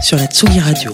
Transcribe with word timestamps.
sur 0.00 0.16
la 0.16 0.26
Tsugi 0.26 0.60
Radio. 0.60 0.92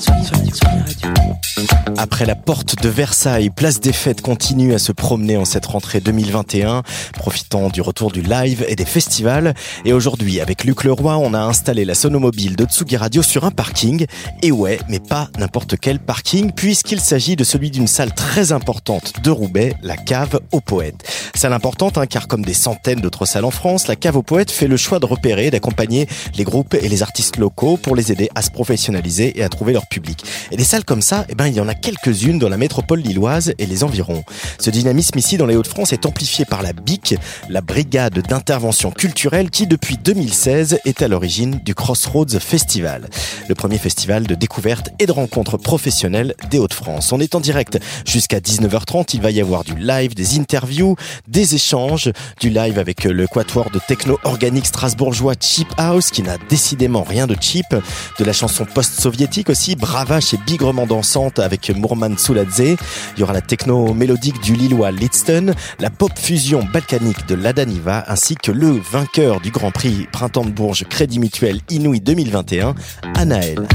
Après 1.96 2.26
la 2.26 2.34
porte 2.34 2.82
de 2.82 2.88
Versailles, 2.88 3.50
Place 3.50 3.80
des 3.80 3.92
Fêtes 3.92 4.20
continue 4.20 4.74
à 4.74 4.78
se 4.78 4.92
promener 4.92 5.36
en 5.36 5.44
cette 5.44 5.66
rentrée 5.66 6.00
2021, 6.00 6.82
profitant 7.14 7.68
du 7.68 7.80
retour 7.80 8.10
du 8.10 8.20
live 8.20 8.64
et 8.68 8.74
des 8.74 8.84
festivals. 8.84 9.54
Et 9.84 9.92
aujourd'hui, 9.92 10.40
avec 10.40 10.64
Luc 10.64 10.84
Leroy, 10.84 11.16
on 11.16 11.34
a 11.34 11.38
installé 11.38 11.84
la 11.84 11.94
sonomobile 11.94 12.56
de 12.56 12.64
Tsugi 12.64 12.96
Radio 12.96 13.22
sur 13.22 13.44
un 13.44 13.50
parking. 13.50 14.06
Et 14.42 14.50
ouais, 14.50 14.80
mais 14.88 15.00
pas 15.00 15.28
n'importe 15.38 15.76
quel 15.78 15.98
parking, 15.98 16.52
puisqu'il 16.52 17.00
s'agit 17.00 17.36
de 17.36 17.44
celui 17.44 17.70
d'une 17.70 17.86
salle 17.86 18.12
très 18.12 18.52
importante 18.52 19.14
de 19.22 19.30
Roubaix, 19.30 19.74
la 19.82 19.96
cave 19.96 20.40
aux 20.52 20.60
poètes. 20.60 21.08
Salle 21.34 21.52
importante, 21.52 21.96
hein, 21.96 22.06
car 22.06 22.28
comme 22.28 22.44
des 22.44 22.54
centaines 22.54 23.00
d'autres 23.00 23.24
salles 23.24 23.44
en 23.44 23.50
France, 23.50 23.86
la 23.86 23.96
cave 23.96 24.16
aux 24.16 24.22
poètes 24.22 24.50
fait 24.50 24.68
le 24.68 24.76
choix 24.76 24.98
de 24.98 25.06
repérer, 25.06 25.50
d'accompagner 25.50 26.08
les 26.36 26.44
groupes 26.44 26.74
et 26.74 26.88
les 26.88 27.02
artistes 27.02 27.36
locaux 27.36 27.76
pour 27.76 27.94
les 27.94 28.12
aider 28.12 28.28
à 28.34 28.42
se 28.42 28.50
professionnaliser 28.50 28.95
et 28.96 29.42
à 29.42 29.48
trouver 29.48 29.72
leur 29.72 29.86
public. 29.86 30.24
Et 30.50 30.56
des 30.56 30.64
salles 30.64 30.84
comme 30.84 31.02
ça, 31.02 31.26
eh 31.28 31.34
ben, 31.34 31.46
il 31.46 31.54
y 31.54 31.60
en 31.60 31.68
a 31.68 31.74
quelques-unes 31.74 32.38
dans 32.38 32.48
la 32.48 32.56
métropole 32.56 33.00
lilloise 33.00 33.54
et 33.58 33.66
les 33.66 33.84
environs. 33.84 34.24
Ce 34.58 34.70
dynamisme 34.70 35.18
ici 35.18 35.36
dans 35.36 35.46
les 35.46 35.56
Hauts-de-France 35.56 35.92
est 35.92 36.06
amplifié 36.06 36.44
par 36.44 36.62
la 36.62 36.72
BIC, 36.72 37.16
la 37.48 37.60
Brigade 37.60 38.18
d'intervention 38.20 38.90
culturelle 38.90 39.50
qui 39.50 39.66
depuis 39.66 39.96
2016 39.96 40.78
est 40.84 41.02
à 41.02 41.08
l'origine 41.08 41.60
du 41.64 41.74
Crossroads 41.74 42.38
Festival, 42.40 43.08
le 43.48 43.54
premier 43.54 43.78
festival 43.78 44.26
de 44.26 44.34
découverte 44.34 44.90
et 44.98 45.06
de 45.06 45.12
rencontres 45.12 45.56
professionnelles 45.56 46.34
des 46.50 46.58
Hauts-de-France. 46.58 47.12
On 47.12 47.20
est 47.20 47.34
en 47.34 47.40
direct 47.40 47.78
jusqu'à 48.06 48.40
19h30, 48.40 49.10
il 49.14 49.20
va 49.20 49.30
y 49.30 49.40
avoir 49.40 49.64
du 49.64 49.76
live, 49.76 50.14
des 50.14 50.38
interviews, 50.38 50.96
des 51.28 51.54
échanges, 51.54 52.10
du 52.40 52.50
live 52.50 52.78
avec 52.78 53.04
le 53.04 53.26
quatuor 53.26 53.70
de 53.70 53.78
techno 53.78 54.18
organique 54.24 54.66
strasbourgeois 54.66 55.34
Cheap 55.40 55.68
House 55.76 56.10
qui 56.10 56.22
n'a 56.22 56.36
décidément 56.48 57.02
rien 57.02 57.26
de 57.26 57.36
cheap, 57.40 57.66
de 57.70 58.24
la 58.24 58.32
chanson 58.32 58.64
post 58.64 58.85
soviétique 58.86 59.50
aussi, 59.50 59.76
bravache 59.76 60.34
et 60.34 60.38
bigrement 60.46 60.86
dansante 60.86 61.38
avec 61.38 61.70
Mourman 61.70 62.16
Souladze. 62.18 62.76
Il 63.16 63.20
y 63.20 63.22
aura 63.22 63.32
la 63.32 63.40
techno 63.40 63.92
mélodique 63.94 64.40
du 64.40 64.54
Lillois 64.54 64.90
Lidston, 64.90 65.54
la 65.78 65.90
pop 65.90 66.12
fusion 66.16 66.66
balkanique 66.72 67.26
de 67.28 67.34
l'Adaniva, 67.34 68.04
ainsi 68.08 68.34
que 68.34 68.52
le 68.52 68.80
vainqueur 68.90 69.40
du 69.40 69.50
Grand 69.50 69.70
Prix 69.70 70.06
Printemps 70.12 70.44
de 70.44 70.50
Bourges 70.50 70.84
Crédit 70.88 71.18
Mutuel 71.18 71.60
Inouï 71.70 72.00
2021, 72.00 72.74
Anaël. 73.14 73.66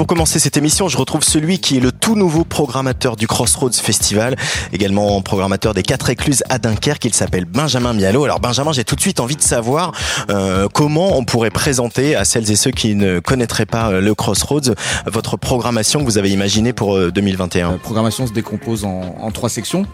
Pour 0.00 0.06
commencer 0.06 0.38
cette 0.38 0.56
émission, 0.56 0.88
je 0.88 0.96
retrouve 0.96 1.22
celui 1.22 1.58
qui 1.58 1.76
est 1.76 1.80
le 1.80 1.92
tout 1.92 2.16
nouveau 2.16 2.44
programmateur 2.44 3.16
du 3.16 3.26
Crossroads 3.26 3.72
Festival, 3.72 4.34
également 4.72 5.20
programmateur 5.20 5.74
des 5.74 5.82
Quatre 5.82 6.08
Écluses 6.08 6.42
à 6.48 6.58
Dunkerque. 6.58 7.04
Il 7.04 7.12
s'appelle 7.12 7.44
Benjamin 7.44 7.92
Mialo. 7.92 8.24
Alors 8.24 8.40
Benjamin, 8.40 8.72
j'ai 8.72 8.84
tout 8.84 8.96
de 8.96 9.00
suite 9.02 9.20
envie 9.20 9.36
de 9.36 9.42
savoir 9.42 9.92
euh, 10.30 10.68
comment 10.72 11.18
on 11.18 11.24
pourrait 11.26 11.50
présenter 11.50 12.16
à 12.16 12.24
celles 12.24 12.50
et 12.50 12.56
ceux 12.56 12.70
qui 12.70 12.94
ne 12.94 13.18
connaîtraient 13.18 13.66
pas 13.66 13.90
euh, 13.90 14.00
le 14.00 14.14
Crossroads 14.14 14.72
votre 15.04 15.36
programmation 15.36 16.00
que 16.00 16.06
vous 16.06 16.16
avez 16.16 16.30
imaginée 16.30 16.72
pour 16.72 16.98
2021. 16.98 17.68
Euh, 17.68 17.72
La 17.72 17.76
programmation 17.76 18.26
se 18.26 18.32
décompose 18.32 18.86
en, 18.86 19.16
en 19.20 19.30
trois 19.32 19.50
sections. 19.50 19.84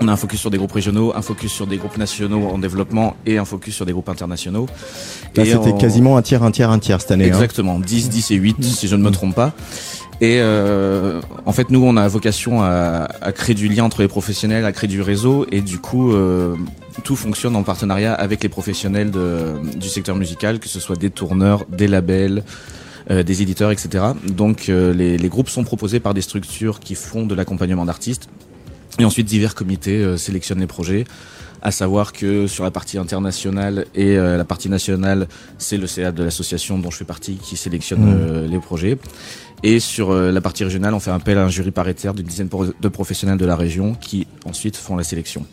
On 0.00 0.08
a 0.08 0.12
un 0.12 0.16
focus 0.16 0.40
sur 0.40 0.50
des 0.50 0.58
groupes 0.58 0.72
régionaux, 0.72 1.12
un 1.16 1.22
focus 1.22 1.52
sur 1.52 1.66
des 1.66 1.76
groupes 1.76 1.96
nationaux 1.98 2.48
en 2.48 2.58
développement 2.58 3.16
et 3.26 3.38
un 3.38 3.44
focus 3.44 3.74
sur 3.74 3.86
des 3.86 3.92
groupes 3.92 4.08
internationaux. 4.08 4.66
Là, 5.36 5.44
c'était 5.44 5.72
on- 5.72 5.78
quasiment 5.78 6.16
un 6.16 6.22
tiers, 6.22 6.42
un 6.42 6.50
tiers, 6.50 6.70
un 6.70 6.78
tiers 6.78 7.00
cette 7.00 7.10
année. 7.12 7.24
hein. 7.24 7.28
Exactement, 7.28 7.78
10, 7.78 8.08
10 8.08 8.30
et 8.30 8.34
8 8.36 8.62
si 8.64 8.88
je 8.88 8.96
ne 8.96 9.02
me 9.02 9.10
trompe 9.10 9.34
pas. 9.34 9.52
Et 10.20 10.38
euh, 10.40 11.20
en 11.46 11.52
fait, 11.52 11.70
nous, 11.70 11.82
on 11.84 11.96
a 11.96 12.08
vocation 12.08 12.60
à, 12.62 13.08
à 13.20 13.32
créer 13.32 13.54
du 13.54 13.68
lien 13.68 13.84
entre 13.84 14.02
les 14.02 14.08
professionnels, 14.08 14.64
à 14.64 14.72
créer 14.72 14.88
du 14.88 15.00
réseau, 15.00 15.46
et 15.52 15.60
du 15.60 15.78
coup, 15.78 16.12
euh, 16.12 16.56
tout 17.04 17.14
fonctionne 17.14 17.54
en 17.54 17.62
partenariat 17.62 18.14
avec 18.14 18.42
les 18.42 18.48
professionnels 18.48 19.12
de, 19.12 19.54
du 19.76 19.88
secteur 19.88 20.16
musical, 20.16 20.58
que 20.58 20.68
ce 20.68 20.80
soit 20.80 20.96
des 20.96 21.10
tourneurs, 21.10 21.64
des 21.70 21.86
labels, 21.86 22.42
euh, 23.12 23.22
des 23.22 23.42
éditeurs, 23.42 23.70
etc. 23.70 24.06
Donc, 24.26 24.68
euh, 24.68 24.92
les, 24.92 25.18
les 25.18 25.28
groupes 25.28 25.48
sont 25.50 25.62
proposés 25.62 26.00
par 26.00 26.14
des 26.14 26.20
structures 26.20 26.80
qui 26.80 26.96
font 26.96 27.24
de 27.24 27.34
l'accompagnement 27.36 27.84
d'artistes, 27.84 28.28
et 28.98 29.04
ensuite 29.04 29.26
divers 29.26 29.54
comités 29.54 29.96
euh, 29.96 30.16
sélectionnent 30.16 30.60
les 30.60 30.66
projets. 30.66 31.04
À 31.60 31.72
savoir 31.72 32.12
que 32.12 32.46
sur 32.46 32.62
la 32.62 32.70
partie 32.70 32.98
internationale 32.98 33.86
et 33.94 34.16
euh, 34.16 34.36
la 34.36 34.44
partie 34.44 34.68
nationale, 34.68 35.26
c'est 35.58 35.76
le 35.76 35.88
CA 35.88 36.12
de 36.12 36.22
l'association 36.22 36.78
dont 36.78 36.90
je 36.90 36.98
fais 36.98 37.04
partie 37.04 37.34
qui 37.36 37.56
sélectionne 37.56 37.98
Mmh. 38.00 38.28
euh, 38.30 38.46
les 38.46 38.58
projets. 38.58 38.98
Et 39.64 39.80
sur 39.80 40.12
euh, 40.12 40.30
la 40.30 40.40
partie 40.40 40.62
régionale, 40.62 40.94
on 40.94 41.00
fait 41.00 41.10
appel 41.10 41.36
à 41.36 41.44
un 41.44 41.48
jury 41.48 41.72
paritaire 41.72 42.14
d'une 42.14 42.26
dizaine 42.26 42.48
de 42.48 42.88
professionnels 42.88 43.38
de 43.38 43.46
la 43.46 43.56
région 43.56 43.94
qui 43.94 44.26
ensuite 44.44 44.76
font 44.76 44.96
la 44.96 45.02
sélection. 45.02 45.44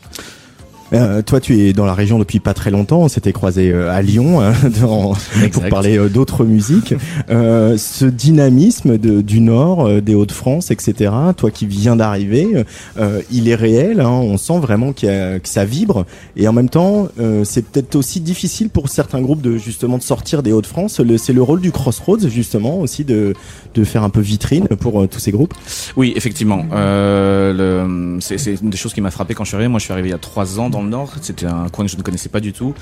Euh, 0.94 1.22
toi, 1.24 1.40
tu 1.40 1.60
es 1.62 1.74
dans 1.74 1.86
la 1.86 1.96
région 1.96 2.20
depuis 2.20 2.40
pas 2.40 2.54
très 2.54 2.70
longtemps. 2.70 3.00
On 3.02 3.08
s'était 3.08 3.34
croisé 3.34 3.74
à 3.74 4.02
Lyon 4.04 4.42
hein, 4.42 4.54
dans- 4.82 5.14
pour 5.52 5.64
parler 5.70 5.98
euh, 5.98 6.10
d'autres 6.10 6.46
musiques. 6.46 6.94
Euh, 7.30 7.76
ce 7.78 8.06
dynamisme 8.06 8.98
de- 9.00 9.22
du 9.22 9.40
Nord, 9.40 9.88
euh, 9.88 10.00
des 10.02 10.14
Hauts-de-France, 10.14 10.70
etc. 10.70 11.12
Toi 11.36 11.50
qui 11.50 11.66
viens 11.66 11.96
d'arriver, 11.96 12.66
euh, 13.00 13.22
il 13.32 13.50
est 13.50 13.56
réel. 13.56 14.00
hein. 14.00 14.10
on 14.10 14.38
sent 14.38 14.60
vraiment 14.60 14.94
qu'il 14.94 15.10
y 15.10 15.12
a- 15.12 15.40
que 15.40 15.50
ça 15.50 15.66
vibre. 15.66 16.06
Et 16.38 16.48
en 16.48 16.54
même 16.54 16.70
temps, 16.70 17.08
euh, 17.20 17.44
c'est 17.44 17.66
peut-être 17.66 17.96
aussi 17.96 18.20
difficile 18.20 18.70
pour 18.70 18.90
certains 18.90 19.22
groupes 19.22 19.42
de 19.42 19.58
justement 19.58 19.98
de 19.98 20.04
sortir 20.04 20.44
des 20.44 20.52
Hauts-de-France. 20.52 21.02
C'est 21.18 21.34
le 21.34 21.42
rôle 21.42 21.62
du 21.62 21.72
Crossroads 21.72 22.28
justement 22.30 22.80
aussi 22.80 23.04
de 23.04 23.34
de 23.74 23.84
faire 23.84 24.04
un 24.04 24.10
peu 24.10 24.22
vitrine 24.22 24.68
pour 24.80 25.02
euh, 25.02 25.08
tous 25.08 25.20
ces 25.20 25.32
groupes. 25.32 25.54
Oui, 25.98 26.14
effectivement. 26.16 26.64
Euh, 26.74 28.18
c'est 28.22 28.56
une 28.62 28.70
des 28.70 28.78
choses 28.78 28.94
qui 28.94 29.02
m'a 29.02 29.12
frappé 29.12 29.34
quand 29.34 29.44
je 29.44 29.50
suis 29.50 29.56
arrivé. 29.56 29.68
Moi, 29.68 29.80
je 29.80 29.84
suis 29.86 29.92
arrivé 29.94 30.10
il 30.10 30.12
y 30.12 30.16
a 30.16 30.18
trois 30.20 30.60
ans 30.60 30.70
dans 30.76 30.84
le 30.84 30.90
Nord. 30.90 31.14
C'était 31.22 31.46
un 31.46 31.68
coin 31.70 31.86
que 31.86 31.92
je 31.92 31.98
ne 31.98 32.02
connaissais 32.02 32.30
pas 32.30 32.40
du 32.40 32.54
tout. 32.54 32.74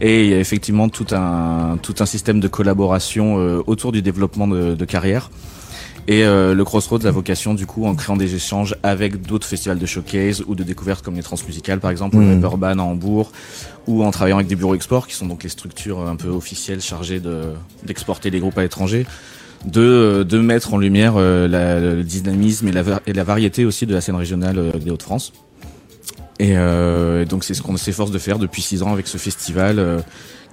Et 0.00 0.24
il 0.24 0.30
y 0.30 0.34
a 0.34 0.38
effectivement 0.40 0.88
tout 0.88 1.06
un, 1.12 1.78
tout 1.82 1.94
un 2.00 2.06
système 2.06 2.40
de 2.40 2.48
collaboration 2.48 3.38
euh, 3.38 3.62
autour 3.66 3.92
du 3.92 4.02
développement 4.02 4.48
de, 4.48 4.74
de 4.74 4.84
carrière. 4.84 5.30
Et 6.08 6.24
euh, 6.24 6.52
le 6.54 6.64
Crossroads 6.64 7.06
a 7.06 7.10
vocation, 7.12 7.54
du 7.54 7.64
coup, 7.64 7.86
en 7.86 7.94
créant 7.94 8.16
des 8.16 8.34
échanges 8.34 8.74
avec 8.82 9.22
d'autres 9.22 9.46
festivals 9.46 9.78
de 9.78 9.86
showcase 9.86 10.42
ou 10.48 10.56
de 10.56 10.64
découvertes 10.64 11.04
comme 11.04 11.14
les 11.14 11.22
Transmusicales, 11.22 11.78
par 11.78 11.92
exemple, 11.92 12.16
ou 12.16 12.20
Mhm. 12.20 12.40
le 12.40 12.42
Urban 12.42 12.78
à 12.78 12.82
Hambourg, 12.82 13.30
ou 13.86 14.02
en 14.02 14.10
travaillant 14.10 14.38
avec 14.38 14.48
des 14.48 14.56
bureaux 14.56 14.74
export, 14.74 15.06
qui 15.06 15.14
sont 15.14 15.26
donc 15.26 15.44
les 15.44 15.48
structures 15.48 16.00
un 16.08 16.16
peu 16.16 16.28
officielles 16.28 16.80
chargées 16.80 17.20
de, 17.20 17.42
d'exporter 17.86 18.30
les 18.30 18.40
groupes 18.40 18.58
à 18.58 18.62
l'étranger 18.62 19.06
de, 19.64 20.24
de 20.28 20.38
mettre 20.40 20.74
en 20.74 20.78
lumière 20.78 21.14
euh, 21.16 21.46
la- 21.46 21.78
le 21.78 22.02
dynamisme 22.02 22.66
et 22.66 22.72
la, 22.72 22.82
va- 22.82 23.00
et 23.06 23.12
la 23.12 23.22
variété 23.22 23.64
aussi 23.64 23.86
de 23.86 23.94
la 23.94 24.00
scène 24.00 24.16
régionale 24.16 24.58
euh, 24.58 24.72
des 24.72 24.90
Hauts-de-France. 24.90 25.32
Et 26.42 26.56
euh, 26.56 27.24
donc 27.24 27.44
c'est 27.44 27.54
ce 27.54 27.62
qu'on 27.62 27.76
s'efforce 27.76 28.10
de 28.10 28.18
faire 28.18 28.40
depuis 28.40 28.62
six 28.62 28.82
ans 28.82 28.92
avec 28.92 29.06
ce 29.06 29.16
festival 29.16 29.78
euh, 29.78 30.00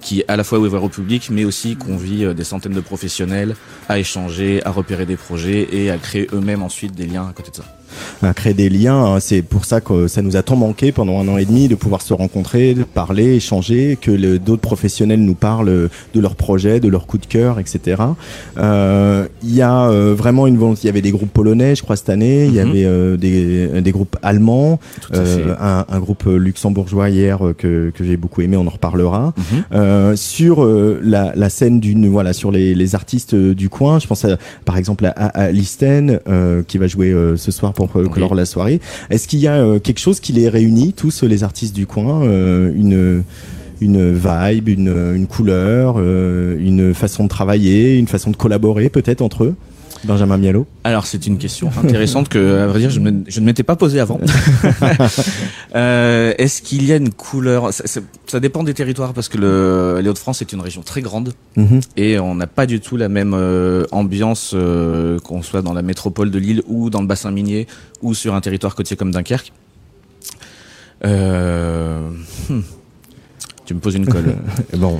qui 0.00 0.20
est 0.20 0.24
à 0.28 0.36
la 0.36 0.44
fois 0.44 0.60
ouvert 0.60 0.84
au 0.84 0.88
public 0.88 1.30
mais 1.32 1.44
aussi 1.44 1.74
convie 1.74 2.24
euh, 2.24 2.32
des 2.32 2.44
centaines 2.44 2.74
de 2.74 2.80
professionnels 2.80 3.56
à 3.88 3.98
échanger, 3.98 4.64
à 4.64 4.70
repérer 4.70 5.04
des 5.04 5.16
projets 5.16 5.68
et 5.72 5.90
à 5.90 5.98
créer 5.98 6.28
eux-mêmes 6.32 6.62
ensuite 6.62 6.94
des 6.94 7.06
liens 7.06 7.26
à 7.28 7.32
côté 7.32 7.50
de 7.50 7.56
ça. 7.56 7.79
À 8.22 8.34
créer 8.34 8.54
des 8.54 8.68
liens. 8.68 9.04
hein. 9.04 9.20
C'est 9.20 9.42
pour 9.42 9.64
ça 9.64 9.80
que 9.80 10.06
ça 10.08 10.22
nous 10.22 10.36
a 10.36 10.42
tant 10.42 10.56
manqué 10.56 10.92
pendant 10.92 11.18
un 11.20 11.28
an 11.28 11.36
et 11.38 11.44
demi 11.44 11.68
de 11.68 11.74
pouvoir 11.74 12.02
se 12.02 12.12
rencontrer, 12.14 12.74
de 12.74 12.84
parler, 12.84 13.34
échanger, 13.36 13.98
que 14.00 14.36
d'autres 14.38 14.60
professionnels 14.62 15.20
nous 15.20 15.34
parlent 15.34 15.88
de 16.14 16.20
leurs 16.20 16.34
projets, 16.36 16.80
de 16.80 16.88
leurs 16.88 17.06
coups 17.06 17.26
de 17.26 17.32
cœur, 17.32 17.58
etc. 17.58 18.02
Euh, 18.58 19.26
Il 19.42 19.54
y 19.54 19.62
a 19.62 19.88
euh, 19.88 20.14
vraiment 20.16 20.46
une 20.46 20.56
volonté. 20.58 20.80
Il 20.84 20.86
y 20.86 20.90
avait 20.90 21.02
des 21.02 21.10
groupes 21.10 21.32
polonais, 21.32 21.74
je 21.74 21.82
crois, 21.82 21.96
cette 21.96 22.08
année. 22.10 22.46
Il 22.46 22.54
y 22.54 22.60
Mhm. 22.60 22.70
avait 22.70 22.84
euh, 22.84 23.16
des, 23.16 23.80
des 23.80 23.90
groupes 23.92 24.16
allemands, 24.22 24.78
euh, 25.14 25.54
un, 25.60 25.84
un 25.88 25.98
groupe 26.00 26.24
luxembourgeois 26.26 27.08
hier 27.10 27.44
euh, 27.46 27.54
que, 27.54 27.90
que 27.94 28.04
j'ai 28.04 28.16
beaucoup 28.16 28.42
aimé. 28.42 28.56
On 28.56 28.66
en 28.66 28.70
reparlera. 28.70 29.32
Mhm. 29.36 29.62
Euh, 29.72 30.16
sur 30.16 30.62
euh, 30.64 31.00
la, 31.02 31.32
la 31.34 31.48
scène 31.48 31.80
d'une 31.80 32.08
voilà 32.08 32.32
sur 32.32 32.50
les, 32.50 32.74
les 32.74 32.94
artistes 32.94 33.34
euh, 33.34 33.54
du 33.54 33.68
coin 33.68 33.98
je 33.98 34.06
pense 34.06 34.24
à, 34.24 34.36
par 34.64 34.76
exemple 34.76 35.06
à, 35.06 35.10
à, 35.10 35.26
à 35.44 35.50
Listen 35.52 36.20
euh, 36.28 36.62
qui 36.66 36.78
va 36.78 36.86
jouer 36.86 37.10
euh, 37.12 37.36
ce 37.36 37.50
soir 37.50 37.72
pour 37.86 38.00
euh, 38.00 38.08
clore 38.08 38.34
la 38.34 38.46
soirée. 38.46 38.80
Est-ce 39.10 39.28
qu'il 39.28 39.40
y 39.40 39.46
a 39.46 39.54
euh, 39.54 39.78
quelque 39.78 40.00
chose 40.00 40.20
qui 40.20 40.32
les 40.32 40.48
réunit 40.48 40.92
tous 40.92 41.22
euh, 41.22 41.26
les 41.26 41.44
artistes 41.44 41.74
du 41.74 41.86
coin 41.86 42.22
une 42.22 43.22
une 43.80 44.12
vibe 44.12 44.68
une, 44.68 45.14
une 45.14 45.26
couleur 45.26 45.98
une 45.98 46.92
façon 46.92 47.24
de 47.24 47.28
travailler 47.28 47.96
une 47.96 48.08
façon 48.08 48.30
de 48.30 48.36
collaborer 48.36 48.88
peut-être 48.88 49.22
entre 49.22 49.44
eux? 49.44 49.54
Benjamin 50.04 50.38
Mialo 50.38 50.66
Alors 50.84 51.06
c'est 51.06 51.26
une 51.26 51.36
question 51.36 51.70
intéressante 51.84 52.28
que, 52.30 52.58
à 52.60 52.66
vrai 52.66 52.78
dire, 52.80 52.90
je, 52.90 53.00
me- 53.00 53.22
je 53.28 53.40
ne 53.40 53.44
m'étais 53.44 53.62
pas 53.62 53.76
posée 53.76 54.00
avant. 54.00 54.18
Euh, 55.76 56.34
Est-ce 56.38 56.62
qu'il 56.62 56.84
y 56.84 56.92
a 56.92 56.96
une 56.96 57.12
couleur? 57.12 57.72
Ça, 57.72 57.86
ça- 57.86 58.00
ça 58.26 58.40
dépend 58.40 58.64
des 58.64 58.74
territoires 58.74 59.12
parce 59.12 59.28
que 59.28 59.38
le, 59.38 60.00
les 60.02 60.08
Hauts-de-France 60.08 60.42
est 60.42 60.52
une 60.52 60.60
région 60.60 60.82
très 60.82 61.00
grande 61.00 61.32
Mhm. 61.56 61.80
et 61.96 62.18
on 62.18 62.34
n'a 62.34 62.46
pas 62.48 62.66
du 62.66 62.80
tout 62.80 62.96
la 62.96 63.08
même 63.08 63.34
euh, 63.34 63.84
ambiance 63.92 64.52
euh, 64.54 65.18
qu'on 65.20 65.42
soit 65.42 65.62
dans 65.62 65.72
la 65.72 65.82
métropole 65.82 66.30
de 66.32 66.38
Lille 66.38 66.62
ou 66.66 66.90
dans 66.90 67.00
le 67.02 67.06
bassin 67.06 67.30
minier 67.30 67.68
ou 68.02 68.14
sur 68.14 68.34
un 68.34 68.40
territoire 68.40 68.74
côtier 68.74 68.96
comme 68.96 69.12
Dunkerque. 69.12 69.52
Euh, 71.04 72.08
hmm. 72.48 72.60
Tu 73.64 73.74
me 73.74 73.80
poses 73.80 73.94
une 73.94 74.06
colle. 74.06 74.34
Bon. 74.76 74.98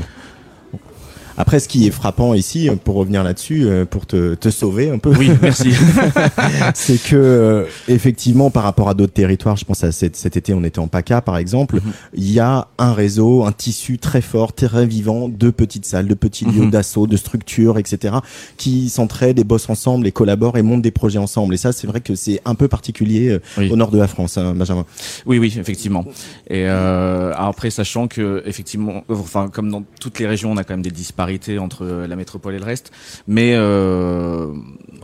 Après, 1.40 1.58
ce 1.58 1.68
qui 1.68 1.86
est 1.86 1.90
frappant 1.90 2.34
ici, 2.34 2.68
euh, 2.68 2.76
pour 2.76 2.96
revenir 2.96 3.22
là-dessus, 3.24 3.64
euh, 3.64 3.84
pour 3.86 4.04
te, 4.06 4.34
te 4.34 4.50
sauver 4.50 4.90
un 4.90 4.98
peu, 4.98 5.10
oui, 5.16 5.30
merci. 5.40 5.72
c'est 6.74 7.02
que 7.02 7.16
euh, 7.16 7.64
effectivement, 7.88 8.50
par 8.50 8.62
rapport 8.64 8.90
à 8.90 8.94
d'autres 8.94 9.14
territoires, 9.14 9.56
je 9.56 9.64
pense 9.64 9.82
à 9.82 9.90
cet, 9.90 10.16
cet 10.16 10.36
été, 10.36 10.52
on 10.52 10.62
était 10.64 10.80
en 10.80 10.88
PACA 10.88 11.22
par 11.22 11.38
exemple, 11.38 11.76
Mhm. 11.76 11.92
il 12.14 12.30
y 12.30 12.40
a 12.40 12.68
un 12.78 12.92
réseau, 12.92 13.44
un 13.44 13.52
tissu 13.52 13.96
très 13.98 14.20
fort, 14.20 14.52
très 14.52 14.84
vivant 14.84 15.28
de 15.30 15.48
petites 15.50 15.86
salles, 15.86 16.08
de 16.08 16.14
petits 16.14 16.44
lieux 16.44 16.64
Mhm. 16.64 16.70
d'assaut, 16.70 17.06
de 17.06 17.16
structures, 17.16 17.78
etc., 17.78 18.16
qui 18.58 18.90
s'entraident 18.90 19.38
et 19.38 19.44
bossent 19.44 19.70
ensemble 19.70 20.06
et 20.06 20.12
collaborent 20.12 20.58
et 20.58 20.62
montent 20.62 20.82
des 20.82 20.90
projets 20.90 21.18
ensemble. 21.18 21.54
Et 21.54 21.56
ça, 21.56 21.72
c'est 21.72 21.86
vrai 21.86 22.02
que 22.02 22.14
c'est 22.16 22.42
un 22.44 22.54
peu 22.54 22.68
particulier 22.68 23.38
Oui. 23.56 23.70
au 23.70 23.76
nord 23.76 23.90
de 23.90 23.98
la 23.98 24.08
France, 24.08 24.36
hein, 24.36 24.52
Benjamin. 24.54 24.84
Oui, 25.24 25.38
oui, 25.38 25.54
effectivement. 25.58 26.04
Et 26.48 26.64
euh, 26.68 27.32
après, 27.34 27.70
sachant 27.70 28.08
que 28.08 28.42
effectivement, 28.44 29.04
enfin, 29.08 29.48
comme 29.48 29.70
dans 29.70 29.84
toutes 30.00 30.18
les 30.18 30.26
régions, 30.26 30.52
on 30.52 30.56
a 30.58 30.64
quand 30.64 30.74
même 30.74 30.82
des 30.82 30.90
disparités 30.90 31.29
entre 31.58 31.84
la 31.86 32.16
métropole 32.16 32.54
et 32.54 32.58
le 32.58 32.64
reste, 32.64 32.90
mais 33.26 33.54
euh, 33.54 34.46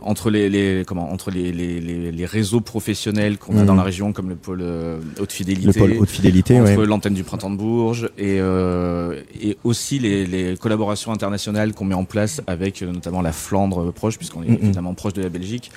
entre 0.01 0.29
les, 0.29 0.49
les 0.49 0.83
comment, 0.85 1.11
entre 1.11 1.31
les, 1.31 1.51
les, 1.51 1.79
les, 1.79 2.11
les 2.11 2.25
réseaux 2.25 2.61
professionnels 2.61 3.37
qu'on 3.37 3.57
a 3.57 3.63
dans 3.63 3.75
la 3.75 3.83
région, 3.83 4.13
comme 4.13 4.29
le 4.29 4.35
pôle 4.35 4.61
euh, 4.61 4.99
haute 5.19 5.29
Le 5.31 5.35
fidélité, 5.35 5.79
pôle 5.79 5.93
haute 5.99 6.09
fidélité, 6.09 6.59
entre 6.59 6.77
ouais. 6.77 6.85
l'antenne 6.85 7.13
du 7.13 7.23
printemps 7.23 7.49
de 7.49 7.57
Bourges 7.57 8.09
et, 8.17 8.39
euh, 8.39 9.21
et 9.41 9.57
aussi 9.63 9.99
les, 9.99 10.25
les 10.25 10.57
collaborations 10.57 11.11
internationales 11.11 11.73
qu'on 11.73 11.85
met 11.85 11.95
en 11.95 12.05
place 12.05 12.41
avec 12.47 12.81
euh, 12.81 12.91
notamment 12.91 13.21
la 13.21 13.31
Flandre 13.31 13.87
euh, 13.87 13.91
proche, 13.91 14.17
puisqu'on 14.17 14.43
est 14.43 14.47
Mhm. 14.49 14.57
évidemment 14.61 14.93
proche 14.93 15.13
de 15.13 15.21
la 15.21 15.29
Belgique. 15.29 15.71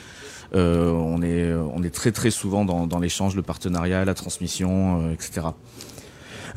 Euh, 0.55 0.91
on 0.91 1.23
est 1.23 1.52
on 1.52 1.82
est 1.82 1.91
très 1.94 2.11
très 2.12 2.31
souvent 2.31 2.64
dans, 2.64 2.87
dans 2.87 2.99
l'échange, 2.99 3.37
le 3.37 3.43
partenariat, 3.43 4.05
la 4.05 4.14
transmission, 4.14 5.02
euh, 5.02 5.12
etc. 5.12 5.47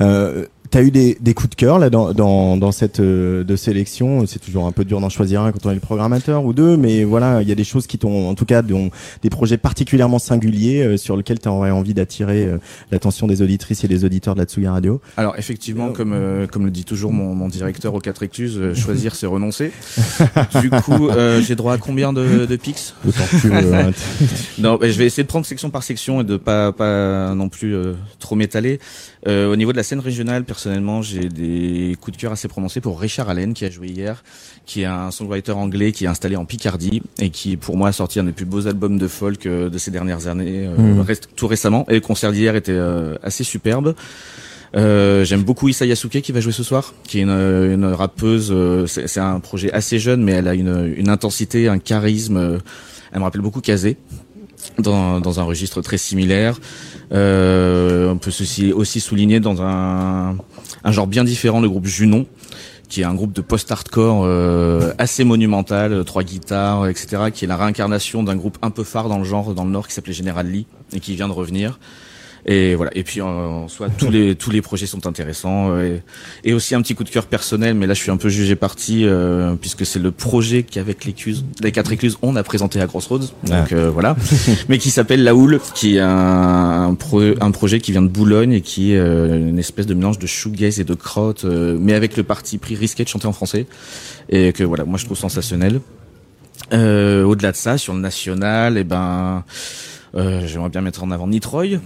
Euh, 0.00 0.46
T'as 0.74 0.82
eu 0.82 0.90
des, 0.90 1.16
des 1.20 1.34
coups 1.34 1.50
de 1.50 1.54
cœur 1.54 1.78
là 1.78 1.88
dans, 1.88 2.12
dans, 2.12 2.56
dans 2.56 2.72
cette 2.72 2.98
euh, 2.98 3.44
de 3.44 3.54
sélection. 3.54 4.26
C'est 4.26 4.40
toujours 4.40 4.66
un 4.66 4.72
peu 4.72 4.84
dur 4.84 5.00
d'en 5.00 5.08
choisir 5.08 5.40
un 5.42 5.52
quand 5.52 5.66
on 5.66 5.70
est 5.70 5.74
le 5.74 5.78
programmateur 5.78 6.44
ou 6.44 6.52
deux, 6.52 6.76
mais 6.76 7.04
voilà, 7.04 7.42
il 7.42 7.48
y 7.48 7.52
a 7.52 7.54
des 7.54 7.62
choses 7.62 7.86
qui 7.86 7.96
t'ont, 7.96 8.28
en 8.28 8.34
tout 8.34 8.44
cas, 8.44 8.60
dont, 8.60 8.90
des 9.22 9.30
projets 9.30 9.56
particulièrement 9.56 10.18
singuliers 10.18 10.82
euh, 10.82 10.96
sur 10.96 11.16
lesquels 11.16 11.38
tu 11.38 11.48
aurais 11.48 11.70
envie 11.70 11.94
d'attirer 11.94 12.46
euh, 12.46 12.58
l'attention 12.90 13.28
des 13.28 13.40
auditrices 13.40 13.84
et 13.84 13.86
des 13.86 14.04
auditeurs 14.04 14.34
de 14.34 14.40
la 14.40 14.46
Tsuga 14.46 14.72
Radio. 14.72 15.00
Alors 15.16 15.38
effectivement, 15.38 15.92
comme 15.92 16.12
euh, 16.12 16.48
comme 16.48 16.64
le 16.64 16.72
dit 16.72 16.84
toujours 16.84 17.12
mon, 17.12 17.36
mon 17.36 17.46
directeur 17.46 17.94
au 17.94 18.00
4 18.00 18.24
écluses, 18.24 18.58
euh, 18.58 18.74
choisir 18.74 19.14
c'est 19.14 19.26
renoncer. 19.26 19.70
du 20.60 20.70
coup, 20.70 21.08
euh, 21.08 21.40
j'ai 21.40 21.54
droit 21.54 21.74
à 21.74 21.78
combien 21.78 22.12
de, 22.12 22.46
de 22.46 22.56
pics 22.56 22.94
Autant 23.06 23.22
que 23.30 23.40
tu 23.40 23.48
veux, 23.48 23.74
hein. 23.74 23.92
Non, 24.58 24.78
mais 24.80 24.90
je 24.90 24.98
vais 24.98 25.06
essayer 25.06 25.22
de 25.22 25.28
prendre 25.28 25.46
section 25.46 25.70
par 25.70 25.84
section 25.84 26.20
et 26.20 26.24
de 26.24 26.36
pas 26.36 26.72
pas 26.72 27.32
non 27.36 27.48
plus 27.48 27.76
euh, 27.76 27.92
trop 28.18 28.34
m'étaler. 28.34 28.80
Euh, 29.26 29.50
au 29.50 29.56
niveau 29.56 29.72
de 29.72 29.76
la 29.76 29.82
scène 29.82 30.00
régionale, 30.00 30.44
personnellement, 30.64 31.02
j'ai 31.02 31.28
des 31.28 31.94
coups 32.00 32.16
de 32.16 32.20
cœur 32.22 32.32
assez 32.32 32.48
prononcés 32.48 32.80
pour 32.80 32.98
Richard 32.98 33.28
Allen 33.28 33.52
qui 33.52 33.66
a 33.66 33.70
joué 33.70 33.88
hier, 33.88 34.24
qui 34.64 34.80
est 34.80 34.86
un 34.86 35.10
songwriter 35.10 35.52
anglais 35.52 35.92
qui 35.92 36.04
est 36.04 36.08
installé 36.08 36.36
en 36.36 36.46
Picardie 36.46 37.02
et 37.20 37.28
qui, 37.28 37.58
pour 37.58 37.76
moi, 37.76 37.88
a 37.88 37.92
sorti 37.92 38.18
un 38.18 38.24
des 38.24 38.32
plus 38.32 38.46
beaux 38.46 38.66
albums 38.66 38.96
de 38.96 39.06
folk 39.06 39.44
euh, 39.44 39.68
de 39.68 39.76
ces 39.76 39.90
dernières 39.90 40.26
années, 40.26 40.66
euh, 40.66 40.74
Mhm. 40.78 41.04
tout 41.36 41.46
récemment. 41.48 41.84
Et 41.90 41.94
le 41.94 42.00
concert 42.00 42.32
d'hier 42.32 42.56
était 42.56 42.72
euh, 42.72 43.16
assez 43.22 43.44
superbe. 43.44 43.94
Euh, 44.74 45.22
J'aime 45.26 45.42
beaucoup 45.42 45.68
Issa 45.68 45.84
Yasuke 45.84 46.22
qui 46.22 46.32
va 46.32 46.40
jouer 46.40 46.52
ce 46.52 46.62
soir, 46.62 46.94
qui 47.06 47.18
est 47.18 47.22
une, 47.22 47.28
une 47.28 47.84
rappeuse. 47.84 48.48
euh, 48.50 48.86
C'est 48.86 49.06
c'est 49.06 49.20
un 49.20 49.40
projet 49.40 49.70
assez 49.70 49.98
jeune, 49.98 50.22
mais 50.24 50.32
elle 50.32 50.48
a 50.48 50.54
une, 50.54 50.94
une 50.96 51.10
intensité, 51.10 51.68
un 51.68 51.78
charisme. 51.78 52.38
euh, 52.38 52.58
Elle 53.12 53.18
me 53.18 53.24
rappelle 53.24 53.42
beaucoup 53.42 53.60
Kazé 53.60 53.98
dans, 54.78 55.20
dans 55.20 55.40
un 55.40 55.42
registre 55.42 55.82
très 55.82 55.98
similaire. 55.98 56.58
Euh, 57.14 58.10
on 58.10 58.18
peut 58.18 58.32
aussi 58.74 59.00
souligner 59.00 59.40
dans 59.40 59.62
un, 59.62 60.36
un 60.82 60.92
genre 60.92 61.06
bien 61.06 61.24
différent 61.24 61.60
le 61.60 61.68
groupe 61.68 61.86
Junon, 61.86 62.26
qui 62.88 63.00
est 63.00 63.04
un 63.04 63.14
groupe 63.14 63.32
de 63.32 63.40
post-hardcore 63.40 64.24
euh, 64.24 64.92
assez 64.98 65.24
monumental, 65.24 65.92
euh, 65.92 66.02
trois 66.04 66.22
guitares, 66.22 66.86
etc., 66.88 67.24
qui 67.32 67.44
est 67.44 67.48
la 67.48 67.56
réincarnation 67.56 68.22
d'un 68.22 68.36
groupe 68.36 68.58
un 68.62 68.70
peu 68.70 68.84
phare 68.84 69.08
dans 69.08 69.18
le 69.18 69.24
genre 69.24 69.54
dans 69.54 69.64
le 69.64 69.70
Nord 69.70 69.88
qui 69.88 69.94
s'appelait 69.94 70.12
General 70.12 70.46
Lee 70.46 70.66
et 70.92 71.00
qui 71.00 71.14
vient 71.14 71.28
de 71.28 71.32
revenir. 71.32 71.78
Et 72.46 72.74
voilà. 72.74 72.90
Et 72.94 73.04
puis 73.04 73.22
en, 73.22 73.28
en 73.28 73.68
soi, 73.68 73.88
tous 73.88 74.10
les 74.10 74.34
tous 74.42 74.50
les 74.50 74.60
projets 74.60 74.86
sont 74.86 75.06
intéressants 75.06 75.70
euh, 75.70 75.98
et, 76.44 76.50
et 76.50 76.52
aussi 76.52 76.74
un 76.74 76.82
petit 76.82 76.94
coup 76.94 77.04
de 77.04 77.08
cœur 77.08 77.24
personnel. 77.26 77.74
Mais 77.74 77.86
là, 77.86 77.94
je 77.94 78.00
suis 78.02 78.10
un 78.10 78.18
peu 78.18 78.28
jugé 78.28 78.54
parti 78.54 79.04
euh, 79.06 79.54
puisque 79.58 79.86
c'est 79.86 79.98
le 79.98 80.10
projet 80.10 80.62
qu'avec 80.62 81.04
l'écluse, 81.06 81.44
les 81.62 81.72
quatre 81.72 81.90
écluses, 81.92 82.18
on 82.20 82.36
a 82.36 82.42
présenté 82.42 82.80
à 82.80 82.86
Crossroads. 82.86 83.30
Donc 83.44 83.72
euh, 83.72 83.88
voilà. 83.90 84.14
Mais 84.68 84.76
qui 84.78 84.90
s'appelle 84.90 85.24
La 85.24 85.34
Houle, 85.34 85.58
qui 85.74 85.96
est 85.96 86.00
un, 86.00 86.88
un, 86.90 86.94
pro- 86.94 87.22
un 87.40 87.50
projet 87.50 87.80
qui 87.80 87.92
vient 87.92 88.02
de 88.02 88.08
Boulogne 88.08 88.52
et 88.52 88.60
qui 88.60 88.92
est 88.92 88.98
euh, 88.98 89.38
une 89.38 89.58
espèce 89.58 89.86
de 89.86 89.94
mélange 89.94 90.18
de 90.18 90.26
shoegaze 90.26 90.80
et 90.80 90.84
de 90.84 90.94
kraut, 90.94 91.34
euh, 91.44 91.78
mais 91.80 91.94
avec 91.94 92.16
le 92.16 92.24
parti 92.24 92.58
pris 92.58 92.74
risqué 92.74 93.04
de 93.04 93.08
chanter 93.08 93.26
en 93.26 93.32
français. 93.32 93.66
Et 94.28 94.52
que 94.52 94.64
voilà, 94.64 94.84
moi 94.84 94.98
je 94.98 95.06
trouve 95.06 95.16
sensationnel. 95.18 95.80
Euh, 96.72 97.24
Au-delà 97.24 97.52
de 97.52 97.56
ça, 97.56 97.78
sur 97.78 97.94
le 97.94 98.00
national, 98.00 98.76
et 98.78 98.84
ben. 98.84 99.44
Euh, 100.16 100.46
J'aimerais 100.46 100.68
bien 100.68 100.80
mettre 100.80 101.02
en 101.02 101.10
avant 101.10 101.26
Nitroy, 101.26 101.80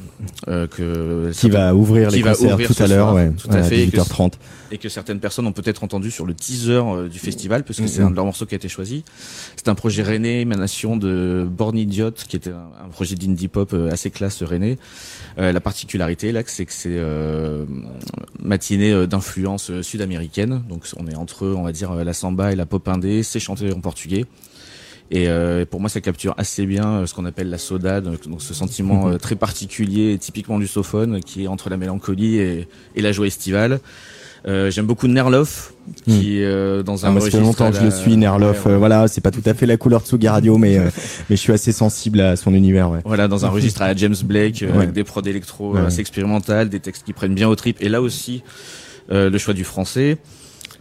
euh, 0.49 0.67
que 0.67 1.31
qui 1.33 1.49
va 1.49 1.75
ouvrir 1.75 2.09
qui 2.09 2.17
les 2.17 2.23
va 2.23 2.33
concerts 2.33 2.53
ouvrir 2.53 2.69
tout 2.69 2.83
à 2.83 2.87
l'heure, 2.87 3.15
ouais, 3.15 3.31
tout 3.31 3.49
à 3.51 3.57
à 3.57 3.63
fait, 3.63 3.85
et 3.85 3.89
que 3.89 3.97
18h30. 3.97 4.35
et 4.71 4.77
que 4.77 4.91
certaines 4.91 5.19
personnes 5.19 5.47
ont 5.47 5.53
peut-être 5.53 5.83
entendu 5.83 6.11
sur 6.11 6.27
le 6.27 6.35
teaser 6.35 6.73
euh, 6.73 7.09
du 7.09 7.19
festival, 7.19 7.65
parce 7.65 7.81
que 7.81 7.87
c'est 7.87 8.03
un 8.03 8.11
de 8.11 8.17
leurs 8.17 8.27
morceaux 8.27 8.45
qui 8.45 8.55
a 8.55 8.57
été 8.57 8.69
choisi. 8.69 9.03
C'est 9.57 9.69
un 9.69 9.75
projet 9.75 10.03
rennais, 10.03 10.43
émanation 10.43 10.97
de 10.99 11.49
Born 11.51 11.79
Idiot, 11.79 12.11
qui 12.29 12.37
était 12.37 12.51
un, 12.51 12.69
un 12.85 12.89
projet 12.89 13.15
d'indie 13.15 13.49
pop 13.49 13.75
assez 13.91 14.11
classe. 14.11 14.43
Euh, 14.43 15.53
la 15.53 15.61
particularité 15.61 16.33
là, 16.33 16.43
c'est 16.47 16.67
que 16.67 16.73
c'est 16.73 16.97
euh, 16.97 17.65
matinée 18.43 19.07
d'influence 19.07 19.81
sud-américaine, 19.81 20.63
donc 20.69 20.85
on 20.99 21.07
est 21.07 21.17
entre, 21.17 21.47
on 21.47 21.63
va 21.63 21.73
dire, 21.73 21.95
la 21.95 22.13
samba 22.13 22.53
et 22.53 22.57
la 22.57 22.67
pop 22.67 22.87
indé, 22.89 23.23
c'est 23.23 23.41
chanté 23.41 23.73
en 23.73 23.81
portugais. 23.81 24.27
Et 25.11 25.29
euh, 25.29 25.65
pour 25.65 25.81
moi, 25.81 25.89
ça 25.89 26.01
capture 26.01 26.35
assez 26.37 26.67
bien 26.67 26.87
euh, 26.87 27.07
ce 27.07 27.15
qu'on 27.15 27.25
appelle 27.25 27.49
la 27.49 27.59
soda, 27.59 28.01
donc, 28.01 28.29
donc 28.29 28.43
ce 28.43 28.53
sentiment 28.53 29.09
euh, 29.09 29.17
très 29.17 29.37
particulier, 29.37 30.13
et 30.13 30.19
typiquement 30.19 30.59
lusophone, 30.59 31.21
qui 31.21 31.45
est 31.45 31.47
entre 31.47 31.71
la 31.71 31.77
mélancolie 31.79 32.37
et, 32.37 32.69
et 32.95 33.01
la 33.01 33.13
joie 33.13 33.27
estivale. 33.27 33.81
Euh, 34.47 34.71
J'aime 34.71 34.87
beaucoup 34.87 35.09
Nerloff, 35.09 35.73
qui 36.07 36.43
euh, 36.43 36.83
dans 36.83 37.07
un 37.07 37.11
Ah, 37.11 37.15
ça 37.15 37.21
fait 37.21 37.25
registre 37.27 37.41
longtemps 37.41 37.71
que 37.71 37.79
je 37.79 37.85
le 37.85 37.91
suis, 37.91 38.17
Nerloff. 38.17 38.65
Ouais, 38.65 38.71
euh, 38.71 38.75
ouais. 38.75 38.79
voilà, 38.79 39.09
c'est 39.09 39.21
pas 39.21 39.31
tout 39.31 39.43
à 39.45 39.55
fait 39.55 39.67
la 39.67 39.77
couleur 39.77 40.01
de 40.01 40.07
Tsugi 40.07 40.29
Radio, 40.29 40.59
mais 40.59 40.79
euh, 40.79 40.85
mais 41.31 41.37
je 41.37 41.41
suis 41.41 41.53
assez 41.53 41.73
sensible 41.73 42.21
à 42.21 42.37
son 42.37 42.55
univers. 42.55 42.91
Ouais. 42.91 43.01
Voilà, 43.05 43.29
dans 43.29 43.45
un 43.45 43.49
registre 43.49 43.83
à 43.83 43.89
la 43.89 43.97
James 43.97 44.15
Blake, 44.25 44.63
euh, 44.63 44.75
avec 44.75 44.93
des 44.93 45.05
prods 45.05 45.23
électro 45.23 45.77
euh, 45.77 45.87
assez 45.87 46.01
expérimentales, 46.01 46.69
des 46.69 46.81
textes 46.81 47.05
qui 47.05 47.13
prennent 47.13 47.35
bien 47.35 47.49
au 47.49 47.57
trip. 47.57 47.79
Et 47.81 47.89
là 47.89 48.01
aussi, 48.01 48.43
euh, 49.11 49.29
le 49.31 49.39
choix 49.39 49.55
du 49.55 49.65
français. 49.65 50.19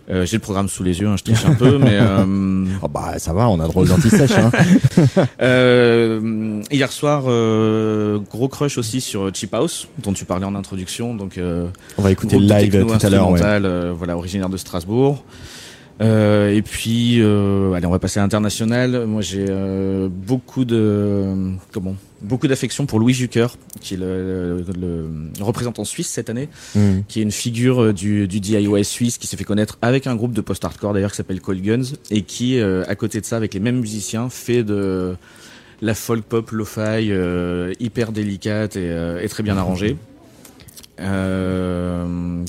Euh, 0.09 0.25
J'ai 0.25 0.37
le 0.37 0.41
programme 0.41 0.69
sous 0.69 0.83
les 0.83 0.99
yeux, 1.01 1.07
hein, 1.07 1.15
je 1.17 1.23
triche 1.23 1.45
un 1.45 1.53
peu, 1.53 1.77
mais 1.77 1.91
euh, 2.01 2.65
Oh, 2.81 2.87
bah 2.87 3.19
ça 3.19 3.33
va, 3.33 3.49
on 3.49 3.59
a 3.59 3.67
drôle 3.67 3.87
d'anti-sèche. 3.89 4.31
Hein. 4.37 4.51
euh, 5.41 6.61
hier 6.71 6.91
soir, 6.91 7.23
euh, 7.27 8.19
gros 8.31 8.47
crush 8.47 8.77
aussi 8.77 9.01
sur 9.01 9.29
Cheap 9.33 9.53
House, 9.53 9.87
dont 10.01 10.13
tu 10.13 10.23
parlais 10.25 10.45
en 10.45 10.55
introduction. 10.55 11.13
Donc 11.13 11.37
euh, 11.37 11.67
On 11.97 12.01
va 12.03 12.11
écouter 12.11 12.37
le 12.39 12.45
live 12.45 12.85
tout 12.85 13.05
à 13.05 13.09
l'heure. 13.09 13.29
Ouais. 13.29 13.41
euh, 13.43 13.93
voilà, 13.95 14.15
originaire 14.17 14.49
de 14.49 14.57
Strasbourg. 14.57 15.23
Euh, 15.99 16.53
et 16.53 16.61
puis, 16.61 17.17
euh, 17.21 17.73
allez, 17.73 17.87
on 17.87 17.91
va 17.91 17.97
passer 17.99 18.19
à 18.19 18.23
l'international. 18.23 19.05
Moi, 19.07 19.21
j'ai 19.21 19.45
euh, 19.49 20.07
beaucoup 20.11 20.63
de 20.63 21.25
comment, 21.71 21.95
beaucoup 22.21 22.47
d'affection 22.47 22.85
pour 22.85 22.99
Louis 22.99 23.13
Jucker, 23.15 23.47
qui 23.81 23.95
est 23.95 23.97
le, 23.97 24.63
le- 24.79 25.09
le 25.37 25.43
représentant 25.43 25.85
suisse 25.85 26.07
cette 26.09 26.29
année, 26.29 26.49
Mm. 26.75 26.99
qui 27.07 27.19
est 27.19 27.23
une 27.23 27.31
figure 27.31 27.81
euh, 27.81 27.93
du, 27.93 28.27
du 28.27 28.39
DIY 28.39 28.83
suisse, 28.85 29.17
qui 29.17 29.25
s'est 29.25 29.37
fait 29.37 29.43
connaître 29.43 29.77
avec 29.81 30.05
un 30.05 30.15
groupe 30.15 30.33
de 30.33 30.41
post-hardcore 30.41 30.93
d'ailleurs 30.93 31.11
qui 31.11 31.17
s'appelle 31.17 31.41
Cold 31.41 31.63
Guns, 31.63 31.95
et 32.11 32.21
qui, 32.21 32.59
euh, 32.59 32.83
à 32.87 32.93
côté 32.95 33.19
de 33.19 33.25
ça, 33.25 33.35
avec 33.37 33.55
les 33.55 33.59
mêmes 33.59 33.79
musiciens, 33.79 34.29
fait 34.29 34.63
de 34.63 35.15
la 35.81 35.93
folk 35.95 36.23
pop 36.25 36.51
lo-fi 36.51 36.79
euh, 37.11 37.73
hyper 37.79 38.11
délicate 38.11 38.75
et, 38.75 38.89
euh, 38.91 39.21
et 39.21 39.27
très 39.29 39.41
bien 39.43 39.57
arrangée. 39.57 39.95
Euh, 40.99 42.05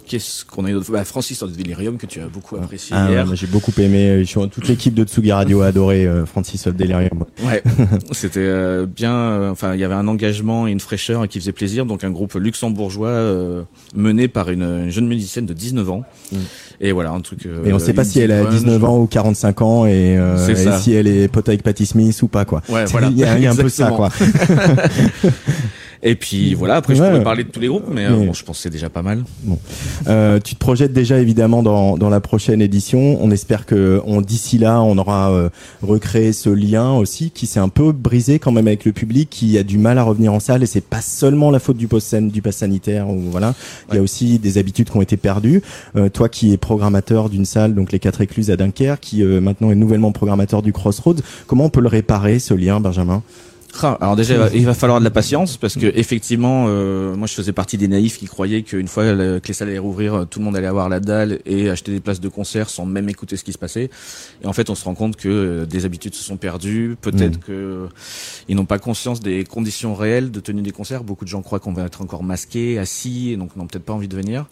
Qu'est-ce 0.06 0.44
qu'on 0.44 0.64
a 0.64 0.70
eu 0.70 0.72
d'autre? 0.72 0.90
Bah, 0.90 1.04
Francis 1.04 1.42
of 1.42 1.54
Delirium 1.56 1.98
que 1.98 2.06
tu 2.06 2.20
as 2.20 2.26
beaucoup 2.28 2.56
apprécié 2.56 2.96
Ah, 2.98 3.08
hier. 3.10 3.34
J'ai 3.36 3.46
beaucoup 3.46 3.72
aimé. 3.78 4.22
suis- 4.24 4.48
Toute 4.48 4.68
l'équipe 4.68 4.94
de 4.94 5.04
Tsugi 5.04 5.32
Radio 5.32 5.60
a 5.62 5.66
adoré 5.68 6.06
euh, 6.06 6.24
Francis 6.24 6.66
of 6.66 6.74
Delirium. 6.76 7.24
Ouais, 7.44 7.62
c'était 8.12 8.40
euh, 8.40 8.86
bien. 8.86 9.12
euh, 9.14 9.50
Enfin, 9.50 9.74
il 9.74 9.80
y 9.80 9.84
avait 9.84 9.94
un 9.94 10.08
engagement 10.08 10.66
et 10.66 10.70
une 10.72 10.80
fraîcheur 10.80 11.28
qui 11.28 11.38
faisait 11.40 11.52
plaisir. 11.52 11.84
Donc, 11.86 12.04
un 12.04 12.10
groupe 12.10 12.34
luxembourgeois 12.34 13.08
euh, 13.08 13.62
mené 13.94 14.28
par 14.28 14.48
une, 14.50 14.62
une 14.62 14.90
jeune 14.90 15.08
musicienne 15.08 15.46
de 15.46 15.52
19 15.52 15.90
ans. 15.90 16.04
Mm. 16.32 16.36
Et 16.80 16.92
voilà, 16.92 17.10
un 17.10 17.20
truc. 17.20 17.44
euh, 17.46 17.64
Et 17.64 17.72
on 17.72 17.78
sait 17.78 17.92
pas 17.92 18.04
si 18.04 18.20
elle 18.20 18.32
a 18.32 18.42
grunge. 18.42 18.54
19 18.54 18.84
ans 18.84 18.98
ou 19.00 19.06
45 19.06 19.62
ans 19.62 19.84
et, 19.86 20.16
euh, 20.16 20.46
et 20.48 20.78
si 20.80 20.92
elle 20.92 21.08
est 21.08 21.28
pote 21.28 21.48
avec 21.48 21.62
Patti 21.62 21.84
Smith 21.86 22.22
ou 22.22 22.28
pas 22.28 22.44
quoi. 22.44 22.62
Ouais, 22.68 22.84
voilà. 22.86 23.08
Il 23.10 23.18
y 23.18 23.24
a, 23.24 23.36
y 23.38 23.46
a 23.46 23.50
un 23.50 23.56
peu 23.56 23.68
ça 23.68 23.90
quoi. 23.90 24.10
Et 26.02 26.14
puis 26.14 26.54
voilà. 26.54 26.76
Après, 26.76 26.94
je 26.94 27.02
Ouais. 27.02 27.08
pourrais 27.10 27.22
parler 27.24 27.44
de 27.44 27.50
tous 27.50 27.60
les 27.60 27.66
groupes, 27.68 27.86
mais, 27.90 28.04
euh, 28.06 28.16
Mais- 28.16 28.26
bon, 28.26 28.32
je 28.32 28.44
pense 28.44 28.56
que 28.58 28.62
c'est 28.62 28.70
déjà 28.70 28.88
pas 28.88 29.02
mal. 29.02 29.24
Euh, 30.06 30.38
tu 30.42 30.54
te 30.54 30.58
projettes 30.60 30.92
déjà 30.92 31.18
évidemment 31.18 31.62
dans, 31.62 31.96
dans 31.96 32.08
la 32.08 32.20
prochaine 32.20 32.62
édition. 32.62 33.18
On 33.20 33.30
espère 33.30 33.66
que 33.66 34.00
on 34.04 34.20
d'ici 34.20 34.58
là 34.58 34.80
on 34.82 34.96
aura 34.98 35.30
euh, 35.32 35.48
recréé 35.82 36.32
ce 36.32 36.50
lien 36.50 36.92
aussi 36.92 37.30
qui 37.30 37.46
s'est 37.46 37.60
un 37.60 37.68
peu 37.68 37.92
brisé 37.92 38.38
quand 38.38 38.52
même 38.52 38.66
avec 38.68 38.84
le 38.84 38.92
public 38.92 39.28
qui 39.30 39.58
a 39.58 39.62
du 39.62 39.78
mal 39.78 39.98
à 39.98 40.02
revenir 40.02 40.32
en 40.32 40.40
salle 40.40 40.62
et 40.62 40.66
c'est 40.66 40.80
pas 40.84 41.00
seulement 41.00 41.50
la 41.50 41.58
faute 41.58 41.76
du 41.76 41.88
post 41.88 42.14
du 42.14 42.42
pass 42.42 42.56
sanitaire 42.56 43.08
ou 43.10 43.18
voilà. 43.30 43.54
Il 43.90 43.96
y 43.96 43.98
a 43.98 44.02
aussi 44.02 44.38
des 44.38 44.56
habitudes 44.58 44.90
qui 44.90 44.96
ont 44.96 45.02
été 45.02 45.16
perdues. 45.16 45.62
Euh, 45.96 46.08
toi 46.08 46.28
qui 46.28 46.52
es 46.52 46.56
programmateur 46.56 47.28
d'une 47.28 47.44
salle 47.44 47.74
donc 47.74 47.92
les 47.92 47.98
quatre 47.98 48.20
écluses 48.20 48.50
à 48.50 48.56
Dunkerque 48.56 49.00
qui 49.00 49.22
euh, 49.22 49.40
maintenant 49.40 49.70
est 49.70 49.74
nouvellement 49.74 50.12
programmateur 50.12 50.62
du 50.62 50.72
Crossroads, 50.72 51.16
comment 51.46 51.64
on 51.66 51.70
peut 51.70 51.80
le 51.80 51.88
réparer 51.88 52.38
ce 52.38 52.54
lien 52.54 52.80
Benjamin? 52.80 53.22
Alors 54.00 54.16
déjà, 54.16 54.48
il 54.54 54.64
va- 54.64 54.74
falloir 54.74 54.98
de 54.98 55.04
la 55.04 55.10
patience 55.10 55.56
parce 55.56 55.74
que 55.76 55.86
effectivement, 55.94 56.66
euh, 56.68 57.14
moi 57.14 57.26
je 57.26 57.34
faisais 57.34 57.52
partie 57.52 57.76
des 57.76 57.86
naïfs 57.86 58.18
qui 58.18 58.26
croyaient 58.26 58.62
qu'une 58.62 58.88
fois 58.88 59.04
que 59.04 59.40
les 59.46 59.52
salles 59.52 59.68
allaient 59.68 59.78
rouvrir, 59.78 60.14
euh, 60.14 60.24
tout 60.24 60.38
le 60.40 60.44
monde 60.46 60.56
allait 60.56 60.66
avoir 60.66 60.88
la 60.88 61.00
dalle 61.00 61.40
et 61.46 61.68
acheter 61.70 61.92
des 61.92 62.00
places 62.00 62.20
de 62.20 62.28
concert 62.28 62.70
sans 62.70 62.86
même 62.86 63.08
écouter 63.08 63.36
ce 63.36 63.44
qui 63.44 63.52
se 63.52 63.58
passait. 63.58 63.90
Et 64.42 64.46
en 64.46 64.52
fait, 64.52 64.70
on 64.70 64.74
se 64.74 64.84
rend 64.84 64.94
compte 64.94 65.16
que 65.16 65.28
euh, 65.28 65.66
des 65.66 65.84
habitudes 65.84 66.14
se 66.14 66.24
sont 66.24 66.36
perdues. 66.36 66.96
Peut-être 67.00 67.36
Mm. 67.36 67.40
que 67.46 67.52
euh, 67.52 67.86
ils 68.48 68.56
n'ont 68.56 68.64
pas 68.64 68.78
conscience 68.78 69.20
des 69.20 69.44
conditions 69.44 69.94
réelles 69.94 70.30
de 70.30 70.40
tenue 70.40 70.62
des 70.62 70.72
concerts. 70.72 71.04
Beaucoup 71.04 71.24
de 71.24 71.30
gens 71.30 71.42
croient 71.42 71.60
qu'on 71.60 71.72
va 71.72 71.84
être 71.84 72.00
encore 72.02 72.24
masqué, 72.24 72.78
assis, 72.78 73.30
et 73.32 73.36
donc 73.36 73.54
n'ont 73.54 73.66
peut-être 73.66 73.84
pas 73.84 73.92
envie 73.92 74.08
de 74.08 74.16
venir. 74.16 74.46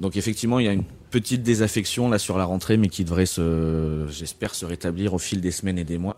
Donc 0.00 0.16
effectivement, 0.16 0.58
il 0.58 0.66
y 0.66 0.68
a 0.68 0.72
une 0.72 0.84
petite 1.20 1.42
désaffection 1.42 2.08
là 2.10 2.18
sur 2.18 2.36
la 2.38 2.44
rentrée, 2.44 2.76
mais 2.76 2.88
qui 2.88 3.04
devrait 3.04 3.26
se, 3.26 4.06
j'espère, 4.10 4.54
se 4.54 4.64
rétablir 4.66 5.14
au 5.14 5.18
fil 5.18 5.40
des 5.40 5.50
semaines 5.50 5.78
et 5.78 5.84
des 5.84 5.98
mois. 5.98 6.16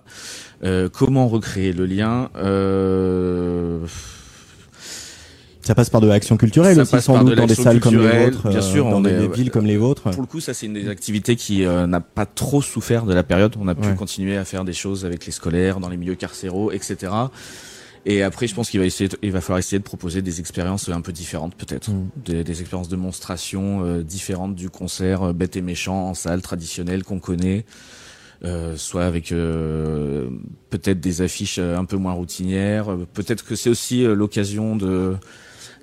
Euh, 0.64 0.88
comment 0.92 1.28
recréer 1.28 1.72
le 1.72 1.86
lien 1.86 2.30
euh, 2.36 3.78
Ça 5.62 5.74
passe 5.74 5.90
par 5.90 6.00
de 6.00 6.06
l'action 6.08 6.36
culturelle 6.36 6.76
Ça 6.76 6.82
aussi 6.82 6.90
passe 6.92 7.04
sans 7.04 7.14
par 7.14 7.24
doute 7.24 7.30
de 7.32 7.36
dans 7.36 7.46
des 7.46 7.54
salles 7.54 7.78
comme 7.80 7.96
les 7.96 8.24
vôtres, 8.24 8.48
bien 8.48 8.58
euh, 8.58 8.62
sûr, 8.62 8.88
dans 8.90 9.00
des 9.00 9.10
est- 9.10 9.34
villes 9.34 9.50
comme 9.50 9.66
les 9.66 9.76
vôtres. 9.76 10.10
Pour 10.10 10.22
le 10.22 10.26
coup, 10.26 10.40
ça 10.40 10.54
c'est 10.54 10.66
une 10.66 10.74
des 10.74 10.88
activités 10.88 11.36
qui 11.36 11.64
euh, 11.64 11.86
n'a 11.86 12.00
pas 12.00 12.26
trop 12.26 12.62
souffert 12.62 13.04
de 13.04 13.14
la 13.14 13.22
période. 13.22 13.54
On 13.60 13.68
a 13.68 13.74
pu 13.74 13.86
Ouais. 13.88 13.94
continuer 13.94 14.36
à 14.36 14.44
faire 14.44 14.64
des 14.64 14.72
choses 14.72 15.04
avec 15.04 15.26
les 15.26 15.32
scolaires, 15.32 15.78
dans 15.80 15.88
les 15.88 15.96
milieux 15.96 16.14
carcéraux, 16.16 16.72
etc. 16.72 17.12
Et 18.10 18.22
après, 18.22 18.46
je 18.46 18.54
pense 18.54 18.70
qu'il 18.70 18.80
va 18.80 18.86
essayer, 18.86 19.08
de- 19.08 19.18
il 19.22 19.30
va 19.32 19.42
falloir 19.42 19.58
essayer 19.58 19.78
de 19.78 19.84
proposer 19.84 20.22
des 20.22 20.40
expériences 20.40 20.88
un 20.88 21.02
peu 21.02 21.12
différentes, 21.12 21.54
peut-être, 21.54 21.90
Mm. 21.90 22.08
des, 22.24 22.42
des 22.42 22.60
expériences 22.62 22.88
de 22.88 22.96
monstration 22.96 23.84
euh, 23.84 24.02
différentes 24.02 24.54
du 24.54 24.70
concert 24.70 25.22
euh, 25.24 25.32
bête 25.34 25.56
et 25.56 25.60
méchant 25.60 26.08
en 26.08 26.14
salle 26.14 26.40
traditionnelle 26.40 27.04
qu'on 27.04 27.18
connaît. 27.20 27.66
Euh, 28.44 28.76
soit 28.76 29.04
avec 29.04 29.30
euh, 29.32 30.30
peut-être 30.70 31.00
des 31.00 31.22
affiches 31.22 31.58
euh, 31.58 31.76
un 31.76 31.84
peu 31.84 31.96
moins 31.96 32.12
routinières. 32.12 32.90
Euh, 32.92 33.06
Peut-être 33.12 33.44
que 33.44 33.56
c'est 33.56 33.68
aussi 33.68 34.04
euh, 34.04 34.14
l'occasion 34.14 34.74
de 34.76 35.16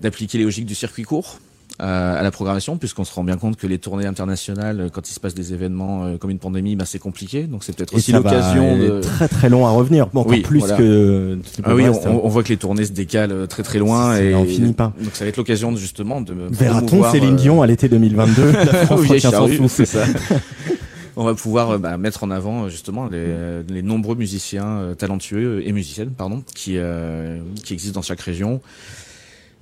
d'appliquer 0.02 0.38
les 0.40 0.46
logiques 0.46 0.66
du 0.66 0.74
circuit 0.76 1.04
court 1.04 1.38
euh, 1.38 1.55
à 1.80 2.22
la 2.24 2.32
programmation, 2.32 2.78
puisqu'on 2.78 3.04
se 3.04 3.14
rend 3.14 3.24
bien 3.24 3.38
compte 3.38 3.58
que 3.58 3.68
les 3.68 3.80
tournées 3.80 4.06
internationales, 4.06 4.80
euh, 4.80 4.90
quand 4.90 5.10
il 5.10 5.14
se 5.14 5.20
passe 5.20 5.34
des 5.34 5.54
événements 5.54 6.06
euh, 6.06 6.18
comme 6.18 6.30
une 6.30 6.40
pandémie, 6.40 6.76
bah, 6.76 6.86
c'est 6.86 7.00
compliqué. 7.00 7.44
Donc 7.44 7.64
c'est 7.64 7.76
peut-être 7.76 7.94
aussi 7.94 8.12
l'occasion 8.14 8.78
de... 8.78 9.02
très 9.02 9.28
très 9.28 9.50
long 9.50 9.66
à 9.66 9.72
revenir, 9.72 10.08
Bon, 10.14 10.22
encore 10.22 10.32
Oui, 10.32 10.42
plus 10.42 10.60
voilà. 10.60 10.78
que 10.78 11.38
Ah 11.64 11.76
oui, 11.76 11.88
reste. 11.88 12.08
on, 12.08 12.26
on 12.26 12.30
voit 12.30 12.44
que 12.44 12.50
les 12.50 12.58
tournées 12.58 12.86
se 12.86 12.92
décalent 12.94 13.32
euh, 13.34 13.46
très 13.48 13.64
très 13.64 13.80
loin 13.80 14.16
et 14.18 14.34
on 14.36 14.46
finit 14.46 14.74
pas. 14.74 14.94
Donc 15.02 15.16
ça 15.16 15.26
va 15.26 15.30
être 15.30 15.38
l'occasion 15.38 15.72
de, 15.72 15.78
justement 15.78 16.22
de 16.22 16.34
Verra-t-on 16.52 17.12
Céline 17.12 17.34
euh, 17.34 17.38
Dion 17.38 17.62
à 17.62 17.68
l'été 17.68 17.90
2022 17.90 18.52
La 18.52 18.66
France 18.86 19.00
aux 19.00 19.04
vieilles 19.04 19.16
retient 19.18 19.32
son 19.32 19.38
charrues, 19.38 19.58
souffle. 19.58 19.70
c'est 19.70 19.86
ça. 19.86 20.06
On 21.18 21.24
va 21.24 21.34
pouvoir 21.34 21.72
euh, 21.72 21.78
bah, 21.78 21.98
mettre 21.98 22.24
en 22.26 22.32
avant 22.32 22.66
euh, 22.66 22.70
justement 22.70 23.06
les, 23.06 23.12
euh, 23.18 23.64
les 23.70 23.82
nombreux 23.82 24.16
musiciens 24.16 24.68
euh, 24.80 24.96
talentueux 24.96 25.62
et 25.66 25.72
musiciennes 25.72 26.10
pardon 26.12 26.44
qui 26.56 26.74
euh, 26.78 27.40
qui 27.64 27.74
existent 27.74 28.00
dans 28.00 28.04
chaque 28.06 28.20
région. 28.22 28.62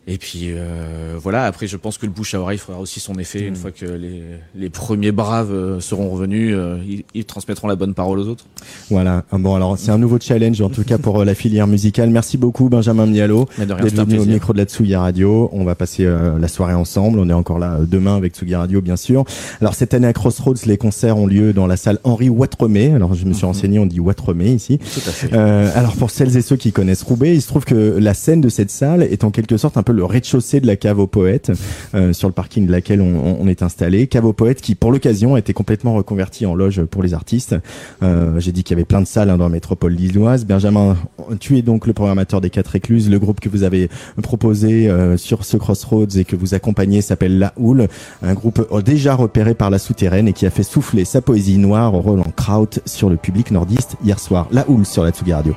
Et 0.05 0.17
puis 0.17 0.47
euh, 0.49 1.15
voilà. 1.17 1.45
Après, 1.45 1.65
je 1.67 1.77
pense 1.77 1.97
que 1.97 2.05
le 2.05 2.11
bouche 2.11 2.33
à 2.33 2.39
oreille 2.41 2.57
fera 2.57 2.79
aussi 2.79 2.99
son 2.99 3.15
effet 3.15 3.41
Mm. 3.43 3.47
une 3.47 3.55
fois 3.55 3.71
que 3.71 3.85
les, 3.85 4.21
les 4.55 4.69
premiers 4.69 5.11
braves 5.13 5.51
euh, 5.53 5.79
seront 5.79 6.09
revenus. 6.09 6.53
euh, 6.57 6.77
ils, 6.87 7.03
ils 7.13 7.25
transmettront 7.25 7.67
la 7.67 7.75
bonne 7.75 7.93
parole 7.93 8.19
aux 8.19 8.27
autres. 8.27 8.45
Voilà. 8.89 9.23
Ah 9.31 9.37
Bon, 9.37 9.55
alors 9.55 9.77
c'est 9.77 9.91
un 9.91 9.97
nouveau 9.97 10.17
challenge 10.19 10.59
en 10.61 10.69
tout 10.69 10.83
cas 10.83 10.97
pour 10.97 11.21
euh, 11.21 11.25
la 11.25 11.35
filière 11.35 11.67
musicale. 11.67 12.09
Merci 12.09 12.37
beaucoup 12.37 12.69
Benjamin 12.69 13.05
Mialo 13.05 13.47
d'être 13.57 13.95
venu 14.05 14.19
au 14.19 14.25
micro 14.25 14.51
de 14.53 14.57
la 14.57 14.65
Tsugi 14.65 14.95
Radio. 14.95 15.49
On 15.53 15.63
va 15.63 15.75
passer 15.75 16.05
euh, 16.05 16.37
la 16.37 16.47
soirée 16.47 16.73
ensemble. 16.73 17.19
On 17.19 17.29
est 17.29 17.33
encore 17.33 17.59
là 17.59 17.77
euh, 17.79 17.85
demain 17.85 18.15
avec 18.17 18.35
Tsugi 18.35 18.55
Radio, 18.55 18.81
bien 18.81 18.97
sûr. 18.97 19.23
Alors 19.61 19.73
cette 19.73 19.93
année 19.93 20.07
à 20.07 20.13
Crossroads, 20.13 20.65
les 20.65 20.77
concerts 20.77 21.17
ont 21.17 21.27
lieu 21.27 21.53
dans 21.53 21.67
la 21.67 21.77
salle 21.77 21.99
Henri 22.03 22.29
Ouattremé. 22.29 22.91
Alors 22.93 23.13
je 23.13 23.25
me 23.25 23.31
suis 23.33 23.43
Mhm. 23.45 23.47
renseigné, 23.53 23.79
on 23.79 23.85
dit 23.85 23.99
Ouattremé 24.01 24.51
ici. 24.51 24.79
Tout 24.79 24.99
à 25.07 25.11
fait. 25.11 25.29
Euh, 25.33 25.69
alors 25.75 25.95
pour 25.95 26.09
celles 26.11 26.35
et 26.35 26.41
ceux 26.41 26.57
qui 26.57 26.71
connaissent 26.73 27.03
Roubaix, 27.03 27.33
il 27.35 27.41
se 27.41 27.47
trouve 27.47 27.63
que 27.65 27.97
la 27.99 28.13
scène 28.13 28.41
de 28.41 28.49
cette 28.49 28.69
salle 28.71 29.03
est 29.03 29.23
en 29.23 29.31
quelque 29.31 29.55
sorte 29.57 29.77
un 29.77 29.83
peu 29.83 29.92
le 29.93 30.05
rez-de-chaussée 30.05 30.59
de 30.59 30.67
la 30.67 30.75
cave 30.75 30.99
aux 30.99 31.07
poètes, 31.07 31.51
euh, 31.93 32.13
sur 32.13 32.27
le 32.27 32.33
parking 32.33 32.65
de 32.67 32.71
laquelle 32.71 33.01
on, 33.01 33.47
est 33.47 33.61
installé. 33.61 34.07
Cave 34.07 34.25
aux 34.25 34.33
poètes 34.33 34.61
qui, 34.61 34.75
pour 34.75 34.91
l'occasion, 34.91 35.35
a 35.35 35.39
été 35.39 35.53
complètement 35.53 35.93
reconvertie 35.93 36.45
en 36.45 36.55
loge 36.55 36.83
pour 36.83 37.03
les 37.03 37.13
artistes. 37.13 37.55
Euh, 38.01 38.39
J'ai 38.39 38.51
dit 38.51 38.63
qu'il 38.63 38.75
y 38.75 38.79
avait 38.79 38.85
plein 38.85 39.01
de 39.01 39.07
salles 39.07 39.29
hein, 39.29 39.37
dans 39.37 39.45
la 39.45 39.49
métropole 39.51 39.93
lilloise. 39.93 40.45
Benjamin, 40.45 40.97
tu 41.39 41.57
es 41.57 41.61
donc 41.61 41.87
le 41.87 41.93
programmateur 41.93 42.41
des 42.41 42.49
Quatre 42.49 42.75
Écluses. 42.75 43.09
Le 43.09 43.19
groupe 43.19 43.39
que 43.39 43.49
vous 43.49 43.63
avez 43.63 43.89
proposé 44.21 44.89
euh, 44.89 45.17
sur 45.17 45.45
ce 45.45 45.57
Crossroads 45.57 46.17
et 46.17 46.23
que 46.23 46.35
vous 46.35 46.53
accompagnez 46.53 47.01
s'appelle 47.01 47.37
La 47.37 47.53
Houle, 47.57 47.87
un 48.21 48.33
groupe 48.33 48.65
déjà 48.83 49.15
repéré 49.15 49.53
par 49.53 49.69
la 49.69 49.79
souterraine 49.79 50.27
et 50.27 50.33
qui 50.33 50.45
a 50.45 50.49
fait 50.49 50.63
souffler 50.63 51.05
sa 51.05 51.21
poésie 51.21 51.57
noire 51.57 51.93
au 51.93 52.01
Roland 52.01 52.31
Kraut 52.35 52.79
sur 52.85 53.09
le 53.09 53.17
public 53.17 53.51
nordiste 53.51 53.97
hier 54.03 54.19
soir. 54.19 54.47
La 54.51 54.69
Houle 54.69 54.85
sur 54.85 55.03
la 55.03 55.11
Tsugi 55.11 55.33
Radio. 55.33 55.55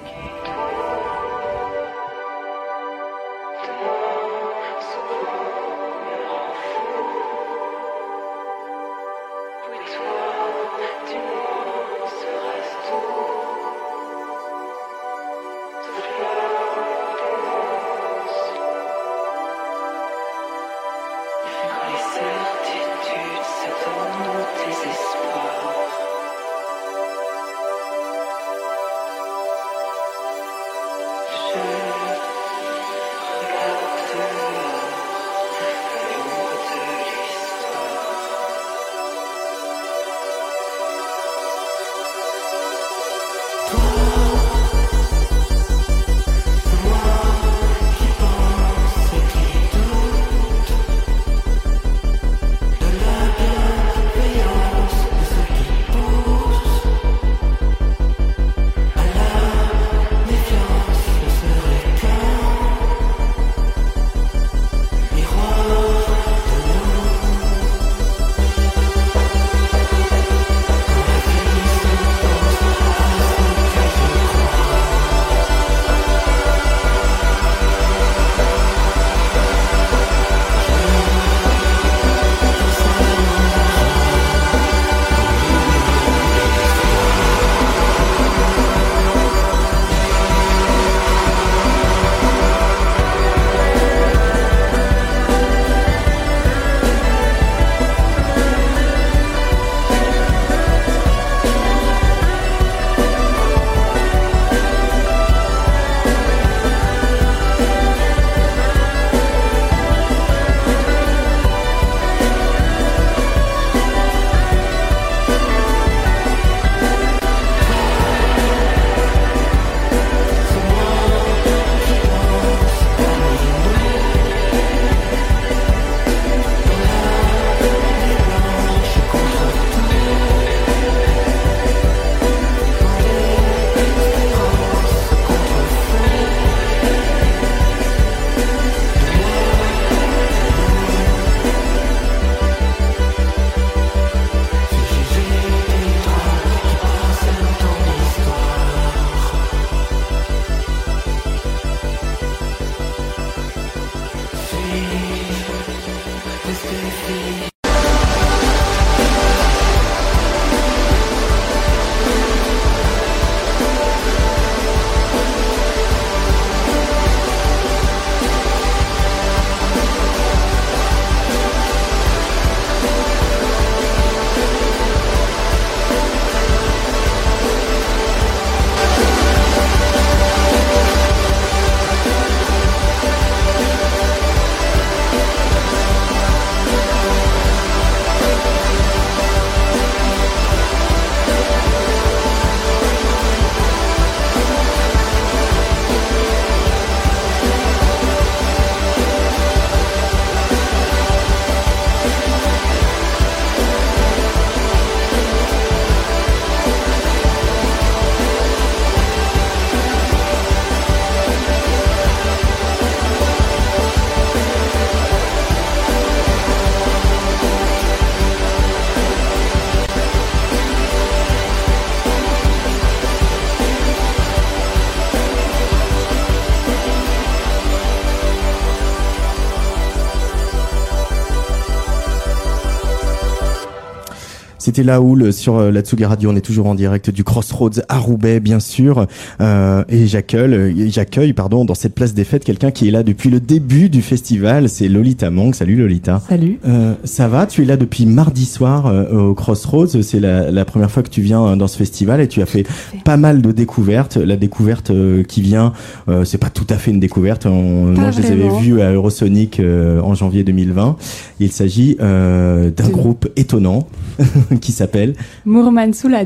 C'était 234.76 234.88
Laoul 234.88 235.32
sur 235.32 235.56
euh, 235.56 235.70
la 235.70 235.80
Tsugi 235.80 236.04
Radio. 236.04 236.30
On 236.30 236.36
est 236.36 236.42
toujours 236.42 236.66
en 236.66 236.74
direct 236.74 237.08
du 237.08 237.24
Crossroads 237.24 237.80
à 237.88 237.96
Roubaix, 237.96 238.40
bien 238.40 238.60
sûr. 238.60 239.06
Euh, 239.40 239.82
et 239.88 240.06
j'accueille, 240.06 240.52
euh, 240.52 240.88
j'accueille, 240.90 241.32
pardon, 241.32 241.64
dans 241.64 241.72
cette 241.74 241.94
place 241.94 242.12
des 242.12 242.24
fêtes, 242.24 242.44
quelqu'un 242.44 242.70
qui 242.70 242.86
est 242.86 242.90
là 242.90 243.02
depuis 243.02 243.30
le 243.30 243.40
début 243.40 243.88
du 243.88 244.02
festival. 244.02 244.68
C'est 244.68 244.88
Lolita 244.88 245.30
Mang. 245.30 245.54
Salut 245.54 245.76
Lolita. 245.76 246.20
Salut. 246.28 246.58
Euh, 246.68 246.92
ça 247.04 247.26
va? 247.26 247.46
Tu 247.46 247.62
es 247.62 247.64
là 247.64 247.78
depuis 247.78 248.04
mardi 248.04 248.44
soir 248.44 248.84
euh, 248.86 249.30
au 249.30 249.34
Crossroads. 249.34 250.02
C'est 250.02 250.20
la, 250.20 250.50
la 250.50 250.64
première 250.66 250.90
fois 250.90 251.02
que 251.02 251.08
tu 251.08 251.22
viens 251.22 251.56
dans 251.56 251.68
ce 251.68 251.78
festival 251.78 252.20
et 252.20 252.28
tu 252.28 252.42
as 252.42 252.46
fait 252.46 252.66
pas 253.02 253.16
mal 253.16 253.40
de 253.40 253.52
découvertes. 253.52 254.18
La 254.18 254.36
découverte 254.36 254.92
qui 255.26 255.40
vient, 255.40 255.72
euh, 256.10 256.26
c'est 256.26 256.36
pas 256.36 256.50
tout 256.50 256.66
à 256.68 256.74
fait 256.76 256.90
une 256.90 257.00
découverte. 257.00 257.46
On- 257.46 257.94
moi, 257.94 258.10
je 258.10 258.20
les 258.20 258.30
avais 258.30 258.50
vus 258.60 258.82
à 258.82 258.92
Eurosonic 258.92 259.58
en 259.58 260.14
janvier 260.14 260.44
2020. 260.44 260.96
Il 261.40 261.50
s'agit 261.50 261.96
euh, 262.00 262.70
d'un 262.70 262.90
groupe 262.90 263.26
étonnant 263.36 263.86
qui 264.66 264.72
s'appelle 264.72 265.14
Mourman 265.44 265.94
sous 265.94 266.08
la 266.08 266.24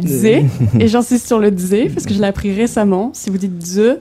et 0.80 0.88
j'insiste 0.88 1.26
sur 1.26 1.38
le 1.38 1.50
Dze 1.50 1.92
parce 1.92 2.06
que 2.06 2.14
je 2.14 2.20
l'ai 2.20 2.26
appris 2.26 2.52
récemment. 2.54 3.10
Si 3.12 3.28
vous 3.28 3.36
dites 3.36 3.60
Dze, 3.60 3.98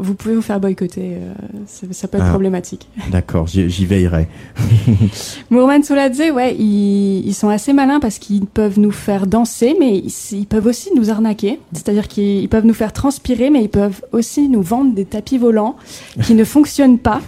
vous 0.00 0.14
pouvez 0.14 0.34
vous 0.34 0.42
faire 0.42 0.60
boycotter. 0.60 1.12
euh, 1.14 1.32
ça, 1.66 1.86
ça 1.90 2.08
peut 2.08 2.18
être 2.18 2.26
Ah. 2.26 2.30
problématique. 2.30 2.88
D'accord, 3.10 3.46
j'y 3.46 3.86
veillerai. 3.86 4.28
Mourman 5.50 5.82
sous 5.82 5.94
la 5.94 6.10
Dze, 6.10 6.30
ouais, 6.34 6.54
ils, 6.58 7.26
ils 7.26 7.34
sont 7.34 7.48
assez 7.48 7.72
malins 7.72 8.00
parce 8.00 8.18
qu'ils 8.18 8.46
peuvent 8.46 8.78
nous 8.78 8.90
faire 8.90 9.26
danser, 9.26 9.74
mais 9.80 9.96
ils, 9.98 10.12
ils 10.32 10.46
peuvent 10.46 10.66
aussi 10.66 10.90
nous 10.96 11.10
arnaquer. 11.10 11.58
C'est-à-dire 11.72 12.08
qu'ils 12.08 12.40
ils 12.42 12.48
peuvent 12.48 12.66
nous 12.66 12.74
faire 12.74 12.92
transpirer, 12.92 13.48
mais 13.50 13.62
ils 13.62 13.68
peuvent 13.70 14.02
aussi 14.12 14.48
nous 14.48 14.62
vendre 14.62 14.94
des 14.94 15.04
tapis 15.06 15.38
volants 15.38 15.76
qui 16.22 16.34
ne 16.34 16.44
fonctionnent 16.44 16.98
pas. 16.98 17.20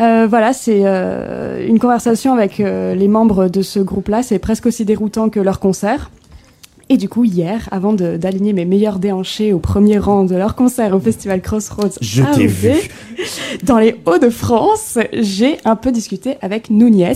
Euh, 0.00 0.26
voilà, 0.28 0.52
c'est 0.52 0.82
euh, 0.84 1.66
une 1.66 1.78
conversation 1.78 2.32
avec 2.32 2.60
euh, 2.60 2.94
les 2.94 3.08
membres 3.08 3.48
de 3.48 3.62
ce 3.62 3.78
groupe-là. 3.78 4.22
C'est 4.22 4.38
presque 4.38 4.66
aussi 4.66 4.84
déroutant 4.84 5.28
que 5.28 5.40
leur 5.40 5.60
concert. 5.60 6.10
Et 6.90 6.98
du 6.98 7.08
coup, 7.08 7.24
hier, 7.24 7.66
avant 7.70 7.94
d'aligner 7.94 8.52
mes 8.52 8.66
meilleurs 8.66 8.98
déhanchés 8.98 9.54
au 9.54 9.58
premier 9.58 9.98
rang 9.98 10.24
de 10.24 10.36
leur 10.36 10.54
concert 10.54 10.94
au 10.94 11.00
festival 11.00 11.40
Crossroads 11.40 11.96
Je 12.02 12.22
t'ai 12.34 12.46
vu. 12.46 12.74
dans 13.62 13.78
les 13.78 13.96
Hauts-de-France, 14.04 14.98
j'ai 15.14 15.56
un 15.64 15.76
peu 15.76 15.92
discuté 15.92 16.36
avec 16.42 16.68
Nunez, 16.68 17.14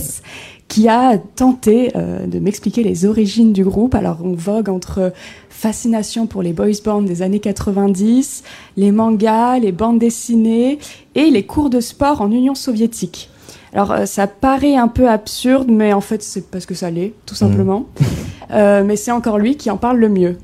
qui 0.69 0.87
a 0.87 1.17
tenté 1.17 1.91
euh, 1.97 2.25
de 2.27 2.39
m'expliquer 2.39 2.83
les 2.83 3.05
origines 3.05 3.51
du 3.51 3.63
groupe. 3.65 3.95
Alors, 3.95 4.19
on 4.23 4.33
vogue 4.33 4.69
entre 4.69 5.11
fascination 5.49 6.27
pour 6.27 6.41
les 6.43 6.53
boys 6.53 6.67
bands 6.85 7.01
des 7.01 7.21
années 7.21 7.39
90, 7.41 8.43
les 8.77 8.91
mangas, 8.91 9.59
les 9.59 9.71
bandes 9.73 9.99
dessinées 9.99 10.79
et 11.15 11.29
les 11.31 11.43
cours 11.45 11.69
de 11.69 11.81
sport 11.81 12.21
en 12.21 12.31
Union 12.31 12.55
soviétique. 12.55 13.29
Alors, 13.73 13.91
euh, 13.91 14.05
ça 14.05 14.27
paraît 14.27 14.75
un 14.77 14.87
peu 14.87 15.09
absurde, 15.09 15.67
mais 15.69 15.91
en 15.91 16.01
fait, 16.01 16.23
c'est 16.23 16.49
parce 16.49 16.65
que 16.65 16.73
ça 16.75 16.89
l'est, 16.89 17.13
tout 17.25 17.35
simplement. 17.35 17.85
Euh, 18.51 18.83
mais 18.83 18.95
c'est 18.95 19.11
encore 19.11 19.37
lui 19.37 19.57
qui 19.57 19.69
en 19.69 19.77
parle 19.77 19.97
le 19.97 20.09
mieux. 20.09 20.35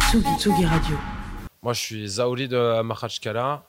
Tsugi, 0.00 0.28
Tsugi 0.38 0.64
Radio. 0.64 0.94
Moi, 1.60 1.72
je 1.72 1.80
suis 1.80 2.06
Zaouli 2.08 2.46
de 2.46 2.82
Mahachkala. 2.82 3.64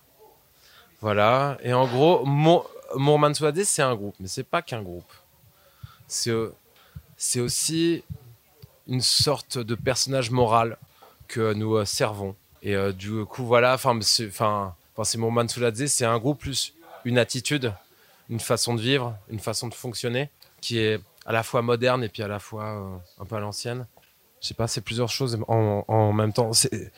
Voilà. 1.02 1.58
Et 1.64 1.74
en 1.74 1.88
gros, 1.88 2.24
Mour- 2.24 2.70
Mourman 2.96 3.34
Souadé, 3.34 3.64
c'est 3.66 3.82
un 3.82 3.96
groupe, 3.96 4.16
mais 4.20 4.28
c'est 4.28 4.44
pas 4.44 4.62
qu'un 4.62 4.82
groupe. 4.82 5.12
C'est 6.08 7.40
aussi 7.40 8.04
une 8.88 9.02
sorte 9.02 9.58
de 9.58 9.76
personnage 9.76 10.30
moral 10.32 10.78
que 11.28 11.54
nous 11.54 11.76
euh, 11.76 11.86
servons. 11.86 12.36
Et 12.62 12.76
euh, 12.76 12.92
du 12.92 13.26
coup, 13.26 13.46
voilà, 13.46 13.74
enfin, 13.74 13.98
c'est 14.02 15.18
Mourman 15.18 15.48
c'est 15.88 16.06
un 16.06 16.20
groupe 16.20 16.40
plus 16.40 16.74
une 17.06 17.18
attitude, 17.18 17.74
une 18.30 18.40
façon 18.40 18.74
de 18.76 18.82
vivre, 18.82 19.16
une 19.30 19.40
façon 19.40 19.68
de 19.68 19.74
fonctionner 19.74 20.30
qui 20.62 20.80
est 20.80 21.00
à 21.26 21.32
la 21.32 21.44
fois 21.44 21.62
moderne 21.62 22.04
et 22.04 22.10
puis 22.10 22.24
à 22.24 22.28
la 22.28 22.40
fois 22.40 22.66
euh, 22.66 22.96
un 23.20 23.26
peu 23.26 23.36
à 23.36 23.40
l'ancienne. 23.40 23.86
Je 24.42 24.48
sais 24.50 24.54
pas, 24.54 24.68
c'est 24.68 24.82
plusieurs 24.82 25.10
choses 25.10 25.40
en, 25.48 25.86
en 25.88 26.12
même 26.14 26.34
temps. 26.34 26.52
C'est- 26.52 26.90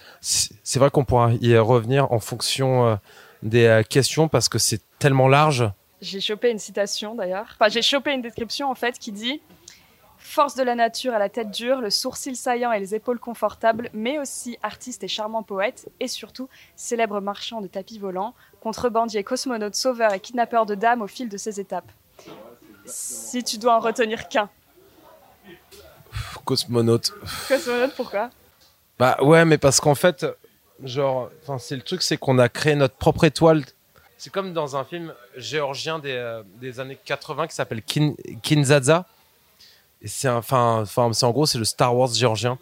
vrai 0.79 0.89
qu'on 0.89 1.05
pourra 1.05 1.31
y 1.33 1.55
revenir 1.57 2.11
en 2.11 2.19
fonction 2.19 2.99
des 3.43 3.83
questions 3.87 4.27
parce 4.27 4.49
que 4.49 4.57
c'est 4.57 4.81
tellement 4.97 5.27
large. 5.27 5.69
J'ai 6.01 6.19
chopé 6.19 6.51
une 6.51 6.59
citation 6.59 7.15
d'ailleurs. 7.15 7.47
Enfin, 7.53 7.69
j'ai 7.69 7.81
chopé 7.81 8.11
une 8.11 8.21
description 8.21 8.69
en 8.69 8.75
fait 8.75 8.99
qui 8.99 9.11
dit 9.11 9.41
Force 10.25 10.55
de 10.55 10.63
la 10.63 10.75
nature 10.75 11.13
à 11.13 11.19
la 11.19 11.29
tête 11.29 11.51
dure, 11.51 11.81
le 11.81 11.91
sourcil 11.91 12.35
saillant 12.35 12.71
et 12.71 12.79
les 12.79 12.95
épaules 12.95 13.19
confortables, 13.19 13.89
mais 13.93 14.17
aussi 14.17 14.57
artiste 14.63 15.03
et 15.03 15.07
charmant 15.07 15.43
poète, 15.43 15.87
et 15.99 16.07
surtout 16.07 16.49
célèbre 16.75 17.21
marchand 17.21 17.61
de 17.61 17.67
tapis 17.67 17.99
volants, 17.99 18.33
contrebandier, 18.59 19.23
cosmonaute, 19.23 19.75
sauveur 19.75 20.13
et 20.13 20.19
kidnappeur 20.19 20.65
de 20.65 20.73
dames 20.73 21.03
au 21.03 21.07
fil 21.07 21.29
de 21.29 21.37
ses 21.37 21.59
étapes. 21.59 21.89
Si 22.85 23.43
tu 23.43 23.59
dois 23.59 23.75
en 23.75 23.79
retenir 23.79 24.27
qu'un. 24.27 24.49
Cosmonaute. 26.43 27.13
Cosmonaute, 27.47 27.95
pourquoi? 27.95 28.31
Bah 28.97 29.17
ouais, 29.21 29.45
mais 29.45 29.59
parce 29.59 29.79
qu'en 29.79 29.95
fait, 29.95 30.25
genre, 30.83 31.29
enfin, 31.43 31.59
c'est 31.59 31.75
le 31.75 31.83
truc, 31.83 32.01
c'est 32.01 32.17
qu'on 32.17 32.39
a 32.39 32.49
créé 32.49 32.75
notre 32.75 32.95
propre 32.95 33.25
étoile. 33.25 33.63
C'est 34.17 34.31
comme 34.31 34.53
dans 34.53 34.75
un 34.75 34.85
film 34.85 35.13
géorgien 35.35 35.99
des, 35.99 36.11
euh, 36.11 36.43
des 36.61 36.79
années 36.79 36.97
80 37.03 37.47
qui 37.47 37.55
s'appelle 37.55 37.81
Kin, 37.81 38.13
Kinzaza. 38.41 39.05
C'est 40.05 40.29
enfin, 40.29 40.81
enfin, 40.81 41.11
en 41.21 41.31
gros, 41.31 41.45
c'est 41.45 41.57
le 41.57 41.65
Star 41.65 41.95
Wars 41.95 42.13
géorgien, 42.13 42.57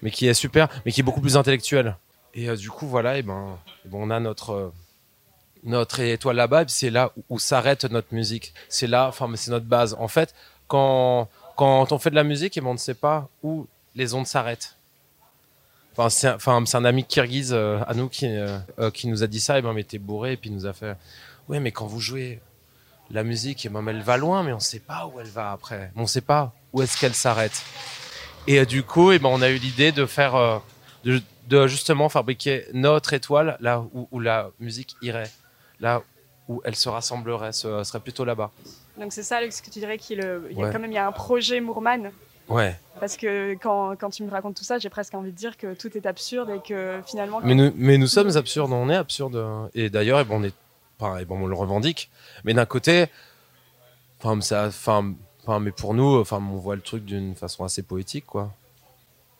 mais 0.00 0.10
qui 0.10 0.26
est 0.26 0.34
super, 0.34 0.68
mais 0.84 0.92
qui 0.92 1.00
est 1.00 1.02
beaucoup 1.02 1.20
plus 1.20 1.36
intellectuel. 1.36 1.96
Et 2.34 2.48
euh, 2.48 2.56
du 2.56 2.70
coup, 2.70 2.86
voilà, 2.86 3.18
et 3.18 3.22
ben, 3.22 3.58
et 3.84 3.88
ben, 3.88 3.98
on 4.00 4.10
a 4.10 4.20
notre 4.20 4.50
euh, 4.50 4.72
notre 5.64 6.00
étoile 6.00 6.36
là-bas, 6.36 6.62
et 6.62 6.68
c'est 6.68 6.90
là 6.90 7.12
où, 7.16 7.24
où 7.30 7.38
s'arrête 7.38 7.84
notre 7.84 8.14
musique. 8.14 8.54
C'est 8.68 8.86
là, 8.86 9.08
enfin, 9.08 9.30
c'est 9.34 9.50
notre 9.50 9.66
base. 9.66 9.96
En 9.98 10.08
fait, 10.08 10.34
quand 10.68 11.28
quand 11.56 11.90
on 11.90 11.98
fait 11.98 12.10
de 12.10 12.14
la 12.14 12.24
musique, 12.24 12.56
et 12.56 12.60
ben, 12.60 12.68
on 12.68 12.74
ne 12.74 12.78
sait 12.78 12.94
pas 12.94 13.28
où 13.42 13.66
les 13.94 14.14
ondes 14.14 14.26
s'arrêtent. 14.26 14.77
Enfin, 15.98 16.10
c'est 16.10 16.28
un, 16.28 16.36
enfin, 16.36 16.62
c'est 16.64 16.76
un 16.76 16.84
ami 16.84 17.02
kirghize 17.02 17.52
euh, 17.52 17.80
à 17.88 17.92
nous 17.92 18.08
qui, 18.08 18.26
euh, 18.28 18.56
euh, 18.78 18.90
qui 18.92 19.08
nous 19.08 19.24
a 19.24 19.26
dit 19.26 19.40
ça, 19.40 19.58
et 19.58 19.62
ben, 19.62 19.70
on 19.70 19.76
était 19.76 19.98
bourré, 19.98 20.34
et 20.34 20.36
puis 20.36 20.48
il 20.48 20.54
nous 20.54 20.64
a 20.64 20.72
fait 20.72 20.96
Ouais, 21.48 21.58
mais 21.58 21.72
quand 21.72 21.86
vous 21.86 21.98
jouez 21.98 22.40
la 23.10 23.24
musique, 23.24 23.66
et 23.66 23.68
ben, 23.68 23.84
elle 23.88 24.02
va 24.02 24.16
loin, 24.16 24.44
mais 24.44 24.52
on 24.52 24.56
ne 24.56 24.60
sait 24.60 24.78
pas 24.78 25.10
où 25.12 25.18
elle 25.18 25.26
va 25.26 25.50
après. 25.50 25.90
On 25.96 26.02
ne 26.02 26.06
sait 26.06 26.20
pas 26.20 26.52
où 26.72 26.82
est-ce 26.82 26.96
qu'elle 27.00 27.14
s'arrête. 27.14 27.64
Et 28.46 28.64
du 28.64 28.84
coup, 28.84 29.10
et 29.10 29.18
ben, 29.18 29.28
on 29.28 29.42
a 29.42 29.50
eu 29.50 29.56
l'idée 29.56 29.90
de 29.90 30.06
faire, 30.06 30.62
de, 31.02 31.20
de 31.48 31.66
justement 31.66 32.08
fabriquer 32.08 32.66
notre 32.74 33.12
étoile 33.12 33.56
là 33.58 33.80
où, 33.92 34.06
où 34.12 34.20
la 34.20 34.50
musique 34.60 34.94
irait, 35.02 35.30
là 35.80 36.02
où 36.46 36.62
elle 36.64 36.76
se 36.76 36.88
rassemblerait, 36.88 37.52
ce 37.52 37.82
serait 37.82 38.00
plutôt 38.00 38.24
là-bas. 38.24 38.52
Donc 39.00 39.12
c'est 39.12 39.24
ça 39.24 39.40
ce 39.50 39.60
que 39.60 39.70
tu 39.70 39.80
dirais 39.80 39.98
qu'il 39.98 40.18
y 40.18 40.62
a 40.62 40.70
quand 40.70 40.78
même 40.78 40.92
il 40.92 40.94
y 40.94 40.98
a 40.98 41.08
un 41.08 41.12
projet 41.12 41.60
Moorman 41.60 42.12
Ouais. 42.48 42.78
parce 43.00 43.16
que 43.16 43.54
quand, 43.54 43.94
quand 43.96 44.10
tu 44.10 44.22
me 44.24 44.30
racontes 44.30 44.56
tout 44.56 44.64
ça, 44.64 44.78
j'ai 44.78 44.88
presque 44.88 45.14
envie 45.14 45.30
de 45.32 45.36
dire 45.36 45.56
que 45.56 45.74
tout 45.74 45.96
est 45.96 46.06
absurde 46.06 46.50
et 46.50 46.60
que 46.60 47.00
finalement 47.06 47.40
Mais 47.42 47.54
nous, 47.54 47.72
mais 47.76 47.98
nous 47.98 48.06
sommes 48.06 48.36
absurdes, 48.36 48.72
on 48.72 48.88
est 48.90 48.96
absurdes. 48.96 49.70
Et 49.74 49.90
d'ailleurs, 49.90 50.20
eh 50.20 50.24
ben, 50.24 50.34
on 50.36 50.42
est, 50.44 50.54
enfin, 50.98 51.18
eh 51.20 51.24
ben, 51.24 51.34
on 51.36 51.46
le 51.46 51.54
revendique. 51.54 52.10
Mais 52.44 52.54
d'un 52.54 52.64
côté, 52.66 53.06
enfin, 54.22 54.40
ça, 54.40 54.66
enfin, 54.68 55.14
mais 55.60 55.70
pour 55.72 55.94
nous, 55.94 56.18
enfin, 56.20 56.38
on 56.38 56.56
voit 56.56 56.76
le 56.76 56.82
truc 56.82 57.04
d'une 57.04 57.34
façon 57.34 57.64
assez 57.64 57.82
poétique, 57.82 58.26
quoi. 58.26 58.50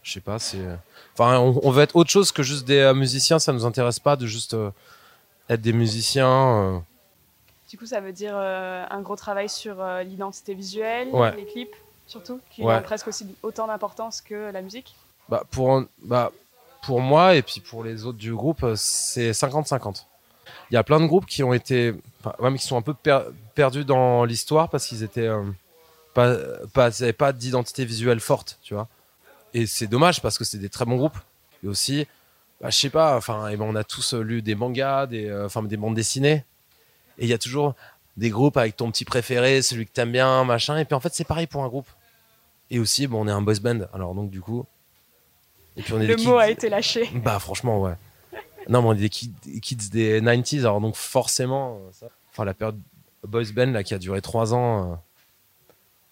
Je 0.02 0.12
sais 0.12 0.20
pas, 0.20 0.38
c'est, 0.38 0.64
enfin, 1.14 1.38
on, 1.38 1.58
on 1.62 1.70
veut 1.70 1.82
être 1.82 1.96
autre 1.96 2.08
chose 2.10 2.32
que 2.32 2.42
juste 2.42 2.66
des 2.66 2.78
euh, 2.78 2.94
musiciens. 2.94 3.38
Ça 3.38 3.52
nous 3.52 3.66
intéresse 3.66 3.98
pas 4.00 4.16
de 4.16 4.26
juste 4.26 4.54
euh, 4.54 4.70
être 5.50 5.60
des 5.60 5.72
musiciens. 5.74 6.56
euh. 6.56 6.78
Du 7.68 7.76
coup, 7.76 7.84
ça 7.84 8.00
veut 8.00 8.12
dire 8.12 8.32
euh, 8.34 8.84
un 8.88 9.00
gros 9.02 9.16
travail 9.16 9.48
sur 9.50 9.84
l'identité 10.04 10.54
visuelle, 10.54 11.08
Ouais. 11.12 11.34
les 11.36 11.44
clips 11.44 11.74
surtout, 12.08 12.40
qui 12.50 12.64
Ouais. 12.64 12.74
ont 12.74 12.82
presque 12.82 13.06
aussi 13.06 13.26
autant 13.42 13.68
d'importance 13.68 14.20
que 14.20 14.50
la 14.50 14.62
musique. 14.62 14.96
Bah, 15.28 15.44
pour, 15.50 15.84
bah, 16.02 16.32
pour 16.82 17.00
moi 17.00 17.36
et 17.36 17.42
puis 17.42 17.60
pour 17.60 17.84
les 17.84 18.04
autres 18.04 18.18
du 18.18 18.34
groupe, 18.34 18.64
euh, 18.64 18.74
c'est 18.76 19.30
50-50. 19.32 20.06
Il 20.70 20.74
y 20.74 20.76
a 20.76 20.82
plein 20.82 20.98
de 21.00 21.06
groupes 21.06 21.26
qui 21.26 21.42
ont 21.44 21.52
été, 21.52 21.94
enfin, 22.20 22.34
mais 22.50 22.58
qui 22.58 22.66
sont 22.66 22.76
un 22.76 22.82
peu 22.82 22.94
per- 22.94 23.26
perdus 23.54 23.84
dans 23.84 24.24
l'histoire 24.24 24.68
parce 24.70 24.86
qu'ils 24.86 25.02
étaient 25.02 25.28
euh, 25.28 25.44
pas, 26.14 26.36
pas, 26.72 27.32
d'identité 27.32 27.84
visuelle 27.84 28.20
forte, 28.20 28.58
tu 28.62 28.74
vois. 28.74 28.88
Et 29.54 29.66
c'est 29.66 29.86
dommage 29.86 30.20
parce 30.22 30.38
que 30.38 30.44
c'est 30.44 30.58
des 30.58 30.68
très 30.68 30.84
bons 30.84 30.96
groupes. 30.96 31.18
Et 31.62 31.68
aussi, 31.68 32.06
bah, 32.60 32.70
je 32.70 32.76
sais 32.78 32.90
pas, 32.90 33.16
enfin, 33.16 33.48
eh 33.50 33.56
ben, 33.56 33.64
on 33.64 33.74
a 33.76 33.84
tous 33.84 34.14
euh, 34.14 34.20
lu 34.22 34.40
des 34.42 34.54
mangas, 34.54 35.06
des, 35.06 35.26
euh, 35.28 35.46
enfin, 35.46 35.62
des 35.62 35.76
bandes 35.76 35.94
dessinées. 35.94 36.44
Et 37.18 37.24
il 37.24 37.28
y 37.28 37.32
a 37.34 37.38
toujours 37.38 37.74
des 38.18 38.28
groupes 38.30 38.56
avec 38.58 38.76
ton 38.76 38.90
petit 38.90 39.04
préféré, 39.06 39.62
celui 39.62 39.86
que 39.86 39.92
t'aimes 39.92 40.12
bien, 40.12 40.44
machin. 40.44 40.76
Et 40.76 40.84
puis 40.84 40.94
en 40.94 41.00
fait, 41.00 41.14
c'est 41.14 41.24
pareil 41.24 41.46
pour 41.46 41.64
un 41.64 41.68
groupe. 41.68 41.88
Et 42.70 42.78
aussi, 42.78 43.06
bon, 43.06 43.24
on 43.24 43.28
est 43.28 43.32
un 43.32 43.40
boys 43.40 43.54
band. 43.62 43.80
Alors 43.94 44.14
donc, 44.14 44.28
du 44.30 44.40
coup. 44.42 44.66
Et 45.76 45.82
puis 45.82 45.92
on 45.94 46.00
est 46.00 46.06
Le 46.08 46.16
mot 46.16 46.22
kids- 46.34 46.38
a 46.40 46.50
été 46.50 46.68
lâché. 46.68 47.08
Bah, 47.14 47.38
franchement, 47.38 47.80
ouais. 47.80 47.94
Non, 48.68 48.82
mais 48.82 48.88
on 48.88 48.92
est 48.92 48.96
des 48.96 49.08
kids, 49.08 49.32
des 49.46 49.60
kids 49.60 49.88
des 49.90 50.20
90s. 50.20 50.60
Alors 50.60 50.80
donc, 50.80 50.94
forcément, 50.96 51.80
ça- 51.92 52.08
enfin, 52.30 52.44
la 52.44 52.52
période 52.54 52.78
boys 53.26 53.44
band 53.54 53.66
là, 53.72 53.82
qui 53.82 53.94
a 53.94 53.98
duré 53.98 54.20
trois 54.20 54.52
ans. 54.52 54.92
euh, 54.92 54.96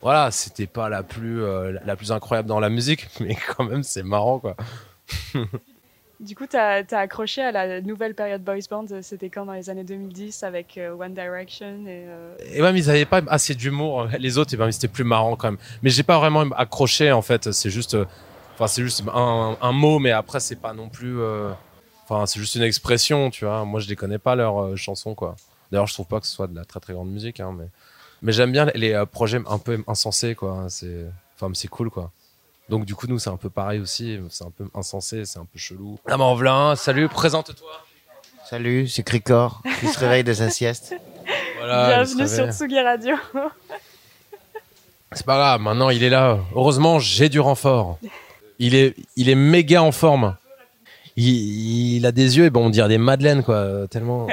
Voilà, 0.00 0.30
c'était 0.30 0.66
pas 0.68 0.88
la 0.88 1.02
plus, 1.02 1.42
euh, 1.42 1.78
la 1.84 1.96
plus 1.96 2.12
incroyable 2.12 2.48
dans 2.48 2.60
la 2.60 2.68
musique, 2.70 3.08
mais 3.20 3.34
quand 3.56 3.64
même, 3.64 3.82
c'est 3.82 4.02
marrant, 4.04 4.38
quoi. 4.38 4.56
Du 6.18 6.34
coup, 6.34 6.46
t'as 6.46 6.82
as 6.90 6.98
accroché 6.98 7.42
à 7.42 7.52
la 7.52 7.80
nouvelle 7.82 8.14
période 8.14 8.42
boys 8.42 8.56
band. 8.70 8.86
euh, 8.90 9.00
C'était 9.02 9.28
quand 9.28 9.44
dans 9.44 9.52
les 9.52 9.68
années 9.68 9.84
2010 9.84 10.42
avec 10.44 10.78
euh, 10.78 10.92
One 10.96 11.12
Direction 11.12 11.84
et 11.86 12.06
euh, 12.08 12.34
Et 12.52 12.62
ouais, 12.62 12.72
mais 12.72 12.78
ils 12.78 12.88
avaient 12.90 13.04
pas 13.04 13.20
assez 13.28 13.54
d'humour. 13.54 14.08
Les 14.18 14.38
autres, 14.38 14.52
eh 14.54 14.56
ben, 14.56 14.70
c'était 14.72 14.88
plus 14.88 15.04
marrant 15.04 15.36
quand 15.36 15.48
même. 15.50 15.58
Mais 15.82 15.90
j'ai 15.90 16.02
pas 16.02 16.18
vraiment 16.18 16.42
accroché 16.56 17.12
en 17.12 17.20
fait. 17.22 17.52
C'est 17.52 17.68
juste, 17.70 17.94
euh, 17.94 18.06
enfin, 18.54 18.66
c'est 18.66 18.82
juste 18.82 19.02
un, 19.12 19.72
mot, 19.72 19.98
mais 19.98 20.10
après, 20.12 20.40
c'est 20.40 20.56
pas 20.56 20.72
non 20.72 20.88
plus. 20.88 21.20
euh, 21.20 21.52
Enfin, 22.08 22.24
c'est 22.26 22.38
juste 22.38 22.54
une 22.54 22.62
expression, 22.62 23.30
tu 23.30 23.44
vois. 23.44 23.64
Moi, 23.64 23.80
je 23.80 23.88
les 23.88 23.96
connais 23.96 24.18
pas 24.18 24.36
leurs 24.36 24.62
euh, 24.62 24.76
chansons, 24.76 25.14
quoi. 25.16 25.34
D'ailleurs, 25.72 25.88
je 25.88 25.94
trouve 25.94 26.06
pas 26.06 26.20
que 26.20 26.26
ce 26.26 26.32
soit 26.32 26.46
de 26.46 26.54
la 26.54 26.64
très 26.64 26.78
très 26.78 26.92
grande 26.94 27.10
musique, 27.10 27.40
hein, 27.40 27.52
mais 27.58 27.66
mais 28.22 28.30
j'aime 28.32 28.52
bien 28.52 28.66
les 28.76 28.92
euh, 28.92 29.04
projets 29.06 29.40
un 29.48 29.58
peu 29.58 29.82
insensés, 29.88 30.34
quoi. 30.36 30.66
C'est, 30.68 31.04
enfin, 31.34 31.52
c'est 31.54 31.66
cool, 31.68 31.90
quoi. 31.90 32.12
Donc 32.68 32.84
du 32.84 32.94
coup, 32.94 33.06
nous, 33.06 33.18
c'est 33.18 33.30
un 33.30 33.36
peu 33.36 33.50
pareil 33.50 33.80
aussi. 33.80 34.18
C'est 34.30 34.44
un 34.44 34.50
peu 34.50 34.66
insensé, 34.74 35.24
c'est 35.24 35.38
un 35.38 35.44
peu 35.44 35.58
chelou. 35.58 35.98
Ah, 36.08 36.16
m'en 36.16 36.34
voilà. 36.34 36.74
Salut, 36.76 37.08
présente-toi. 37.08 37.82
Salut, 38.48 38.86
c'est 38.88 39.02
Cricor 39.02 39.62
qui 39.80 39.88
se 39.88 39.98
réveille 39.98 40.24
de 40.24 40.32
sa 40.32 40.50
sieste. 40.50 40.94
Voilà. 41.58 42.04
bienvenue 42.04 42.28
sur. 42.28 42.52
Tsugi 42.52 42.80
Radio. 42.80 43.16
C'est 45.12 45.26
pas 45.26 45.36
grave, 45.36 45.60
maintenant 45.60 45.90
il 45.90 46.02
est 46.02 46.10
là. 46.10 46.38
Heureusement, 46.54 46.98
j'ai 46.98 47.28
du 47.28 47.40
renfort. 47.40 47.98
Il 48.58 48.74
est, 48.74 48.94
il 49.16 49.28
est 49.28 49.34
méga 49.34 49.82
en 49.82 49.92
forme. 49.92 50.36
Il, 51.16 51.96
il 51.96 52.06
a 52.06 52.12
des 52.12 52.36
yeux, 52.36 52.44
et 52.44 52.50
bon, 52.50 52.66
on 52.66 52.70
dirait 52.70 52.88
des 52.88 52.98
madeleines, 52.98 53.42
quoi, 53.42 53.88
tellement. 53.88 54.28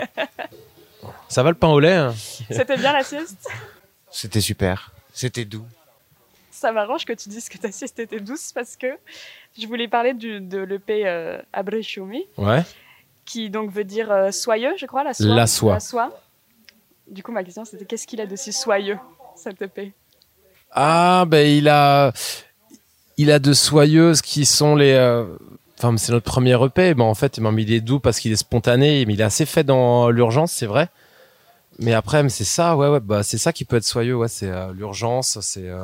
Ça 1.30 1.42
va 1.42 1.50
le 1.50 1.56
pain 1.56 1.70
au 1.70 1.80
lait 1.80 1.94
hein? 1.94 2.14
C'était 2.52 2.78
bien 2.78 2.94
la 2.94 3.04
sieste? 3.04 3.48
C'était 4.12 4.42
super, 4.42 4.92
c'était 5.14 5.46
doux. 5.46 5.66
Ça 6.64 6.72
m'arrange 6.72 7.04
que 7.04 7.12
tu 7.12 7.28
dises 7.28 7.50
que 7.50 7.58
ta 7.58 7.74
sieste 7.74 8.00
était 8.00 8.22
douce 8.22 8.54
parce 8.54 8.78
que 8.78 8.88
je 9.60 9.68
voulais 9.68 9.90
parler 9.90 10.14
du, 10.14 10.40
de 10.40 10.60
l'EP 10.60 11.04
euh, 11.06 11.38
Ouais. 12.38 12.62
qui 13.26 13.50
donc 13.50 13.70
veut 13.70 13.84
dire 13.84 14.10
euh, 14.10 14.32
soyeux, 14.32 14.72
je 14.78 14.86
crois, 14.86 15.04
la 15.04 15.14
soie. 15.14 15.36
La 15.74 15.80
soie. 15.82 16.10
Du 17.10 17.22
coup, 17.22 17.34
ma 17.34 17.44
question 17.44 17.66
c'était 17.66 17.84
qu'est-ce 17.84 18.08
qu'il 18.08 18.22
a 18.22 18.26
de 18.26 18.36
si 18.38 18.54
soyeux, 18.54 18.98
cette 19.36 19.62
EP 19.62 19.92
Ah, 20.72 21.26
ben 21.28 21.46
il 21.46 21.68
a, 21.68 22.14
il 23.18 23.30
a 23.30 23.40
de 23.40 23.52
soyeuses 23.52 24.22
qui 24.22 24.46
sont 24.46 24.76
les. 24.78 24.94
euh, 24.94 25.26
Enfin, 25.78 25.98
c'est 25.98 26.14
notre 26.14 26.32
premier 26.32 26.54
EP. 26.64 26.94
Ben, 26.94 27.04
en 27.04 27.14
fait, 27.14 27.38
il 27.40 27.74
est 27.74 27.82
doux 27.82 28.00
parce 28.00 28.22
qu'il 28.22 28.32
est 28.32 28.38
spontané, 28.38 29.06
mais 29.06 29.16
il 29.16 29.20
est 29.20 29.26
assez 29.26 29.46
fait 29.46 29.66
dans 29.66 30.10
l'urgence, 30.12 30.54
c'est 30.54 30.66
vrai. 30.66 30.88
Mais 31.80 31.94
après, 31.94 32.30
c'est 32.30 32.46
ça, 32.46 32.78
ouais, 32.78 32.88
ouais, 32.88 33.02
bah, 33.02 33.22
c'est 33.24 33.38
ça 33.38 33.52
qui 33.52 33.66
peut 33.66 33.76
être 33.76 33.84
soyeux, 33.84 34.16
ouais, 34.16 34.30
c'est 34.30 34.50
euh, 34.50 34.72
l'urgence, 34.72 35.40
c'est. 35.42 35.68
euh, 35.68 35.84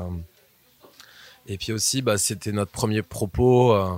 Et 1.50 1.58
puis 1.58 1.74
aussi, 1.74 2.02
bah, 2.02 2.18
c'était 2.18 2.52
notre 2.52 2.72
premier 2.72 3.02
propos. 3.02 3.74
euh, 3.74 3.90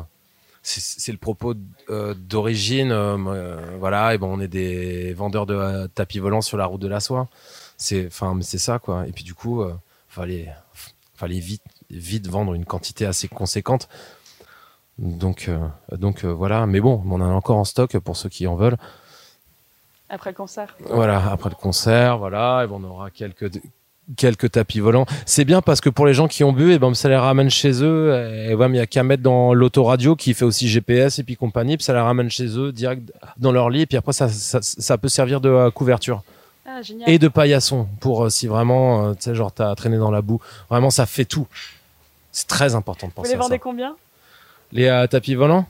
C'est 0.63 1.11
le 1.11 1.17
propos 1.17 1.53
euh, 1.89 2.13
d'origine, 2.15 2.91
euh, 2.91 3.77
voilà. 3.77 4.15
Et 4.15 4.17
bon, 4.17 4.37
on 4.37 4.39
est 4.39 4.47
des 4.47 5.13
vendeurs 5.13 5.45
de 5.45 5.87
tapis 5.87 6.19
volants 6.19 6.41
sur 6.41 6.57
la 6.57 6.65
route 6.65 6.81
de 6.81 6.87
la 6.87 7.01
soie. 7.01 7.27
C'est, 7.77 8.07
enfin, 8.07 8.33
mais 8.35 8.43
c'est 8.43 8.57
ça, 8.57 8.79
quoi. 8.79 9.05
Et 9.07 9.11
puis 9.11 9.25
du 9.25 9.33
coup, 9.33 9.63
fallait, 10.07 10.47
fallait 11.15 11.39
vite, 11.39 11.63
vite 11.89 12.27
vendre 12.27 12.53
une 12.53 12.65
quantité 12.65 13.05
assez 13.05 13.27
conséquente. 13.27 13.89
Donc, 14.97 15.49
donc 15.91 16.23
voilà. 16.23 16.65
Mais 16.67 16.79
bon, 16.79 17.03
on 17.05 17.15
en 17.15 17.21
a 17.21 17.33
encore 17.33 17.57
en 17.57 17.65
stock 17.65 17.97
pour 17.99 18.15
ceux 18.15 18.29
qui 18.29 18.47
en 18.47 18.55
veulent. 18.55 18.77
après 20.09 20.29
le 20.29 20.35
concert 20.35 20.77
Voilà, 20.85 21.31
après 21.31 21.49
le 21.49 21.55
concert, 21.55 22.17
voilà, 22.17 22.63
et 22.63 22.71
on 22.71 22.83
aura 22.83 23.09
quelques 23.09 23.51
quelques 24.17 24.51
tapis 24.51 24.79
volants. 24.79 25.05
C'est 25.25 25.45
bien 25.45 25.61
parce 25.61 25.81
que 25.81 25.89
pour 25.89 26.05
les 26.05 26.13
gens 26.13 26.27
qui 26.27 26.43
ont 26.43 26.53
bu, 26.53 26.73
et 26.73 26.79
ben 26.79 26.93
ça 26.93 27.09
les 27.09 27.15
ramène 27.15 27.49
chez 27.49 27.83
eux. 27.83 28.13
Et 28.49 28.55
ben, 28.55 28.69
il 28.69 28.77
y 28.77 28.79
a 28.79 28.87
qu'à 28.87 29.03
mettre 29.03 29.23
dans 29.23 29.53
l'autoradio 29.53 30.15
qui 30.15 30.33
fait 30.33 30.45
aussi 30.45 30.67
GPS 30.67 31.19
et 31.19 31.23
puis 31.23 31.35
compagnie, 31.35 31.77
puis 31.77 31.83
ça 31.83 31.93
les 31.93 31.99
ramène 31.99 32.29
chez 32.29 32.57
eux 32.57 32.71
direct 32.71 33.11
dans 33.37 33.51
leur 33.51 33.69
lit. 33.69 33.81
Et 33.81 33.85
puis 33.85 33.97
après, 33.97 34.13
ça, 34.13 34.29
ça, 34.29 34.59
ça 34.61 34.97
peut 34.97 35.07
servir 35.07 35.41
de 35.41 35.49
euh, 35.49 35.71
couverture 35.71 36.23
Ah, 36.65 36.81
et 37.07 37.19
de 37.19 37.27
paillasson 37.27 37.87
pour 37.99 38.25
euh, 38.25 38.29
si 38.29 38.47
vraiment, 38.47 39.09
euh, 39.09 39.13
tu 39.13 39.23
sais, 39.23 39.35
genre 39.35 39.51
t'as 39.51 39.73
traîné 39.75 39.97
dans 39.97 40.11
la 40.11 40.21
boue. 40.21 40.41
Vraiment, 40.69 40.89
ça 40.89 41.05
fait 41.05 41.25
tout. 41.25 41.47
C'est 42.31 42.47
très 42.47 42.75
important 42.75 43.07
de 43.07 43.11
Vous 43.11 43.21
penser 43.21 43.29
les 43.29 43.35
à 43.35 43.37
ça. 43.37 43.43
vendez 43.43 43.59
combien? 43.59 43.95
Les 44.71 44.87
euh, 44.87 45.07
tapis 45.07 45.35
volants? 45.35 45.65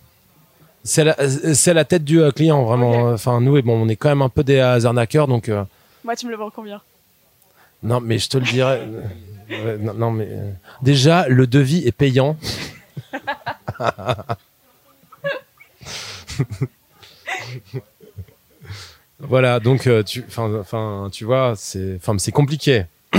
C'est 0.84 1.04
la, 1.04 1.86
tête 1.86 2.04
du 2.04 2.20
client, 2.36 2.64
vraiment. 2.64 3.12
Enfin, 3.12 3.40
nous, 3.40 3.56
et 3.56 3.62
bon, 3.62 3.80
on 3.80 3.88
est 3.88 3.96
quand 3.96 4.10
même 4.10 4.24
un 4.24 4.30
peu 4.30 4.44
des 4.44 4.60
arnaqueurs, 4.60 5.28
donc. 5.28 5.52
Moi, 6.04 6.16
tu 6.16 6.26
me 6.26 6.32
le 6.32 6.38
vends 6.38 6.50
combien? 6.50 6.82
Non, 7.84 8.00
mais 8.00 8.20
je 8.20 8.30
te 8.30 8.38
le 8.38 8.46
dirai. 8.46 8.80
Euh, 8.82 9.02
ouais, 9.50 9.78
non, 9.80 9.94
non, 9.94 10.12
mais 10.12 10.28
euh, 10.30 10.52
déjà, 10.82 11.28
le 11.28 11.46
devis 11.48 11.86
est 11.88 11.92
payant. 11.92 12.38
voilà, 19.20 19.60
donc 19.60 19.88
euh, 19.88 20.04
tu, 20.04 20.24
enfin, 20.28 21.10
tu 21.12 21.26
vois, 21.26 21.56
c'est, 21.56 21.96
enfin, 21.96 22.16
c'est 22.20 22.32
compliqué. 22.32 22.86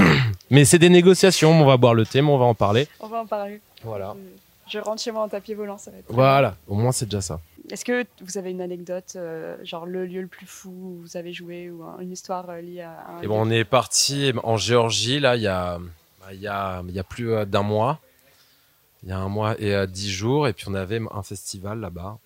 mais 0.50 0.64
c'est 0.64 0.78
des 0.78 0.88
négociations. 0.88 1.50
On 1.50 1.66
va 1.66 1.76
boire 1.76 1.94
le 1.94 2.06
thé, 2.06 2.22
mais 2.22 2.30
on 2.30 2.38
va 2.38 2.44
en 2.44 2.54
parler. 2.54 2.86
On 3.00 3.08
va 3.08 3.18
en 3.18 3.26
parler. 3.26 3.60
Voilà. 3.84 4.14
Je 4.68 4.78
rentre 4.78 5.02
chez 5.02 5.10
moi 5.10 5.24
en 5.24 5.28
tapis 5.28 5.54
volant, 5.54 5.76
ça 5.76 5.90
va 5.90 5.98
être. 5.98 6.04
Voilà. 6.08 6.54
Au 6.68 6.76
moins, 6.76 6.92
c'est 6.92 7.06
déjà 7.06 7.20
ça. 7.20 7.40
Est-ce 7.72 7.86
que 7.86 8.04
vous 8.20 8.36
avez 8.36 8.50
une 8.50 8.60
anecdote, 8.60 9.14
euh, 9.16 9.56
genre 9.64 9.86
le 9.86 10.04
lieu 10.04 10.20
le 10.20 10.26
plus 10.26 10.46
fou 10.46 10.68
où 10.68 11.00
vous 11.00 11.16
avez 11.16 11.32
joué 11.32 11.70
ou 11.70 11.82
un- 11.84 11.98
une 12.00 12.12
histoire 12.12 12.50
euh, 12.50 12.60
liée 12.60 12.82
à 12.82 13.18
Et 13.22 13.26
bon, 13.26 13.40
on 13.40 13.50
est 13.50 13.64
parti 13.64 14.30
en 14.44 14.58
Géorgie, 14.58 15.20
là, 15.20 15.36
il 15.36 15.42
y 15.42 15.46
a, 15.46 15.78
bah, 16.20 16.34
y 16.34 16.46
a, 16.46 16.82
plus 17.08 17.32
euh, 17.32 17.46
d'un 17.46 17.62
mois. 17.62 17.98
Il 19.02 19.08
y 19.08 19.12
a 19.12 19.18
un 19.18 19.28
mois 19.30 19.58
et 19.58 19.86
dix 19.86 20.10
jours. 20.12 20.46
Et 20.48 20.52
puis, 20.52 20.66
on 20.68 20.74
avait 20.74 21.00
un 21.12 21.22
festival 21.22 21.80
là-bas 21.80 22.18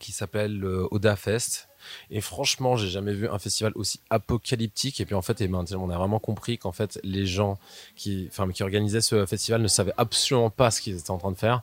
qui 0.00 0.12
s'appelle 0.12 0.58
le 0.58 0.88
Oda 0.90 1.14
Fest. 1.14 1.68
Et 2.10 2.22
franchement, 2.22 2.74
j'ai 2.76 2.88
jamais 2.88 3.12
vu 3.12 3.28
un 3.28 3.38
festival 3.38 3.72
aussi 3.76 4.00
apocalyptique. 4.08 4.98
Et 4.98 5.04
puis, 5.04 5.14
en 5.14 5.20
fait, 5.22 5.42
eh 5.42 5.46
ben, 5.46 5.62
on 5.76 5.90
a 5.90 5.98
vraiment 5.98 6.18
compris 6.20 6.56
qu'en 6.56 6.72
fait, 6.72 6.98
les 7.04 7.26
gens 7.26 7.58
qui, 7.96 8.26
enfin, 8.30 8.50
qui 8.50 8.62
organisaient 8.62 9.02
ce 9.02 9.26
festival 9.26 9.60
ne 9.60 9.68
savaient 9.68 9.92
absolument 9.98 10.48
pas 10.48 10.70
ce 10.70 10.80
qu'ils 10.80 10.96
étaient 10.98 11.10
en 11.10 11.18
train 11.18 11.32
de 11.32 11.36
faire. 11.36 11.62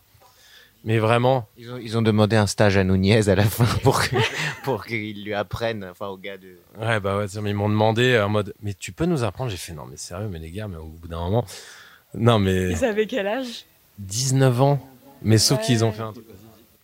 Mais 0.84 0.98
vraiment, 0.98 1.48
Ils 1.58 1.72
ont, 1.72 1.78
ils 1.78 1.96
ont 1.98 2.02
demandé 2.02 2.36
un 2.36 2.48
stage 2.48 2.76
à 2.76 2.84
Nunez 2.84 3.30
à 3.30 3.36
la 3.36 3.44
fin 3.46 3.66
pour 3.84 4.02
que- 4.02 4.16
pour 4.64 4.84
qu'il 4.86 5.24
lui 5.24 5.34
apprenne, 5.34 5.88
enfin 5.92 6.08
au 6.08 6.18
gars 6.18 6.38
de. 6.38 6.58
Ouais, 6.80 7.00
bah 7.00 7.18
ouais, 7.18 7.26
mais 7.42 7.52
ils 7.52 7.56
m'ont 7.56 7.70
demandé 7.70 8.14
euh, 8.14 8.26
en 8.26 8.30
mode, 8.30 8.54
mais 8.64 8.74
tu 8.74 8.92
peux 8.92 9.06
nous 9.06 9.24
apprendre? 9.24 9.52
J'ai 9.52 9.58
fait, 9.58 9.74
non, 9.74 9.86
mais 9.90 9.98
sérieux, 9.98 10.28
mais 10.32 10.40
les 10.40 10.50
gars, 10.52 10.68
mais 10.68 10.78
au 10.78 10.86
bout 10.88 11.08
d'un 11.08 11.20
moment. 11.20 11.46
Non, 12.16 12.40
mais 12.40 12.74
Vous 12.74 12.84
avez 12.84 13.06
quel 13.06 13.28
âge? 13.28 13.66
19 14.00 14.62
ans. 14.62 14.80
Mais 15.22 15.38
sauf 15.38 15.60
Ouais. 15.60 15.66
qu'ils 15.66 15.86
ont 15.86 15.92
fait 15.92 16.02
un 16.02 16.14
truc. 16.14 16.26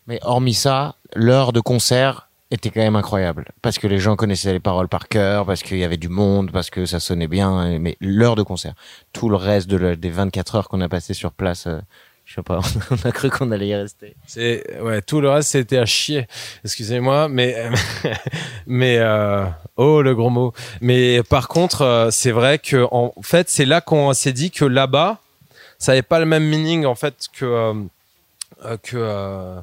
Mais 0.06 0.20
hormis 0.22 0.54
ça, 0.54 0.96
l'heure 1.16 1.52
de 1.52 1.60
concert 1.60 2.30
était 2.52 2.70
quand 2.70 2.80
même 2.80 2.96
incroyable 2.96 3.46
parce 3.62 3.78
que 3.78 3.88
les 3.88 4.00
gens 4.00 4.16
connaissaient 4.16 4.54
les 4.54 4.60
paroles 4.62 4.88
par 4.88 5.10
cœur, 5.10 5.46
parce 5.46 5.64
qu'il 5.64 5.78
y 5.80 5.84
avait 5.84 5.98
du 5.98 6.08
monde, 6.08 6.52
parce 6.52 6.70
que 6.70 6.86
ça 6.86 7.00
sonnait 7.02 7.28
bien. 7.28 7.78
Mais 7.80 7.98
l'heure 8.00 8.36
de 8.36 8.44
concert, 8.44 8.74
tout 9.12 9.28
le 9.28 9.36
reste 9.36 9.68
de 9.68 9.76
la- 9.76 9.96
des 9.98 10.10
24 10.12 10.56
heures 10.56 10.70
qu'on 10.70 10.80
a 10.82 10.88
passé 10.88 11.14
sur 11.14 11.32
place, 11.34 11.66
euh, 11.68 11.80
je 12.28 12.34
sais 12.34 12.44
pas, 12.44 12.60
on 12.92 13.08
a 13.08 13.12
cru 13.14 13.30
qu'on 13.30 13.52
allait 13.52 13.70
y 13.70 13.76
rester. 13.76 14.16
C'est, 14.28 14.82
ouais, 14.82 15.02
tout 15.02 15.22
le 15.22 15.30
reste, 15.30 15.52
c'était 15.52 15.78
à 15.78 15.86
chier. 15.86 16.28
Excusez-moi, 16.66 17.30
mais, 17.30 17.56
mais, 18.68 18.98
euh, 18.98 19.46
oh, 19.78 20.02
le 20.02 20.14
gros 20.14 20.30
mot. 20.30 20.54
Mais 20.82 21.24
par 21.24 21.48
contre, 21.48 21.84
euh, 21.84 22.12
c'est 22.12 22.32
vrai 22.32 22.60
que, 22.60 22.86
en 22.92 23.14
fait, 23.22 23.50
c'est 23.50 23.64
là 23.64 23.80
qu'on 23.80 24.14
s'est 24.14 24.34
dit 24.34 24.52
que 24.52 24.66
là-bas, 24.66 25.20
ça 25.80 25.94
n'avait 25.94 26.02
pas 26.02 26.20
le 26.20 26.26
même 26.26 26.44
meaning, 26.44 26.86
en 26.86 26.96
fait, 26.96 27.28
que, 27.32 27.74
euh, 28.66 28.78
que, 28.84 29.62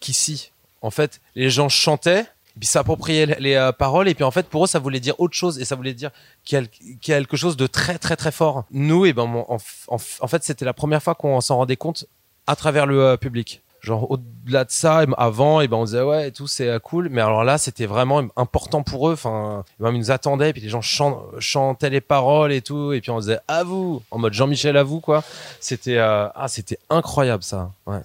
qu'ici. 0.00 0.52
En 0.80 0.90
fait, 0.90 1.20
les 1.34 1.50
gens 1.50 1.68
chantaient, 1.68 2.24
puis 2.60 2.66
s'appropriaient 2.66 3.26
les, 3.38 3.54
euh, 3.54 3.72
paroles, 3.72 4.08
et 4.08 4.14
puis 4.14 4.24
en 4.24 4.30
fait, 4.30 4.46
pour 4.48 4.64
eux, 4.64 4.66
ça 4.66 4.78
voulait 4.78 5.00
dire 5.00 5.14
autre 5.18 5.34
chose, 5.34 5.58
et 5.58 5.64
ça 5.64 5.74
voulait 5.76 5.94
dire 5.94 6.10
quel- 6.44 6.68
quelque 7.00 7.36
chose 7.36 7.56
de 7.56 7.66
très, 7.66 7.98
très, 7.98 8.16
très 8.16 8.32
fort. 8.32 8.64
Nous, 8.70 9.06
et 9.06 9.12
ben, 9.12 9.26
mon- 9.26 9.46
en, 9.48 9.98
fait, 10.28 10.44
c'était 10.44 10.64
la 10.64 10.72
première 10.74 11.02
fois 11.02 11.14
qu'on 11.14 11.40
s'en 11.40 11.56
rendait 11.56 11.76
compte 11.76 12.06
à 12.46 12.56
travers 12.56 12.86
le 12.86 13.02
euh, 13.02 13.16
public. 13.16 13.62
Genre 13.80 14.08
au-delà 14.12 14.64
de 14.64 14.70
ça, 14.70 15.02
et 15.02 15.06
ben, 15.06 15.14
avant, 15.18 15.60
et 15.60 15.66
ben 15.66 15.76
on 15.76 15.84
disait 15.84 16.02
ouais 16.02 16.28
et 16.28 16.30
tout 16.30 16.46
c'est 16.46 16.68
euh, 16.68 16.78
cool, 16.78 17.08
mais 17.10 17.20
alors 17.20 17.42
là 17.42 17.58
c'était 17.58 17.86
vraiment 17.86 18.22
important 18.36 18.84
pour 18.84 19.08
eux. 19.08 19.14
Enfin, 19.14 19.64
et 19.80 19.82
ben, 19.82 19.90
ils 19.92 19.98
nous 19.98 20.12
attendaient, 20.12 20.50
et 20.50 20.52
puis 20.52 20.62
les 20.62 20.68
gens 20.68 20.80
chan- 20.82 21.24
chantaient 21.40 21.90
les 21.90 22.00
paroles 22.00 22.52
et 22.52 22.62
tout, 22.62 22.92
et 22.92 23.00
puis 23.00 23.10
on 23.10 23.18
disait 23.18 23.40
à 23.48 23.64
vous, 23.64 24.00
en 24.12 24.18
mode 24.18 24.34
Jean-Michel 24.34 24.76
à 24.76 24.84
vous 24.84 25.00
quoi. 25.00 25.24
C'était 25.58 25.98
ah 25.98 26.44
c'était 26.46 26.78
incroyable 26.90 27.42
ça. 27.42 27.72
Ouais. 27.86 27.98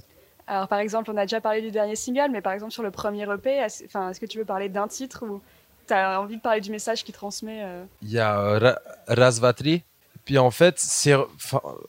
Alors, 0.48 0.68
par 0.68 0.80
exemple, 0.80 1.12
on 1.12 1.18
a 1.18 1.24
déjà 1.24 1.42
parlé 1.42 1.62
du 1.62 1.72
dernier 1.72 1.96
single, 1.96 2.30
mais 2.32 2.42
par 2.42 2.54
exemple, 2.54 2.72
sur 2.72 2.84
le 2.84 2.92
premier 2.92 3.24
EP, 3.32 3.50
est-ce 3.50 3.84
est-ce 3.84 4.20
que 4.20 4.26
tu 4.26 4.38
veux 4.38 4.46
parler 4.46 4.70
d'un 4.70 4.88
titre 4.88 5.26
ou 5.26 5.42
tu 5.88 5.94
as 5.94 6.20
envie 6.22 6.38
de 6.38 6.42
parler 6.42 6.62
du 6.62 6.72
message 6.72 7.04
qui 7.04 7.12
transmet 7.12 7.64
euh, 7.64 7.84
Il 8.02 8.10
y 8.12 8.20
a 8.20 8.40
euh, 8.40 8.58
Ra- 8.60 8.80
Razvatri, 9.08 9.84
puis 10.26 10.38
en 10.38 10.52
fait 10.52 10.80
c'est 10.80 11.14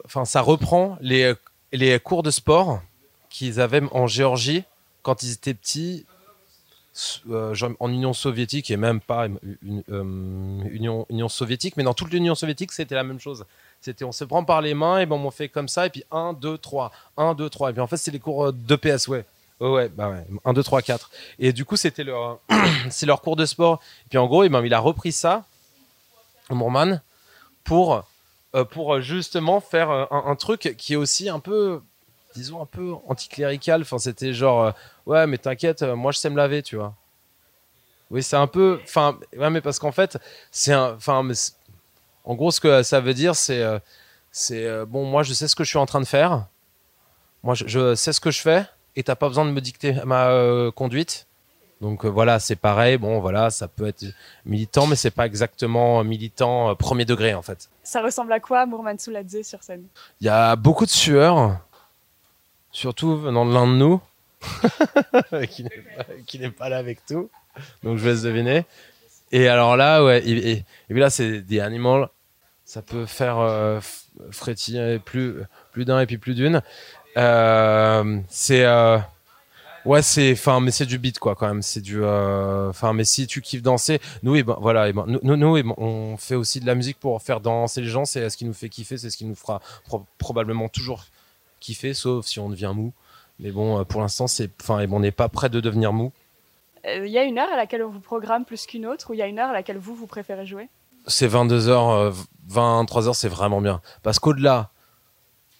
enfin 0.05 0.25
ça 0.25 0.40
reprend 0.40 0.97
les 1.01 1.35
les 1.73 1.99
cours 2.01 2.23
de 2.23 2.31
sport 2.31 2.81
qu'ils 3.29 3.61
avaient 3.61 3.83
en 3.92 4.07
Géorgie 4.07 4.64
quand 5.03 5.23
ils 5.23 5.33
étaient 5.33 5.55
petits 5.55 6.07
euh, 7.31 7.55
en 7.79 7.90
Union 7.92 8.12
soviétique 8.12 8.71
et 8.71 8.77
même 8.77 9.01
pas 9.01 9.27
euh, 9.29 10.61
Union, 10.71 11.07
Union 11.11 11.29
soviétique, 11.29 11.77
mais 11.77 11.85
dans 11.85 11.94
toute 11.94 12.11
l'Union 12.12 12.35
soviétique, 12.35 12.73
c'était 12.73 12.94
la 12.97 13.05
même 13.05 13.21
chose. 13.21 13.44
C'était 13.80 14.04
on 14.04 14.12
se 14.12 14.24
prend 14.24 14.44
par 14.44 14.60
les 14.60 14.74
mains 14.74 14.98
et 14.98 15.06
bon, 15.06 15.16
on 15.24 15.30
fait 15.30 15.48
comme 15.48 15.68
ça, 15.68 15.86
et 15.86 15.90
puis 15.90 16.04
1, 16.10 16.32
2, 16.34 16.58
3, 16.58 16.90
1, 17.16 17.34
2, 17.34 17.48
3. 17.48 17.70
Et 17.70 17.72
puis 17.72 17.80
en 17.80 17.86
fait, 17.86 17.96
c'est 17.96 18.10
les 18.10 18.18
cours 18.18 18.46
euh, 18.46 18.52
d'EPS, 18.52 19.08
ouais. 19.08 19.24
Ouais, 19.60 19.68
ouais, 19.70 19.88
bah 19.88 20.08
ouais. 20.10 20.24
1, 20.44 20.52
2, 20.52 20.62
3, 20.62 20.82
4. 20.82 21.10
Et 21.38 21.52
du 21.52 21.64
coup, 21.64 21.76
c'était 21.76 22.04
leur, 22.04 22.38
c'est 22.90 23.06
leur 23.06 23.20
cours 23.22 23.36
de 23.36 23.46
sport. 23.46 23.80
Et 24.06 24.08
puis 24.10 24.18
en 24.18 24.26
gros, 24.26 24.44
eh 24.44 24.48
ben, 24.48 24.64
il 24.64 24.74
a 24.74 24.78
repris 24.80 25.12
ça, 25.12 25.44
Moorman, 26.50 27.02
pour, 27.64 28.04
euh, 28.54 28.64
pour 28.64 29.00
justement 29.00 29.60
faire 29.60 29.90
euh, 29.90 30.04
un, 30.10 30.24
un 30.26 30.36
truc 30.36 30.74
qui 30.76 30.94
est 30.94 30.96
aussi 30.96 31.28
un 31.28 31.40
peu, 31.40 31.80
disons, 32.34 32.62
un 32.62 32.66
peu 32.66 32.94
anticlérical. 33.06 33.82
Enfin, 33.82 33.98
c'était 33.98 34.32
genre, 34.32 34.64
euh, 34.64 34.70
ouais, 35.06 35.26
mais 35.26 35.38
t'inquiète, 35.38 35.82
euh, 35.82 35.96
moi 35.96 36.12
je 36.12 36.18
sais 36.18 36.30
me 36.30 36.36
laver, 36.36 36.62
tu 36.62 36.76
vois. 36.76 36.94
Oui, 38.10 38.22
c'est 38.22 38.36
un 38.36 38.46
peu. 38.46 38.80
Enfin, 38.84 39.18
ouais, 39.36 39.50
mais 39.50 39.60
parce 39.60 39.78
qu'en 39.78 39.92
fait, 39.92 40.18
c'est 40.50 40.72
un. 40.72 40.94
Enfin, 40.94 41.28
en 42.28 42.34
gros, 42.36 42.52
ce 42.52 42.60
que 42.60 42.84
ça 42.84 43.00
veut 43.00 43.14
dire, 43.14 43.34
c'est. 43.34 43.60
euh, 43.62 43.78
c'est 44.30 44.64
euh, 44.66 44.84
bon, 44.86 45.04
moi 45.06 45.22
je 45.24 45.32
sais 45.32 45.48
ce 45.48 45.56
que 45.56 45.64
je 45.64 45.70
suis 45.70 45.78
en 45.78 45.86
train 45.86 46.00
de 46.00 46.06
faire. 46.06 46.46
Moi, 47.42 47.54
je, 47.54 47.66
je 47.66 47.94
sais 47.94 48.12
ce 48.12 48.20
que 48.20 48.30
je 48.30 48.40
fais 48.40 48.64
et 48.94 49.02
t'as 49.02 49.14
pas 49.16 49.28
besoin 49.28 49.44
de 49.46 49.50
me 49.50 49.60
dicter 49.60 49.94
ma 50.04 50.28
euh, 50.28 50.70
conduite. 50.70 51.26
Donc 51.80 52.04
euh, 52.04 52.08
voilà, 52.08 52.38
c'est 52.38 52.56
pareil. 52.56 52.98
Bon, 52.98 53.20
voilà, 53.20 53.48
ça 53.50 53.68
peut 53.68 53.86
être 53.86 54.04
militant, 54.44 54.86
mais 54.86 54.96
c'est 54.96 55.10
pas 55.12 55.24
exactement 55.26 56.04
militant 56.04 56.70
euh, 56.70 56.74
premier 56.74 57.04
degré 57.06 57.34
en 57.34 57.42
fait. 57.42 57.70
Ça 57.82 58.02
ressemble 58.02 58.32
à 58.32 58.40
quoi, 58.40 58.66
Mourman 58.66 58.98
Souladze 58.98 59.42
sur 59.42 59.62
scène? 59.62 59.84
Il 60.20 60.26
y 60.26 60.30
a 60.30 60.56
beaucoup 60.56 60.84
de 60.84 60.90
sueur, 60.90 61.58
surtout 62.72 63.16
venant 63.16 63.46
de 63.46 63.54
l'un 63.54 63.66
de 63.66 63.76
nous, 63.76 64.00
qui 66.26 66.38
n'est 66.38 66.50
pas, 66.50 66.68
là 66.68 66.78
avec 66.78 67.04
tout. 67.06 67.30
Donc 67.82 67.96
je 67.98 68.04
vais 68.04 68.10
laisse 68.10 68.22
deviner. 68.22 68.66
Et 69.32 69.48
alors 69.48 69.76
là, 69.76 70.04
ouais, 70.04 70.22
et, 70.26 70.50
et- 70.50 70.64
là 70.94 71.10
c'est 71.10 71.40
des 71.42 71.60
animals. 71.60 72.08
Ça 72.68 72.83
peut 72.83 73.07
faire 73.07 73.38
euh, 73.38 73.81
frétiller 74.31 74.98
plus, 74.98 75.37
plus 75.72 75.87
d'un 75.87 76.00
et 76.00 76.07
puis 76.07 76.18
plus 76.18 76.35
d'une. 76.35 76.61
Euh, 77.16 78.20
c'est 78.28 78.66
euh, 78.66 78.98
ouais, 79.87 80.02
c'est 80.02 80.33
enfin, 80.33 80.61
mais 80.61 80.70
c'est 80.70 80.85
du 80.85 80.98
beat 80.98 81.18
quoi 81.18 81.35
quand 81.35 81.48
même. 81.48 81.62
C'est 81.62 81.81
du 81.81 82.04
euh, 82.04 82.68
enfin, 82.68 82.92
mais 82.92 83.04
si 83.04 83.26
tu 83.26 83.40
kiffes 83.40 83.62
danser, 83.62 84.02
nous 84.22 84.37
et 84.37 84.42
ben 84.42 84.59
voilà, 84.61 84.87
et 84.90 84.92
ben, 84.92 85.07
nous, 85.07 85.18
nous, 85.22 85.37
nous, 85.37 85.57
eh 85.57 85.62
ben, 85.62 85.72
on 85.78 86.18
fait 86.18 86.35
aussi 86.35 86.61
de 86.61 86.66
la 86.66 86.74
musique 86.74 87.00
pour 87.00 87.22
faire 87.22 87.40
danser 87.40 87.81
les 87.81 87.88
gens. 87.88 88.04
C'est 88.04 88.28
ce 88.28 88.37
qui 88.37 88.44
nous 88.44 88.52
fait 88.52 88.68
kiffer, 88.68 88.98
c'est 88.98 89.09
ce 89.09 89.16
qui 89.16 89.24
nous 89.24 89.35
fera 89.35 89.62
pro- 89.87 90.04
probablement 90.18 90.68
toujours 90.68 91.07
kiffer, 91.61 91.94
sauf 91.94 92.26
si 92.26 92.38
on 92.38 92.50
devient 92.50 92.72
mou. 92.74 92.92
Mais 93.38 93.50
bon, 93.50 93.83
pour 93.87 94.02
l'instant, 94.02 94.26
c'est 94.26 94.50
enfin, 94.61 94.81
et 94.81 94.87
bon, 94.87 94.96
on 94.96 95.00
n'est 95.00 95.11
pas 95.11 95.31
prêt 95.31 95.48
de 95.48 95.61
devenir 95.61 95.94
mou. 95.94 96.12
Il 96.85 97.07
y 97.07 97.16
a 97.16 97.24
une 97.24 97.38
heure 97.38 97.50
à 97.50 97.57
laquelle 97.57 97.83
on 97.83 97.88
vous 97.88 98.00
programme 98.00 98.44
plus 98.44 98.66
qu'une 98.66 98.85
autre 98.85 99.09
ou 99.09 99.14
il 99.14 99.20
y 99.20 99.22
a 99.22 99.26
une 99.26 99.38
heure 99.38 99.48
à 99.48 99.54
laquelle 99.54 99.78
vous, 99.78 99.94
vous 99.94 100.07
préférez 100.07 100.44
jouer? 100.44 100.68
C'est 101.09 101.29
22h, 101.29 102.12
23h, 102.51 103.14
c'est 103.14 103.29
vraiment 103.29 103.61
bien. 103.61 103.81
Parce 104.03 104.18
qu'au-delà, 104.18 104.71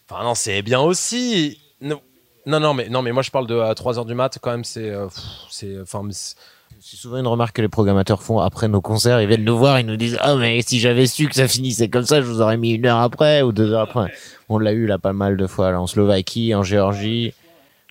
enfin 0.09 0.23
non, 0.25 0.35
c'est 0.35 0.63
bien 0.63 0.81
aussi. 0.81 1.59
Non, 1.81 2.01
non, 2.47 2.61
non, 2.61 2.75
mais, 2.75 2.89
non, 2.89 3.03
mais 3.03 3.13
moi 3.13 3.23
je 3.23 3.31
parle 3.31 3.47
de 3.47 3.59
à 3.59 3.73
3h 3.75 4.07
du 4.07 4.15
mat, 4.15 4.39
quand 4.41 4.51
même, 4.51 4.65
c'est. 4.65 4.91
euh, 4.91 5.09
c'est 5.51 5.81
enfin, 5.81 6.03
c'est- 6.11 6.37
souvent 6.81 7.19
une 7.19 7.27
remarque 7.27 7.57
que 7.57 7.63
les 7.63 7.69
programmateurs 7.69 8.23
font 8.23 8.39
après 8.39 8.69
nos 8.69 8.81
concerts. 8.81 9.21
Ils 9.21 9.27
viennent 9.29 9.45
nous 9.45 9.59
voir, 9.59 9.81
ils 9.81 9.87
nous 9.87 9.97
disent 9.97 10.17
Ah, 10.21 10.37
mais 10.37 10.63
si 10.63 10.79
j'avais 10.79 11.07
su 11.07 11.29
que 11.29 11.35
ça 11.35 11.49
finissait 11.49 11.89
comme 11.89 12.05
ça, 12.07 12.21
je 12.21 12.27
vous 12.27 12.41
aurais 12.41 12.57
mis 12.57 12.71
une 12.71 12.87
heure 12.87 12.99
après 13.01 13.43
ou 13.43 13.53
deux 13.53 13.73
heures 13.73 13.83
après. 13.83 14.13
On 14.49 14.59
l'a 14.59 14.73
eu 14.73 14.87
là 14.87 14.99
pas 14.99 15.13
mal 15.13 15.37
de 15.37 15.47
fois, 15.47 15.71
là, 15.73 15.81
en 15.81 15.87
Slovaquie, 15.87 16.55
en 16.55 16.63
Géorgie. 16.63 17.35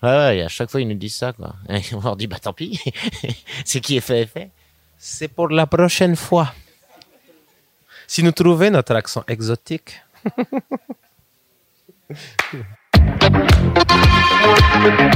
Ouais, 0.02 0.08
ouais, 0.08 0.38
et 0.38 0.42
à 0.42 0.48
chaque 0.48 0.70
fois, 0.70 0.80
ils 0.80 0.88
nous 0.88 0.94
disent 0.94 1.16
ça, 1.16 1.32
quoi. 1.32 1.54
Et 1.68 1.82
on 1.94 2.00
leur 2.00 2.16
dit 2.16 2.26
Bah 2.26 2.38
tant 2.40 2.52
pis, 2.52 2.80
c'est 3.64 3.80
qui 3.80 3.96
est 3.96 4.00
fait 4.00 4.22
est 4.22 4.26
fait. 4.26 4.50
c'est 4.96 5.28
pour 5.28 5.48
la 5.48 5.66
prochaine 5.66 6.16
fois. 6.16 6.52
Si 8.08 8.22
nous 8.22 8.32
trouvons 8.32 8.70
notre 8.70 8.94
accent 8.96 9.22
exotique. 9.28 10.00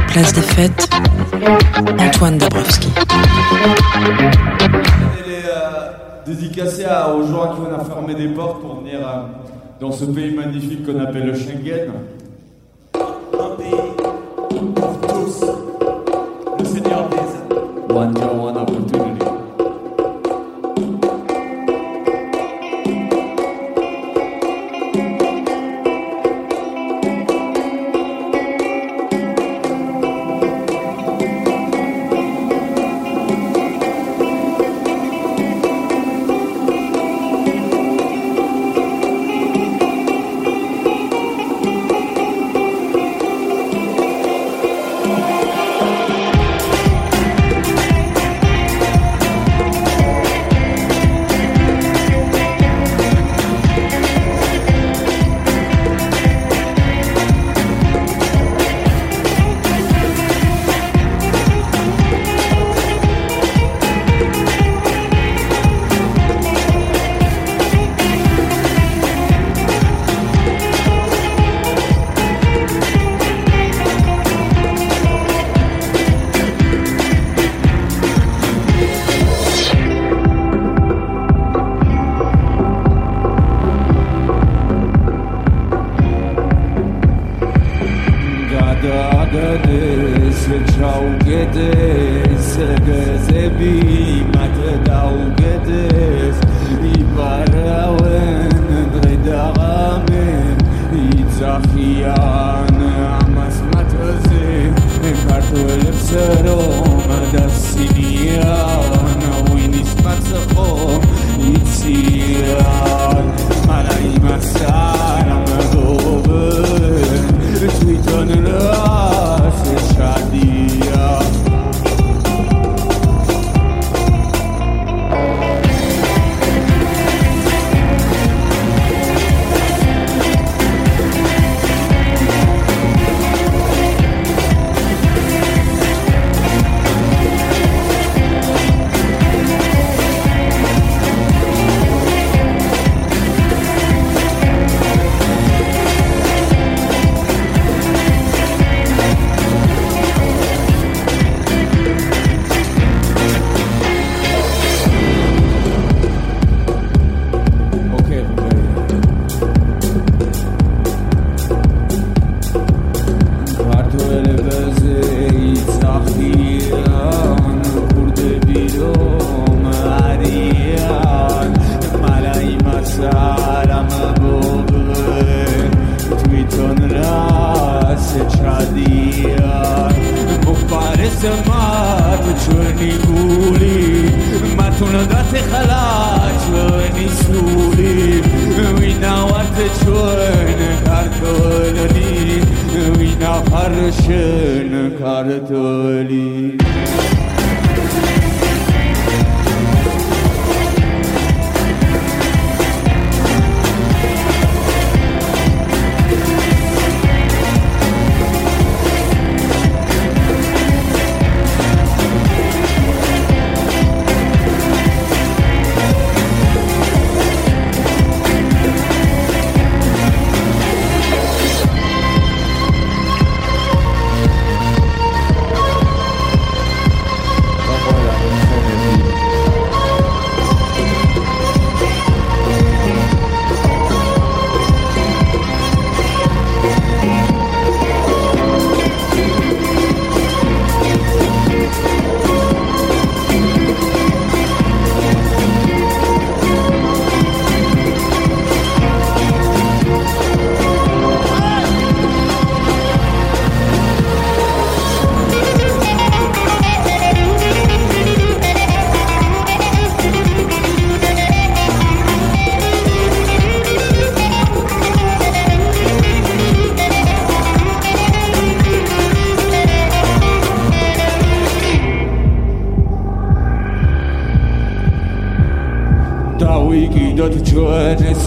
Place 0.09 0.33
des 0.35 0.43
fêtes, 0.43 0.89
Antoine 1.99 2.39
Dabrowski. 2.39 2.89
Elle 5.25 5.33
est 5.33 5.45
euh, 5.47 5.93
dédicacée 6.27 6.85
à- 6.85 7.11
aux 7.15 7.27
gens 7.27 7.43
à 7.43 7.55
qui 7.55 7.61
on 7.63 7.75
a 7.81 7.85
fermé 7.85 8.15
des 8.15 8.29
portes 8.29 8.61
pour 8.61 8.77
venir 8.81 9.01
euh, 9.07 9.23
dans 9.81 9.91
ce 9.93 10.05
pays 10.05 10.35
magnifique 10.35 10.85
qu'on 10.87 11.01
appelle 11.01 11.27
le 11.27 11.35
Schengen. 11.35 11.93
Un 12.95 13.57
pays 13.57 13.97
pour 14.75 15.01
tous. 15.01 15.45
Le 16.59 16.65
Seigneur 16.65 17.09
des 17.09 17.95
One 17.95 18.17
Job, 18.17 18.39
One 18.41 18.57
Opportunity. 18.59 19.22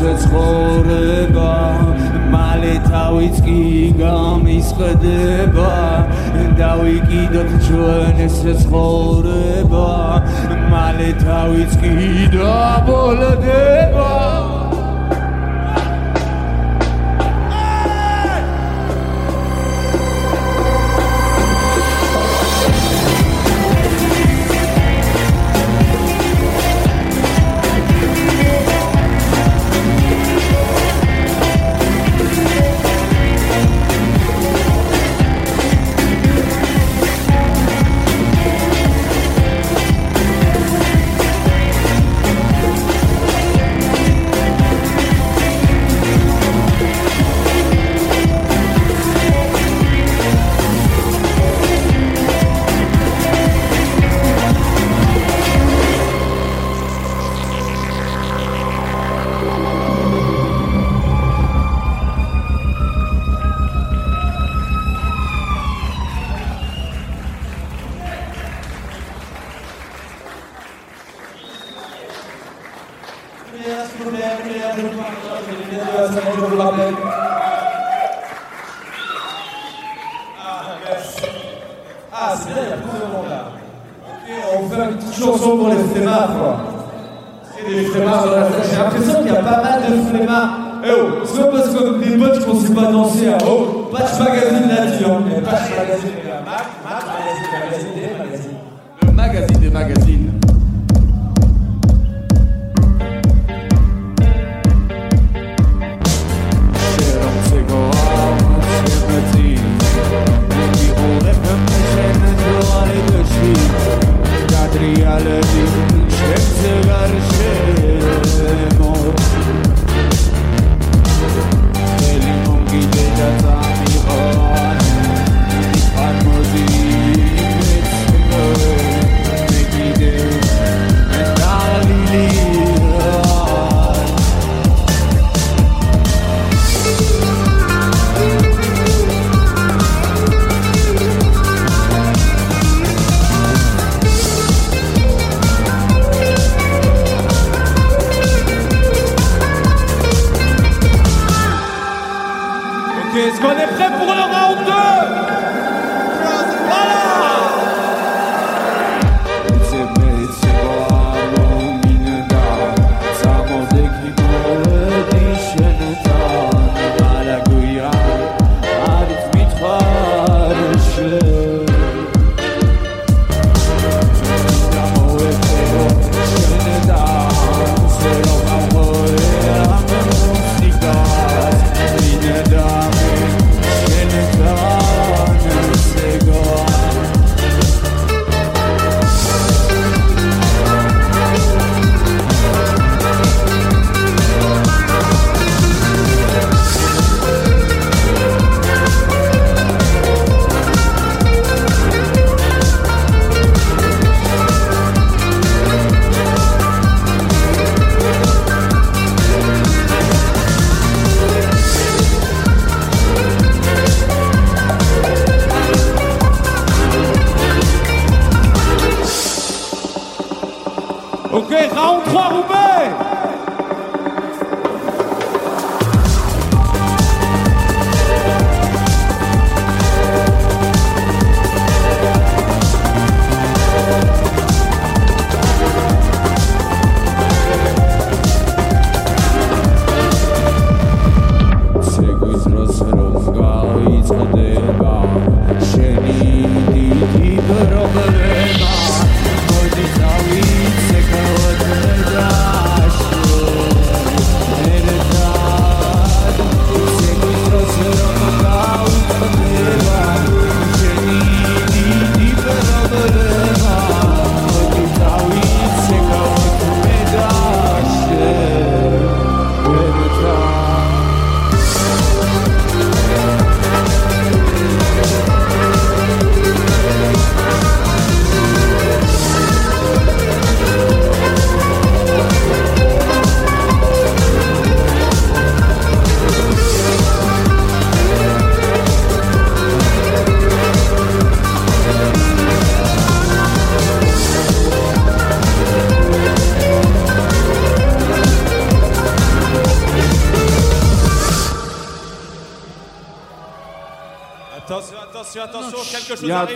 its 0.01 0.25
flow. 0.25 0.54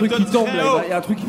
truc 0.08 0.14
qui 0.14 0.24
tombe, 0.32 0.46
là. 0.48 0.82
Il 0.84 0.90
y 0.90 0.92
a 0.92 0.98
un 0.98 1.00
truc 1.00 1.18
qui 1.18 1.26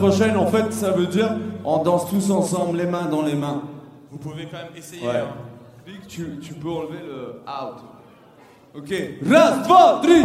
prochaine, 0.00 0.36
en 0.36 0.46
fait, 0.46 0.72
ça 0.72 0.90
veut 0.90 1.06
dire 1.06 1.30
on 1.64 1.82
danse 1.82 2.08
tous 2.08 2.30
ensemble, 2.30 2.78
les 2.78 2.86
mains 2.86 3.06
dans 3.06 3.22
les 3.22 3.34
mains. 3.34 3.62
Vous 4.10 4.18
pouvez 4.18 4.46
quand 4.50 4.56
même 4.56 4.76
essayer. 4.76 5.06
Hein. 5.06 5.28
Tu, 6.08 6.54
peux 6.60 6.68
enlever 6.68 6.98
le 7.06 7.42
out. 7.46 7.80
Ok. 8.74 8.94
Raz, 9.28 9.58
dva, 9.66 10.00
tri, 10.02 10.22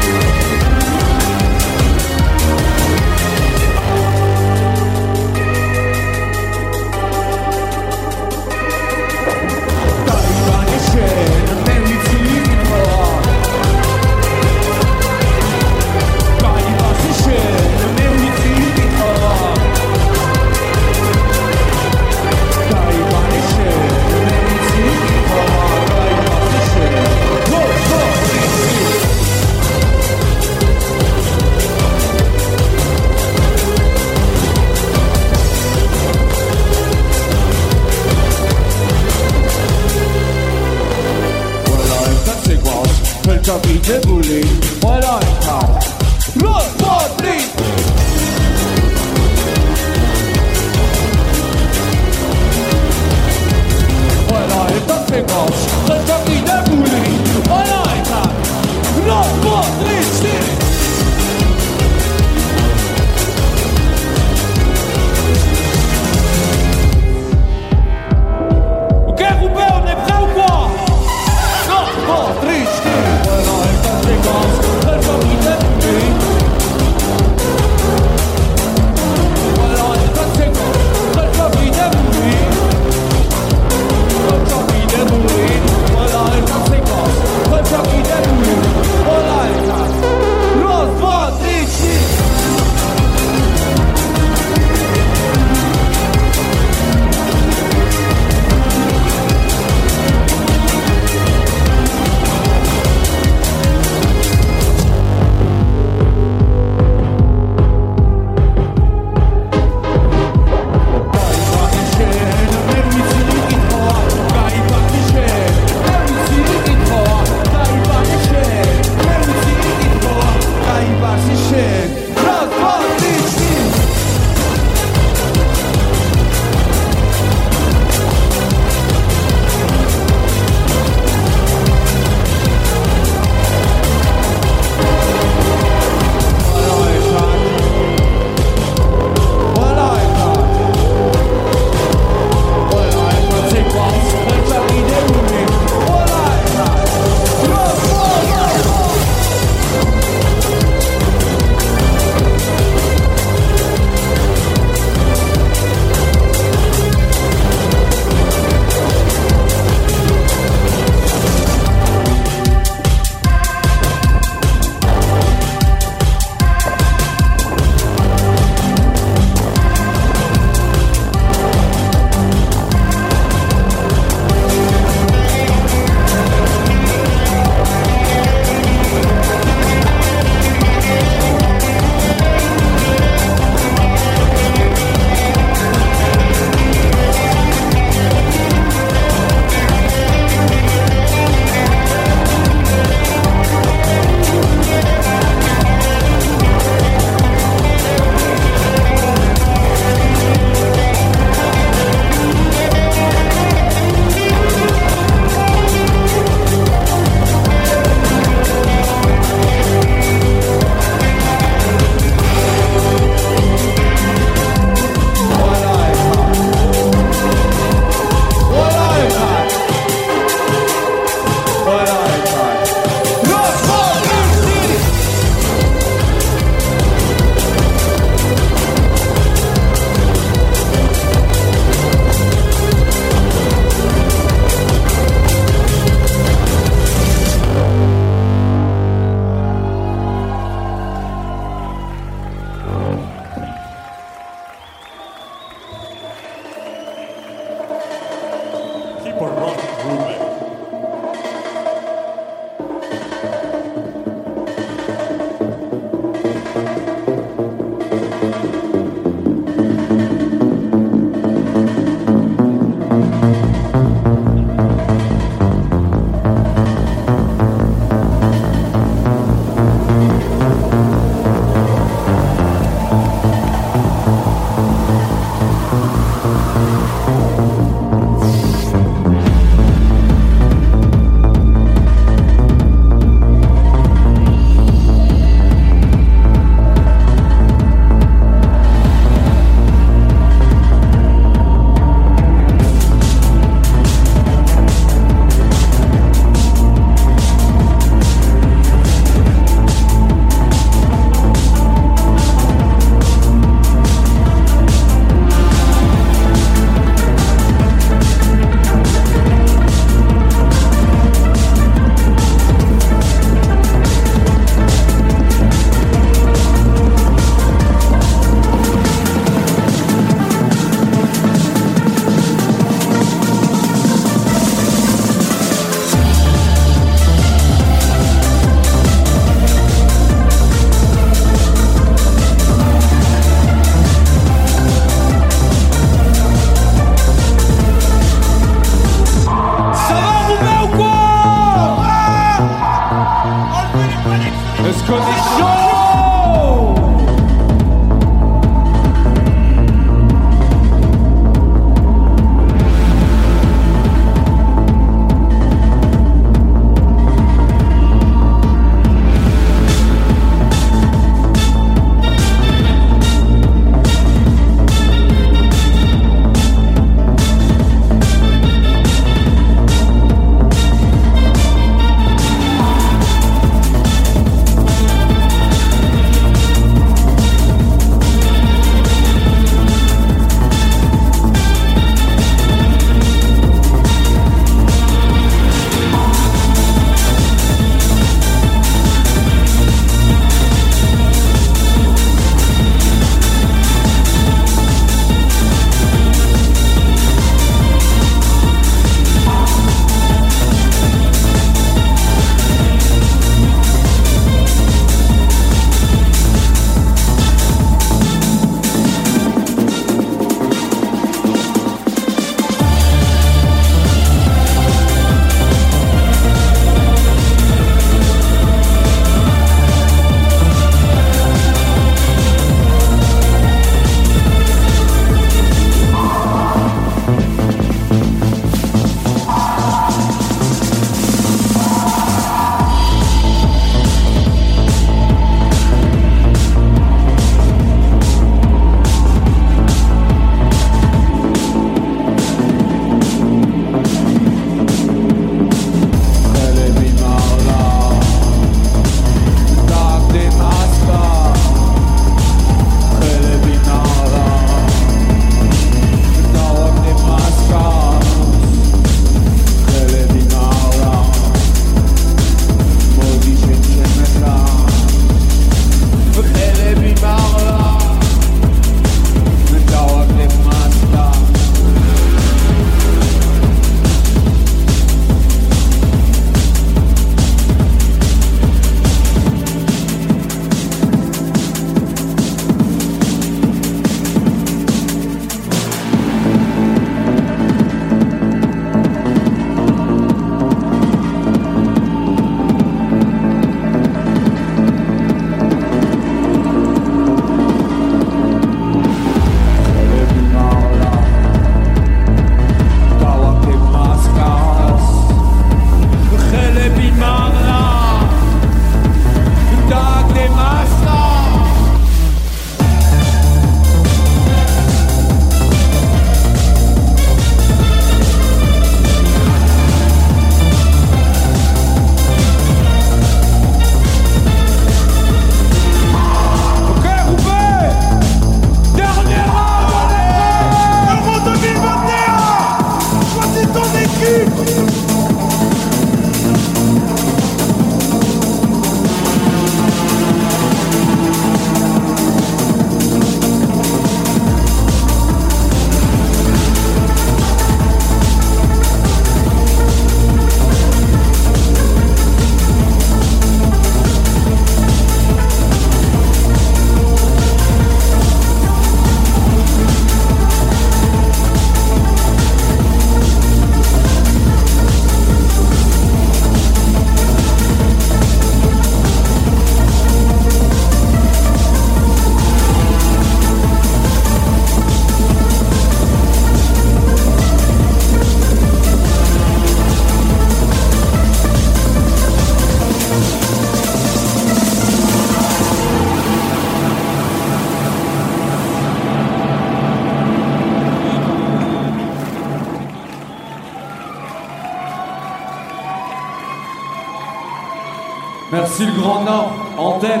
Merci 598.62 598.76
le 598.76 598.80
grand 598.80 599.02
nom, 599.02 599.28
antenne, 599.58 600.00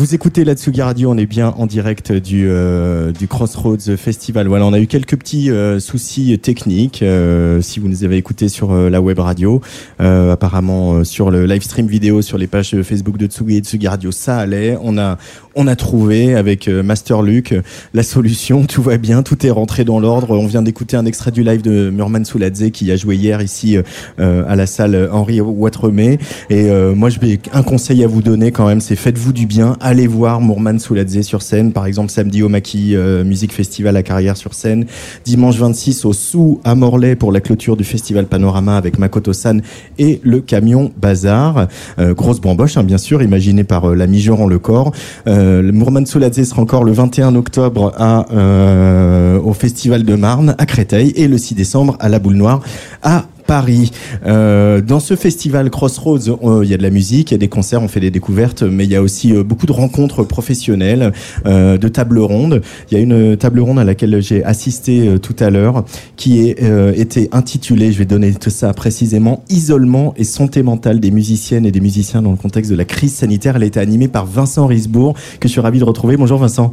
Vous 0.05 0.15
écoutez 0.15 0.45
la 0.45 0.55
Tsugi 0.55 0.83
Radio, 0.83 1.11
on 1.11 1.17
est 1.17 1.25
bien 1.25 1.55
en 1.57 1.65
direct 1.65 2.13
du, 2.13 2.47
euh, 2.47 3.11
Crossroads 3.27 3.97
Festival. 3.97 4.47
Voilà, 4.49 4.67
on 4.67 4.75
a 4.75 4.79
eu 4.79 4.87
quelques 4.87 5.17
petits 5.17 5.51
euh, 5.51 5.81
soucis 5.81 6.39
techniques. 6.39 7.03
euh, 7.03 7.63
si 7.63 7.81
vous 7.81 7.89
nous 7.89 8.05
avez 8.05 8.19
écoutés 8.19 8.51
sur 8.51 8.75
la 8.75 9.01
web 9.01 9.19
radio, 9.19 9.63
Euh, 10.05 10.33
apparemment 10.33 10.95
euh, 10.95 11.05
sur 11.05 11.31
le 11.31 11.47
live 11.47 11.63
stream 11.63 11.87
vidéo 11.87 12.21
sur 12.21 12.37
les 12.37 12.47
pages 12.47 12.81
Facebook 12.83 13.17
de 13.17 13.27
Tsugi 13.27 13.57
et 13.57 13.61
Tsugi 13.61 13.89
Radio, 13.89 14.13
ça 14.13 14.37
allait. 14.39 14.77
On 14.83 14.99
a 14.99 15.17
on 15.57 15.67
a 15.67 15.77
trouvé 15.77 16.35
avec 16.35 16.69
euh, 16.69 16.83
Master 16.83 17.23
Luc 17.23 17.53
euh, 17.53 17.63
la 17.93 18.03
solution. 18.03 18.65
Tout 18.65 18.83
va 18.83 18.97
bien, 18.99 19.23
tout 19.23 19.47
est 19.47 19.51
rentré 19.51 19.85
dans 19.85 20.01
l'ordre. 20.01 20.31
On 20.31 20.47
vient 20.47 20.63
d'écouter 20.63 20.97
un 20.97 21.07
extrait 21.07 21.31
du 21.31 21.43
live 21.43 21.63
de 21.63 21.91
Murman 21.91 22.25
Souladze 22.25 22.71
qui 22.73 22.91
a 22.91 22.97
joué 22.97 23.17
hier 23.17 23.41
ici 23.41 23.77
euh, 24.19 24.45
à 24.49 24.57
la 24.57 24.67
salle 24.67 25.09
Henri 25.13 25.41
Watremé. 25.41 26.19
Et 26.51 26.71
moi, 26.95 27.09
je 27.09 27.21
vais 27.21 27.39
un 27.53 27.63
conseil 27.63 28.03
à 28.05 28.07
vous 28.07 28.23
donner 28.23 28.51
quand 28.51 28.67
même, 28.67 28.81
c'est 28.81 28.97
faites-vous 28.97 29.33
du 29.33 29.47
bien. 29.47 29.77
Allez 29.81 30.07
voir 30.07 30.41
Mourman 30.41 30.79
Souladze 30.79 31.21
sur 31.23 31.43
scène, 31.43 31.73
par 31.73 31.87
exemple 31.87 32.11
samedi 32.11 32.43
au 32.43 32.49
Maki 32.49 32.97
euh, 32.97 33.25
Musique 33.25 33.53
Festival 33.53 33.97
à 33.97 34.03
Carrière 34.03 34.37
sur 34.37 34.55
scène, 34.55 34.87
dimanche 35.25 35.57
26 35.57 36.05
au 36.05 36.13
Sous 36.13 36.61
à 36.65 36.75
Morlaix 36.75 37.17
pour 37.17 37.33
la 37.33 37.41
clôture 37.41 37.77
du 37.77 37.85
festival 37.85 38.27
Panorama 38.27 38.77
avec 38.77 38.99
Makoto 38.99 39.33
San 39.33 39.63
et 39.99 40.21
le 40.23 40.41
camion 40.41 40.93
Bazar. 40.97 41.69
Euh, 41.99 42.15
grosse 42.15 42.41
bamboche, 42.41 42.77
hein, 42.77 42.85
bien 42.85 42.99
sûr, 42.99 43.23
imaginée 43.23 43.65
par 43.65 43.91
euh, 43.91 43.95
l'ami 43.95 44.21
Joran 44.21 44.47
Lecor. 44.47 44.93
Euh, 45.27 45.73
Mourman 45.73 46.07
Souladze 46.07 46.43
sera 46.43 46.63
encore 46.63 46.85
le 46.85 46.93
21 46.93 47.35
octobre 47.35 47.93
euh, 48.01 49.39
au 49.41 49.53
festival 49.53 50.05
de 50.05 50.15
Marne 50.15 50.55
à 50.59 50.67
Créteil 50.67 51.13
et 51.17 51.29
le 51.29 51.39
6 51.39 51.55
décembre 51.55 51.97
à 52.01 52.09
la 52.09 52.19
Boule 52.19 52.35
Noire 52.35 52.61
à 53.03 53.25
Paris. 53.47 53.91
Euh, 54.27 54.81
dans 54.81 55.01
ce 55.01 55.17
festival 55.17 55.71
Crossroads, 55.71 56.39
euh, 56.43 56.65
il 56.65 56.71
y 56.71 56.75
a 56.75 56.77
de 56.77 56.83
la 56.83 56.91
musique, 56.91 57.31
il 57.31 57.35
y 57.35 57.37
a 57.37 57.39
des 57.39 57.49
concerts, 57.49 57.83
on 57.83 57.89
fait 57.89 58.01
des 58.01 58.11
découvertes, 58.11 58.63
mais 58.63 58.85
il 58.85 58.91
y 58.91 58.97
a 58.97 59.03
aussi 59.03 59.35
euh, 59.35 59.43
beaucoup 59.43 59.67
de 59.67 59.73
rencontres 59.73 60.25
professionnelles, 60.25 61.13
euh, 61.47 61.79
de 61.79 61.89
tables 61.89 62.19
rondes. 62.19 62.63
Il 62.91 62.97
y 62.97 63.01
a 63.01 63.03
une 63.03 63.37
table 63.37 63.61
ronde 63.61 63.79
à 63.79 63.85
laquelle 63.85 64.21
j'ai 64.23 64.45
assisté 64.45 65.09
euh, 65.09 65.19
tout 65.19 65.37
à 65.41 65.51
l'heure, 65.51 65.85
qui 66.17 66.49
est, 66.49 66.63
euh, 66.63 66.93
était 66.97 67.29
intitulée, 67.33 67.93
je 67.93 67.99
vais 67.99 68.05
donner 68.05 68.33
tout 68.35 68.51
ça 68.51 68.73
précisément, 68.73 69.45
Isolement 69.51 70.15
et 70.17 70.25
santé 70.25 70.63
mentale 70.63 71.01
des 71.01 71.11
musiciennes 71.11 71.67
et 71.67 71.71
des 71.71 71.81
musiciens 71.81 72.23
dans 72.23 72.31
le 72.31 72.37
contexte 72.37 72.71
de 72.71 72.77
la 72.77 72.85
crise 72.85 73.15
sanitaire. 73.15 73.57
Elle 73.57 73.63
a 73.63 73.67
été 73.67 73.81
animée 73.81 74.09
par 74.09 74.27
Vincent 74.27 74.67
Risbourg, 74.67 75.15
que 75.41 75.49
je 75.49 75.53
suis 75.53 75.61
ravi 75.61 75.79
de 75.79 75.85
retrouver. 75.85 76.17
Bonjour 76.17 76.39
Vincent. 76.39 76.73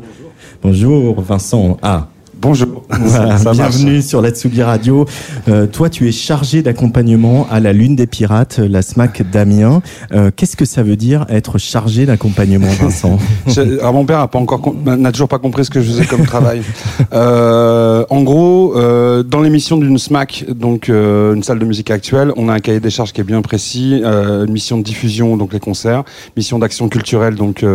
Bonjour 0.63 1.21
Vincent. 1.21 1.77
Ah. 1.81 2.07
Bonjour. 2.41 2.83
Voilà, 2.89 3.37
Ça- 3.37 3.43
ça 3.43 3.51
bienvenue 3.51 4.01
sur 4.01 4.19
la 4.21 4.31
Tsugi 4.31 4.63
Radio. 4.63 5.05
Euh, 5.47 5.67
toi, 5.67 5.89
tu 5.91 6.07
es 6.07 6.11
chargé 6.11 6.63
d'accompagnement 6.63 7.45
à 7.51 7.59
la 7.59 7.71
Lune 7.71 7.95
des 7.95 8.07
Pirates, 8.07 8.57
la 8.57 8.81
SMAC 8.81 9.29
d'Amiens. 9.29 9.83
Euh, 10.11 10.31
Qu'est-ce 10.35 10.57
que 10.57 10.65
ça 10.65 10.81
veut 10.81 10.95
dire 10.95 11.25
être 11.29 11.59
chargé 11.59 12.07
d'accompagnement, 12.07 12.67
Vincent? 12.79 13.19
Je- 13.47 13.79
alors 13.79 13.93
mon 13.93 14.05
père 14.05 14.27
pas 14.27 14.39
encore 14.39 14.73
n'a 14.85 15.11
toujours 15.11 15.27
pas 15.27 15.37
compris 15.37 15.65
ce 15.65 15.69
que 15.69 15.81
je 15.81 15.91
faisais 15.91 16.05
comme 16.05 16.25
travail. 16.25 16.61
Euh, 17.13 18.05
en 18.09 18.21
gros, 18.23 18.73
dans 18.75 19.41
l'émission 19.41 19.77
d'une 19.77 19.97
SMAC, 19.97 20.45
donc 20.49 20.87
une 20.87 21.43
salle 21.43 21.59
de 21.59 21.65
musique 21.65 21.91
actuelle, 21.91 22.31
on 22.37 22.47
a 22.47 22.53
un 22.53 22.59
cahier 22.59 22.79
des 22.79 22.89
charges 22.89 23.11
qui 23.11 23.19
est 23.21 23.25
bien 23.25 23.41
précis, 23.41 24.01
une 24.03 24.51
mission 24.51 24.77
de 24.77 24.83
diffusion, 24.83 25.35
donc 25.35 25.51
les 25.51 25.59
concerts, 25.59 26.03
mission 26.37 26.57
d'action 26.59 26.87
culturelle, 26.89 27.35
donc 27.35 27.65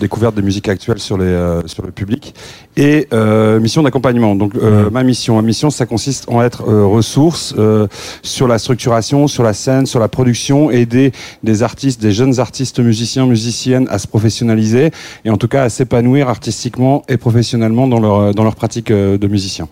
découverte 0.00 0.34
des 0.36 0.42
musiques 0.42 0.68
actuelles 0.68 1.00
sur 1.00 1.18
les 1.18 1.36
sur 1.66 1.84
le 1.84 1.90
public, 1.90 2.34
et 2.76 3.08
euh, 3.12 3.57
mission 3.60 3.82
d'accompagnement. 3.82 4.34
Donc 4.34 4.54
euh, 4.54 4.90
ma 4.90 5.02
mission, 5.02 5.36
ma 5.36 5.42
mission, 5.42 5.70
ça 5.70 5.86
consiste 5.86 6.28
en 6.28 6.42
être 6.42 6.68
euh, 6.68 6.84
ressources 6.86 7.54
euh, 7.58 7.86
sur 8.22 8.48
la 8.48 8.58
structuration, 8.58 9.26
sur 9.26 9.42
la 9.42 9.52
scène, 9.52 9.86
sur 9.86 10.00
la 10.00 10.08
production, 10.08 10.70
aider 10.70 11.12
des 11.42 11.62
artistes, 11.62 12.00
des 12.00 12.12
jeunes 12.12 12.40
artistes 12.40 12.80
musiciens, 12.80 13.26
musiciennes 13.26 13.86
à 13.90 13.98
se 13.98 14.06
professionnaliser 14.06 14.90
et 15.24 15.30
en 15.30 15.36
tout 15.36 15.48
cas 15.48 15.64
à 15.64 15.68
s'épanouir 15.68 16.28
artistiquement 16.28 17.02
et 17.08 17.16
professionnellement 17.16 17.86
dans 17.86 18.00
leur 18.00 18.34
dans 18.34 18.44
leur 18.44 18.56
pratique 18.56 18.90
euh, 18.90 19.18
de 19.18 19.26
musicien. 19.26 19.68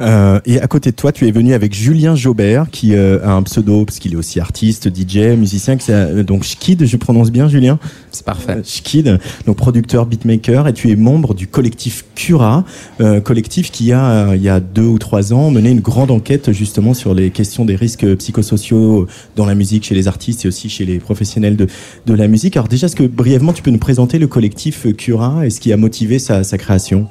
Euh, 0.00 0.40
et 0.44 0.60
à 0.60 0.66
côté 0.66 0.90
de 0.90 0.96
toi, 0.96 1.12
tu 1.12 1.28
es 1.28 1.30
venu 1.30 1.54
avec 1.54 1.74
Julien 1.74 2.16
Jaubert, 2.16 2.70
qui 2.70 2.94
euh, 2.94 3.24
a 3.24 3.30
un 3.30 3.42
pseudo, 3.42 3.84
parce 3.84 3.98
qu'il 3.98 4.12
est 4.12 4.16
aussi 4.16 4.40
artiste, 4.40 4.88
DJ, 4.94 5.36
musicien, 5.36 5.76
qui 5.76 5.92
donc 6.24 6.42
Schkid, 6.42 6.84
je 6.84 6.96
prononce 6.96 7.30
bien, 7.30 7.48
Julien? 7.48 7.78
C'est 8.14 8.24
parfait. 8.24 8.62
Schkid, 8.64 9.18
donc 9.44 9.56
producteur, 9.56 10.06
beatmaker, 10.06 10.68
et 10.68 10.72
tu 10.72 10.90
es 10.90 10.96
membre 10.96 11.34
du 11.34 11.48
collectif 11.48 12.04
Cura, 12.14 12.64
euh, 13.00 13.20
collectif 13.20 13.72
qui 13.72 13.90
a, 13.90 14.28
euh, 14.28 14.36
il 14.36 14.42
y 14.42 14.48
a 14.48 14.60
deux 14.60 14.86
ou 14.86 14.98
trois 14.98 15.32
ans, 15.32 15.50
mené 15.50 15.70
une 15.70 15.80
grande 15.80 16.12
enquête 16.12 16.52
justement 16.52 16.94
sur 16.94 17.12
les 17.12 17.30
questions 17.30 17.64
des 17.64 17.74
risques 17.74 18.06
psychosociaux 18.16 19.08
dans 19.34 19.46
la 19.46 19.56
musique, 19.56 19.84
chez 19.84 19.96
les 19.96 20.06
artistes 20.06 20.44
et 20.44 20.48
aussi 20.48 20.68
chez 20.68 20.84
les 20.84 21.00
professionnels 21.00 21.56
de, 21.56 21.66
de 22.06 22.14
la 22.14 22.28
musique. 22.28 22.56
Alors 22.56 22.68
déjà, 22.68 22.86
est-ce 22.86 22.96
que 22.96 23.02
brièvement, 23.02 23.52
tu 23.52 23.62
peux 23.62 23.72
nous 23.72 23.78
présenter 23.78 24.20
le 24.20 24.28
collectif 24.28 24.86
Cura 24.96 25.44
et 25.44 25.50
ce 25.50 25.58
qui 25.58 25.72
a 25.72 25.76
motivé 25.76 26.20
sa, 26.20 26.44
sa 26.44 26.56
création? 26.56 27.08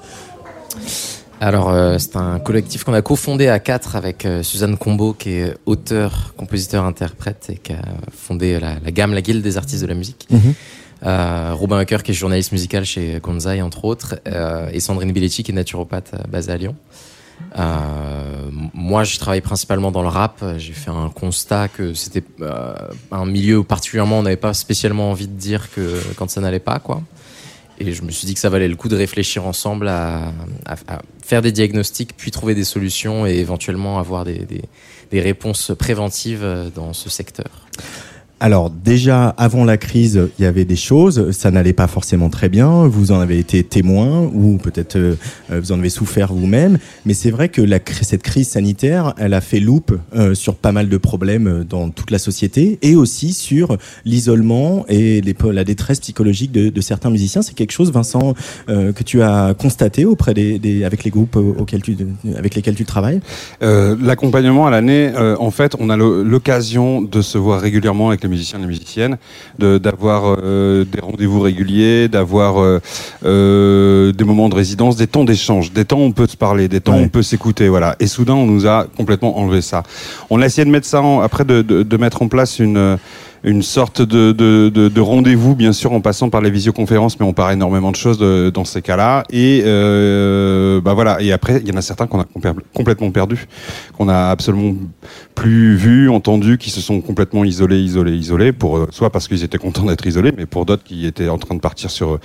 Alors, 1.39 1.71
euh, 1.71 1.97
c'est 1.99 2.15
un 2.15 2.39
collectif 2.39 2.85
qu'on 2.85 2.93
a 2.93 3.01
cofondé 3.01 3.49
à 3.49 3.59
quatre 3.59 3.97
avec 3.97 4.25
euh, 4.25 4.43
Suzanne 4.43 4.77
Combo, 4.77 5.11
qui 5.11 5.31
est 5.31 5.53
auteur, 5.65 6.33
compositeur, 6.37 6.85
interprète 6.85 7.47
et 7.49 7.57
qui 7.57 7.73
a 7.73 7.81
fondé 8.15 8.61
la, 8.61 8.75
la 8.81 8.91
gamme, 8.91 9.13
la 9.13 9.21
guilde 9.21 9.43
des 9.43 9.57
artistes 9.57 9.81
de 9.81 9.87
la 9.87 9.93
musique. 9.93 10.25
Mhm. 10.29 10.53
Euh, 11.05 11.51
Robin 11.53 11.79
Hucker, 11.81 12.01
qui 12.03 12.11
est 12.11 12.13
journaliste 12.13 12.51
musical 12.53 12.85
chez 12.85 13.19
Gonzai, 13.21 13.61
entre 13.61 13.83
autres, 13.85 14.15
euh, 14.27 14.69
et 14.71 14.79
Sandrine 14.79 15.11
Biletti, 15.11 15.43
qui 15.43 15.51
est 15.51 15.55
naturopathe 15.55 16.11
euh, 16.13 16.23
basée 16.29 16.51
à 16.51 16.57
Lyon. 16.57 16.75
Euh, 17.59 18.49
moi, 18.73 19.03
je 19.03 19.17
travaille 19.19 19.41
principalement 19.41 19.91
dans 19.91 20.01
le 20.01 20.07
rap. 20.07 20.43
J'ai 20.57 20.73
fait 20.73 20.91
un 20.91 21.09
constat 21.09 21.67
que 21.67 21.93
c'était 21.93 22.23
euh, 22.41 22.73
un 23.11 23.25
milieu 23.25 23.59
où 23.59 23.63
particulièrement 23.63 24.19
on 24.19 24.23
n'avait 24.23 24.37
pas 24.37 24.53
spécialement 24.53 25.11
envie 25.11 25.27
de 25.27 25.33
dire 25.37 25.69
que 25.73 25.99
quand 26.15 26.29
ça 26.29 26.41
n'allait 26.41 26.59
pas, 26.59 26.79
quoi. 26.79 27.01
Et 27.79 27.91
je 27.91 28.03
me 28.03 28.11
suis 28.11 28.27
dit 28.27 28.33
que 28.35 28.39
ça 28.39 28.49
valait 28.49 28.67
le 28.67 28.75
coup 28.75 28.87
de 28.87 28.95
réfléchir 28.95 29.45
ensemble 29.45 29.87
à, 29.87 30.27
à- 30.65 30.73
à 30.87 31.01
faire 31.23 31.41
des 31.41 31.51
diagnostics, 31.51 32.15
puis 32.15 32.31
trouver 32.31 32.55
des 32.55 32.63
solutions 32.63 33.25
et 33.25 33.33
éventuellement 33.39 33.99
avoir 33.99 34.23
des, 34.25 34.39
des- 34.39 34.63
des 35.11 35.19
réponses 35.21 35.71
préventives 35.77 36.45
dans 36.75 36.93
ce 36.93 37.09
secteur. 37.09 37.49
Alors 38.43 38.69
déjà, 38.69 39.29
avant 39.37 39.63
la 39.63 39.77
crise, 39.77 40.19
il 40.37 40.43
y 40.43 40.45
avait 40.45 40.65
des 40.65 40.75
choses, 40.75 41.31
ça 41.31 41.49
n'allait 41.49 41.71
pas 41.71 41.87
forcément 41.87 42.29
très 42.29 42.49
bien, 42.49 42.85
vous 42.87 43.13
en 43.13 43.21
avez 43.21 43.39
été 43.39 43.63
témoin 43.63 44.29
ou 44.33 44.57
peut-être 44.57 44.97
euh, 44.97 45.15
vous 45.49 45.71
en 45.71 45.79
avez 45.79 45.87
souffert 45.87 46.33
vous-même, 46.33 46.77
mais 47.05 47.13
c'est 47.13 47.31
vrai 47.31 47.47
que 47.47 47.61
cette 48.01 48.21
crise 48.21 48.49
sanitaire, 48.49 49.13
elle 49.17 49.33
a 49.33 49.39
fait 49.39 49.61
loupe 49.61 49.97
euh, 50.13 50.35
sur 50.35 50.55
pas 50.55 50.73
mal 50.73 50.89
de 50.89 50.97
problèmes 50.97 51.47
euh, 51.47 51.63
dans 51.63 51.89
toute 51.89 52.11
la 52.11 52.19
société 52.19 52.79
et 52.81 52.95
aussi 52.95 53.31
sur 53.31 53.77
l'isolement 54.03 54.83
et 54.89 55.21
les, 55.21 55.35
la 55.49 55.63
détresse 55.63 56.01
psychologique 56.01 56.51
de, 56.51 56.81
certains 56.81 57.11
musiciens. 57.11 57.43
C'est 57.43 57.55
quelque 57.55 57.71
chose, 57.71 57.93
Vincent, 57.93 58.33
que 58.67 59.03
tu 59.03 59.21
as 59.21 59.53
constaté 59.57 60.03
auprès 60.03 60.33
des, 60.33 60.83
avec 60.83 61.05
les 61.05 61.11
groupes 61.11 61.37
auxquels 61.37 61.81
tu, 61.81 61.95
avec 62.35 62.55
lesquels 62.55 62.75
tu 62.75 62.83
travailles? 62.83 63.21
L'accompagnement 63.61 64.67
à 64.67 64.69
l'année, 64.69 65.13
en 65.15 65.49
fait, 65.49 65.77
on 65.79 65.89
a 65.89 65.95
l'occasion 65.95 67.01
de 67.01 67.21
se 67.21 67.37
voir 67.37 67.61
régulièrement 67.61 68.09
avec 68.09 68.21
les 68.23 68.32
musiciens 68.33 68.59
et 68.59 68.61
les 68.63 68.67
musiciennes, 68.67 69.17
de- 69.59 69.77
d'avoir 69.77 70.21
euh, 70.25 70.83
des 70.93 70.99
rendez-vous 71.01 71.41
réguliers, 71.41 72.07
d'avoir 72.07 72.51
euh, 72.61 72.79
euh, 73.25 74.11
des 74.11 74.23
moments 74.23 74.49
de 74.49 74.55
résidence, 74.55 74.95
des 74.95 75.07
temps 75.07 75.23
d'échange, 75.23 75.71
des 75.71 75.85
temps 75.85 75.97
où 75.99 76.03
on 76.03 76.11
peut 76.11 76.27
se 76.27 76.37
parler, 76.37 76.67
des 76.67 76.81
temps 76.81 76.93
où 76.93 77.03
on 77.05 77.09
peut 77.09 77.23
s'écouter, 77.23 77.67
voilà. 77.69 77.95
Et 77.99 78.07
soudain, 78.07 78.35
on 78.35 78.45
nous 78.45 78.67
a 78.67 78.87
complètement 78.97 79.37
enlevé 79.39 79.61
ça. 79.61 79.83
On 80.29 80.41
a 80.41 80.45
essayé 80.45 80.65
de 80.65 80.71
mettre 80.71 80.87
ça, 80.87 81.01
en- 81.01 81.21
après 81.21 81.45
de, 81.45 81.61
de- 81.61 81.83
de 81.83 81.97
mettre 81.97 82.21
en 82.21 82.27
place 82.27 82.59
une 82.59 82.97
une 83.43 83.61
sorte 83.61 84.01
de, 84.01 84.31
de, 84.31 84.69
de, 84.69 84.87
de 84.87 85.01
rendez-vous, 85.01 85.53
bien 85.55 85.73
sûr, 85.73 85.91
en 85.91 85.99
passant 85.99 86.29
par 86.29 86.41
les 86.41 86.49
visioconférences, 86.49 87.19
mais 87.19 87.25
on 87.25 87.33
parle 87.33 87.53
énormément 87.53 87.91
de 87.91 87.95
choses 87.97 88.17
de- 88.17 88.49
dans 88.53 88.63
ces 88.63 88.81
cas-là. 88.81 89.23
Et 89.31 89.61
euh, 89.65 90.79
bah 90.79 90.93
voilà. 90.93 91.21
Et 91.21 91.31
après, 91.33 91.59
il 91.61 91.67
y 91.67 91.71
en 91.73 91.77
a 91.77 91.81
certains 91.81 92.07
qu'on 92.07 92.21
a 92.21 92.25
complètement 92.73 93.11
perdus, 93.11 93.47
qu'on 93.97 94.07
a 94.07 94.29
absolument 94.29 94.75
plus 95.35 95.75
vus, 95.75 96.09
entendus, 96.09 96.57
qui 96.57 96.69
se 96.69 96.79
sont 96.79 97.01
complètement 97.01 97.43
isolés, 97.43 97.79
isolés, 97.81 98.15
isolés, 98.15 98.53
pour 98.53 98.77
euh, 98.77 98.87
soit 98.91 99.09
parce 99.09 99.27
qu'ils 99.27 99.43
étaient 99.43 99.57
contents 99.57 99.85
d'être 99.85 100.05
isolés, 100.07 100.31
mais 100.35 100.45
pour 100.45 100.65
d'autres 100.65 100.83
qui 100.83 101.05
étaient 101.05 101.29
en 101.29 101.37
train 101.37 101.55
de 101.55 101.59
partir 101.59 101.89
sur 101.89 102.13
euh, 102.13 102.19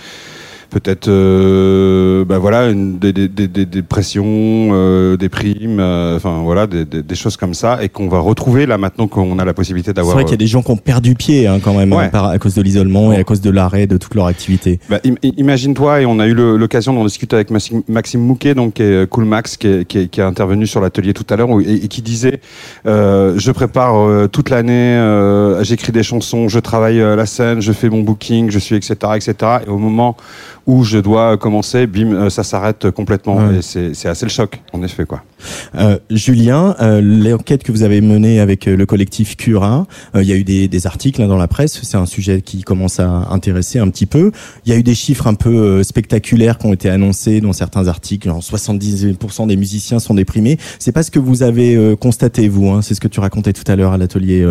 peut-être 0.70 1.08
de, 1.08 2.24
bah 2.28 2.38
voilà, 2.38 2.68
une, 2.68 2.98
des, 2.98 3.12
des, 3.12 3.28
des, 3.28 3.48
des, 3.48 3.82
pressions, 3.82 4.24
euh, 4.26 5.16
des 5.16 5.28
primes, 5.28 5.78
euh, 5.80 6.16
enfin 6.16 6.40
voilà, 6.42 6.66
des, 6.66 6.84
des, 6.84 7.14
choses 7.14 7.36
comme 7.36 7.54
ça, 7.54 7.82
et 7.82 7.88
qu'on 7.88 8.08
va 8.08 8.18
retrouver 8.20 8.66
là 8.66 8.76
maintenant 8.78 9.06
qu'on 9.08 9.38
a 9.38 9.44
la 9.44 9.54
possibilité 9.54 9.90
C'est 9.90 9.94
d'avoir. 9.94 10.14
vrai 10.14 10.24
qu'il 10.24 10.32
y 10.32 10.34
a 10.34 10.38
des 10.38 10.46
gens 10.46 10.62
qui 10.62 10.70
ont 10.70 10.76
perdu 10.76 11.14
pied 11.14 11.46
hein, 11.46 11.58
quand 11.62 11.74
même 11.74 11.92
Ouais. 11.92 12.04
hein, 12.04 12.08
par- 12.10 12.26
à 12.26 12.38
cause 12.38 12.54
de 12.54 12.62
l'isolement 12.62 13.12
et 13.12 13.16
à 13.16 13.24
cause 13.24 13.40
de 13.40 13.50
l'arrêt 13.50 13.86
de 13.86 13.96
toute 13.96 14.14
leur 14.14 14.26
activité. 14.26 14.78
Bah, 14.90 15.00
im- 15.06 15.14
Imagine-toi, 15.22 16.02
et 16.02 16.06
on 16.06 16.18
a 16.20 16.26
eu 16.26 16.34
l'occasion 16.34 16.92
d'en 16.92 17.04
discuter 17.04 17.36
avec 17.36 17.50
Maxime, 17.50 17.82
Maxime 17.88 18.20
Mouquet, 18.20 18.54
donc 18.54 18.74
qui 18.74 18.82
est 18.82 18.86
euh, 19.04 19.06
Cool 19.06 19.24
Max, 19.24 19.56
qui, 19.56 19.66
est- 19.68 19.84
qui, 19.86 19.98
est- 20.00 20.08
qui 20.08 20.20
a 20.20 20.26
intervenu 20.26 20.66
sur 20.66 20.80
l'atelier 20.80 21.14
tout 21.14 21.26
à 21.30 21.36
l'heure, 21.36 21.48
et, 21.60 21.74
et 21.84 21.88
qui 21.88 22.02
disait 22.02 22.40
euh, 22.86 23.34
Je 23.38 23.50
prépare 23.52 23.96
euh, 24.06 24.26
toute 24.28 24.50
l'année, 24.50 24.96
euh, 24.98 25.62
j'écris 25.64 25.92
des 25.92 26.02
chansons, 26.02 26.48
je 26.48 26.58
travaille 26.58 27.00
euh, 27.00 27.16
la 27.16 27.26
scène, 27.26 27.60
je 27.60 27.72
fais 27.72 27.88
mon 27.88 28.00
booking, 28.02 28.50
je 28.50 28.58
suis 28.58 28.76
etc. 28.76 28.94
etc. 29.16 29.34
Et 29.66 29.70
au 29.70 29.78
moment 29.78 30.16
où 30.68 30.84
je 30.84 30.98
dois 30.98 31.36
commencer, 31.38 31.86
bim, 31.86 32.12
euh, 32.12 32.30
ça 32.30 32.44
s'arrête 32.44 32.90
complètement. 32.90 33.36
Ouais. 33.38 33.56
Et 33.56 33.62
c'est 33.94 34.08
assez 34.08 34.26
le 34.26 34.30
choc, 34.30 34.60
en 34.74 34.82
effet. 34.82 35.06
quoi. 35.06 35.22
Euh, 35.76 35.98
Julien, 36.10 36.76
euh, 36.82 37.00
l'enquête 37.00 37.62
que 37.62 37.72
vous 37.72 37.82
avez 37.84 38.00
menée 38.02 38.38
avec 38.38 38.68
euh, 38.68 38.76
le 38.76 38.84
collectif 38.84 39.34
Cura, 39.36 39.86
euh, 40.14 40.22
il 40.22 40.28
y 40.28 40.32
a 40.32 40.36
eu 40.36 40.44
des, 40.44 40.68
des 40.68 40.86
articles 40.86 41.22
hein, 41.22 41.26
dans 41.28 41.38
la 41.38 41.48
presse, 41.48 41.80
c'est 41.82 41.96
un 41.96 42.04
sujet 42.04 42.42
qui 42.42 42.62
commence 42.62 43.00
à 43.00 43.08
intéresser 43.30 43.78
un 43.78 43.88
petit 43.88 44.04
peu. 44.04 44.30
Il 44.66 44.72
y 44.72 44.74
a 44.74 44.78
eu 44.78 44.82
des 44.82 44.94
chiffres 44.94 45.26
un 45.26 45.32
peu 45.34 45.82
spectaculaires 45.82 46.58
qui 46.58 46.66
ont 46.66 46.72
été 46.74 46.90
annoncés 46.90 47.40
dans 47.40 47.54
certains 47.54 47.88
articles, 47.88 48.28
genre 48.28 48.40
70% 48.40 49.46
des 49.46 49.56
musiciens 49.56 49.98
sont 50.00 50.14
déprimés. 50.14 50.58
C'est 50.78 50.92
pas 50.92 51.02
ce 51.02 51.10
que 51.10 51.18
vous 51.18 51.42
avez 51.42 51.76
euh, 51.76 51.96
constaté 51.96 52.48
vous, 52.48 52.68
hein, 52.68 52.82
c'est 52.82 52.94
ce 52.94 53.00
que 53.00 53.08
tu 53.08 53.20
racontais 53.20 53.54
tout 53.54 53.64
à 53.70 53.74
l'heure 53.76 53.92
à 53.92 53.96
l'atelier. 53.98 54.44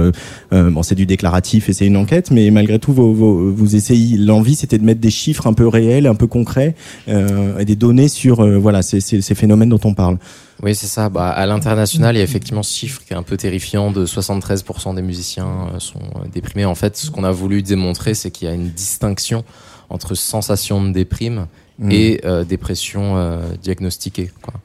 bon, 0.51 0.81
c'est 0.81 0.95
du 0.95 1.05
déclaratif 1.05 1.69
et 1.69 1.73
c'est 1.73 1.85
une 1.85 1.97
enquête, 1.97 2.31
mais 2.31 2.49
malgré 2.49 2.79
tout, 2.79 2.91
vos, 2.93 3.13
vos- 3.13 3.51
vous 3.51 3.75
essayez. 3.75 4.17
L'envie, 4.17 4.55
c'était 4.55 4.79
de 4.79 4.83
mettre 4.83 4.99
des 5.01 5.11
chiffres 5.11 5.45
un 5.45 5.53
peu 5.53 5.67
réels, 5.67 6.06
un 6.07 6.15
peu 6.15 6.27
concrets 6.27 6.75
euh, 7.07 7.57
et 7.59 7.65
des 7.65 7.75
données 7.75 8.07
sur 8.07 8.41
euh, 8.43 8.57
voilà 8.57 8.81
ces, 8.81 8.99
ces, 9.01 9.21
ces 9.21 9.35
phénomènes 9.35 9.69
dont 9.69 9.79
on 9.83 9.93
parle. 9.93 10.17
Oui, 10.63 10.73
c'est 10.73 10.87
ça. 10.87 11.09
Bah, 11.09 11.29
à 11.29 11.45
l'international, 11.45 12.15
il 12.15 12.19
y 12.19 12.21
a 12.21 12.23
effectivement 12.23 12.63
ce 12.63 12.73
chiffre 12.75 13.01
qui 13.05 13.13
est 13.13 13.15
un 13.17 13.23
peu 13.23 13.37
terrifiant 13.37 13.91
de 13.91 14.05
73% 14.05 14.95
des 14.95 15.01
musiciens 15.03 15.47
euh, 15.75 15.79
sont 15.79 15.99
déprimés. 16.33 16.65
En 16.65 16.75
fait, 16.75 16.97
ce 16.97 17.11
qu'on 17.11 17.23
a 17.23 17.31
voulu 17.31 17.61
démontrer, 17.61 18.13
c'est 18.15 18.31
qu'il 18.31 18.47
y 18.47 18.51
a 18.51 18.53
une 18.55 18.69
distinction 18.69 19.43
entre 19.89 20.15
sensation 20.15 20.83
de 20.83 20.91
déprime 20.91 21.47
Mhm. 21.79 21.91
et 21.91 22.21
euh, 22.25 22.43
dépression 22.43 23.17
euh, 23.17 23.39
diagnostiquée. 23.61 24.31
Quoi. 24.41 24.55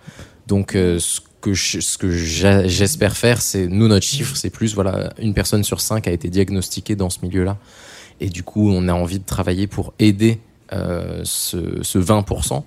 Donc, 0.47 0.75
euh, 0.75 0.99
ce 0.99 1.21
que 1.43 1.53
je- 1.53 1.81
ce 1.81 1.99
que 1.99 2.11
j'espère 2.11 3.15
faire, 3.19 3.43
c'est 3.43 3.67
nous 3.67 3.87
notre 3.87 4.07
chiffre, 4.07 4.35
c'est 4.35 4.49
plus 4.49 4.75
voilà 4.75 5.13
une 5.19 5.35
personne 5.35 5.63
sur 5.63 5.83
cinq 5.83 6.09
a 6.09 6.11
été 6.11 6.31
diagnostiquée 6.31 6.97
dans 6.97 7.11
ce 7.11 7.19
milieu-là, 7.23 7.59
et 8.21 8.31
du 8.31 8.43
coup, 8.43 8.71
on 8.71 8.89
a 8.89 8.95
envie 8.95 9.19
de 9.19 9.25
travailler 9.27 9.67
pour 9.67 9.93
aider 9.99 10.39
ce, 11.25 11.83
ce 11.83 11.99
20%. 11.99 12.63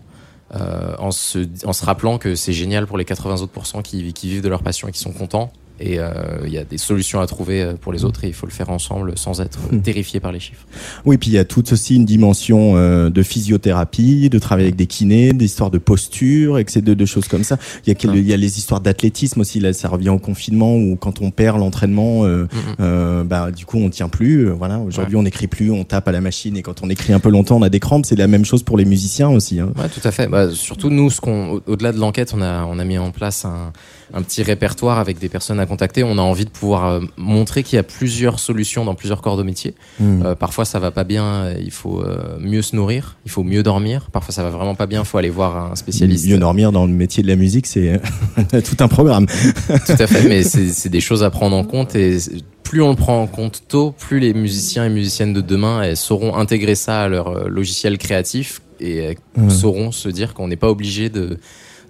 euh, 0.54 0.96
en, 1.00 1.12
se, 1.12 1.86
rappelant 1.86 2.18
que 2.18 2.36
c'est 2.36 2.54
génial 2.54 2.86
pour 2.86 2.98
les 2.98 3.06
80 3.06 3.42
autres 3.42 3.52
qui, 3.82 4.14
qui 4.14 4.30
vivent 4.30 4.44
de 4.44 4.50
leur 4.50 4.62
passion 4.62 4.88
et 4.88 4.92
qui 4.92 5.00
sont 5.00 5.12
contents. 5.12 5.52
Et 5.80 6.00
euh, 6.00 6.12
il 6.46 6.52
y 6.54 6.58
a 6.58 6.64
des 6.64 6.78
solutions 6.78 7.20
à 7.20 7.28
trouver 7.28 7.62
euh, 7.62 7.74
pour 7.74 7.92
les 7.92 8.06
autres 8.06 8.24
et 8.24 8.28
il 8.28 8.34
faut 8.34 8.46
le 8.48 8.52
faire 8.52 8.70
ensemble 8.70 9.18
sans 9.18 9.42
être 9.42 9.60
Hmm. 9.72 9.80
terrifié 9.82 10.20
par 10.20 10.32
les 10.32 10.40
chiffres. 10.40 10.66
Oui, 11.06 11.18
puis 11.18 11.32
il 11.32 11.34
y 11.34 11.38
a 11.38 11.46
tout 11.46 11.72
aussi 11.74 11.96
une 11.96 12.06
dimension 12.06 12.74
euh, 12.78 13.10
de 13.10 13.24
physiothérapie, 13.24 14.30
de 14.30 14.40
travail 14.40 14.66
avec 14.66 14.76
des 14.76 14.86
kinés, 14.86 15.34
d'histoires 15.34 15.72
de 15.72 15.78
posture, 15.78 16.58
et 16.60 16.66
que 16.66 16.72
c'est 16.72 16.82
de, 16.84 16.94
de 16.94 17.06
choses 17.06 17.28
comme 17.28 17.44
ça. 17.44 17.58
Il 17.86 17.90
y 17.90 17.92
a, 17.92 17.96
quel- 17.96 18.16
il 18.16 18.28
y 18.28 18.34
a 18.34 18.38
les 18.38 18.58
histoires 18.58 18.82
d'athlétisme 18.82 19.42
aussi. 19.42 19.60
Là, 19.60 19.74
ça 19.74 19.88
revient 19.90 20.10
au 20.10 20.20
confinement 20.20 20.76
où 20.76 20.96
quand 20.96 21.22
on 21.22 21.32
perd 21.32 21.60
l'entraînement, 21.60 22.26
euh, 22.26 22.48
euh, 22.80 23.24
bah 23.24 23.52
du 23.52 23.66
coup 23.66 23.78
on 23.78 23.90
tient 23.90 24.10
plus. 24.10 24.50
voilà, 24.50 24.80
aujourd'hui 24.80 25.16
on 25.16 25.24
n'écrit 25.24 25.48
plus, 25.48 25.72
on 25.72 25.84
tape 25.84 26.08
à 26.08 26.12
la 26.12 26.22
machine 26.22 26.56
et 26.58 26.62
quand 26.62 26.84
on 26.84 26.90
écrit 26.90 27.14
un 27.14 27.20
peu 27.20 27.30
longtemps, 27.30 27.58
on 27.58 27.62
a 27.64 27.70
des 27.70 27.80
crampes. 27.80 28.06
C'est 28.06 28.16
la 28.16 28.28
même 28.28 28.46
chose 28.46 28.64
pour 28.64 28.78
les 28.78 28.86
musiciens 28.86 29.30
aussi. 29.30 29.60
Hein. 29.60 29.72
Ouais, 29.78 29.90
tout 29.90 30.06
à 30.08 30.12
fait. 30.12 30.28
Bah, 30.28 30.52
surtout 30.52 30.90
nous, 30.90 31.10
ce 31.10 31.22
qu'on, 31.22 31.50
au- 31.56 31.62
au-delà 31.68 31.92
de 31.92 32.00
l'enquête, 32.00 32.34
on 32.36 32.42
a, 32.42 32.66
on 32.66 32.80
a 32.80 32.84
mis 32.86 32.98
en 32.98 33.12
place 33.12 33.46
un, 33.46 33.72
un 34.14 34.22
petit 34.22 34.44
répertoire 34.44 35.00
avec 35.00 35.20
des 35.20 35.30
personnes 35.30 35.60
à 35.60 35.66
contacter. 35.66 36.04
On 36.04 36.18
a 36.18 36.22
envie 36.22 36.46
de 36.46 36.50
pouvoir 36.50 36.86
euh, 36.86 37.00
montrer 37.18 37.64
qu'il 37.64 37.76
y 37.78 37.80
a 37.80 37.84
plusieurs 37.84 38.40
solutions 38.40 38.86
dans 38.86 38.96
plusieurs 38.96 39.22
corps 39.22 39.38
de 39.38 39.44
métier. 39.44 39.74
Mm. 40.00 40.22
Euh, 40.26 40.36
parfois, 40.36 40.66
ça 40.66 40.80
va 40.80 40.92
pas 40.92 41.04
bien, 41.04 41.24
euh, 41.26 41.56
il 41.60 41.72
faut 41.72 42.02
euh, 42.02 42.38
mieux 42.40 42.62
se 42.62 42.76
nourrir, 42.76 43.18
il 43.26 43.32
faut 43.32 43.44
mieux 43.44 43.64
dormir. 43.64 44.10
Parfois, 44.12 44.34
ça 44.34 44.44
va 44.44 44.50
vraiment 44.50 44.76
pas 44.76 44.86
bien, 44.86 45.02
il 45.02 45.06
faut 45.06 45.18
aller 45.18 45.30
voir 45.30 45.72
un 45.72 45.76
spécialiste. 45.76 46.28
Mieux 46.28 46.38
dormir 46.38 46.72
dans 46.72 46.86
le 46.86 46.94
métier 46.94 47.24
de 47.24 47.28
la 47.28 47.36
musique, 47.36 47.68
c'est 47.68 48.00
tout 48.64 48.78
un 48.80 48.88
programme. 48.88 49.26
Tout 49.86 49.92
à 50.00 50.08
fait, 50.08 50.28
mais 50.28 50.44
c'est 50.44 50.90
des 50.90 51.02
choses 51.02 51.24
à 51.24 51.30
prendre 51.30 51.56
en 51.56 51.64
compte 51.64 51.96
et 51.96 52.18
plus 52.64 52.82
on 52.82 52.90
le 52.90 52.96
prend 52.96 53.22
en 53.22 53.28
compte 53.28 53.64
tôt, 53.68 53.92
plus 53.92 54.20
les 54.20 54.34
musiciens 54.34 54.86
et 54.86 54.90
musiciennes 54.90 55.34
de 55.34 55.42
demain 55.42 55.84
elles 55.84 55.98
sauront 55.98 56.36
intégrer 56.36 56.76
ça 56.76 57.04
à 57.04 57.08
leur 57.08 57.48
logiciel 57.48 57.98
créatif 57.98 58.62
et 58.80 59.18
Ouais. 59.38 59.50
sauront 59.50 59.92
se 59.92 60.10
dire 60.10 60.34
qu'on 60.34 60.48
n'est 60.48 60.56
pas 60.56 60.70
obligé 60.70 61.10
de 61.10 61.38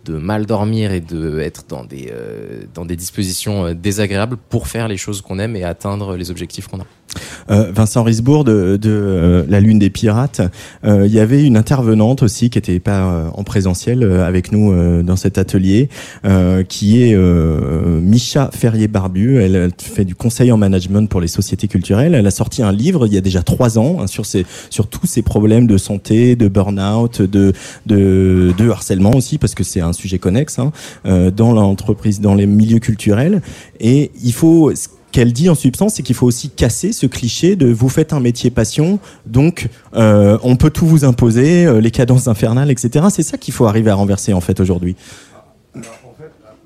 de 0.05 0.17
mal 0.17 0.45
dormir 0.45 0.91
et 0.91 1.01
de 1.01 1.39
être 1.39 1.65
dans 1.67 1.83
des 1.83 2.11
euh, 2.11 2.63
dans 2.73 2.85
des 2.85 2.95
dispositions 2.95 3.65
euh, 3.65 3.73
désagréables 3.73 4.37
pour 4.37 4.67
faire 4.67 4.87
les 4.87 4.97
choses 4.97 5.21
qu'on 5.21 5.39
aime 5.39 5.55
et 5.55 5.63
atteindre 5.63 6.15
les 6.15 6.31
objectifs 6.31 6.67
qu'on 6.67 6.79
a. 6.79 6.85
Euh, 7.49 7.71
Vincent 7.71 8.03
Risbourg 8.03 8.43
de, 8.43 8.79
euh, 8.85 9.43
La 9.47 9.59
Lune 9.59 9.79
des 9.79 9.89
Pirates, 9.89 10.41
euh, 10.83 11.05
il 11.05 11.13
y 11.13 11.19
avait 11.19 11.43
une 11.43 11.57
intervenante 11.57 12.23
aussi 12.23 12.49
qui 12.49 12.57
était 12.57 12.79
pas 12.79 13.31
en 13.33 13.43
présentiel 13.43 14.03
avec 14.03 14.51
nous 14.51 14.73
dans 15.03 15.15
cet 15.15 15.37
atelier, 15.37 15.89
qui 16.67 17.03
est 17.03 17.15
Micha 17.15 18.49
Ferrier-Barbu. 18.53 19.37
Elle, 19.41 19.69
fait 19.77 20.05
du 20.05 20.15
conseil 20.15 20.51
en 20.51 20.57
management 20.57 21.09
pour 21.09 21.21
les 21.21 21.27
sociétés 21.27 21.67
culturelles. 21.67 22.15
Elle 22.15 22.27
a 22.27 22.31
sorti 22.31 22.63
un 22.63 22.71
livre 22.71 23.07
il 23.07 23.13
y 23.13 23.17
a 23.17 23.21
déjà 23.21 23.43
trois 23.43 23.77
ans 23.77 23.97
hein, 24.01 24.07
sur, 24.07 24.25
tous 24.87 25.05
ces 25.05 25.21
problèmes 25.21 25.67
de 25.67 25.77
santé, 25.77 26.35
de 26.35 26.47
burn-out, 26.47 27.21
de, 27.21 28.69
harcèlement 28.69 29.15
aussi, 29.15 29.37
parce 29.37 29.55
que 29.55 29.63
c'est 29.63 29.81
un 29.81 29.93
sujet 29.93 30.19
connexe 30.19 30.59
hein, 30.59 30.71
dans 31.35 31.53
l'entreprise, 31.53 32.19
dans 32.21 32.35
les 32.35 32.47
milieux 32.47 32.79
culturels. 32.79 33.41
Et 33.79 34.11
il 34.23 34.33
faut 34.33 34.71
qu'elle 35.15 35.31
dit 35.31 35.47
en 35.47 35.55
substance, 35.55 35.93
c'est 35.93 36.03
qu'il 36.03 36.13
faut 36.13 36.25
aussi 36.25 36.49
casser 36.49 36.91
ce 36.91 37.05
cliché 37.05 37.55
de 37.55 37.71
vous 37.71 37.87
faites 37.87 38.11
un 38.11 38.19
métier 38.19 38.49
passion, 38.49 38.99
donc 39.25 39.69
euh, 39.95 40.37
on 40.43 40.57
peut 40.57 40.69
tout 40.69 40.85
vous 40.85 41.05
imposer, 41.05 41.65
euh, 41.65 41.79
les 41.79 41.89
cadences 41.89 42.27
infernales, 42.27 42.69
etc. 42.69 43.05
C'est 43.09 43.23
ça 43.23 43.37
qu'il 43.37 43.53
faut 43.53 43.65
arriver 43.65 43.89
à 43.91 43.95
renverser 43.95 44.33
en 44.33 44.41
fait 44.41 44.59
aujourd'hui. 44.59 44.97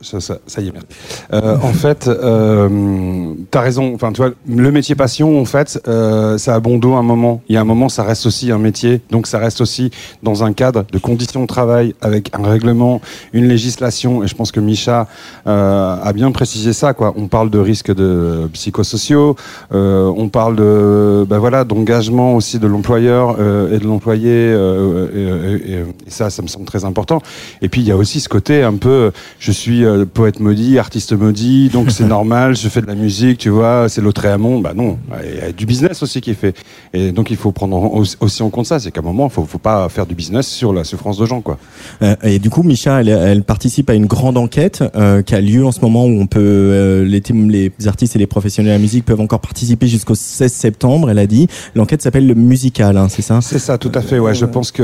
Ça, 0.01 0.17
y 0.61 0.67
est, 0.67 0.71
merci. 0.71 0.87
Euh, 1.33 1.57
en 1.61 1.73
fait, 1.73 2.07
euh, 2.07 3.33
t'as 3.51 3.59
raison. 3.61 3.91
Enfin, 3.93 4.11
tu 4.13 4.21
vois, 4.21 4.31
le 4.47 4.71
métier 4.71 4.95
passion, 4.95 5.39
en 5.41 5.45
fait, 5.45 5.81
euh, 5.87 6.37
ça 6.37 6.55
a 6.55 6.59
bon 6.61 6.77
dos 6.77 6.93
un 6.93 7.03
moment. 7.03 7.41
Il 7.49 7.55
y 7.55 7.57
a 7.57 7.61
un 7.61 7.65
moment, 7.65 7.89
ça 7.89 8.03
reste 8.03 8.25
aussi 8.25 8.49
un 8.51 8.57
métier. 8.59 9.01
Donc, 9.11 9.27
ça 9.27 9.39
reste 9.39 9.59
aussi 9.59 9.91
dans 10.23 10.43
un 10.43 10.53
cadre 10.53 10.85
de 10.91 10.97
conditions 10.99 11.41
de 11.41 11.47
travail 11.47 11.95
avec 12.01 12.31
un 12.33 12.43
règlement, 12.47 13.01
une 13.33 13.47
législation. 13.47 14.23
Et 14.23 14.27
je 14.27 14.35
pense 14.35 14.51
que 14.53 14.61
Micha 14.61 15.07
euh, 15.47 15.97
a 16.01 16.13
bien 16.13 16.31
précisé 16.31 16.71
ça. 16.71 16.93
Quoi. 16.93 17.13
On 17.17 17.27
parle 17.27 17.49
de 17.49 17.59
risques 17.59 17.93
de 17.93 18.49
psychosociaux. 18.53 19.35
euh, 19.73 20.11
on 20.15 20.29
parle 20.29 20.55
de, 20.55 21.25
ben 21.29 21.39
voilà, 21.39 21.65
d'engagement 21.65 22.35
aussi 22.35 22.57
de 22.59 22.67
l'employeur 22.67 23.35
euh, 23.39 23.75
et 23.75 23.79
de 23.79 23.85
l'employé. 23.85 24.29
et- 24.29 25.79
et 26.07 26.09
ça, 26.09 26.29
ça 26.29 26.41
me 26.41 26.47
semble 26.47 26.65
très 26.65 26.85
important. 26.85 27.21
Et 27.61 27.69
puis, 27.69 27.81
il 27.81 27.87
y 27.87 27.91
a 27.91 27.97
aussi 27.97 28.19
ce 28.19 28.29
côté 28.29 28.63
un 28.63 28.75
peu, 28.77 29.11
je 29.39 29.51
suis 29.51 29.83
euh, 29.89 30.05
poète 30.05 30.39
maudit, 30.39 30.77
artiste 30.79 31.13
maudit, 31.13 31.69
donc 31.69 31.91
c'est 31.91 32.05
normal, 32.07 32.55
je 32.55 32.67
fais 32.69 32.81
de 32.81 32.87
la 32.87 32.95
musique, 32.95 33.37
tu 33.39 33.49
vois, 33.49 33.87
c'est 33.89 34.01
l'autre 34.01 34.25
et 34.25 34.29
amont. 34.29 34.59
Bah 34.59 34.73
non, 34.75 34.97
il 35.23 35.37
y 35.37 35.41
a 35.41 35.51
du 35.51 35.65
business 35.65 36.01
aussi 36.03 36.21
qui 36.21 36.31
est 36.31 36.35
fait. 36.35 36.55
Et 36.93 37.11
donc, 37.11 37.29
il 37.31 37.37
faut 37.37 37.51
prendre 37.51 37.75
en- 37.75 38.03
aussi- 38.19 38.43
en 38.43 38.49
compte 38.49 38.65
ça. 38.65 38.79
C'est 38.79 38.91
qu'à 38.91 39.01
un 39.01 39.03
moment, 39.03 39.27
il 39.27 39.31
faut, 39.33 39.43
faut 39.45 39.57
pas 39.59 39.87
faire 39.89 40.05
du 40.05 40.15
business 40.15 40.47
sur 40.47 40.73
la 40.73 40.83
souffrance 40.83 41.17
de 41.17 41.25
gens, 41.25 41.41
quoi. 41.41 41.57
Euh, 42.01 42.15
et 42.23 42.39
du 42.39 42.49
coup, 42.49 42.63
Micha, 42.63 43.01
elle, 43.01 43.09
elle 43.09 43.43
participe 43.43 43.89
à 43.89 43.93
une 43.93 44.05
grande 44.05 44.37
enquête 44.37 44.83
euh, 44.95 45.21
qui 45.21 45.35
a 45.35 45.41
lieu 45.41 45.65
en 45.65 45.71
ce 45.71 45.81
moment 45.81 46.05
où 46.05 46.19
on 46.19 46.27
peut, 46.27 46.39
euh, 46.39 47.03
les, 47.05 47.71
artistes 47.87 48.15
et 48.15 48.19
les 48.19 48.27
professionnels 48.27 48.71
de 48.71 48.75
la 48.75 48.81
musique 48.81 49.05
peuvent 49.05 49.21
encore 49.21 49.39
participer 49.39 49.87
jusqu'au 49.87 50.15
16 50.15 50.51
septembre. 50.51 51.09
Elle 51.09 51.19
a 51.19 51.27
dit. 51.27 51.47
L'enquête 51.75 52.01
s'appelle 52.01 52.27
le 52.27 52.35
musical, 52.35 52.97
hein, 52.97 53.07
c'est 53.09 53.21
ça? 53.21 53.39
C'est 53.41 53.59
ça, 53.59 53.77
tout 53.77 53.91
à 53.93 54.01
fait. 54.01 54.19
Ouais, 54.19 54.33
je 54.35 54.45
pense 54.45 54.71
que 54.71 54.83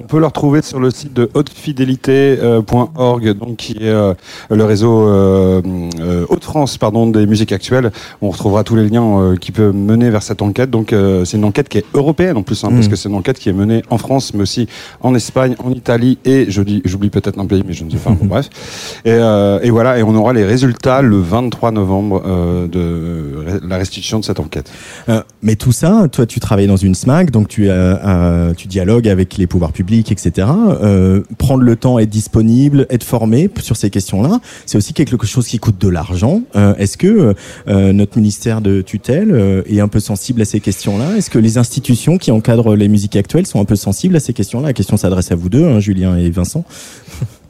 on 0.00 0.02
peut 0.06 0.18
le 0.18 0.26
retrouver 0.26 0.62
sur 0.62 0.80
le 0.80 0.90
site 0.90 1.12
de 1.14 1.28
hautefidélité.org, 1.34 3.32
donc 3.38 3.56
qui 3.56 3.76
est 3.80 4.14
le 4.48 4.64
réseau 4.64 5.08
euh, 5.08 5.60
euh, 6.00 6.26
Haute-France, 6.28 6.78
pardon, 6.78 7.06
des 7.06 7.26
musiques 7.26 7.52
actuelles. 7.52 7.90
On 8.22 8.30
retrouvera 8.30 8.64
tous 8.64 8.76
les 8.76 8.88
liens 8.88 9.20
euh, 9.20 9.36
qui 9.36 9.52
peuvent 9.52 9.74
mener 9.74 10.10
vers 10.10 10.22
cette 10.22 10.42
enquête. 10.42 10.70
Donc, 10.70 10.94
c'est 11.24 11.36
une 11.36 11.44
enquête 11.44 11.68
qui 11.68 11.78
est 11.78 11.84
européenne 11.94 12.36
en 12.36 12.42
plus, 12.42 12.62
hein, 12.64 12.70
parce 12.72 12.86
Mm. 12.86 12.90
que 12.90 12.96
c'est 12.96 13.08
une 13.08 13.14
enquête 13.14 13.38
qui 13.38 13.48
est 13.48 13.52
menée 13.52 13.82
en 13.90 13.98
France, 13.98 14.32
mais 14.34 14.42
aussi 14.42 14.66
en 15.00 15.14
Espagne, 15.14 15.54
en 15.62 15.70
Italie 15.70 16.18
et 16.24 16.46
je 16.48 16.62
dis, 16.62 16.82
j'oublie 16.84 17.10
peut-être 17.10 17.38
un 17.38 17.46
pays, 17.46 17.62
mais 17.66 17.72
je 17.72 17.84
ne 17.84 17.90
sais 17.90 17.96
pas. 17.98 18.10
bon, 18.10 18.24
bref. 18.26 18.48
Et, 19.04 19.10
et 19.10 19.70
voilà, 19.70 19.98
et 19.98 20.02
on 20.02 20.14
aura 20.14 20.32
les 20.32 20.44
résultats 20.44 21.02
le 21.02 21.18
23 21.18 21.70
novembre 21.72 22.22
de 22.70 23.44
la 23.66 23.76
restitution 23.76 24.18
de 24.20 24.24
cette 24.24 24.40
enquête. 24.40 24.70
Mais 25.42 25.56
tout 25.56 25.72
ça, 25.72 26.06
toi, 26.10 26.26
tu 26.26 26.40
travailles 26.40 26.66
dans 26.66 26.76
une 26.76 26.94
SMAC, 26.94 27.30
donc 27.30 27.48
tu, 27.48 27.68
tu 28.56 28.68
dialogues 28.68 29.08
avec 29.08 29.36
les 29.36 29.46
pouvoirs 29.46 29.72
publics, 29.72 30.10
etc. 30.12 30.48
Euh, 30.82 31.22
prendre 31.38 31.62
le 31.62 31.76
temps, 31.76 31.98
être 31.98 32.08
disponible, 32.10 32.86
être 32.90 33.04
formé 33.04 33.50
sur 33.60 33.76
ces 33.76 33.90
questions-là, 33.90 34.29
C'est 34.66 34.78
aussi 34.78 34.92
quelque 34.92 35.26
chose 35.26 35.46
qui 35.46 35.58
coûte 35.58 35.78
de 35.80 35.88
l'argent. 35.88 36.42
Euh, 36.56 36.74
Est-ce 36.76 36.96
que 36.98 37.34
euh, 37.68 37.92
notre 37.92 38.16
ministère 38.18 38.60
de 38.60 38.80
tutelle 38.82 39.30
euh, 39.32 39.62
est 39.66 39.80
un 39.80 39.88
peu 39.88 40.00
sensible 40.00 40.42
à 40.42 40.44
ces 40.44 40.60
questions-là? 40.60 41.16
Est-ce 41.16 41.30
que 41.30 41.38
les 41.38 41.58
institutions 41.58 42.18
qui 42.18 42.30
encadrent 42.30 42.74
les 42.76 42.88
musiques 42.88 43.16
actuelles 43.16 43.46
sont 43.46 43.60
un 43.60 43.64
peu 43.64 43.76
sensibles 43.76 44.16
à 44.16 44.20
ces 44.20 44.32
questions-là? 44.32 44.68
La 44.68 44.72
question 44.72 44.96
s'adresse 44.96 45.32
à 45.32 45.34
vous 45.34 45.48
deux, 45.48 45.64
hein, 45.66 45.80
Julien 45.80 46.16
et 46.16 46.30
Vincent. 46.30 46.64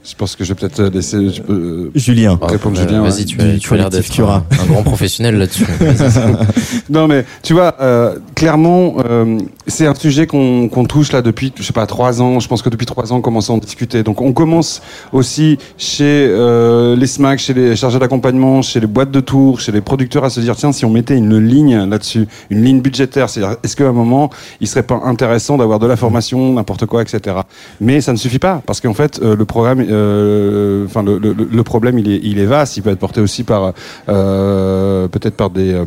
Je 0.03 0.15
pense 0.15 0.35
que 0.35 0.45
je 0.45 0.55
vais 0.55 0.59
peut-être 0.59 0.83
laisser 0.95 1.29
je 1.29 1.43
peux, 1.43 1.53
euh, 1.53 1.91
Julien. 1.95 2.39
répondre. 2.41 2.79
Euh, 2.81 2.83
Julien, 2.83 3.03
Vas-y, 3.03 3.19
ouais. 3.21 3.25
tu 3.27 3.41
as, 3.41 3.45
Du 3.53 3.59
tu 3.59 3.75
as 3.75 3.77
l'air 3.77 3.91
d'être 3.91 4.21
un, 4.23 4.45
un 4.63 4.67
grand 4.67 4.83
professionnel 4.83 5.37
là-dessus. 5.37 5.67
Non 6.91 7.07
mais 7.07 7.25
tu 7.43 7.53
vois, 7.53 7.77
euh, 7.81 8.17
clairement, 8.35 8.97
euh, 9.05 9.39
c'est 9.71 9.87
un 9.87 9.95
sujet 9.95 10.27
qu'on 10.27 10.69
touche 10.89 11.13
là 11.13 11.23
depuis, 11.23 11.53
je 11.57 11.63
sais 11.63 11.73
pas, 11.73 11.87
trois 11.87 12.21
ans. 12.21 12.41
Je 12.41 12.49
pense 12.49 12.63
que 12.63 12.69
depuis 12.69 12.87
trois 12.87 13.13
ans, 13.13 13.17
on 13.17 13.21
commence 13.21 13.51
à 13.51 13.53
en 13.53 13.59
discuter. 13.59 14.03
Donc 14.03 14.21
on 14.21 14.33
commence 14.33 14.83
aussi 15.13 15.59
chez 15.79 16.27
euh, 16.29 16.97
les 16.97 17.07
SMAC, 17.07 17.39
chez 17.39 17.55
les 17.55 17.77
chargés 17.77 17.99
d'accompagnement, 17.99 18.63
chez 18.63 18.81
les 18.81 18.87
boîtes 18.87 19.11
de 19.11 19.21
tours, 19.21 19.61
chez 19.61 19.73
les 19.73 19.81
producteurs 19.81 20.25
à 20.25 20.31
se 20.31 20.41
dire 20.41 20.57
tiens, 20.57 20.73
si 20.73 20.85
on 20.85 20.91
mettait 20.91 21.17
une 21.17 21.39
ligne 21.39 21.85
là-dessus, 21.85 22.27
une 22.51 22.63
ligne 22.63 22.81
budgétaire, 22.81 23.31
c'est-à-dire 23.31 23.57
est-ce 23.63 23.77
qu'à 23.77 23.89
un 23.89 23.93
moment, 23.93 24.31
il 24.61 24.67
serait 24.67 24.83
pas 24.83 25.01
intéressant 25.05 25.57
d'avoir 25.57 25.79
de 25.79 25.87
la 25.87 25.97
formation, 25.97 26.53
n'importe 26.53 26.87
quoi, 26.87 27.03
etc. 27.03 27.37
Mais 27.81 28.01
ça 28.01 28.13
ne 28.13 28.19
suffit 28.19 28.39
pas 28.39 28.63
parce 28.67 28.81
qu'en 28.81 28.95
fait, 28.95 29.21
euh, 29.23 29.37
le 29.37 29.45
programme, 29.45 29.85
euh, 29.89 30.87
le, 30.95 31.63
problème, 31.63 31.99
il 31.99 32.39
est, 32.39 32.47
vaste. 32.47 32.77
Il 32.77 32.83
peut 32.83 32.91
être 32.91 32.99
porté 32.99 33.21
aussi 33.21 33.45
par 33.45 33.73
peut-être 34.07 35.37
par 35.37 35.51
des, 35.51 35.81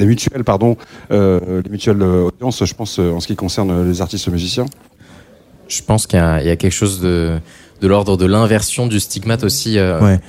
mutuelles, 0.00 0.44
pardon, 0.44 0.76
les 1.10 1.70
mutuelles 1.70 2.02
audience, 2.02 2.64
je 2.64 2.74
pense, 2.74 2.95
euh, 2.98 3.12
en 3.12 3.20
ce 3.20 3.26
qui 3.26 3.36
concerne 3.36 3.88
les 3.88 4.00
artistes 4.00 4.28
musiciens. 4.28 4.66
Je 5.68 5.82
pense 5.82 6.06
qu'il 6.06 6.18
y, 6.18 6.22
a 6.22 6.40
il 6.40 6.46
y 6.46 6.50
a 6.50 6.56
quelque 6.56 6.72
chose 6.72 7.00
de, 7.00 7.38
de 7.80 7.86
l'ordre 7.88 8.16
de 8.16 8.24
l'inversion 8.26 8.86
du 8.86 9.00
stigmate 9.00 9.42
aussi. 9.44 9.78
euh, 9.78 10.00
Ouais. 10.00 10.20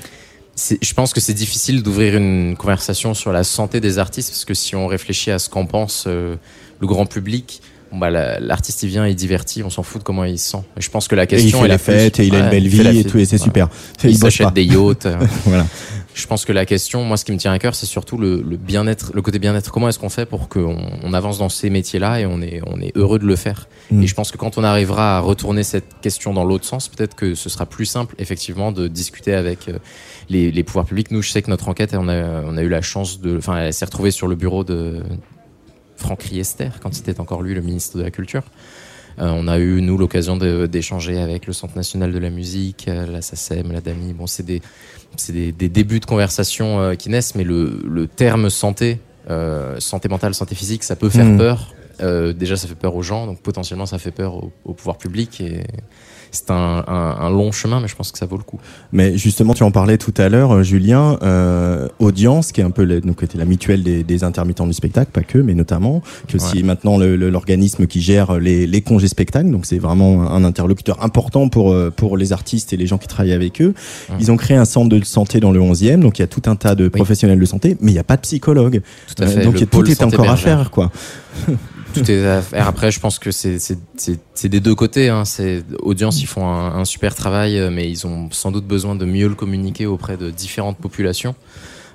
Je 0.82 0.94
pense 0.96 1.14
que 1.14 1.20
c'est 1.20 1.36
difficile 1.36 1.84
d'ouvrir 1.84 2.16
une 2.18 2.56
conversation 2.58 3.14
sur 3.14 3.32
la 3.32 3.44
santé 3.44 3.80
des 3.80 4.00
artistes 4.00 4.32
parce 4.32 4.44
que 4.46 4.56
si 4.56 4.76
on 4.76 4.88
réfléchit 4.88 5.30
à 5.30 5.38
ce 5.38 5.50
qu'en 5.50 5.68
pense 5.68 6.06
euh, 6.08 6.36
le 6.80 6.88
grand 6.88 7.06
public, 7.06 7.62
bon 7.92 8.00
bah, 8.00 8.10
la- 8.10 8.40
l'artiste 8.40 8.82
il 8.82 8.90
vient, 8.90 9.06
il 9.06 9.16
divertit, 9.16 9.62
on 9.62 9.70
s'en 9.70 9.84
fout 9.84 10.02
de 10.02 10.04
comment 10.04 10.24
il 10.24 10.40
se 10.40 10.50
sent. 10.54 10.64
Et 10.76 10.82
je 10.82 10.90
pense 10.90 11.08
que 11.08 11.14
la 11.14 11.24
Et 11.24 11.26
il 11.26 11.30
question 11.44 11.60
fait 11.60 11.66
est 11.66 11.68
la 11.68 11.74
la 11.76 11.78
plus- 11.78 11.94
fête 11.94 12.20
et 12.20 12.26
il 12.26 12.36
a 12.36 12.40
une 12.40 12.50
belle 12.50 12.64
il 12.64 12.70
vie 12.70 12.80
et 12.82 13.04
fête. 13.04 13.12
tout 13.12 13.20
et 13.20 13.26
c'est 13.26 13.38
Voilà. 13.38 13.44
super. 13.68 13.70
Il, 14.06 14.18
s'achète 14.18 14.48
pas. 14.48 14.52
des 14.52 14.64
yachts. 14.64 15.06
euh. 15.06 15.20
Voilà. 15.46 15.68
Je 16.18 16.28
pense 16.28 16.46
que 16.46 16.52
la 16.52 16.66
question, 16.66 17.04
moi, 17.04 17.16
ce 17.16 17.26
qui 17.26 17.32
me 17.32 17.38
tient 17.38 17.54
à 17.54 17.60
cœur, 17.60 17.76
c'est 17.76 17.86
surtout 17.86 18.18
le, 18.18 18.42
le 18.42 18.58
bien-être, 18.58 19.12
le 19.14 19.22
côté 19.22 19.40
bien-être. 19.40 19.72
Comment 19.72 19.88
est-ce 19.88 20.00
qu'on 20.00 20.10
fait 20.10 20.26
pour 20.26 20.50
qu'on 20.50 20.78
on 21.04 21.14
avance 21.14 21.38
dans 21.38 21.50
ces 21.50 21.70
métiers-là 21.70 22.20
et 22.20 22.26
on 22.26 22.42
est, 22.42 22.62
on 22.66 22.82
est 22.82 22.92
heureux 22.98 23.20
de 23.20 23.26
le 23.26 23.36
faire 23.36 23.68
Mm. 23.92 24.04
Et 24.04 24.08
je 24.08 24.16
pense 24.16 24.32
que 24.32 24.38
quand 24.38 24.58
on 24.58 24.64
arrivera 24.64 25.18
à 25.18 25.20
retourner 25.20 25.64
cette 25.64 26.00
question 26.02 26.34
dans 26.34 26.44
l'autre 26.44 26.66
sens, 26.66 26.90
peut-être 26.90 27.16
que 27.16 27.36
ce 27.36 27.50
sera 27.50 27.66
plus 27.66 27.86
simple, 27.86 28.16
effectivement, 28.20 28.72
de 28.72 28.88
discuter 28.88 29.34
avec 29.34 29.70
euh, 29.70 29.80
les, 30.30 30.52
les 30.52 30.64
pouvoirs 30.64 30.86
publics. 30.86 31.12
Nous, 31.12 31.22
je 31.22 31.32
sais 31.32 31.42
que 31.42 31.50
notre 31.50 31.70
enquête, 31.70 31.96
on 31.98 32.10
a, 32.10 32.42
on 32.44 32.58
a 32.58 32.62
eu 32.62 32.70
la 32.70 32.82
chance 32.82 33.22
de, 33.22 33.38
enfin, 33.38 33.58
elle 33.58 33.74
s'est 33.74 33.86
retrouvée 33.86 34.12
sur 34.12 34.28
le 34.28 34.36
bureau 34.36 34.64
de 34.64 35.02
Franck 35.96 36.24
Riester, 36.24 36.70
quand 36.82 36.94
c'était 36.94 37.20
encore 37.20 37.42
lui 37.42 37.54
le 37.54 37.62
ministre 37.62 37.98
de 37.98 38.04
la 38.04 38.12
Culture. 38.12 38.44
Euh, 39.20 39.32
on 39.34 39.48
a 39.48 39.58
eu, 39.58 39.82
nous, 39.82 39.98
l'occasion 39.98 40.38
d'échanger 40.38 41.18
avec 41.20 41.48
le 41.48 41.54
Centre 41.54 41.76
national 41.76 42.12
de 42.12 42.20
la 42.20 42.30
musique, 42.30 42.88
euh, 42.88 43.08
la 43.08 43.22
SACEM, 43.22 43.72
la 43.72 43.82
DAMI. 43.82 44.14
Bon, 44.14 44.28
c'est 44.28 44.44
des, 44.44 44.62
c'est 45.16 45.34
des, 45.34 45.52
des 45.52 45.70
débuts 45.70 46.00
de 46.00 46.06
conversation 46.06 46.80
euh, 46.80 46.96
qui 46.96 47.10
naissent, 47.10 47.36
mais 47.36 47.44
le, 47.44 47.82
le 47.88 48.08
terme 48.08 48.50
santé, 48.50 49.00
euh, 49.30 49.80
santé 49.80 50.10
mentale, 50.10 50.34
santé 50.34 50.56
physique, 50.56 50.84
ça 50.84 50.96
peut 50.96 51.10
faire 51.10 51.26
Mm. 51.26 51.38
peur. 51.38 51.74
Euh, 52.02 52.34
déjà, 52.34 52.56
ça 52.56 52.68
fait 52.68 52.76
peur 52.76 52.96
aux 52.96 53.02
gens, 53.02 53.26
donc 53.26 53.42
potentiellement, 53.42 53.88
ça 53.88 53.98
fait 53.98 54.12
peur 54.12 54.36
au, 54.36 54.52
au 54.66 54.74
pouvoir 54.74 54.98
public. 54.98 55.42
Et 55.42 55.64
c'est 56.32 56.52
un, 56.52 56.84
un, 56.88 57.16
un 57.20 57.30
long 57.30 57.52
chemin, 57.52 57.80
mais 57.80 57.88
je 57.88 57.96
pense 57.96 58.12
que 58.12 58.18
ça 58.18 58.26
vaut 58.26 58.38
le 58.38 58.44
coup. 58.44 58.60
Mais 58.92 59.18
justement, 59.18 59.54
tu 59.54 59.64
en 59.64 59.72
parlais 59.72 59.98
tout 59.98 60.14
à 60.18 60.30
l'heure, 60.30 60.64
Julien, 60.64 61.18
euh, 61.24 61.88
Audience, 62.00 62.52
qui 62.52 62.62
est 62.62 62.64
un 62.64 62.72
peu 62.72 62.86
donc, 63.02 63.24
était 63.24 63.38
la 63.38 63.46
mutuelle 63.46 63.84
des, 63.84 64.04
des 64.04 64.24
intermittents 64.24 64.68
du 64.68 64.74
spectacle, 64.74 65.12
pas 65.12 65.22
que, 65.24 65.38
mais 65.38 65.54
notamment, 65.54 66.02
qui 66.28 66.38
est 66.38 66.42
aussi 66.44 66.64
maintenant 66.64 66.98
le- 66.98 67.16
le- 67.16 67.30
l'organisme 67.30 67.88
qui 67.88 68.02
gère 68.02 68.40
les, 68.40 68.68
les 68.68 68.82
congés 68.82 69.08
spectacles. 69.08 69.52
Donc 69.52 69.66
c'est 69.66 69.80
vraiment 69.80 70.30
un 70.32 70.44
interlocuteur 70.44 71.04
important 71.04 71.50
pour 71.50 71.72
euh, 71.72 71.92
pour 71.96 72.18
les 72.18 72.34
artistes 72.34 72.74
et 72.74 72.78
les 72.78 72.88
gens 72.88 72.98
qui 72.98 73.08
travaillent 73.08 73.34
avec 73.34 73.62
eux. 73.62 73.74
Mmh. 74.10 74.14
Ils 74.20 74.32
ont 74.32 74.38
créé 74.38 74.58
un 74.58 74.66
centre 74.66 74.90
de 74.90 75.04
santé 75.04 75.40
dans 75.40 75.52
le 75.52 75.60
11e, 75.60 76.00
donc 76.00 76.20
il 76.20 76.22
y 76.22 76.24
a 76.24 76.28
tout 76.28 76.44
un 76.46 76.56
tas 76.56 76.76
de 76.76 76.88
professionnels 76.88 77.40
de 77.40 77.46
santé, 77.46 77.78
mais 77.82 77.92
il 77.92 77.94
n'y 77.96 78.00
a 78.00 78.04
pas 78.04 78.16
de 78.16 78.22
psychologue. 78.22 78.82
Tout 79.16 79.24
à 79.24 79.28
fait, 79.28 79.40
Euh, 79.40 79.44
donc 79.44 79.60
le 79.60 79.66
tout 79.66 79.90
est 79.90 80.02
encore 80.04 80.30
à 80.30 80.36
faire, 80.38 80.72
quoi. 80.72 80.92
Tout 82.00 82.12
est 82.12 82.26
à 82.26 82.42
faire. 82.42 82.68
Après, 82.68 82.92
je 82.92 83.00
pense 83.00 83.20
que 83.20 83.32
c'est 83.32 83.58
des 84.44 84.60
deux 84.60 84.76
côtés. 84.76 85.10
Hein. 85.10 85.24
Audience, 85.80 86.22
ils 86.22 86.28
font 86.28 86.48
un, 86.48 86.76
un 86.76 86.86
super 86.86 87.16
travail, 87.16 87.58
euh, 87.58 87.70
mais 87.72 87.90
ils 87.90 88.06
ont 88.06 88.30
sans 88.32 88.52
doute 88.52 88.66
besoin 88.66 88.96
de 88.96 89.06
mieux 89.06 89.28
le 89.28 89.36
communiquer 89.36 89.86
auprès 89.86 90.18
de 90.18 90.30
différentes 90.30 90.78
populations. 90.78 91.36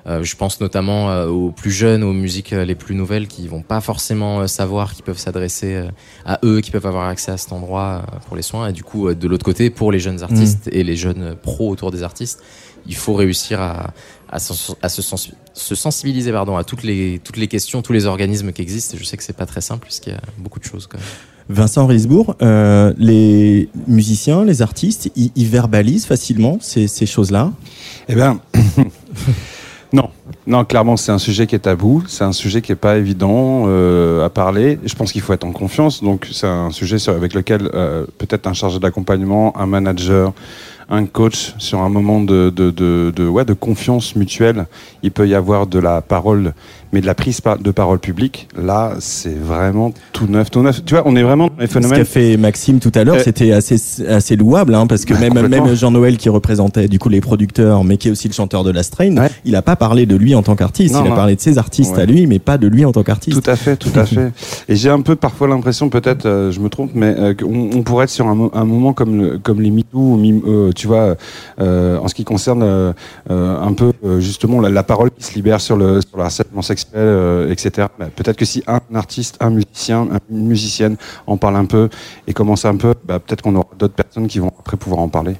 Euh, 0.06 0.24
je 0.24 0.34
pense 0.34 0.60
notamment 0.60 1.10
euh, 1.10 1.28
aux 1.28 1.50
plus 1.52 1.70
jeunes, 1.70 2.02
aux 2.02 2.12
musiques 2.12 2.52
euh, 2.52 2.64
les 2.64 2.74
plus 2.74 2.94
nouvelles, 2.94 3.28
qui 3.28 3.46
vont 3.46 3.62
pas 3.62 3.80
forcément 3.80 4.46
savoir 4.48 4.94
qu'ils 4.94 5.04
peuvent 5.04 5.18
s'adresser 5.18 5.84
à 6.24 6.40
eux, 6.44 6.60
qui 6.60 6.70
peuvent 6.70 6.86
avoir 6.86 7.08
accès 7.08 7.30
à 7.30 7.36
cet 7.36 7.52
endroit 7.52 8.04
pour 8.26 8.36
les 8.36 8.42
soins. 8.42 8.68
Et 8.68 8.72
du 8.72 8.82
coup, 8.82 9.12
de 9.14 9.28
l'autre 9.28 9.44
côté, 9.44 9.70
pour 9.70 9.92
les 9.92 10.00
jeunes 10.00 10.22
artistes 10.22 10.68
et 10.72 10.82
les 10.82 10.96
jeunes 10.96 11.36
pros 11.40 11.70
autour 11.70 11.90
des 11.90 12.02
artistes, 12.02 12.42
il 12.86 12.96
faut 12.96 13.14
réussir 13.14 13.60
à, 13.60 13.92
à, 14.32 14.38
se, 14.38 15.02
sens- 15.02 15.30
se 15.52 15.74
sensibiliser 15.74 16.32
pardon, 16.32 16.56
à 16.56 16.64
toutes 16.64 16.82
les, 16.82 17.20
toutes 17.22 17.36
les 17.36 17.48
questions, 17.48 17.82
tous 17.82 17.92
les 17.92 18.06
organismes 18.06 18.50
qui 18.52 18.62
existent. 18.62 18.96
Je 18.98 19.04
sais 19.04 19.16
que 19.18 19.22
c'est 19.22 19.36
pas 19.36 19.46
très 19.46 19.60
simple, 19.60 19.84
puisqu'il 19.84 20.14
y 20.14 20.16
a 20.16 20.20
beaucoup 20.38 20.58
de 20.58 20.64
choses 20.64 20.86
quand 20.86 20.98
même. 20.98 21.06
Vincent 21.48 21.86
Risbourg, 21.86 22.36
euh, 22.40 22.94
les 22.96 23.68
musiciens, 23.86 24.44
les 24.44 24.62
artistes, 24.62 25.10
ils, 25.16 25.46
verbalisent 25.46 26.06
facilement 26.06 26.56
ces, 26.60 26.86
ces 26.88 27.04
choses-là? 27.04 27.52
Eh 28.08 28.14
bien, 28.14 28.40
non. 29.92 30.08
Non, 30.46 30.64
clairement, 30.64 30.96
c'est 30.96 31.12
un 31.12 31.18
sujet 31.18 31.46
qui 31.46 31.54
est 31.54 31.60
tabou. 31.60 32.02
C'est 32.08 32.24
un 32.24 32.32
sujet 32.32 32.62
qui 32.62 32.72
est 32.72 32.76
pas 32.76 32.96
évident 32.96 33.64
euh, 33.66 34.24
à 34.24 34.30
parler. 34.30 34.78
Je 34.84 34.94
pense 34.94 35.12
qu'il 35.12 35.20
faut 35.20 35.32
être 35.34 35.44
en 35.44 35.52
confiance. 35.52 36.02
Donc, 36.02 36.28
c'est 36.32 36.46
un 36.48 36.70
sujet 36.70 36.98
sur- 36.98 37.12
avec 37.12 37.34
lequel 37.34 37.68
euh, 37.74 38.06
peut-être 38.18 38.46
un 38.46 38.54
chargé 38.54 38.78
d'accompagnement, 38.78 39.56
un 39.58 39.66
manager, 39.66 40.32
un 40.88 41.06
coach, 41.06 41.54
sur 41.58 41.80
un 41.80 41.88
moment 41.88 42.20
de, 42.22 42.50
de, 42.54 42.70
de, 42.70 43.12
de- 43.14 43.28
ouais, 43.28 43.44
de 43.44 43.54
confiance 43.54 44.16
mutuelle, 44.16 44.66
il 45.02 45.10
peut 45.10 45.26
y 45.28 45.34
avoir 45.34 45.66
de 45.66 45.78
la 45.78 46.00
parole, 46.02 46.52
mais 46.92 47.00
de 47.00 47.06
la 47.06 47.14
prise 47.14 47.40
de 47.60 47.70
parole 47.70 47.98
publique. 47.98 48.48
Là, 48.60 48.94
c'est 49.00 49.36
vraiment 49.36 49.92
tout 50.12 50.26
neuf, 50.26 50.50
tout 50.50 50.62
neuf. 50.62 50.84
Tu 50.84 50.94
vois, 50.94 51.02
on 51.06 51.16
est 51.16 51.22
vraiment 51.22 51.46
dans 51.48 51.52
les 51.58 51.66
Ce 51.66 51.72
qu'a 51.74 51.80
phénomènes. 51.80 52.04
fait 52.04 52.36
Maxime 52.36 52.78
tout 52.78 52.92
à 52.94 53.04
l'heure, 53.04 53.16
Euh, 53.16 53.22
c'était 53.24 53.52
assez, 53.52 53.76
assez 54.08 54.36
louable, 54.36 54.74
hein, 54.74 54.86
parce 54.86 55.04
que 55.04 55.14
même, 55.14 55.34
même 55.48 55.74
Jean-Noël 55.74 56.16
qui 56.16 56.28
représentait 56.28 56.88
du 56.88 56.98
coup 56.98 57.08
les 57.08 57.20
producteurs, 57.20 57.84
mais 57.84 57.96
qui 57.96 58.08
est 58.08 58.10
aussi 58.10 58.28
le 58.28 58.34
chanteur 58.34 58.64
de 58.64 58.70
la 58.70 58.82
Strain, 58.82 59.16
Ouais. 59.16 59.30
il 59.44 59.56
a 59.56 59.62
pas 59.62 59.76
parlé 59.76 60.06
de 60.06 60.16
lui 60.16 60.34
en 60.34 60.42
tant 60.42 60.56
qu'artiste, 60.56 60.94
Non, 60.94 61.04
il 61.04 61.12
a 61.12 61.14
parlé 61.14 61.36
de 61.36 61.40
ses 61.40 61.58
artistes 61.58 61.96
à 61.98 62.04
lui, 62.06 62.26
mais 62.26 62.38
pas 62.38 62.58
de 62.58 62.66
lui 62.66 62.84
en 62.84 62.92
tant 62.92 63.02
qu'artiste. 63.02 63.42
Tout 63.42 63.50
à 63.50 63.56
fait, 63.56 63.76
tout 63.76 63.90
à 63.98 64.04
fait. 64.04 64.32
Et 64.68 64.76
j'ai 64.76 64.90
un 64.90 65.00
peu 65.00 65.16
parfois 65.16 65.48
l'impression, 65.48 65.88
peut-être, 65.88 66.26
euh, 66.26 66.50
je 66.52 66.60
me 66.60 66.68
trompe, 66.68 66.90
mais 66.94 67.14
euh, 67.18 67.34
on 67.44 67.82
pourrait 67.82 68.04
être 68.04 68.10
sur 68.10 68.26
un, 68.28 68.34
mo- 68.34 68.50
un 68.54 68.64
moment 68.64 68.92
comme, 68.92 69.18
le- 69.20 69.38
comme 69.38 69.60
les 69.60 69.70
MeToo, 69.70 69.98
ou 69.98 70.42
euh, 70.46 70.71
tu 70.74 70.86
vois, 70.86 71.16
euh, 71.60 71.98
en 71.98 72.08
ce 72.08 72.14
qui 72.14 72.24
concerne 72.24 72.62
euh, 72.62 72.92
un 73.28 73.72
peu 73.72 73.92
euh, 74.04 74.20
justement 74.20 74.60
la, 74.60 74.82
parole 74.82 75.10
qui 75.10 75.24
se 75.24 75.34
libère 75.34 75.60
sur 75.60 75.76
le, 75.76 76.00
harcèlement 76.18 76.62
sexuel, 76.62 77.50
etc. 77.50 77.88
Bah, 77.98 78.06
peut-être 78.14 78.36
que 78.36 78.44
si 78.44 78.62
un 78.66 78.80
artiste, 78.94 79.36
un 79.40 79.50
musicien, 79.50 80.08
une 80.30 80.46
musicienne 80.46 80.96
en 81.26 81.36
parle 81.36 81.56
un 81.56 81.64
peu 81.64 81.88
et 82.26 82.32
commence 82.32 82.64
un 82.64 82.76
peu, 82.76 82.94
bah, 83.04 83.18
peut-être 83.18 83.42
qu'on 83.42 83.54
aura 83.54 83.68
d'autres 83.78 83.94
personnes 83.94 84.26
qui 84.26 84.38
vont 84.38 84.52
après 84.58 84.76
pouvoir 84.76 85.00
en 85.00 85.08
parler. 85.08 85.36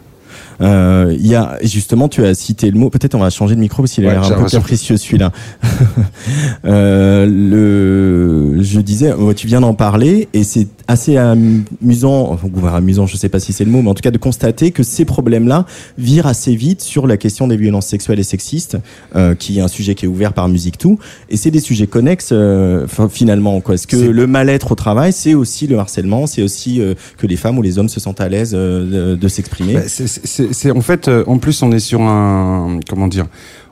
Euh, 0.63 1.15
Il 1.19 1.27
y 1.27 1.35
a 1.35 1.59
justement, 1.63 2.09
tu 2.09 2.25
as 2.25 2.35
cité 2.35 2.71
le 2.71 2.79
mot. 2.79 2.89
Peut-être 2.91 3.15
on 3.15 3.19
va 3.19 3.31
changer 3.31 3.55
de 3.55 3.61
micro 3.61 3.83
parce 3.83 3.93
qu'il 3.93 4.07
a 4.07 4.13
l'air 4.13 4.23
un 4.25 4.29
peu 4.37 4.49
capricieux 4.59 4.97
celui-là. 4.97 5.33
euh, 6.65 7.27
le, 7.27 8.63
je 8.63 8.81
disais, 8.81 9.13
ouais, 9.13 9.35
tu 9.35 9.47
viens 9.47 9.61
d'en 9.61 9.75
parler 9.75 10.29
et 10.33 10.45
c'est 10.45 10.69
assez 10.89 11.17
amusant, 11.17 12.31
enfin, 12.33 12.75
amusant, 12.75 13.07
je 13.07 13.17
sais 13.17 13.29
pas 13.29 13.41
si 13.41 13.53
c'est 13.53 13.65
le 13.65 13.71
mot, 13.71 13.83
mais 13.83 13.91
en 13.91 13.95
tout 13.95 14.03
cas 14.03 14.11
de 14.11 14.19
constater 14.19 14.71
que 14.73 14.83
ces 14.83 15.05
problèmes-là 15.05 15.65
virent 15.99 16.27
assez 16.27 16.55
vite 16.55 16.83
sur 16.83 17.07
la 17.07 17.17
question 17.17 17.49
des 17.49 17.57
violences 17.57 17.87
sexuelles 17.87 18.21
et 18.21 18.25
sexistes, 18.25 18.77
euh, 19.17 19.35
qui 19.35 19.59
est 19.59 19.63
un 19.63 19.69
sujet 19.69 19.95
qui 19.95 20.05
est 20.05 20.09
ouvert 20.09 20.33
par 20.33 20.49
Musique 20.49 20.79
Tout, 20.79 20.99
et 21.31 21.37
c'est 21.37 21.51
des 21.51 21.61
sujets 21.61 21.87
connexes 21.87 22.31
euh, 22.33 22.87
fin- 22.87 23.09
finalement. 23.09 23.61
Quoi. 23.61 23.75
Est-ce 23.75 23.87
que 23.87 23.97
le 23.97 24.27
mal-être 24.27 24.73
au 24.73 24.75
travail, 24.75 25.13
c'est 25.13 25.35
aussi 25.35 25.67
le 25.67 25.79
harcèlement, 25.79 26.27
c'est 26.27 26.43
aussi 26.43 26.81
euh, 26.81 26.95
que 27.19 27.27
les 27.27 27.37
femmes 27.37 27.59
ou 27.59 27.63
les 27.63 27.79
hommes 27.79 27.89
se 27.89 28.01
sentent 28.01 28.21
à 28.21 28.29
l'aise 28.29 28.53
euh, 28.55 29.15
de, 29.15 29.17
de 29.17 29.29
s'exprimer? 29.29 29.75
Bah, 29.75 29.81
c'est- 29.87 30.52
c'est 30.53 30.71
en 30.71 30.81
fait, 30.81 31.09
euh, 31.09 31.25
en 31.27 31.39
plus, 31.39 31.63
on 31.63 31.73
est 31.73 31.81
sur 31.81 32.03
un, 32.03 32.81
comment 32.89 33.09
dire, 33.09 33.27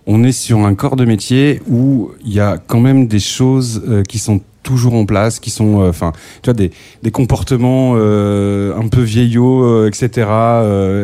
on 0.07 0.23
est 0.25 0.33
sur 0.33 0.59
un 0.61 0.75
corps 0.75 0.97
de 0.97 1.05
métier 1.05 1.61
où 1.69 2.11
il 2.25 2.33
y 2.33 2.41
a 2.41 2.59
quand 2.59 2.81
même 2.81 3.07
des 3.07 3.21
choses 3.21 3.83
euh, 3.89 4.03
qui 4.03 4.19
sont 4.19 4.41
toujours 4.71 4.95
en 4.95 5.05
place, 5.05 5.41
qui 5.41 5.51
sont, 5.51 5.83
euh, 5.83 5.89
enfin, 5.89 6.13
tu 6.43 6.51
vois, 6.51 6.55
des, 6.55 6.71
des 7.03 7.11
comportements 7.11 7.95
euh, 7.97 8.73
un 8.79 8.87
peu 8.87 9.01
vieillots, 9.03 9.65
euh, 9.65 9.89
etc. 9.89 10.29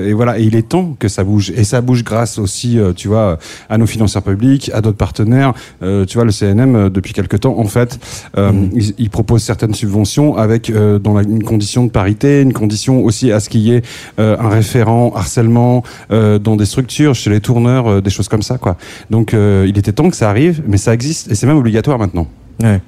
et 0.06 0.12
voilà, 0.12 0.38
et 0.38 0.44
il 0.44 0.54
est 0.54 0.68
temps 0.68 0.94
que 1.00 1.08
ça 1.08 1.24
bouge. 1.24 1.52
Et 1.56 1.64
ça 1.64 1.80
bouge 1.80 2.04
grâce 2.04 2.38
aussi, 2.38 2.78
tu 2.94 3.08
vois, 3.08 3.38
à 3.68 3.76
nos 3.78 3.86
financeurs 3.86 4.22
publics, 4.22 4.70
à 4.72 4.80
d'autres 4.80 4.96
partenaires. 4.96 5.52
Tu 5.80 6.14
vois, 6.14 6.24
le 6.24 6.30
CNM, 6.30 6.90
depuis 6.90 7.12
quelque 7.12 7.36
temps, 7.36 7.58
en 7.58 7.64
fait, 7.64 7.98
euh, 8.38 8.52
il, 8.72 8.94
il 8.98 9.10
propose 9.10 9.42
certaines 9.42 9.74
subventions 9.74 10.36
avec 10.36 10.72
dans 10.72 11.14
la, 11.14 11.22
une 11.22 11.42
condition 11.42 11.84
de 11.84 11.90
parité, 11.90 12.42
une 12.42 12.52
condition 12.52 13.04
aussi 13.04 13.32
à 13.32 13.40
ce 13.40 13.48
qu'il 13.48 13.62
y 13.62 13.74
ait 13.74 13.82
un 14.18 14.48
référent 14.48 15.12
harcèlement 15.14 15.82
dans 16.10 16.56
des 16.56 16.66
structures, 16.66 17.14
chez 17.14 17.30
les 17.30 17.40
tourneurs, 17.40 18.00
des 18.00 18.10
choses 18.10 18.28
comme 18.28 18.42
ça, 18.42 18.58
quoi. 18.58 18.76
Donc, 19.10 19.32
il 19.32 19.76
était 19.76 19.92
temps 19.92 20.10
que 20.10 20.16
ça 20.16 20.30
arrive, 20.30 20.62
mais 20.68 20.76
ça 20.76 20.94
existe 20.94 21.30
et 21.30 21.34
c'est 21.34 21.46
même 21.46 21.58
obligatoire 21.58 21.98
maintenant. 21.98 22.26
Ouais. 22.62 22.80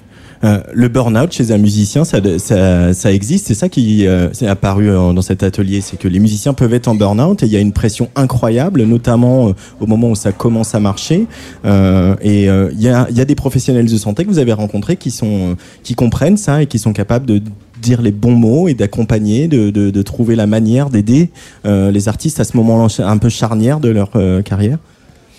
Euh, 0.45 0.61
le 0.72 0.89
burn-out 0.89 1.32
chez 1.32 1.51
un 1.51 1.59
musicien, 1.59 2.05
ça, 2.05 2.18
ça, 2.39 2.93
ça 2.95 3.12
existe. 3.12 3.49
C'est 3.49 3.55
ça 3.55 3.68
qui 3.68 4.07
euh, 4.07 4.28
c'est 4.32 4.47
apparu 4.47 4.89
euh, 4.89 5.12
dans 5.12 5.22
cet 5.22 5.43
atelier, 5.43 5.80
c'est 5.80 5.99
que 5.99 6.09
les 6.09 6.20
musiciens 6.20 6.55
peuvent 6.55 6.74
être 6.74 6.89
en 6.89 6.95
burn-out 6.95 7.43
et 7.43 7.47
il 7.47 7.53
y 7.53 7.57
a 7.57 7.61
une 7.61 7.72
pression 7.72 8.09
incroyable, 8.14 8.82
notamment 8.84 9.49
euh, 9.49 9.53
au 9.80 9.86
moment 9.86 10.11
où 10.11 10.14
ça 10.14 10.32
commence 10.32 10.74
à 10.74 10.80
marcher. 10.80 11.26
Et 12.22 12.45
il 12.45 12.80
y, 12.80 12.89
a, 12.89 13.11
y 13.11 13.20
a 13.20 13.24
des 13.24 13.34
professionnels 13.34 13.86
de 13.86 13.97
santé 13.97 14.24
que 14.24 14.30
vous 14.30 14.39
avez 14.39 14.53
rencontrés 14.53 14.97
qui 14.97 15.11
sont 15.11 15.57
qui 15.82 15.95
comprennent 15.95 16.36
ça 16.36 16.62
et 16.62 16.66
qui 16.66 16.78
sont 16.78 16.93
capables 16.93 17.26
de 17.26 17.43
dire 17.80 18.03
les 18.03 18.11
bons 18.12 18.32
mots 18.32 18.68
et 18.68 18.74
d'accompagner, 18.74 19.49
de, 19.49 19.70
de, 19.70 19.91
de 19.91 20.03
trouver 20.03 20.36
la 20.36 20.47
manière 20.47 20.91
d'aider 20.91 21.30
les 21.64 22.09
artistes 22.09 22.41
à 22.41 22.45
ce 22.45 22.57
moment 22.57 22.86
un 22.99 23.18
peu 23.18 23.28
charnière 23.28 23.80
de 23.80 23.89
leur 23.89 24.11
carrière. 24.45 24.78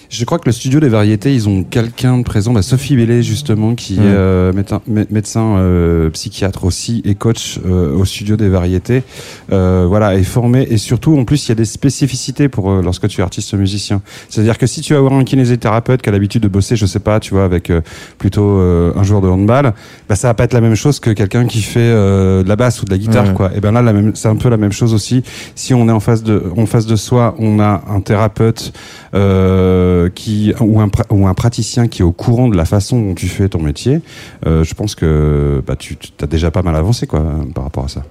Je 0.10 0.26
crois 0.26 0.40
que 0.40 0.48
le 0.48 0.52
studio 0.52 0.80
des 0.80 0.90
variétés, 0.90 1.36
ils 1.36 1.48
ont 1.48 1.64
quelqu'un 1.64 2.18
de 2.18 2.24
présent, 2.24 2.52
bah, 2.52 2.64
Sophie 2.64 2.96
Bellé 2.96 3.22
justement, 3.22 3.76
qui 3.76 3.98
est 3.98 4.00
euh, 4.02 4.52
médecin, 4.54 4.82
mé- 4.92 5.06
médecin, 5.12 5.58
euh, 5.58 6.10
psychiatre 6.10 6.64
aussi 6.64 7.04
et 7.06 7.14
coach 7.14 7.60
euh, 7.64 7.96
au 7.96 8.06
studio 8.06 8.36
des 8.36 8.50
variétés. 8.50 9.04
Euh, 9.52 9.86
voilà, 9.88 10.16
est 10.16 10.24
formé 10.24 10.64
et 10.68 10.78
surtout 10.78 11.16
en 11.16 11.26
plus 11.26 11.46
il 11.46 11.50
y 11.50 11.52
a 11.52 11.56
des 11.56 11.64
spécificités 11.66 12.50
pour 12.50 12.72
lorsque 12.82 13.08
tu 13.08 13.22
es 13.22 13.24
artiste 13.24 13.54
musicien. 13.54 14.02
C'est-à-dire 14.30 14.58
que 14.58 14.66
si 14.66 14.82
tu 14.82 14.94
vas 14.94 15.00
avoir 15.00 15.14
un 15.14 15.24
kinésithérapeute 15.24 16.02
qui 16.02 16.10
a 16.10 16.12
l'habitude 16.12 16.42
de 16.42 16.48
bosser, 16.48 16.76
je 16.76 16.88
sais 16.88 17.00
pas, 17.00 17.20
tu 17.20 17.36
vois, 17.36 17.44
avec 17.44 17.72
plutôt 18.18 18.60
un 18.60 19.04
joueur 19.04 19.22
de 19.22 19.28
handball, 19.28 19.74
bah 20.10 20.16
ça 20.16 20.28
va 20.30 20.34
pas 20.34 20.46
être 20.46 20.54
la 20.54 20.62
même 20.62 20.76
chose 20.76 21.00
que 21.00 21.12
quelqu'un 21.12 21.46
qui 21.46 21.62
fait 21.62 21.80
de 21.92 22.48
la 22.48 22.56
basse 22.56 22.82
ou 22.82 22.86
de 22.86 22.92
la 22.92 22.98
guitare, 22.98 23.36
quoi. 23.36 23.52
Et 23.56 23.60
ben 23.60 23.72
là, 23.72 23.84
la 23.84 23.94
c'est 24.16 24.28
un 24.28 24.36
peu 24.38 24.50
la 24.50 24.58
même 24.58 24.72
chose 24.72 24.96
aussi. 24.96 25.22
Si 25.54 25.76
on 25.76 25.88
est 25.88 25.92
en 25.92 26.00
face 26.00 26.24
de, 26.24 26.42
en 26.58 26.66
face 26.66 26.88
de 26.88 26.96
soi, 26.96 27.36
on 27.38 27.60
a 27.60 27.84
un 27.88 28.02
thérapeute 28.02 28.74
euh, 29.14 29.99
qui 30.08 30.54
ou 30.62 30.80
un, 30.80 30.88
pra- 30.88 31.06
ou 31.10 31.28
un 31.28 31.34
praticien 31.34 31.88
qui 31.90 32.02
est 32.02 32.06
au 32.06 32.14
courant 32.14 32.48
de 32.48 32.56
la 32.56 32.64
façon 32.66 33.02
dont 33.02 33.16
tu 33.16 33.28
fais 33.28 33.50
ton 33.50 33.62
métier. 33.62 34.00
euh, 34.46 34.64
je 34.64 34.74
pense 34.76 34.96
que 34.96 35.62
bah, 35.68 35.76
tu 35.76 35.98
as 36.22 36.28
déjà 36.28 36.52
pas 36.52 36.62
mal 36.62 36.76
avancé, 36.78 37.08
quoi, 37.08 37.26
par 37.54 37.66
rapport 37.66 37.84
à 37.86 37.90
ça. 37.90 38.04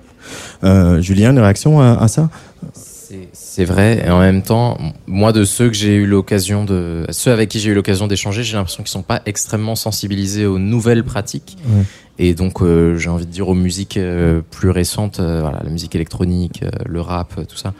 Euh, 0.64 1.00
Julien, 1.00 1.30
une 1.30 1.38
réaction 1.38 1.80
à, 1.80 1.92
à 1.94 2.08
ça? 2.08 2.28
C'est- 3.32 3.64
vrai, 3.64 4.04
et 4.06 4.10
en 4.10 4.20
même 4.20 4.42
temps, 4.42 4.78
moi 5.08 5.32
de 5.32 5.44
ceux 5.44 5.68
que 5.68 5.74
j'ai 5.74 5.94
eu 5.96 6.06
l'occasion 6.06 6.64
de, 6.64 7.04
ceux 7.10 7.32
avec 7.32 7.48
qui 7.48 7.58
j'ai 7.58 7.70
eu 7.70 7.74
l'occasion 7.74 8.06
d'échanger, 8.06 8.44
j'ai 8.44 8.56
l'impression 8.56 8.84
qu'ils 8.84 8.90
sont 8.90 9.02
pas 9.02 9.20
extrêmement 9.26 9.74
sensibilisés 9.74 10.46
aux 10.46 10.58
nouvelles 10.60 11.02
pratiques. 11.02 11.56
Ouais. 11.66 11.82
Et 12.20 12.34
donc, 12.34 12.62
euh, 12.62 12.96
j'ai 12.98 13.08
envie 13.08 13.26
de 13.26 13.32
dire 13.32 13.48
aux 13.48 13.54
musiques 13.54 13.96
euh, 13.96 14.42
plus 14.50 14.70
récentes, 14.70 15.18
euh, 15.18 15.40
voilà, 15.40 15.60
la 15.64 15.70
musique 15.70 15.94
électronique, 15.96 16.60
euh, 16.62 16.68
le 16.86 17.00
rap, 17.00 17.32
euh, 17.38 17.44
tout 17.44 17.56
ça. 17.56 17.72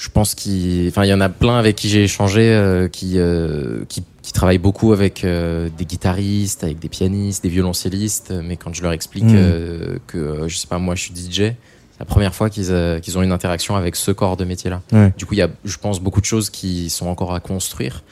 Je 0.00 0.08
pense 0.10 0.36
qu'il, 0.36 0.86
enfin, 0.88 1.04
il 1.04 1.08
y 1.08 1.12
en 1.12 1.20
a 1.20 1.28
plein 1.28 1.58
avec 1.58 1.74
qui 1.74 1.88
j'ai 1.88 2.04
échangé, 2.04 2.42
euh, 2.54 2.86
qui, 2.86 3.14
euh, 3.18 3.84
qui, 3.88 4.04
qui 4.22 4.32
travaillent 4.32 4.58
beaucoup 4.58 4.92
avec 4.92 5.24
euh, 5.24 5.68
des 5.76 5.84
guitaristes, 5.84 6.62
avec 6.62 6.78
des 6.78 6.88
pianistes, 6.88 7.42
des 7.42 7.48
violoncellistes. 7.48 8.32
Mais 8.44 8.56
quand 8.56 8.72
je 8.72 8.82
leur 8.82 8.92
explique 8.92 9.24
Mm. 9.24 9.34
euh, 9.34 9.98
que, 10.06 10.16
euh, 10.18 10.48
je 10.48 10.56
sais 10.56 10.68
pas, 10.68 10.78
moi, 10.78 10.94
je 10.94 11.02
suis 11.02 11.12
DJ, 11.14 11.34
c'est 11.36 11.56
la 11.98 12.04
première 12.06 12.32
fois 12.32 12.48
qu'ils 12.48 12.70
euh, 12.70 13.00
qu'ils 13.00 13.18
ont 13.18 13.22
une 13.22 13.32
interaction 13.32 13.74
avec 13.74 13.96
ce 13.96 14.12
corps 14.12 14.36
de 14.36 14.44
métier-là. 14.44 14.82
Ouais. 14.92 15.12
Du 15.18 15.26
coup, 15.26 15.34
il 15.34 15.38
y 15.38 15.42
a, 15.42 15.48
je 15.64 15.76
pense, 15.78 15.98
beaucoup 16.00 16.20
de 16.20 16.26
choses 16.26 16.48
qui 16.48 16.90
sont 16.90 17.08
encore 17.08 17.34
à 17.34 17.40
construire 17.40 18.04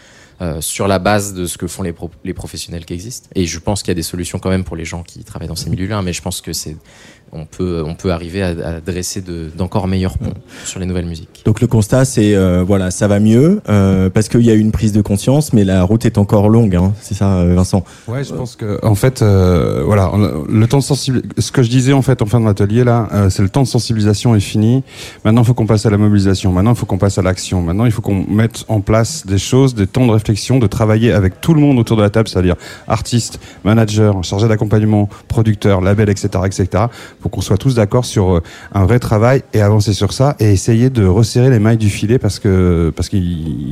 euh, 0.43 0.61
sur 0.61 0.89
la 0.89 0.99
base 0.99 1.35
de 1.35 1.47
ce 1.47 1.57
que 1.57 1.69
font 1.69 1.83
les, 1.85 1.93
pro- 1.93 2.11
les 2.25 2.35
professionnels 2.35 2.85
qui 2.85 2.95
existent. 2.95 3.29
Et 3.37 3.47
je 3.47 3.59
pense 3.61 3.83
qu'il 3.85 3.89
y 3.91 3.93
a 3.93 3.95
des 3.95 4.03
solutions 4.03 4.39
quand 4.41 4.51
même 4.51 4.65
pour 4.65 4.75
les 4.77 4.85
gens 4.85 5.05
qui 5.05 5.23
travaillent 5.23 5.47
dans 5.49 5.55
ces 5.55 5.71
milieux-là, 5.71 6.03
mais 6.03 6.13
je 6.13 6.21
pense 6.21 6.41
que 6.43 6.53
c'est 6.53 6.77
on 7.33 7.45
peut 7.45 7.83
on 7.87 7.95
peut 7.95 8.11
arriver 8.13 8.43
à, 8.43 8.49
à 8.49 8.81
dresser 8.81 9.21
de- 9.21 9.51
d'encore 9.57 9.89
meilleurs 9.89 10.17
ponts 10.19 10.33
sur 10.65 10.81
les 10.81 10.87
nouvelles 10.87 11.07
musiques. 11.07 11.43
Donc 11.45 11.61
le 11.61 11.67
constat, 11.67 12.05
c'est 12.05 12.35
euh, 12.35 12.63
voilà, 12.67 12.91
ça 12.91 13.09
va 13.09 13.21
mieux 13.21 13.61
euh, 13.69 14.09
parce 14.11 14.29
qu'il 14.29 14.43
y 14.43 14.51
a 14.51 14.55
eu 14.55 14.59
une 14.61 14.73
prise 14.73 14.93
de 14.93 15.03
conscience, 15.03 15.53
mais 15.53 15.65
la 15.65 15.83
route 15.83 16.05
est 16.07 16.19
encore 16.19 16.49
longue. 16.49 16.77
Hein, 16.77 16.93
c'est 17.01 17.15
ça, 17.15 17.35
euh, 17.39 17.55
Vincent? 17.55 17.85
Ouais, 18.09 18.25
je 18.25 18.33
pense 18.33 18.57
que 18.57 18.79
en 18.85 18.95
fait, 18.95 19.23
euh, 19.23 19.83
voilà, 19.85 20.11
on- 20.15 20.45
le 20.49 20.67
temps 20.67 20.79
de 20.79 20.83
sensibilisation. 20.83 21.31
Ce 21.39 21.53
que 21.53 21.63
je 21.63 21.69
disais 21.71 21.93
en 21.93 22.03
fait 22.03 22.23
en 22.23 22.27
fin 22.27 22.41
de 22.41 22.47
l'atelier 22.47 22.85
là, 22.85 23.09
euh, 23.13 23.31
c'est 23.31 23.43
le 23.43 23.49
temps 23.49 23.63
de 23.63 23.67
sensibilisation 23.69 24.35
est 24.35 24.41
fini. 24.41 24.83
Maintenant, 25.25 25.43
il 25.43 25.47
faut 25.47 25.55
qu'on 25.55 25.67
passe 25.67 25.85
à 25.87 25.91
la 25.91 25.99
mobilisation. 25.99 26.53
Maintenant, 26.53 26.73
il 26.73 26.77
faut 26.77 26.87
qu'on 26.87 26.99
passe 26.99 27.19
à 27.19 27.23
l'action. 27.23 27.61
Maintenant, 27.63 27.85
il 27.85 27.93
faut 27.93 28.03
qu'on 28.03 28.25
mette 28.29 28.65
en 28.69 28.81
place 28.81 29.27
des 29.27 29.39
choses, 29.39 29.75
des 29.75 29.87
temps 29.87 30.07
de 30.07 30.13
réflexion, 30.13 30.59
de 30.59 30.67
travailler 30.67 31.13
avec 31.13 31.41
tout 31.41 31.55
le 31.55 31.61
monde 31.61 31.79
autour 31.79 31.97
de 31.97 32.03
la 32.03 32.11
table, 32.11 32.29
c'est-à-dire 32.29 32.57
artistes, 32.89 33.39
managers, 33.65 34.13
chargés 34.23 34.49
d'accompagnement, 34.49 35.09
producteurs, 35.29 35.81
labels, 35.81 36.09
etc., 36.11 36.29
etc. 36.47 36.85
Faut 37.21 37.29
qu'on 37.29 37.41
soit 37.41 37.57
tous 37.57 37.75
d'accord 37.75 38.05
sur 38.05 38.37
euh, 38.37 38.43
un 38.73 38.85
vrai 38.85 38.99
travail 38.99 39.43
et 39.55 39.61
avancer 39.61 39.93
sur 39.93 40.13
ça 40.13 40.37
et 40.39 40.53
essayer 40.53 40.91
de 40.91 41.05
resserrer 41.07 41.51
les 41.51 41.59
mailles 41.59 41.77
du 41.77 41.91
filet 41.91 42.19
parce 42.19 42.39
que 42.39 42.93
parce 42.95 43.09
qu'il 43.09 43.23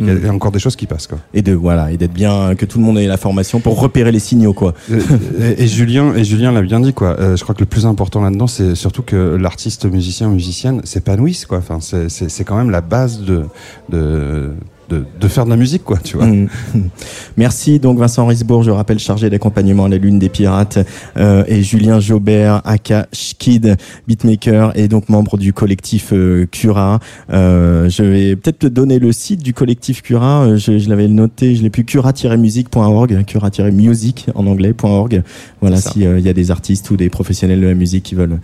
il 0.01 0.25
y 0.25 0.27
a 0.27 0.33
encore 0.33 0.51
des 0.53 0.59
choses 0.59 0.77
qui 0.77 0.87
passent 0.87 1.07
quoi. 1.07 1.19
Et 1.35 1.43
de 1.43 1.53
voilà, 1.53 1.93
et 1.93 1.97
d'être 1.97 2.13
bien, 2.13 2.55
que 2.55 2.65
tout 2.67 2.79
le 2.79 2.85
monde 2.85 2.99
ait 2.99 3.07
la 3.07 3.17
formation 3.17 3.61
pour 3.61 3.79
repérer 3.81 4.13
les 4.13 4.19
signaux, 4.19 4.53
quoi. 4.55 4.75
et, 4.91 5.63
et 5.63 5.67
Julien 5.67 6.15
et 6.15 6.25
Julien 6.25 6.53
l'a 6.53 6.63
bien 6.63 6.81
dit 6.81 6.93
quoi. 6.95 7.17
Euh, 7.21 7.37
je 7.37 7.43
crois 7.43 7.55
que 7.55 7.61
le 7.61 7.67
plus 7.67 7.87
important 7.87 8.23
là-dedans, 8.23 8.47
c'est 8.47 8.75
surtout 8.75 9.03
que 9.03 9.37
l'artiste 9.41 9.85
musicien 9.87 10.29
musicienne 10.29 10.81
s'épanouisse 10.85 11.47
quoi. 11.47 11.59
Enfin, 11.59 11.79
c'est- 11.81 12.09
c'est 12.09 12.29
c'est 12.31 12.45
quand 12.45 12.57
même 12.57 12.71
la 12.71 12.81
base 12.81 13.21
de 13.21 13.45
de, 13.91 14.51
de 14.95 15.05
de 15.21 15.29
faire 15.29 15.45
de 15.45 15.51
la 15.51 15.57
musique 15.57 15.85
quoi. 15.85 15.99
Tu 15.99 16.17
vois. 16.17 16.27
Mm. 16.27 16.49
Merci 17.37 17.79
donc 17.79 17.99
Vincent 17.99 18.27
Risbourg, 18.27 18.63
je 18.63 18.71
rappelle 18.71 18.99
chargé 18.99 19.31
d'accompagnement 19.31 19.85
à 19.85 19.89
la 19.89 19.99
Lune 19.99 20.19
des 20.19 20.29
Pirates, 20.29 20.79
euh, 21.17 21.45
et 21.47 21.63
Julien 21.63 22.01
Jaubert, 22.01 22.63
aka 22.65 23.07
Schkid, 23.13 23.77
beatmaker 24.07 24.77
et 24.77 24.89
donc 24.89 25.09
membre 25.09 25.37
du 25.39 25.53
collectif 25.53 26.13
euh, 26.13 26.47
Cura. 26.51 27.01
Euh, 27.33 27.89
je 27.89 28.03
vais 28.03 28.37
peut-être 28.37 28.61
te 28.61 28.67
donner 28.67 28.99
le 28.99 29.13
site 29.13 29.43
du 29.43 29.53
collectif 29.53 30.03
Cura. 30.03 30.57
Je, 30.57 30.79
je 30.79 30.89
l'avais 30.89 31.09
noté, 31.09 31.57
je 31.57 31.63
l'ai 31.63 31.71
plus 31.71 31.85
cura-musique.org, 31.85 33.25
cura-music 33.25 34.27
en 34.35 34.47
anglais.org. 34.47 35.23
Voilà, 35.61 35.77
C'est 35.77 35.83
ça. 35.83 35.91
si 35.93 36.01
il 36.01 36.21
y 36.21 36.29
a 36.29 36.33
des 36.33 36.51
artistes 36.51 36.91
ou 36.91 36.97
des 36.97 37.09
professionnels 37.09 37.61
de 37.61 37.67
la 37.67 37.75
musique 37.75 38.05
qui 38.05 38.15
veulent 38.15 38.39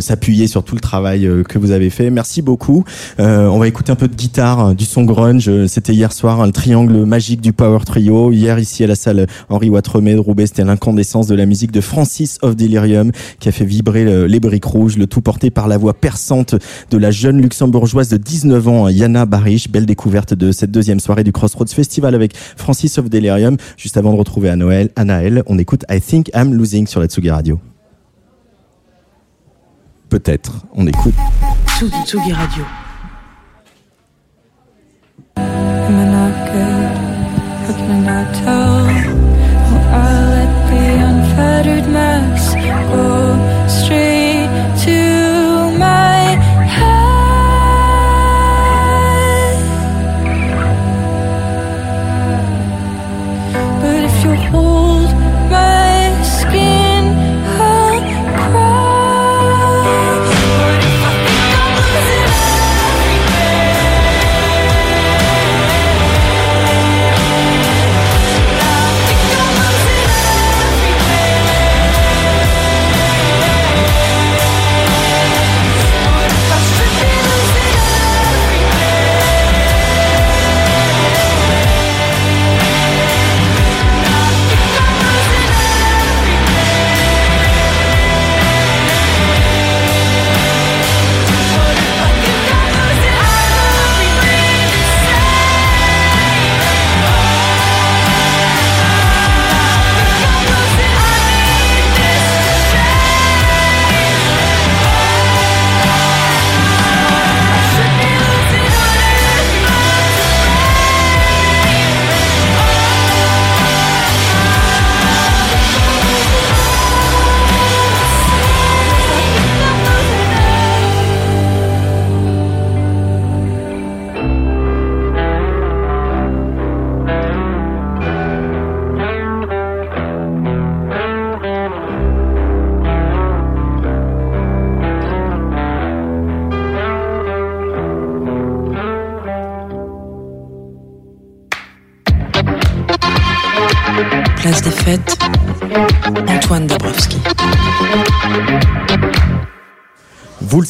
s'appuyer 0.00 0.46
sur 0.46 0.64
tout 0.64 0.74
le 0.74 0.80
travail 0.80 1.28
que 1.48 1.58
vous 1.58 1.70
avez 1.70 1.90
fait. 1.90 2.10
Merci 2.10 2.42
beaucoup. 2.42 2.84
On 3.18 3.58
va 3.58 3.68
écouter 3.68 3.92
un 3.92 3.96
peu 3.96 4.08
de 4.08 4.14
guitare, 4.14 4.60
hein, 4.60 4.74
du 4.74 4.84
son 4.84 5.04
grunge. 5.04 5.50
C'était 5.84 5.98
hier 5.98 6.14
soir 6.14 6.40
hein, 6.40 6.46
le 6.46 6.52
triangle 6.52 7.04
magique 7.04 7.42
du 7.42 7.52
Power 7.52 7.80
Trio. 7.84 8.32
Hier 8.32 8.58
ici 8.58 8.82
à 8.84 8.86
la 8.86 8.94
salle 8.94 9.26
Henri 9.50 9.68
Watremet 9.68 10.14
de 10.14 10.18
Roubaix, 10.18 10.46
c'était 10.46 10.64
l'incandescence 10.64 11.26
de 11.26 11.34
la 11.34 11.44
musique 11.44 11.72
de 11.72 11.82
Francis 11.82 12.38
of 12.40 12.56
Delirium 12.56 13.12
qui 13.38 13.50
a 13.50 13.52
fait 13.52 13.66
vibrer 13.66 14.26
les 14.26 14.40
briques 14.40 14.64
rouges, 14.64 14.96
le 14.96 15.06
tout 15.06 15.20
porté 15.20 15.50
par 15.50 15.68
la 15.68 15.76
voix 15.76 15.92
perçante 15.92 16.54
de 16.90 16.96
la 16.96 17.10
jeune 17.10 17.38
luxembourgeoise 17.38 18.08
de 18.08 18.16
19 18.16 18.66
ans, 18.66 18.88
Yana 18.88 19.26
Barish. 19.26 19.68
Belle 19.68 19.84
découverte 19.84 20.32
de 20.32 20.52
cette 20.52 20.70
deuxième 20.70 21.00
soirée 21.00 21.22
du 21.22 21.32
Crossroads 21.32 21.66
Festival 21.66 22.14
avec 22.14 22.34
Francis 22.34 22.96
of 22.96 23.10
Delirium. 23.10 23.58
Juste 23.76 23.98
avant 23.98 24.14
de 24.14 24.18
retrouver 24.18 24.48
à 24.48 24.56
Noël, 24.56 24.88
Anaël, 24.96 25.42
on 25.48 25.58
écoute 25.58 25.84
I 25.90 26.00
Think 26.00 26.30
I'm 26.34 26.54
Losing 26.54 26.86
sur 26.86 27.00
la 27.00 27.08
Tsugi 27.08 27.28
Radio. 27.28 27.60
Peut-être, 30.08 30.64
on 30.72 30.86
écoute. 30.86 31.12
Tsugi, 31.76 31.92
Tsugi 32.06 32.32
Radio. 32.32 32.64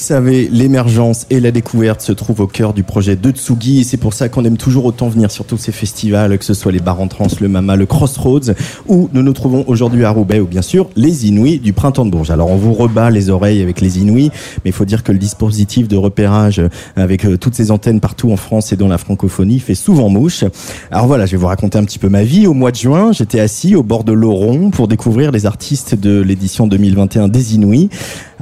Savez, 0.05 0.49
l'émergence 0.53 1.25
et 1.31 1.41
la 1.41 1.51
découverte 1.51 2.03
se 2.03 2.13
trouvent 2.13 2.43
au 2.43 2.47
cœur 2.47 2.75
du 2.75 2.83
projet 2.83 3.17
de 3.17 3.31
Tsugi 3.31 3.81
et 3.81 3.85
c'est 3.85 3.97
pour 3.97 4.13
ça 4.13 4.29
qu'on 4.29 4.45
aime 4.45 4.59
toujours 4.59 4.85
autant 4.85 5.09
venir 5.09 5.31
sur 5.31 5.47
tous 5.47 5.57
ces 5.57 5.73
festivals, 5.73 6.37
que 6.37 6.45
ce 6.45 6.53
soit 6.53 6.73
les 6.73 6.79
bars 6.79 7.01
en 7.01 7.09
trans, 7.09 7.27
le 7.41 7.49
Mama, 7.49 7.75
le 7.75 7.87
Crossroads, 7.87 8.53
où 8.87 9.09
nous 9.15 9.23
nous 9.23 9.33
trouvons 9.33 9.65
aujourd'hui 9.67 10.05
à 10.05 10.11
Roubaix 10.11 10.41
ou 10.41 10.47
bien 10.47 10.61
sûr 10.61 10.91
les 10.95 11.27
Inouïs 11.27 11.59
du 11.59 11.73
Printemps 11.73 12.05
de 12.05 12.11
Bourges. 12.11 12.31
Alors 12.31 12.51
on 12.51 12.57
vous 12.57 12.75
rebat 12.75 13.11
les 13.11 13.31
oreilles 13.31 13.63
avec 13.63 13.81
les 13.81 13.99
Inouïs, 13.99 14.31
mais 14.63 14.71
il 14.71 14.73
faut 14.75 14.85
dire 14.85 15.05
que 15.05 15.11
le 15.11 15.17
dispositif 15.17 15.89
de 15.89 15.97
repérage 15.97 16.61
avec 16.97 17.25
euh, 17.25 17.39
toutes 17.39 17.55
ces 17.55 17.71
antennes 17.71 18.01
partout 18.01 18.31
en 18.31 18.37
France 18.37 18.75
et 18.75 18.77
dans 18.77 18.89
la 18.89 18.99
francophonie 18.99 19.59
fait 19.59 19.75
souvent 19.75 20.11
mouche. 20.11 20.45
Alors 20.91 21.07
voilà, 21.07 21.25
je 21.25 21.31
vais 21.31 21.39
vous 21.39 21.47
raconter 21.47 21.79
un 21.79 21.85
petit 21.85 21.99
peu 21.99 22.11
ma 22.11 22.25
vie. 22.25 22.47
Au 22.47 22.53
mois 22.53 22.73
de 22.73 22.77
juin, 22.77 23.13
j'étais 23.13 23.41
assis 23.41 23.75
au 23.75 23.83
bord 23.83 24.05
de 24.05 24.13
l'Oron 24.13 24.69
pour 24.69 24.87
découvrir 24.87 25.33
les 25.33 25.47
artistes 25.47 25.95
de 25.95 26.21
l'édition 26.21 26.67
2021 26.67 27.29
des 27.29 27.55
Inouïs 27.55 27.89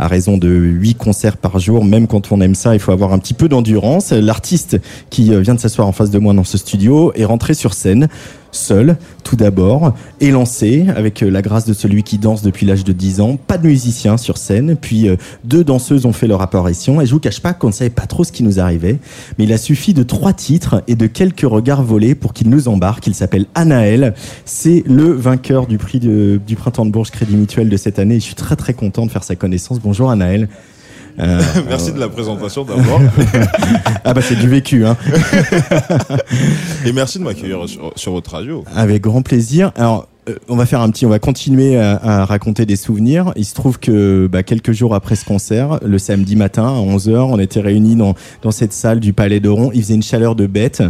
à 0.03 0.09
raison 0.09 0.37
de 0.37 0.49
8 0.49 0.95
concerts 0.95 1.37
par 1.37 1.61
jour, 1.61 1.85
même 1.85 2.09
quand 2.09 2.33
on 2.33 2.41
aime 2.41 2.57
ça, 2.57 2.74
il 2.74 2.81
faut 2.81 2.91
avoir 2.91 3.12
un 3.12 3.20
petit 3.20 3.35
peu 3.35 3.49
d'endurance. 3.49 4.11
L'artiste 4.11 4.81
qui 5.11 5.33
euh, 5.33 5.41
vient 5.41 5.55
de 5.55 5.61
s'asseoir 5.61 5.87
en 5.87 5.93
face 5.93 6.11
de 6.11 6.19
moi 6.19 6.35
dans 6.35 6.43
ce 6.43 6.59
studio 6.59 7.12
est 7.15 7.24
rentré 7.24 7.55
sur 7.55 7.73
scène 7.73 8.09
seul, 8.53 8.97
tout 9.24 9.37
d'abord, 9.37 9.95
élancé, 10.20 10.87
avec 10.95 11.23
euh, 11.23 11.31
la 11.31 11.43
grâce 11.43 11.65
de 11.65 11.73
celui 11.73 12.03
qui 12.03 12.19
danse 12.19 12.43
depuis 12.43 12.66
l'âge 12.66 12.85
de 12.85 12.93
10 12.93 13.20
ans, 13.20 13.37
pas 13.37 13.59
de 13.59 13.66
musicien 13.66 14.16
sur 14.16 14.39
scène, 14.39 14.77
puis 14.77 15.09
euh, 15.09 15.16
deux 15.45 15.65
danseuses 15.65 16.07
ont 16.07 16.12
fait 16.12 16.27
leur 16.27 16.43
apparition, 16.43 17.01
et 17.01 17.07
je 17.07 17.12
vous 17.12 17.20
cache 17.20 17.41
pas 17.41 17.55
qu'on 17.55 17.69
ne 17.69 17.73
savait 17.73 17.91
pas 17.91 18.07
trop 18.07 18.24
ce 18.24 18.33
qui 18.33 18.43
nous 18.43 18.61
arrivait, 18.61 18.99
mais 19.39 19.45
il 19.45 19.53
a 19.53 19.59
suffi 19.59 19.95
de 19.95 20.03
trois 20.03 20.33
titres 20.33 20.83
et 20.87 20.95
de 20.95 21.07
quelques 21.07 21.41
regards 21.41 21.83
volés 21.83 22.15
pour 22.15 22.33
qu'il 22.33 22.51
nous 22.51 22.69
embarque, 22.69 23.07
il 23.07 23.15
s'appelle 23.15 23.47
Anaël, 23.55 24.15
c'est 24.45 24.85
le 24.87 25.11
vainqueur 25.12 25.66
du 25.66 25.79
prix 25.79 25.99
du 25.99 26.57
Printemps 26.57 26.87
de 26.87 26.91
Bourges 26.91 27.11
Crédit 27.11 27.37
Mutuel 27.37 27.69
de 27.69 27.77
cette 27.77 27.99
année, 27.99 28.16
et 28.16 28.20
je 28.20 28.24
suis 28.24 28.35
très 28.35 28.57
très 28.57 28.74
content 28.74 29.07
de 29.07 29.11
faire 29.11 29.24
sa 29.24 29.35
connaissance. 29.35 29.81
Bonjour 29.81 30.11
Anaël. 30.11 30.49
Euh, 31.18 31.40
Merci 31.68 31.93
de 31.93 32.01
la 32.01 32.09
présentation 32.09 32.64
d'abord. 32.64 33.01
ah 34.05 34.14
bah 34.14 34.20
c'est 34.22 34.36
du 34.36 34.48
vécu, 34.48 34.86
hein. 34.86 34.97
Et 36.86 36.93
merci 36.93 37.18
de 37.18 37.24
m'accueillir 37.24 37.68
sur, 37.68 37.93
sur 37.97 38.12
votre 38.12 38.32
radio. 38.32 38.64
Avec 38.74 39.02
grand 39.02 39.22
plaisir. 39.22 39.72
Alors, 39.76 40.09
euh, 40.28 40.34
on 40.48 40.56
va 40.56 40.66
faire 40.66 40.80
un 40.80 40.90
petit, 40.90 41.05
on 41.05 41.10
va 41.10 41.18
continuer 41.18 41.76
à, 41.76 41.97
à 41.97 42.24
raconter 42.24 42.64
des 42.64 42.76
souvenirs. 42.76 43.32
Il 43.36 43.44
se 43.44 43.55
trouve 43.55 43.78
que 43.78 44.26
bah, 44.26 44.43
quelques 44.43 44.72
jours 44.72 44.94
après 44.94 45.16
ce 45.16 45.24
concert, 45.24 45.80
le 45.84 45.98
samedi 45.98 46.36
matin 46.36 46.64
à 46.66 46.80
11h, 46.80 47.16
on 47.16 47.39
était 47.39 47.60
réunis 47.60 47.97
dans, 47.97 48.14
dans 48.43 48.51
cette 48.52 48.72
salle 48.72 49.01
du 49.01 49.12
Palais 49.12 49.40
d'Oron. 49.40 49.70
Il 49.74 49.82
faisait 49.82 49.94
une 49.94 50.02
chaleur 50.02 50.34
de 50.36 50.47
bête. 50.47 50.82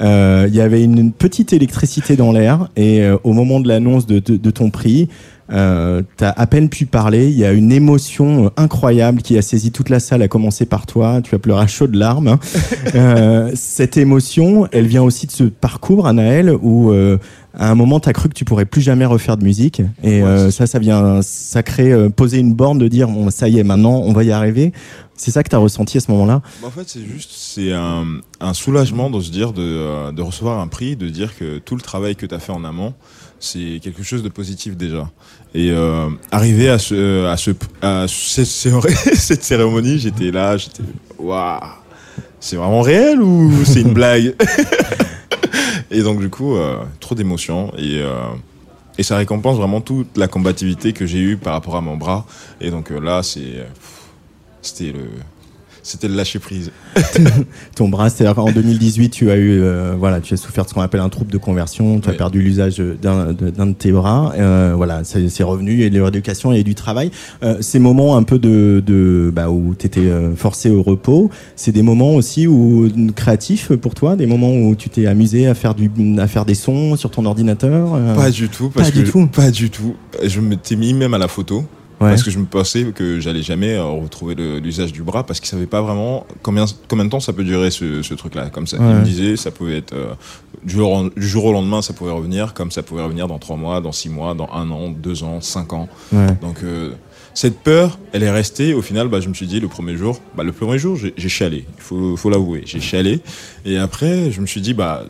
Euh, 0.00 0.46
il 0.48 0.54
y 0.54 0.60
avait 0.60 0.82
une 0.82 1.12
petite 1.12 1.52
électricité 1.52 2.16
dans 2.16 2.32
l'air 2.32 2.68
et 2.76 3.02
euh, 3.02 3.16
au 3.24 3.32
moment 3.32 3.60
de 3.60 3.68
l'annonce 3.68 4.06
de, 4.06 4.20
de, 4.20 4.36
de 4.36 4.50
ton 4.50 4.70
prix, 4.70 5.08
euh, 5.52 6.02
t'as 6.16 6.30
à 6.30 6.46
peine 6.46 6.68
pu 6.68 6.86
parler. 6.86 7.28
Il 7.28 7.38
y 7.38 7.44
a 7.44 7.52
une 7.52 7.72
émotion 7.72 8.46
euh, 8.46 8.50
incroyable 8.56 9.22
qui 9.22 9.36
a 9.38 9.42
saisi 9.42 9.70
toute 9.72 9.88
la 9.88 10.00
salle, 10.00 10.22
à 10.22 10.28
commencer 10.28 10.66
par 10.66 10.86
toi. 10.86 11.20
Tu 11.22 11.34
as 11.34 11.38
pleuré 11.38 11.62
à 11.62 11.66
chaudes 11.66 11.94
larmes. 11.94 12.28
hein. 12.28 12.38
Euh, 12.94 13.50
cette 13.54 13.96
émotion, 13.96 14.68
elle 14.72 14.86
vient 14.86 15.02
aussi 15.02 15.26
de 15.26 15.32
ce 15.32 15.44
parcours, 15.44 16.06
Anaël, 16.06 16.50
où 16.62 16.92
euh, 16.92 17.18
à 17.54 17.70
un 17.70 17.74
moment, 17.74 18.00
tu 18.00 18.08
as 18.08 18.12
cru 18.12 18.28
que 18.28 18.34
tu 18.34 18.44
pourrais 18.44 18.64
plus 18.64 18.80
jamais 18.80 19.04
refaire 19.04 19.36
de 19.36 19.44
musique. 19.44 19.82
Et 20.02 20.22
euh, 20.22 20.50
ça, 20.50 20.66
ça 20.66 20.78
vient, 20.78 21.20
ça 21.22 21.62
crée, 21.62 21.92
euh, 21.92 22.08
poser 22.08 22.38
une 22.38 22.54
borne 22.54 22.78
de 22.78 22.88
dire, 22.88 23.08
bon, 23.08 23.28
ça 23.30 23.48
y 23.48 23.58
est, 23.58 23.64
maintenant, 23.64 24.00
on 24.04 24.12
va 24.12 24.24
y 24.24 24.30
arriver. 24.32 24.72
C'est 25.14 25.30
ça 25.30 25.42
que 25.42 25.48
tu 25.48 25.56
as 25.56 25.58
ressenti 25.58 25.96
à 25.96 26.00
ce 26.00 26.10
moment-là? 26.12 26.42
Bah, 26.62 26.68
en 26.68 26.70
fait, 26.70 26.84
c'est 26.86 27.04
juste, 27.04 27.30
c'est 27.34 27.72
un, 27.72 28.04
un 28.40 28.54
soulagement 28.54 29.10
de 29.10 29.20
se 29.20 29.30
dire, 29.30 29.52
de, 29.52 30.12
de 30.12 30.22
recevoir 30.22 30.60
un 30.60 30.68
prix, 30.68 30.96
de 30.96 31.08
dire 31.08 31.36
que 31.36 31.58
tout 31.58 31.74
le 31.74 31.80
travail 31.82 32.16
que 32.16 32.26
tu 32.26 32.34
as 32.34 32.38
fait 32.38 32.52
en 32.52 32.64
amont, 32.64 32.94
c'est 33.38 33.80
quelque 33.82 34.02
chose 34.02 34.22
de 34.22 34.28
positif 34.28 34.76
déjà. 34.76 35.10
Et 35.54 35.70
euh, 35.70 36.08
arriver 36.30 36.68
à 36.68 36.78
ce, 36.78 37.26
à 37.26 37.36
ce, 37.36 37.50
à 37.82 38.06
cette, 38.08 39.42
cérémonie, 39.42 39.98
j'étais 39.98 40.30
là, 40.30 40.56
j'étais, 40.56 40.82
waouh, 41.18 41.60
c'est 42.40 42.56
vraiment 42.56 42.82
réel 42.82 43.20
ou 43.22 43.64
c'est 43.64 43.80
une 43.80 43.94
blague? 43.94 44.34
Et 45.90 46.02
donc 46.02 46.20
du 46.20 46.28
coup, 46.28 46.56
euh, 46.56 46.78
trop 47.00 47.14
d'émotions 47.14 47.72
et 47.78 48.00
euh, 48.02 48.34
et 48.98 49.02
ça 49.02 49.16
récompense 49.16 49.56
vraiment 49.56 49.80
toute 49.80 50.16
la 50.16 50.28
combativité 50.28 50.92
que 50.92 51.06
j'ai 51.06 51.20
eue 51.20 51.36
par 51.36 51.52
rapport 51.52 51.76
à 51.76 51.80
mon 51.80 51.96
bras. 51.96 52.26
Et 52.60 52.70
donc 52.70 52.90
euh, 52.90 52.98
là, 52.98 53.22
c'est 53.22 53.40
euh, 53.40 53.66
c'était 54.62 54.92
le 54.92 55.08
c'était 55.86 56.08
le 56.08 56.14
lâcher 56.14 56.38
prise. 56.38 56.72
Ton 57.76 57.88
bras, 57.88 58.10
c'est-à-dire 58.10 58.34
qu'en 58.34 58.50
2018, 58.50 59.10
tu 59.10 59.30
as 59.30 59.36
eu, 59.36 59.60
euh, 59.60 59.94
voilà, 59.96 60.20
tu 60.20 60.34
as 60.34 60.36
souffert 60.36 60.64
de 60.64 60.68
ce 60.68 60.74
qu'on 60.74 60.80
appelle 60.80 61.00
un 61.00 61.08
trouble 61.08 61.30
de 61.30 61.38
conversion. 61.38 62.00
Tu 62.00 62.08
as 62.10 62.12
perdu 62.12 62.42
l'usage 62.42 62.78
d'un 62.78 63.32
de, 63.32 63.72
tes 63.72 63.92
bras. 63.92 64.32
Euh, 64.36 64.74
voilà, 64.76 65.02
c'est 65.04 65.42
revenu. 65.44 65.74
Il 65.74 65.80
y 65.80 65.84
a 65.84 65.90
de 65.90 66.02
l'éducation, 66.02 66.52
il 66.52 66.58
y 66.58 66.60
a 66.60 66.64
du 66.64 66.74
travail. 66.74 67.10
Euh, 67.42 67.58
ces 67.60 67.78
moments 67.78 68.16
un 68.16 68.24
peu 68.24 68.38
de, 68.38 68.82
de 68.84 69.30
bah, 69.32 69.48
où 69.48 69.74
tu 69.78 69.86
étais 69.86 70.10
forcé 70.36 70.70
au 70.70 70.82
repos, 70.82 71.30
c'est 71.54 71.72
des 71.72 71.82
moments 71.82 72.14
aussi 72.14 72.46
où 72.46 72.88
créatifs 73.14 73.72
pour 73.76 73.94
toi, 73.94 74.16
des 74.16 74.26
moments 74.26 74.52
où 74.52 74.74
tu 74.74 74.90
t'es 74.90 75.06
amusé 75.06 75.46
à 75.46 75.54
faire 75.54 75.74
du, 75.74 75.90
à 76.18 76.26
faire 76.26 76.44
des 76.44 76.54
sons 76.54 76.96
sur 76.96 77.10
ton 77.10 77.24
ordinateur? 77.24 77.90
Pas 78.16 78.30
du 78.30 78.48
tout, 78.48 78.70
parce 78.70 78.90
Pas 78.90 78.96
que 78.96 79.04
du 79.04 79.10
tout. 79.10 79.26
pas 79.26 79.50
du 79.50 79.70
tout. 79.70 79.94
Je 80.24 80.40
m'étais 80.40 80.76
mis 80.76 80.94
même 80.94 81.14
à 81.14 81.18
la 81.18 81.28
photo. 81.28 81.64
Ouais. 81.98 82.10
Parce 82.10 82.22
que 82.22 82.30
je 82.30 82.38
me 82.38 82.44
pensais 82.44 82.84
que 82.94 83.20
j'allais 83.20 83.40
jamais 83.42 83.72
euh, 83.74 83.84
retrouver 83.84 84.34
l'usage 84.34 84.92
du 84.92 85.02
bras 85.02 85.24
parce 85.24 85.40
qu'ils 85.40 85.48
savaient 85.48 85.66
pas 85.66 85.80
vraiment 85.80 86.26
combien, 86.42 86.66
combien 86.88 87.06
de 87.06 87.10
temps 87.10 87.20
ça 87.20 87.32
peut 87.32 87.42
durer 87.44 87.70
ce, 87.70 88.02
ce 88.02 88.12
truc-là. 88.12 88.50
Comme 88.50 88.66
ça, 88.66 88.76
Ouais. 88.78 88.90
ils 88.90 88.96
me 88.96 89.02
disaient 89.04 89.36
ça 89.36 89.50
pouvait 89.50 89.78
être 89.78 89.94
euh, 89.94 90.12
du, 90.62 90.74
jour, 90.74 90.92
au- 90.92 91.08
du 91.08 91.26
jour 91.26 91.46
au 91.46 91.52
lendemain, 91.52 91.80
ça 91.80 91.94
pouvait 91.94 92.10
revenir, 92.12 92.52
comme 92.52 92.70
ça 92.70 92.82
pouvait 92.82 93.02
revenir 93.02 93.28
dans 93.28 93.38
trois 93.38 93.56
mois, 93.56 93.80
dans 93.80 93.92
six 93.92 94.10
mois, 94.10 94.34
dans 94.34 94.50
un 94.52 94.70
an, 94.70 94.90
deux 94.90 95.22
ans, 95.22 95.40
cinq 95.40 95.72
ans. 95.72 95.88
Ouais. 96.12 96.26
Donc 96.42 96.56
euh, 96.64 96.90
cette 97.32 97.60
peur, 97.60 97.98
elle 98.12 98.22
est 98.22 98.30
restée. 98.30 98.74
Au 98.74 98.82
final, 98.82 99.08
bah, 99.08 99.20
je 99.20 99.28
me 99.30 99.34
suis 99.34 99.46
dit 99.46 99.58
le 99.60 99.68
premier 99.68 99.96
jour, 99.96 100.20
bah, 100.36 100.44
le 100.44 100.52
premier 100.52 100.78
jour, 100.78 100.96
j'ai 100.96 101.14
j'ai 101.16 101.28
chialé. 101.30 101.64
Il 101.78 101.82
faut, 101.82 102.14
faut 102.18 102.28
l'avouer, 102.28 102.62
j'ai 102.66 102.80
chialé. 102.80 103.20
Et 103.64 103.78
après, 103.78 104.30
je 104.30 104.42
me 104.42 104.46
suis 104.46 104.60
dit 104.60 104.74
bah 104.74 105.04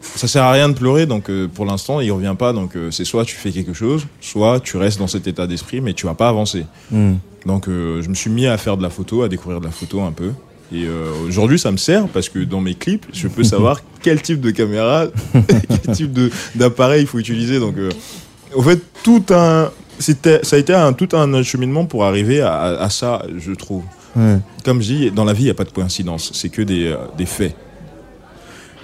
ça 0.00 0.28
sert 0.28 0.44
à 0.44 0.52
rien 0.52 0.68
de 0.68 0.74
pleurer, 0.74 1.06
donc 1.06 1.28
euh, 1.28 1.48
pour 1.48 1.64
l'instant, 1.64 2.00
il 2.00 2.10
revient 2.12 2.34
pas. 2.38 2.52
Donc 2.52 2.76
euh, 2.76 2.90
c'est 2.90 3.04
soit 3.04 3.24
tu 3.24 3.36
fais 3.36 3.50
quelque 3.50 3.72
chose, 3.72 4.06
soit 4.20 4.60
tu 4.60 4.76
restes 4.76 4.98
dans 4.98 5.06
cet 5.06 5.26
état 5.26 5.46
d'esprit, 5.46 5.80
mais 5.80 5.94
tu 5.94 6.06
vas 6.06 6.14
pas 6.14 6.28
avancer. 6.28 6.64
Hmm. 6.90 7.14
Donc 7.44 7.68
euh, 7.68 8.02
je 8.02 8.08
me 8.08 8.14
suis 8.14 8.30
mis 8.30 8.46
à 8.46 8.56
faire 8.56 8.76
de 8.76 8.82
la 8.82 8.90
photo, 8.90 9.22
à 9.22 9.28
découvrir 9.28 9.60
de 9.60 9.66
la 9.66 9.72
photo 9.72 10.02
un 10.02 10.12
peu. 10.12 10.30
Et 10.72 10.84
aujourd'hui, 11.28 11.60
ça 11.60 11.70
me 11.70 11.76
sert 11.76 12.08
parce 12.08 12.28
que 12.28 12.40
dans 12.40 12.60
mes 12.60 12.74
clips, 12.74 13.06
je 13.12 13.28
peux 13.28 13.44
savoir 13.44 13.82
quel 14.02 14.20
type 14.20 14.40
de 14.40 14.50
caméra, 14.50 15.06
quel 15.84 15.94
type 15.94 16.18
d'appareil 16.56 17.02
il 17.02 17.06
faut 17.06 17.20
utiliser. 17.20 17.60
Donc, 17.60 17.76
au 18.52 18.62
fait, 18.62 18.82
tout 19.04 19.22
un, 19.30 19.70
ça 20.00 20.12
a 20.56 20.58
été 20.58 20.74
un, 20.74 20.92
tout 20.92 21.08
un 21.12 21.40
cheminement 21.44 21.84
pour 21.84 22.04
arriver 22.04 22.40
à, 22.40 22.80
à 22.80 22.90
ça, 22.90 23.24
je 23.38 23.52
trouve. 23.52 23.84
Ouais. 24.16 24.38
Comme 24.64 24.82
je 24.82 24.86
dis, 24.92 25.10
dans 25.12 25.22
la 25.22 25.34
vie, 25.34 25.42
il 25.42 25.44
n'y 25.44 25.50
a 25.50 25.54
pas 25.54 25.62
de 25.62 25.70
coïncidence, 25.70 26.32
c'est 26.34 26.48
que 26.48 26.62
des, 26.62 26.96
des 27.16 27.26
faits. 27.26 27.54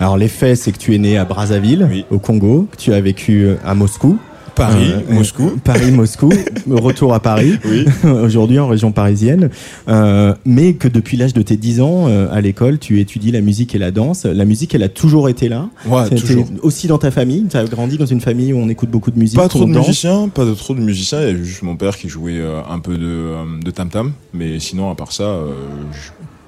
Alors 0.01 0.17
les 0.17 0.29
faits, 0.29 0.57
c'est 0.57 0.73
que 0.73 0.79
tu 0.79 0.95
es 0.95 0.99
né 0.99 1.17
à 1.19 1.25
Brazzaville, 1.25 2.05
au 2.11 2.19
Congo, 2.19 2.69
que 2.71 2.77
tu 2.77 2.93
as 2.93 3.01
vécu 3.01 3.45
euh, 3.45 3.55
à 3.65 3.75
Moscou. 3.75 4.19
Paris, 4.55 4.93
Moscou. 5.09 5.53
Paris, 5.65 5.91
Moscou, 5.93 6.31
retour 6.71 7.15
à 7.15 7.21
Paris, 7.21 7.59
Oui. 7.65 7.87
aujourd'hui 8.11 8.59
en 8.59 8.69
région 8.69 8.93
parisienne, 8.93 9.49
Euh, 9.89 10.35
mais 10.45 10.75
que 10.75 10.89
depuis 10.89 11.17
l'âge 11.17 11.33
de 11.33 11.41
tes 11.41 11.57
10 11.57 11.81
ans 11.81 12.05
euh, 12.09 12.29
à 12.31 12.41
l'école, 12.43 12.79
tu 12.79 13.01
étudies 13.01 13.31
la 13.31 13.41
musique 13.41 13.75
et 13.75 13.79
la 13.79 13.91
danse. 13.91 14.27
La 14.27 14.45
musique, 14.45 14.75
elle 14.75 14.83
a 14.83 14.91
toujours 14.91 15.31
été 15.31 15.49
là. 15.49 15.71
Ouais, 15.87 16.09
toujours. 16.11 16.45
Aussi 16.63 16.87
dans 16.87 16.99
ta 16.99 17.11
famille, 17.11 17.47
tu 17.51 17.57
as 17.57 17.65
grandi 17.65 17.97
dans 17.97 18.05
une 18.07 18.21
famille 18.21 18.53
où 18.53 18.59
on 18.59 18.69
écoute 18.69 18.91
beaucoup 18.91 19.11
de 19.11 19.19
musique. 19.19 19.39
Pas 19.39 19.49
trop 19.49 19.65
de 19.65 19.73
danse. 19.73 19.87
musiciens, 19.87 20.29
pas 20.29 20.45
de 20.45 20.53
trop 20.53 20.75
de 20.75 20.81
musiciens. 20.81 21.23
Il 21.23 21.27
y 21.29 21.31
a 21.31 21.43
juste 21.43 21.63
mon 21.63 21.77
père 21.77 21.97
qui 21.97 22.09
jouait 22.11 22.39
euh, 22.39 22.61
un 22.69 22.79
peu 22.79 22.99
de, 22.99 23.07
euh, 23.07 23.45
de 23.65 23.71
tam 23.71 23.89
tam, 23.89 24.13
mais 24.35 24.59
sinon 24.61 24.91
à 24.91 24.95
part 24.95 25.13
ça, 25.13 25.25
euh, 25.25 25.53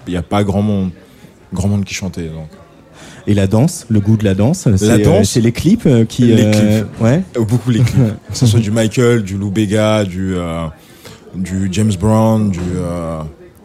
il 0.07 0.11
n'y 0.11 0.19
a 0.19 0.23
pas 0.23 0.45
grand 0.45 0.62
monde, 0.62 0.91
grand 1.55 1.69
monde 1.69 1.85
qui 1.85 1.95
chantait. 1.95 2.29
Donc. 2.29 2.49
Et 3.27 3.35
la 3.35 3.47
danse, 3.47 3.87
le 3.89 4.01
goût 4.01 4.17
de 4.17 4.25
la 4.25 4.35
danse, 4.35 4.69
c'est 4.77 4.87
La 4.87 4.95
euh, 4.95 5.05
danse, 5.05 5.31
c'est 5.31 5.41
les 5.41 5.53
clips 5.53 5.87
euh, 5.87 6.05
qui... 6.05 6.25
les 6.27 6.45
euh, 6.45 6.53
clips, 6.83 7.01
ouais. 7.01 7.23
Beaucoup 7.41 7.71
les 7.71 7.81
clips. 7.81 7.97
que 8.31 8.37
ce 8.37 8.47
soit 8.47 8.61
du 8.61 8.71
Michael, 8.71 9.23
du 9.23 9.37
Lou 9.39 9.51
Bega, 9.51 10.05
du 10.05 10.35
du 11.35 11.69
James 11.73 11.93
Brown, 11.99 12.51
du 12.51 12.61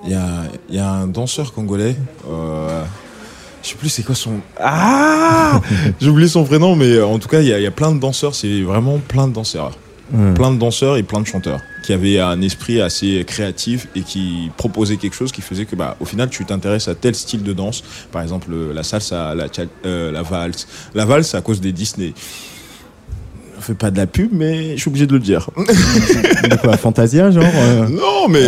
il 0.06 0.12
y 0.72 0.76
y 0.76 0.80
a 0.80 0.92
un 0.92 1.08
danseur 1.08 1.54
congolais. 1.54 1.96
Je 3.62 3.68
sais 3.68 3.76
plus 3.76 3.90
c'est 3.90 4.04
quoi 4.04 4.16
son 4.16 4.36
ah 4.58 5.60
j'ai 6.00 6.10
oublié 6.10 6.30
son 6.30 6.46
prénom 6.46 6.78
mais 6.78 7.02
en 7.02 7.20
tout 7.20 7.28
cas 7.28 7.42
il 7.42 7.48
y, 7.50 7.54
a- 7.54 7.60
il 7.60 7.64
y 7.64 7.68
a 7.68 7.72
plein 7.72 7.92
de 7.92 8.00
danseurs 8.00 8.34
c'est 8.34 8.62
vraiment 8.62 9.00
plein 9.06 9.28
de 9.28 9.34
danseurs 9.34 9.72
Hmm. 10.12 10.34
plein 10.34 10.52
de 10.52 10.58
danseurs 10.58 10.98
et 10.98 11.04
plein 11.04 11.22
de 11.22 11.28
chanteurs 11.28 11.62
qui 11.84 11.94
avaient 11.94 12.20
un 12.20 12.42
esprit 12.42 12.82
assez 12.82 13.24
créatif 13.26 13.88
et 13.96 14.02
qui 14.02 14.50
proposaient 14.58 14.98
quelque 14.98 15.16
chose 15.16 15.32
qui 15.32 15.42
faisait 15.42 15.66
que 15.66 15.76
bah 15.76 15.98
au 16.00 16.06
final 16.06 16.30
tu 16.30 16.44
t'intéresses 16.46 16.88
à 16.88 16.96
tel 16.96 17.14
style 17.14 17.44
de 17.44 17.54
danse. 17.54 17.84
Par 18.12 18.22
exemple 18.22 18.52
euh, 18.52 18.74
la 18.74 18.84
salsa 18.84 19.36
la 19.36 19.46
euh, 19.86 20.12
la 20.12 20.22
valse. 20.24 20.68
La 20.96 21.06
valse 21.06 21.36
à 21.36 21.42
cause 21.42 21.62
des 21.62 21.72
Disney 21.72 22.14
fais 23.70 23.76
pas 23.78 23.92
de 23.92 23.98
la 23.98 24.08
pub, 24.08 24.30
mais 24.34 24.76
je 24.76 24.82
suis 24.82 24.90
obligé 24.90 25.06
de 25.08 25.14
le 25.14 25.20
dire. 25.20 25.50
De 25.58 26.56
quoi, 26.62 26.76
Fantasia, 26.78 27.30
genre 27.32 27.44
euh 27.46 27.88
Non, 27.90 28.28
mais 28.30 28.44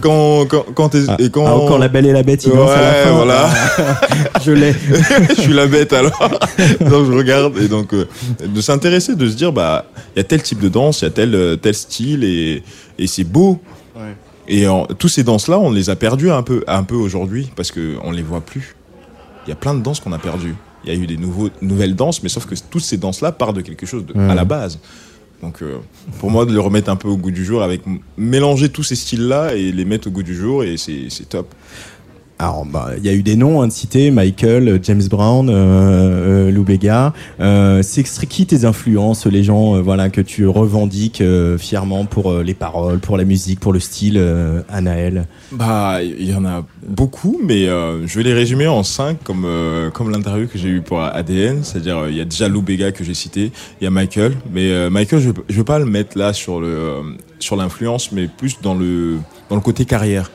quand 0.00 0.46
quand 0.46 0.64
quand, 0.74 0.88
t'es- 0.90 1.04
et 1.18 1.30
quand 1.30 1.46
Ah, 1.46 1.54
encore 1.54 1.78
la 1.78 1.88
belle 1.88 2.06
et 2.06 2.12
la 2.12 2.22
bête, 2.22 2.44
il 2.44 2.52
danse 2.52 2.70
à 2.70 2.80
la 2.80 2.88
Ouais, 2.90 3.04
fin. 3.04 3.10
voilà. 3.12 3.50
Je 4.44 4.52
l'ai. 4.52 4.72
je 5.36 5.40
suis 5.40 5.52
la 5.52 5.66
bête 5.66 5.92
alors. 5.92 6.18
donc 6.80 7.06
je 7.06 7.12
regarde 7.12 7.58
et 7.58 7.68
donc 7.68 7.92
euh, 7.94 8.06
de 8.46 8.60
s'intéresser, 8.60 9.14
de 9.16 9.28
se 9.28 9.34
dire 9.34 9.52
bah 9.52 9.86
il 10.14 10.18
y 10.18 10.20
a 10.20 10.24
tel 10.24 10.42
type 10.42 10.60
de 10.60 10.68
danse, 10.68 11.00
il 11.02 11.04
y 11.04 11.08
a 11.08 11.10
tel 11.10 11.34
euh, 11.34 11.56
tel 11.56 11.74
style 11.74 12.24
et 12.24 12.62
et 12.98 13.06
c'est 13.06 13.24
beau. 13.24 13.60
Et 14.48 14.68
en- 14.68 14.86
tous 14.86 15.08
ces 15.08 15.24
danses 15.24 15.48
là, 15.48 15.58
on 15.58 15.70
les 15.70 15.90
a 15.90 15.96
perdus 15.96 16.30
un 16.30 16.42
peu 16.42 16.62
un 16.68 16.82
peu 16.84 16.94
aujourd'hui 16.94 17.50
parce 17.56 17.70
que 17.72 17.96
on 18.04 18.10
les 18.12 18.22
voit 18.22 18.40
plus. 18.40 18.76
Il 19.46 19.50
y 19.50 19.52
a 19.52 19.56
plein 19.56 19.74
de 19.74 19.82
danses 19.82 20.00
qu'on 20.00 20.12
a 20.12 20.18
perdues. 20.18 20.54
Il 20.86 20.94
y 20.94 20.96
a 20.96 20.98
eu 20.98 21.06
des 21.06 21.16
nouveaux 21.16 21.50
nouvelles 21.60 21.96
danses, 21.96 22.22
mais 22.22 22.28
sauf 22.28 22.46
que 22.46 22.54
toutes 22.70 22.82
ces 22.82 22.96
danses 22.96 23.20
là 23.20 23.32
partent 23.32 23.56
de 23.56 23.60
quelque 23.60 23.86
chose 23.86 24.06
de, 24.06 24.18
à 24.18 24.34
la 24.34 24.44
base. 24.44 24.78
Donc 25.42 25.62
euh, 25.62 25.78
pour 26.18 26.30
moi 26.30 26.46
de 26.46 26.52
les 26.52 26.58
remettre 26.58 26.90
un 26.90 26.96
peu 26.96 27.08
au 27.08 27.16
goût 27.16 27.30
du 27.30 27.44
jour 27.44 27.62
avec 27.62 27.82
mélanger 28.16 28.70
tous 28.70 28.82
ces 28.82 28.96
styles 28.96 29.26
là 29.26 29.54
et 29.54 29.70
les 29.70 29.84
mettre 29.84 30.08
au 30.08 30.10
goût 30.10 30.22
du 30.22 30.34
jour 30.34 30.64
et 30.64 30.76
c'est 30.76 31.28
top. 31.28 31.54
Alors, 32.38 32.66
bah, 32.66 32.90
il 32.98 33.04
y 33.04 33.08
a 33.08 33.14
eu 33.14 33.22
des 33.22 33.34
noms 33.34 33.62
hein, 33.62 33.68
de 33.68 33.72
cités, 33.72 34.10
Michael, 34.10 34.68
euh, 34.68 34.78
James 34.82 35.02
Brown, 35.08 35.48
euh, 35.48 35.54
euh, 35.54 36.50
Lou 36.50 36.64
Bega. 36.64 37.14
Euh, 37.40 37.82
c'est 37.82 38.04
qui 38.26 38.44
tes 38.44 38.66
influences, 38.66 39.24
les 39.26 39.42
gens, 39.42 39.76
euh, 39.76 39.80
voilà, 39.80 40.10
que 40.10 40.20
tu 40.20 40.46
revendiques 40.46 41.22
fièrement 41.58 42.04
pour 42.04 42.34
les 42.34 42.52
paroles, 42.52 42.98
pour 42.98 43.16
la 43.16 43.24
musique, 43.24 43.58
pour 43.58 43.72
le 43.72 43.80
style, 43.80 44.22
Anaël? 44.68 45.26
Bah, 45.52 46.00
il 46.02 46.30
y 46.30 46.34
en 46.34 46.44
a 46.44 46.64
beaucoup, 46.86 47.40
mais 47.42 47.66
je 47.66 48.16
vais 48.16 48.22
les 48.22 48.34
résumer 48.34 48.66
en 48.66 48.82
cinq, 48.82 49.22
comme 49.24 49.46
comme 49.94 50.10
l'interview 50.10 50.46
que 50.46 50.58
j'ai 50.58 50.68
eu 50.68 50.82
pour 50.82 51.00
ADN. 51.00 51.62
C'est-à-dire, 51.62 52.08
il 52.08 52.16
y 52.16 52.20
a 52.20 52.24
déjà 52.24 52.48
Lou 52.48 52.62
Bega 52.62 52.92
que 52.92 53.04
j'ai 53.04 53.14
cité, 53.14 53.52
il 53.80 53.84
y 53.84 53.86
a 53.86 53.90
Michael, 53.90 54.34
mais 54.52 54.90
Michael, 54.90 55.20
je 55.20 55.30
je 55.48 55.56
veux 55.56 55.64
pas 55.64 55.78
le 55.78 55.86
mettre 55.86 56.18
là 56.18 56.32
sur 56.32 56.60
le 56.60 57.16
sur 57.38 57.56
l'influence, 57.56 58.12
mais 58.12 58.28
plus 58.28 58.58
dans 58.62 58.74
le 58.74 59.16
dans 59.48 59.56
le 59.56 59.62
côté 59.62 59.84
carrière, 59.84 60.30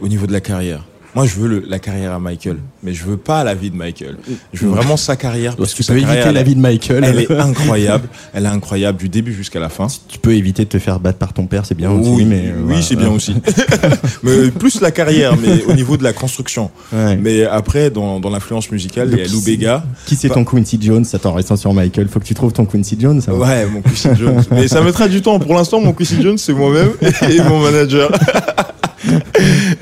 au 0.00 0.08
niveau 0.08 0.26
de 0.26 0.32
la 0.32 0.40
carrière. 0.40 0.84
Moi, 1.14 1.26
je 1.26 1.34
veux 1.36 1.48
le- 1.48 1.64
la 1.68 1.78
carrière 1.80 2.12
à 2.12 2.20
Michael, 2.20 2.58
mais 2.82 2.92
je 2.94 3.04
veux 3.04 3.16
pas 3.16 3.42
la 3.42 3.54
vie 3.54 3.70
de 3.70 3.76
Michael. 3.76 4.16
Je 4.52 4.64
veux 4.64 4.70
vraiment 4.70 4.96
sa 4.96 5.16
carrière. 5.16 5.56
Parce 5.56 5.70
tu 5.72 5.78
que 5.78 5.82
sa 5.82 5.92
peux 5.92 5.98
éviter 5.98 6.14
carrière, 6.14 6.32
la 6.32 6.42
vie 6.44 6.54
de 6.54 6.60
Michael. 6.60 7.04
Elle 7.04 7.18
est 7.18 7.30
incroyable. 7.40 8.08
Elle 8.32 8.44
est 8.44 8.48
incroyable 8.48 8.98
du 8.98 9.08
début 9.08 9.32
jusqu'à 9.34 9.58
la 9.60 9.68
fin. 9.68 9.88
Tu 10.08 10.18
peux 10.18 10.34
éviter 10.34 10.64
de 10.64 10.68
te 10.68 10.78
faire 10.78 11.00
battre 11.00 11.18
par 11.18 11.32
ton 11.32 11.46
père, 11.46 11.66
c'est 11.66 11.74
bien 11.76 11.90
aussi. 11.90 12.08
Oui, 12.10 12.24
mais, 12.24 12.52
oui 12.56 12.62
voilà. 12.64 12.82
c'est 12.82 12.96
bien 12.96 13.10
aussi. 13.10 13.34
mais 14.22 14.50
plus 14.50 14.80
la 14.80 14.90
carrière, 14.92 15.36
mais 15.36 15.64
au 15.64 15.72
niveau 15.72 15.96
de 15.96 16.04
la 16.04 16.12
construction. 16.12 16.70
Mais 16.92 17.44
après, 17.44 17.90
dans, 17.90 18.20
dans 18.20 18.30
l'influence 18.30 18.70
musicale, 18.70 19.08
il 19.12 19.18
y 19.18 19.22
a 19.22 19.26
Lou 19.26 19.40
Bega. 19.42 19.84
Qui 20.06 20.14
c'est 20.16 20.28
ton 20.28 20.44
Quincy 20.44 20.78
Jones? 20.80 21.04
Attends, 21.12 21.32
restant 21.34 21.56
sur 21.56 21.74
Michael, 21.74 22.08
faut 22.08 22.20
que 22.20 22.24
tu 22.24 22.34
trouves 22.34 22.52
ton 22.52 22.64
Quincy 22.66 22.96
Jones. 23.00 23.20
ça 23.20 23.32
va 23.32 23.38
Ouais, 23.38 23.66
mon 23.66 23.80
Quincy 23.82 24.08
Jones. 24.16 24.42
Mais 24.52 24.68
ça 24.68 24.80
mettra 24.80 25.08
du 25.08 25.22
temps. 25.22 25.38
Pour 25.40 25.54
l'instant, 25.54 25.80
mon 25.80 25.92
Quincy 25.92 26.22
Jones, 26.22 26.38
c'est 26.38 26.52
moi-même 26.52 26.90
et 27.28 27.40
mon 27.42 27.60
manager. 27.60 28.10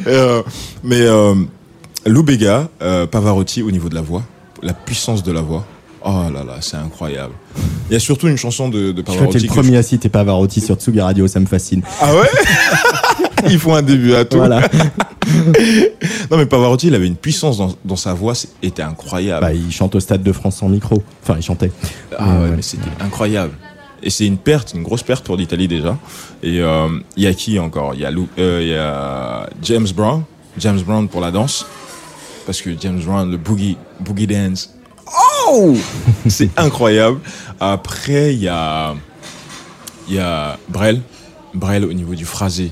Euh, 0.06 0.42
mais 0.84 1.00
euh, 1.00 1.34
Lou 2.06 2.22
Bega, 2.22 2.68
euh, 2.82 3.06
Pavarotti 3.06 3.62
au 3.62 3.70
niveau 3.70 3.88
de 3.88 3.94
la 3.94 4.00
voix, 4.00 4.22
la 4.62 4.72
puissance 4.72 5.22
de 5.22 5.32
la 5.32 5.40
voix. 5.40 5.64
Oh 6.04 6.22
là 6.32 6.44
là, 6.44 6.56
c'est 6.60 6.76
incroyable. 6.76 7.34
Il 7.90 7.94
y 7.94 7.96
a 7.96 8.00
surtout 8.00 8.28
une 8.28 8.36
chanson 8.36 8.68
de, 8.68 8.92
de 8.92 8.98
Je 8.98 9.02
crois 9.02 9.02
que 9.02 9.18
Pavarotti. 9.18 9.38
t'es 9.38 9.46
le 9.46 9.52
premier 9.52 9.76
à 9.76 9.82
citer 9.82 10.08
Pavarotti 10.08 10.60
sur 10.60 10.76
Tsugi 10.76 11.00
Radio, 11.00 11.26
ça 11.26 11.40
me 11.40 11.46
fascine. 11.46 11.82
Ah 12.00 12.14
ouais? 12.14 12.28
Ils 13.50 13.58
font 13.58 13.74
un 13.74 13.82
début 13.82 14.14
à 14.14 14.24
tout. 14.24 14.38
Voilà. 14.38 14.60
non 16.30 16.36
mais 16.38 16.46
Pavarotti, 16.46 16.88
il 16.88 16.94
avait 16.94 17.06
une 17.06 17.16
puissance 17.16 17.58
dans, 17.58 17.74
dans 17.84 17.96
sa 17.96 18.12
voix, 18.14 18.34
c'était 18.34 18.82
incroyable. 18.82 19.40
Bah, 19.46 19.52
il 19.52 19.70
chante 19.72 19.94
au 19.94 20.00
stade 20.00 20.22
de 20.22 20.32
France 20.32 20.56
sans 20.56 20.68
micro. 20.68 21.02
Enfin, 21.22 21.34
il 21.36 21.42
chantait. 21.42 21.70
Ah 22.16 22.40
ouais, 22.40 22.50
mais 22.56 22.62
c'était 22.62 22.88
incroyable. 23.00 23.52
Et 24.02 24.10
c'est 24.10 24.26
une 24.26 24.38
perte, 24.38 24.74
une 24.74 24.82
grosse 24.82 25.02
perte 25.02 25.24
pour 25.24 25.36
l'Italie 25.36 25.66
déjà. 25.68 25.96
Et 26.42 26.60
euh, 26.60 26.88
il 27.16 27.24
y 27.24 27.26
a 27.26 27.34
qui 27.34 27.58
encore? 27.58 27.94
Il 27.94 28.00
y 28.00 28.04
a, 28.04 28.10
Lou- 28.10 28.28
euh, 28.38 28.60
il 28.62 28.68
y 28.68 28.74
a 28.74 29.48
James 29.62 29.88
Brown, 29.94 30.22
James 30.58 30.80
Brown 30.82 31.08
pour 31.08 31.20
la 31.20 31.30
danse, 31.30 31.66
parce 32.46 32.62
que 32.62 32.70
James 32.80 33.00
Brown, 33.00 33.30
le 33.30 33.36
boogie, 33.36 33.76
boogie 34.00 34.26
dance, 34.26 34.72
oh, 35.48 35.76
c'est 36.28 36.50
incroyable. 36.56 37.20
Après 37.58 38.34
il 38.34 38.42
y 38.42 38.48
a, 38.48 38.94
il 40.08 40.14
y 40.14 40.18
a 40.20 40.56
Brel, 40.68 41.00
Brel 41.54 41.84
au 41.84 41.92
niveau 41.92 42.14
du 42.14 42.24
phrasé. 42.24 42.70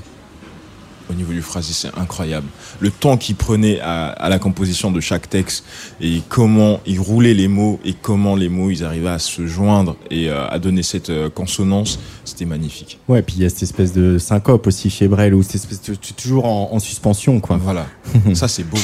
Au 1.11 1.15
niveau 1.15 1.33
du 1.33 1.43
phrasé, 1.43 1.73
c'est 1.73 1.97
incroyable. 1.99 2.47
Le 2.81 2.91
temps 2.91 3.17
qu'il 3.17 3.37
prenait 3.37 3.81
à, 3.81 4.09
à 4.09 4.29
la 4.29 4.39
composition 4.39 4.91
de 4.91 5.01
chaque 5.01 5.31
texte 5.31 5.65
et 6.01 6.23
comment 6.29 6.81
il 6.87 6.99
roulait 7.01 7.35
les 7.35 7.49
mots 7.49 7.79
et 7.85 7.93
comment 7.95 8.35
les 8.35 8.49
mots 8.49 8.71
ils 8.71 8.85
arrivaient 8.85 9.09
à 9.11 9.19
se 9.19 9.47
joindre 9.47 9.97
et 10.11 10.29
euh, 10.29 10.49
à 10.49 10.59
donner 10.59 10.83
cette 10.83 11.11
euh, 11.11 11.31
consonance, 11.31 11.99
c'était 12.25 12.45
magnifique. 12.45 12.99
Ouais, 13.09 13.23
puis 13.23 13.37
il 13.39 13.43
y 13.43 13.47
a 13.47 13.51
cette 13.51 13.63
espèce 13.63 13.93
de 13.93 14.19
syncope 14.19 14.67
aussi 14.67 14.91
chez 14.91 15.09
Brel, 15.09 15.35
où 15.35 15.43
cette 15.43 15.57
espèce 15.57 15.83
de, 15.83 15.95
toujours 16.17 16.47
en, 16.47 16.71
en 16.73 16.79
suspension, 16.79 17.41
quoi. 17.41 17.57
Voilà. 17.57 17.87
Ça, 18.35 18.49
c'est 18.49 18.65
beau. 18.65 18.79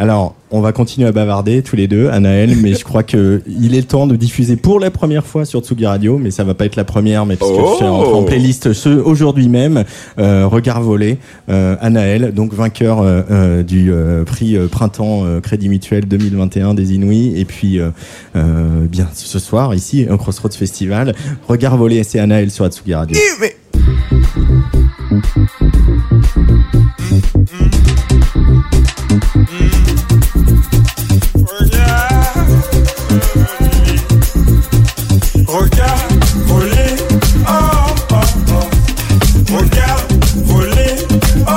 Alors, 0.00 0.34
on 0.50 0.62
va 0.62 0.72
continuer 0.72 1.06
à 1.06 1.12
bavarder 1.12 1.60
tous 1.60 1.76
les 1.76 1.86
deux, 1.86 2.08
Anaël, 2.08 2.56
mais 2.62 2.72
je 2.72 2.84
crois 2.84 3.02
que 3.02 3.42
il 3.46 3.74
est 3.74 3.80
le 3.80 3.86
temps 3.86 4.06
de 4.06 4.16
diffuser 4.16 4.56
pour 4.56 4.80
la 4.80 4.90
première 4.90 5.26
fois 5.26 5.44
sur 5.44 5.60
Tsugi 5.60 5.84
Radio, 5.84 6.16
mais 6.16 6.30
ça 6.30 6.42
va 6.42 6.54
pas 6.54 6.64
être 6.64 6.76
la 6.76 6.84
première, 6.84 7.26
mais 7.26 7.36
puisque 7.36 7.52
Oh 7.54 7.68
je 7.72 7.76
suis 7.76 7.84
en, 7.84 7.98
en 8.00 8.22
playlist 8.22 8.72
ce 8.72 8.88
aujourd'hui 8.88 9.48
même, 9.48 9.84
euh, 10.18 10.46
Regard 10.46 10.80
volé, 10.80 11.18
euh, 11.50 11.76
Anaël, 11.82 12.32
donc 12.32 12.54
vainqueur 12.54 13.02
euh, 13.02 13.20
euh, 13.30 13.62
du 13.62 13.92
euh, 13.92 14.24
prix 14.24 14.56
euh, 14.56 14.68
Printemps 14.68 15.26
euh, 15.26 15.40
Crédit 15.40 15.68
Mutuel 15.68 16.06
2021 16.06 16.72
des 16.72 16.94
Inouïs, 16.94 17.38
et 17.38 17.44
puis 17.44 17.78
euh, 17.78 17.90
euh, 18.36 18.86
bien 18.86 19.06
ce 19.12 19.38
soir 19.38 19.74
ici 19.74 20.06
au 20.10 20.16
Crossroads 20.16 20.56
Festival, 20.56 21.14
Regard 21.46 21.76
volé, 21.76 22.04
c'est 22.04 22.20
Anaël 22.20 22.50
sur 22.50 22.66
Tsugi 22.66 22.94
Radio. 22.94 23.18
Regarde 35.52 36.24
voler, 36.46 36.94
oh 37.44 37.52
oh 38.12 38.16
oh. 38.50 39.56
Regarde 39.56 40.24
voler, 40.44 40.94
oh 41.46 41.50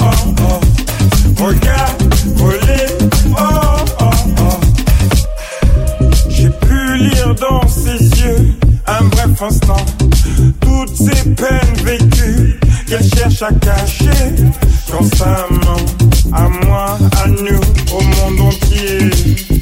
oh 0.00 0.34
oh. 0.42 1.42
Regarde 1.42 2.14
voler, 2.36 2.86
oh 3.30 3.84
oh 4.00 4.10
oh. 4.40 4.60
J'ai 6.28 6.50
pu 6.50 6.96
lire 6.98 7.34
dans 7.36 7.66
ses 7.66 7.98
yeux 8.20 8.54
un 8.86 9.04
bref 9.04 9.42
instant 9.42 9.86
toutes 10.60 10.94
ces 10.96 11.30
peines 11.30 11.82
vécues 11.82 12.60
qu'elle 12.86 13.04
cherche 13.04 13.40
à 13.42 13.52
cacher. 13.54 14.34
Constamment 14.90 15.80
à 16.32 16.48
moi, 16.66 16.98
à 17.24 17.28
nous, 17.28 17.60
au 17.94 18.02
monde 18.02 18.48
entier. 18.48 19.59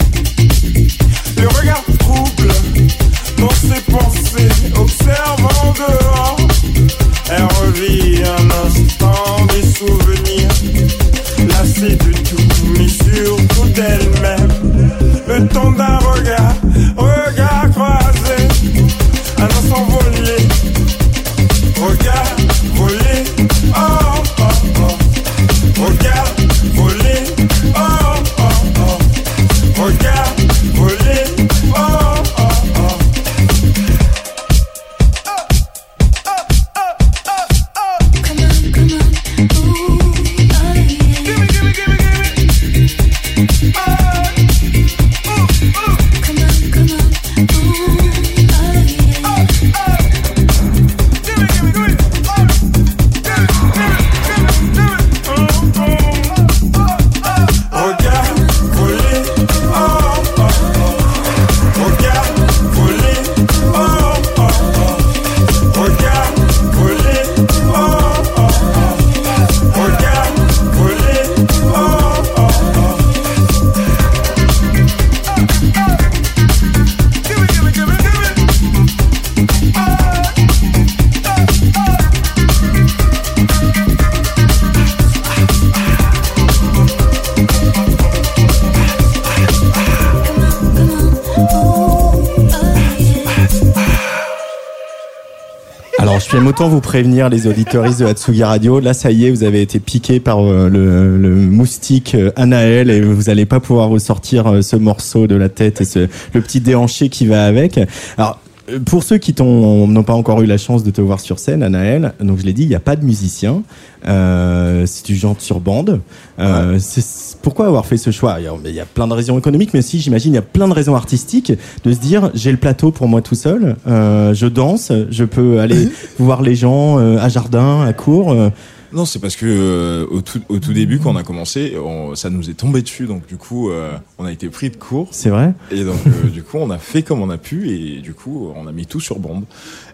Je 96.30 96.36
vais 96.36 96.46
autant 96.46 96.68
vous 96.68 96.80
prévenir, 96.80 97.28
les 97.30 97.46
auditoristes 97.46 98.00
de 98.00 98.06
Hatsugi 98.06 98.44
Radio. 98.44 98.80
Là, 98.80 98.92
ça 98.92 99.10
y 99.10 99.24
est, 99.26 99.30
vous 99.30 99.44
avez 99.44 99.62
été 99.62 99.80
piqué 99.80 100.20
par 100.20 100.40
euh, 100.40 100.68
le, 100.68 101.16
le 101.16 101.30
moustique 101.34 102.14
euh, 102.14 102.30
Anaël 102.36 102.90
et 102.90 103.00
vous 103.00 103.24
n'allez 103.24 103.46
pas 103.46 103.60
pouvoir 103.60 103.88
ressortir 103.88 104.46
euh, 104.46 104.62
ce 104.62 104.76
morceau 104.76 105.26
de 105.26 105.34
la 105.34 105.48
tête 105.48 105.80
et 105.80 105.84
ce, 105.86 106.00
le 106.34 106.40
petit 106.42 106.60
déhanché 106.60 107.08
qui 107.08 107.26
va 107.26 107.46
avec. 107.46 107.80
Alors, 108.18 108.38
pour 108.84 109.02
ceux 109.02 109.16
qui 109.16 109.34
n'ont 109.42 110.02
pas 110.02 110.12
encore 110.12 110.42
eu 110.42 110.46
la 110.46 110.58
chance 110.58 110.84
de 110.84 110.90
te 110.90 111.00
voir 111.00 111.20
sur 111.20 111.38
scène, 111.38 111.62
Anaël, 111.62 112.12
donc 112.20 112.38
je 112.38 112.44
l'ai 112.44 112.52
dit, 112.52 112.64
il 112.64 112.68
n'y 112.68 112.74
a 112.74 112.80
pas 112.80 112.96
de 112.96 113.04
musicien. 113.06 113.62
Euh, 114.06 114.84
si 114.84 115.02
tu 115.02 115.16
chantes 115.16 115.40
sur 115.40 115.60
bande, 115.60 116.00
euh, 116.38 116.76
c'est- 116.78 117.27
pourquoi 117.42 117.66
avoir 117.66 117.86
fait 117.86 117.96
ce 117.96 118.10
choix? 118.10 118.38
Il 118.40 118.70
y 118.74 118.80
a- 118.80 118.84
plein 118.86 119.06
de 119.08 119.12
raisons 119.14 119.38
économiques, 119.38 119.70
mais 119.72 119.80
aussi, 119.80 120.00
j'imagine, 120.00 120.32
il 120.32 120.36
y 120.36 120.38
a 120.38 120.42
plein 120.42 120.68
de 120.68 120.72
raisons 120.74 120.94
artistiques 120.96 121.52
de 121.84 121.92
se 121.92 121.98
dire 121.98 122.30
j'ai 122.34 122.50
le 122.50 122.58
plateau 122.58 122.90
pour 122.90 123.08
moi 123.08 123.22
tout 123.22 123.34
seul, 123.34 123.76
euh, 123.86 124.34
je 124.34 124.46
danse, 124.46 124.92
je 125.10 125.24
peux 125.24 125.60
aller 125.60 125.88
voir 126.18 126.42
les 126.42 126.54
gens 126.54 126.98
euh, 126.98 127.18
à 127.18 127.28
jardin, 127.28 127.82
à 127.82 127.92
cours. 127.92 128.32
euh, 128.32 128.50
Non, 128.92 129.04
c'est 129.04 129.18
parce 129.18 129.36
que 129.36 129.44
euh, 129.46 130.06
au, 130.10 130.22
tout, 130.22 130.40
au 130.48 130.58
tout 130.58 130.72
début, 130.72 130.98
quand 130.98 131.12
on 131.12 131.16
a 131.16 131.22
commencé, 131.22 131.74
on- 131.82 132.14
ça 132.14 132.30
nous 132.30 132.48
est 132.48 132.54
tombé 132.54 132.80
dessus. 132.80 133.04
Donc, 133.06 133.26
du 133.26 133.36
coup, 133.36 133.68
euh, 133.70 133.90
on 134.18 134.24
a 134.24 134.32
été 134.32 134.48
pris 134.48 134.70
de 134.70 134.76
court. 134.76 135.08
C'est 135.10 135.28
vrai 135.28 135.52
Et 135.70 135.84
donc, 135.84 135.98
euh, 136.06 136.28
du 136.30 136.42
coup, 136.42 136.56
on 136.56 136.70
a 136.70 136.78
fait 136.78 137.02
comme 137.02 137.20
on 137.20 137.28
a 137.28 137.36
pu. 137.36 137.68
Et 137.68 138.00
du 138.00 138.14
coup, 138.14 138.50
on 138.56 138.66
a 138.66 138.72
mis 138.72 138.86
tout 138.86 139.00
sur 139.00 139.18
bande. 139.18 139.44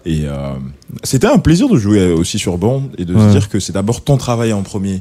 Et 0.07 0.23
c'était 1.03 1.27
un 1.27 1.39
plaisir 1.39 1.69
de 1.69 1.77
jouer 1.77 2.13
aussi 2.13 2.39
sur 2.39 2.57
bande 2.57 2.91
et 2.99 3.05
de 3.05 3.15
Ouais. 3.15 3.21
se 3.27 3.31
dire 3.31 3.49
que 3.49 3.59
c'est 3.59 3.73
d'abord 3.73 4.03
ton 4.05 4.17
travail 4.17 4.53
en 4.53 4.63
premier. 4.63 5.01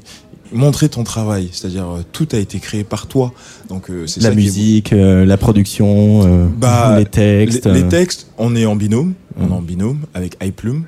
Montrer 0.53 0.87
ton 0.89 1.03
travail, 1.03 1.49
c'est-à-dire 1.51 1.85
euh, 1.89 2.01
tout 2.11 2.27
a 2.31 2.37
été 2.37 2.59
créé 2.59 2.83
par 2.83 3.07
toi. 3.07 3.33
Donc 3.69 3.89
euh, 3.89 4.05
c'est 4.07 4.21
la 4.21 4.29
ça 4.29 4.35
qui 4.35 4.39
est 4.41 4.41
beau. 4.41 4.47
musique, 4.47 4.93
euh, 4.93 5.25
la 5.25 5.37
production, 5.37 6.47
Bah, 6.57 6.97
les 6.99 7.05
textes. 7.05 7.65
Les, 7.65 7.81
les 7.81 7.87
textes, 7.87 8.27
on 8.37 8.55
est 8.55 8.65
en 8.65 8.75
binôme, 8.75 9.13
on 9.39 9.47
est 9.47 9.51
en 9.51 9.61
binôme 9.61 9.99
avec 10.13 10.37
iPlume. 10.43 10.85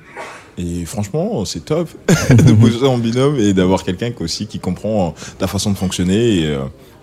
Et 0.58 0.86
franchement, 0.86 1.44
c'est 1.46 1.66
top 1.66 1.90
de 2.30 2.52
bosser 2.54 2.86
en 2.86 2.98
binôme 2.98 3.38
et 3.38 3.54
d'avoir 3.54 3.84
quelqu'un 3.84 4.12
qui 4.12 4.24
aussi 4.24 4.48
qui 4.48 4.60
comprend 4.60 5.14
ta 5.38 5.48
façon 5.48 5.72
de 5.72 5.76
fonctionner 5.78 6.44
et 6.44 6.58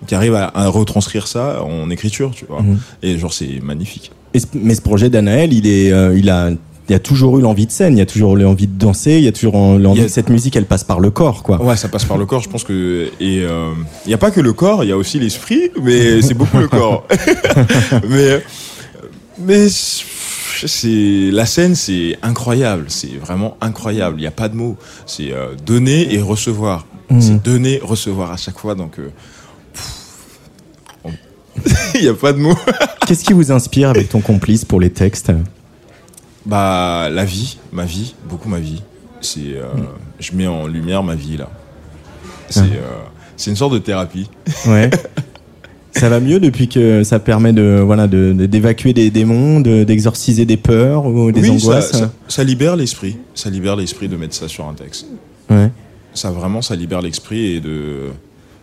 qui 0.07 0.15
arrive 0.15 0.35
à, 0.35 0.51
à 0.55 0.69
retranscrire 0.69 1.27
ça 1.27 1.63
en 1.63 1.91
écriture, 1.91 2.31
tu 2.35 2.47
vois. 2.47 2.63
Mhm. 2.63 2.79
Et 3.03 3.19
genre, 3.19 3.33
c'est 3.33 3.61
magnifique. 3.63 4.11
Et 4.35 4.41
ce- 4.41 4.47
mais 4.55 4.75
ce 4.75 4.81
projet 4.81 5.11
d'Anaël, 5.11 5.53
il 5.53 5.67
est, 5.67 5.93
il 6.17 6.31
a, 6.31 6.51
il 6.93 6.95
y 6.95 6.97
a 6.97 7.01
toujours 7.01 7.39
eu 7.39 7.41
l'envie 7.43 7.67
de 7.67 7.73
scène, 7.73 7.97
il 7.97 7.99
y 7.99 8.03
a 8.03 8.07
toujours 8.07 8.37
eu 8.37 8.43
l'envie 8.43 8.67
de 8.67 8.79
danser, 8.79 9.13
il 9.17 9.25
y 9.25 9.29
a 9.29 9.33
toujours 9.33 9.55
en- 9.57 9.79
l'envie 9.79 10.03
a- 10.03 10.05
que 10.05 10.11
cette 10.11 10.29
musique, 10.29 10.55
elle 10.57 10.67
passe 10.67 10.85
par 10.85 11.01
le 11.01 11.11
corps, 11.11 11.43
quoi. 11.43 11.61
Ouais, 11.63 11.77
ça 11.77 11.89
passe 11.89 12.05
par 12.05 12.19
le 12.19 12.27
corps, 12.27 12.43
je 12.43 12.49
pense 12.51 12.65
que. 12.65 13.09
Et 13.19 13.37
il 13.39 14.09
n'y 14.09 14.15
a 14.15 14.19
pas 14.19 14.31
que 14.31 14.41
le 14.41 14.53
corps, 14.53 14.85
il 14.85 14.89
y 14.89 14.93
a 14.93 14.97
aussi 14.97 15.19
l'esprit, 15.19 15.71
mais 15.83 16.21
c'est 16.23 16.35
beaucoup 16.35 16.59
le 16.59 16.69
corps. 16.69 17.07
mais. 18.09 18.43
Mais. 19.39 19.67
C'est 20.65 21.31
la 21.33 21.45
scène, 21.45 21.75
c'est 21.75 22.17
incroyable, 22.23 22.85
c'est 22.87 23.17
vraiment 23.21 23.57
incroyable. 23.61 24.19
Il 24.19 24.21
n'y 24.21 24.29
a 24.29 24.31
pas 24.31 24.49
de 24.49 24.55
mots. 24.55 24.77
C'est 25.07 25.33
euh, 25.33 25.55
donner 25.67 26.15
et 26.15 26.21
recevoir. 26.23 26.87
Mhm. 27.11 27.21
C'est 27.21 27.43
donner, 27.43 27.81
recevoir 27.83 28.31
à 28.31 28.37
chaque 28.37 28.59
fois. 28.61 28.77
Donc, 28.77 29.01
euh, 29.01 29.09
il 31.97 32.03
n'y 32.03 32.09
a 32.09 32.15
pas 32.15 32.33
de 32.33 32.39
mots. 32.39 32.55
Qu'est-ce 33.07 33.25
qui 33.25 33.33
vous 33.33 33.51
inspire 33.51 33.89
avec 33.91 34.09
ton 34.09 34.21
complice 34.21 34.65
pour 34.65 34.79
les 34.81 34.91
textes? 34.91 35.33
Bah, 36.47 37.09
la 37.11 37.25
vie, 37.25 37.59
ma 37.73 37.85
vie, 37.85 38.15
beaucoup 38.29 38.49
ma 38.49 38.59
vie. 38.59 38.83
C'est, 39.21 39.55
euh, 39.55 39.69
je 40.19 40.33
mets 40.33 40.47
en 40.49 40.67
lumière 40.67 41.03
ma 41.03 41.15
vie 41.15 41.37
là. 41.37 41.49
C'est, 42.49 42.61
Ah. 42.61 42.65
euh, 42.75 42.99
c'est 43.37 43.51
une 43.51 43.57
sorte 43.57 43.73
de 43.75 43.79
thérapie. 43.79 44.29
Ouais. 44.67 44.91
Ça 45.95 46.09
va 46.09 46.21
mieux 46.21 46.41
depuis 46.41 46.69
que 46.69 47.05
ça 47.05 47.19
permet 47.19 47.53
de 47.53 47.81
voilà 47.85 48.07
de 48.09 48.33
de- 48.33 48.47
d'évacuer 48.47 48.95
des 48.95 49.11
démons, 49.11 49.61
de- 49.61 49.85
d'exorciser 49.85 50.47
des 50.47 50.57
peurs 50.57 51.05
ou 51.05 51.31
des 51.31 51.43
oui, 51.43 51.51
angoisses. 51.51 51.93
Ça, 51.93 51.99
ça- 51.99 52.13
ça 52.29 52.45
libère 52.45 52.77
l'esprit. 52.77 53.19
Ça 53.35 53.51
libère 53.51 53.77
l'esprit 53.77 54.09
de 54.09 54.17
mettre 54.17 54.35
ça 54.35 54.49
sur 54.49 54.67
un 54.67 54.73
texte. 54.73 55.07
Ouais. 55.51 55.71
Ça 56.15 56.31
vraiment, 56.31 56.63
ça 56.63 56.75
libère 56.77 57.03
l'esprit 57.03 57.57
et 57.57 57.61
de, 57.61 58.09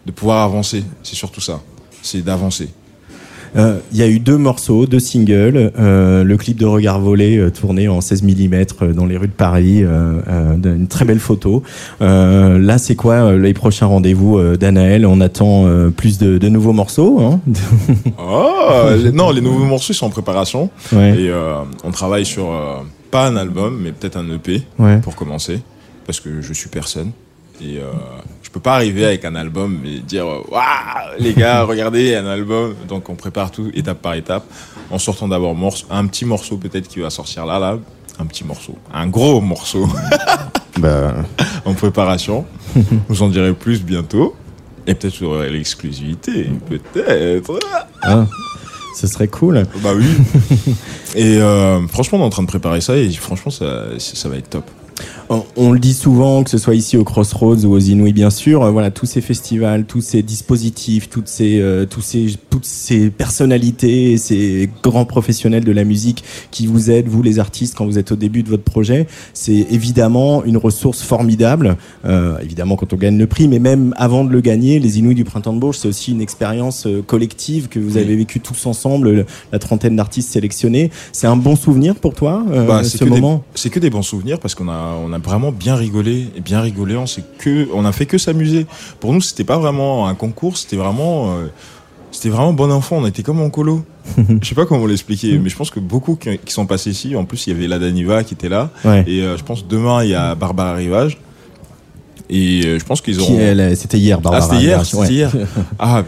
de 0.08 0.12
pouvoir 0.12 0.44
avancer. 0.44 0.84
C'est 1.04 1.16
surtout 1.16 1.40
ça. 1.40 1.62
C'est 2.02 2.24
d'avancer. 2.24 2.70
Euh, 3.56 3.80
Il 3.92 3.98
y 3.98 4.04
a 4.04 4.08
eu 4.08 4.20
deux 4.20 4.38
morceaux, 4.38 4.86
deux 4.86 5.00
singles. 5.00 5.72
euh, 5.80 6.24
le 6.24 6.38
clip 6.38 6.58
de 6.58 6.66
Regard 6.66 7.00
volé 7.00 7.38
euh, 7.38 7.50
tourné 7.50 7.88
en 7.88 8.02
16 8.02 8.24
mm 8.24 8.94
dans 8.94 9.06
les 9.06 9.18
rues 9.18 9.28
de 9.28 9.34
Paris, 9.34 9.84
une 9.84 10.88
très 10.88 11.06
belle 11.06 11.20
photo. 11.20 11.64
Là, 12.00 12.78
c'est 12.78 12.96
quoi 12.96 13.34
les 13.34 13.54
prochains 13.54 13.86
rendez-vous 13.88 14.40
d'Anaël? 14.58 15.06
On 15.06 15.22
attend 15.22 15.66
plus 15.96 16.18
de, 16.18 16.38
de 16.38 16.50
nouveaux 16.50 16.74
morceaux. 16.74 17.20
Hein? 17.22 17.40
Oh, 18.18 18.90
les- 19.04 19.12
non, 19.12 19.32
les 19.32 19.42
nouveaux 19.42 19.66
morceaux 19.66 19.94
sont 19.94 20.06
en 20.08 20.10
préparation. 20.10 20.70
Ouais. 20.92 21.20
Et 21.20 21.32
on 21.84 21.92
travaille 21.92 22.26
sur, 22.26 22.48
pas 23.12 23.28
un 23.28 23.36
album, 23.36 23.80
mais 23.82 23.92
peut-être 23.92 24.18
un 24.18 24.30
EP 24.34 24.62
Ouais. 24.78 24.98
pour 25.00 25.16
commencer. 25.16 25.60
Parce 26.06 26.20
que 26.20 26.42
je 26.42 26.54
suis 26.54 26.70
personne. 26.70 27.12
Et 27.62 27.78
euh, 27.78 27.92
je 28.42 28.50
peux 28.50 28.60
pas 28.60 28.76
arriver 28.76 29.06
avec 29.06 29.26
un 29.26 29.36
album 29.36 29.82
et 29.86 30.00
dire 30.00 30.26
Waouh, 30.26 30.64
les 31.20 31.34
gars, 31.34 31.64
regardez, 31.66 32.16
un 32.16 32.28
album. 32.28 32.76
Donc 32.88 33.10
on 33.10 33.16
prépare 33.16 33.52
tout 33.52 33.70
étape 33.74 34.02
par 34.02 34.14
étape. 34.14 34.46
En 34.92 34.98
sortant 34.98 35.28
d'abord 35.28 35.56
un 35.90 36.08
petit 36.08 36.26
morceau 36.26 36.58
peut-être 36.58 36.88
qui 36.88 37.00
va 37.00 37.10
sortir 37.10 37.46
là, 37.46 37.60
là. 37.60 37.78
Un 38.18 38.26
petit 38.26 38.44
morceau. 38.44 38.76
Un 38.94 39.08
gros 39.08 39.40
morceau. 39.40 39.88
bah. 40.80 41.14
en 41.66 41.74
préparation. 41.74 42.46
Vous 43.08 43.24
en 43.24 43.30
direz 43.30 43.54
plus 43.54 43.84
bientôt. 43.84 44.36
Et 44.88 44.96
peut-être 44.96 45.22
aurez 45.24 45.50
l'exclusivité. 45.50 46.50
Peut-être. 46.68 47.60
Ah, 48.02 48.26
ce 48.96 49.08
serait 49.08 49.28
cool. 49.28 49.64
Bah 49.84 49.92
oui. 49.96 50.06
et 51.16 51.38
euh, 51.38 51.86
franchement, 51.88 52.18
on 52.18 52.22
est 52.22 52.26
en 52.26 52.30
train 52.30 52.44
de 52.44 52.48
préparer 52.48 52.82
ça 52.82 52.98
et 52.98 53.10
franchement, 53.12 53.52
ça, 53.52 54.00
ça 54.00 54.30
va 54.30 54.38
être 54.38 54.50
top. 54.50 54.70
On, 55.32 55.44
on 55.58 55.72
le 55.72 55.78
dit 55.80 55.94
souvent, 55.94 56.44
que 56.44 56.50
ce 56.50 56.58
soit 56.58 56.74
ici 56.74 56.98
au 56.98 57.04
Crossroads 57.04 57.64
ou 57.64 57.72
aux 57.74 57.80
Inouïs, 57.80 58.14
bien 58.14 58.32
sûr. 58.32 58.64
euh, 58.64 58.72
voilà, 58.72 58.90
tous 58.90 59.06
ces 59.06 59.22
festivals, 59.22 59.86
tous 59.86 60.02
ces 60.02 60.24
dispositifs, 60.24 61.08
toutes 61.08 61.28
ces, 61.28 61.60
euh, 61.62 61.86
tous 61.86 62.02
ces, 62.02 62.34
toutes 62.50 62.66
ces 62.66 63.12
personnalités, 63.12 64.18
ces 64.18 64.70
grands 64.82 65.06
professionnels 65.06 65.64
de 65.64 65.72
la 65.72 65.84
musique 65.84 66.24
qui 66.50 66.66
vous 66.66 66.90
aident, 66.90 67.08
vous 67.10 67.22
les 67.22 67.38
artistes, 67.38 67.76
quand 67.76 67.86
vous 67.86 68.00
êtes 68.00 68.12
au 68.12 68.16
début 68.16 68.42
de 68.42 68.50
votre 68.50 68.64
projet, 68.64 69.06
c'est 69.36 69.68
évidemment 69.70 70.44
une 70.46 70.58
ressource 70.58 71.04
formidable. 71.04 71.78
Euh, 72.06 72.40
évidemment, 72.42 72.76
quand 72.76 72.92
on 72.94 72.98
gagne 72.98 73.20
le 73.20 73.28
prix, 73.28 73.48
mais 73.48 73.60
même 73.60 73.94
avant 73.98 74.24
de 74.26 74.32
le 74.32 74.42
gagner, 74.42 74.80
les 74.80 74.98
Inouïs 74.98 75.14
du 75.16 75.26
Printemps 75.26 75.54
de 75.54 75.60
Bourges, 75.60 75.78
c'est 75.78 75.88
aussi 75.88 76.12
une 76.12 76.22
expérience 76.22 76.88
euh, 76.88 77.04
collective 77.04 77.68
que 77.68 77.78
vous 77.78 77.98
avez 77.98 78.16
vécue 78.16 78.40
tous 78.40 78.66
ensemble, 78.66 79.12
le- 79.12 79.26
la 79.52 79.60
trentaine 79.60 79.96
d'artistes 79.96 80.32
sélectionnés. 80.32 80.90
C'est 81.12 81.28
un 81.28 81.36
bon 81.36 81.56
souvenir 81.56 81.94
pour 81.94 82.16
toi, 82.16 82.44
euh, 82.52 82.66
Bah, 82.66 82.84
ce 82.84 83.04
des- 83.04 83.10
moment? 83.12 83.44
C'est 83.54 83.70
que 83.70 83.80
des 83.80 83.92
bons 83.92 84.02
souvenirs 84.02 84.40
parce 84.40 84.56
qu'on 84.56 84.70
a, 84.70 84.96
on 85.06 85.14
a 85.14 85.19
vraiment 85.24 85.52
bien 85.52 85.76
rigolé 85.76 86.28
et 86.36 86.42
bien 86.42 86.62
rigolé. 86.62 86.96
On 86.98 87.06
s'est 87.06 87.24
que, 87.38 87.68
on 87.74 87.86
a 87.86 87.92
fait 87.92 88.06
que 88.06 88.18
s'amuser. 88.18 88.66
Pour 89.00 89.14
nous, 89.14 89.22
c'était 89.22 89.44
pas 89.44 89.58
vraiment 89.58 90.08
un 90.08 90.16
concours, 90.16 90.58
c'était 90.58 90.76
vraiment, 90.76 91.34
euh, 91.34 91.48
c'était 92.12 92.30
vraiment 92.30 92.54
bon 92.54 92.72
enfant. 92.72 92.98
On 92.98 93.06
était 93.06 93.24
comme 93.24 93.42
en 93.42 93.50
colo. 93.50 93.84
je 94.42 94.48
sais 94.48 94.56
pas 94.56 94.66
comment 94.66 94.86
l'expliquer, 94.88 95.38
mais 95.38 95.50
je 95.50 95.56
pense 95.56 95.70
que 95.70 95.80
beaucoup 95.80 96.16
qui, 96.16 96.38
qui 96.40 96.54
sont 96.54 96.66
passés 96.66 96.90
ici. 96.90 97.16
En 97.16 97.26
plus, 97.26 97.48
il 97.48 97.54
y 97.54 97.56
avait 97.56 97.68
la 97.68 97.80
Daniva 97.80 98.24
qui 98.24 98.34
était 98.34 98.50
là. 98.50 98.70
Ouais. 98.84 99.04
Et 99.08 99.22
euh, 99.22 99.38
je 99.38 99.44
pense 99.44 99.68
demain 99.68 100.04
il 100.04 100.10
y 100.10 100.16
a 100.16 100.36
Barbara 100.36 100.74
Rivage. 100.74 101.18
Et 102.30 102.62
euh, 102.66 102.80
je 102.80 102.86
pense 102.86 103.02
qu'ils 103.02 103.20
elle, 103.40 103.76
c'était 103.76 103.98
hier, 103.98 104.22
Barbara 104.22 104.44
Ah, 104.44 104.84
c'était 104.84 105.12
hier, 105.14 105.36
ouais. 105.36 105.46
Ah, 105.80 106.04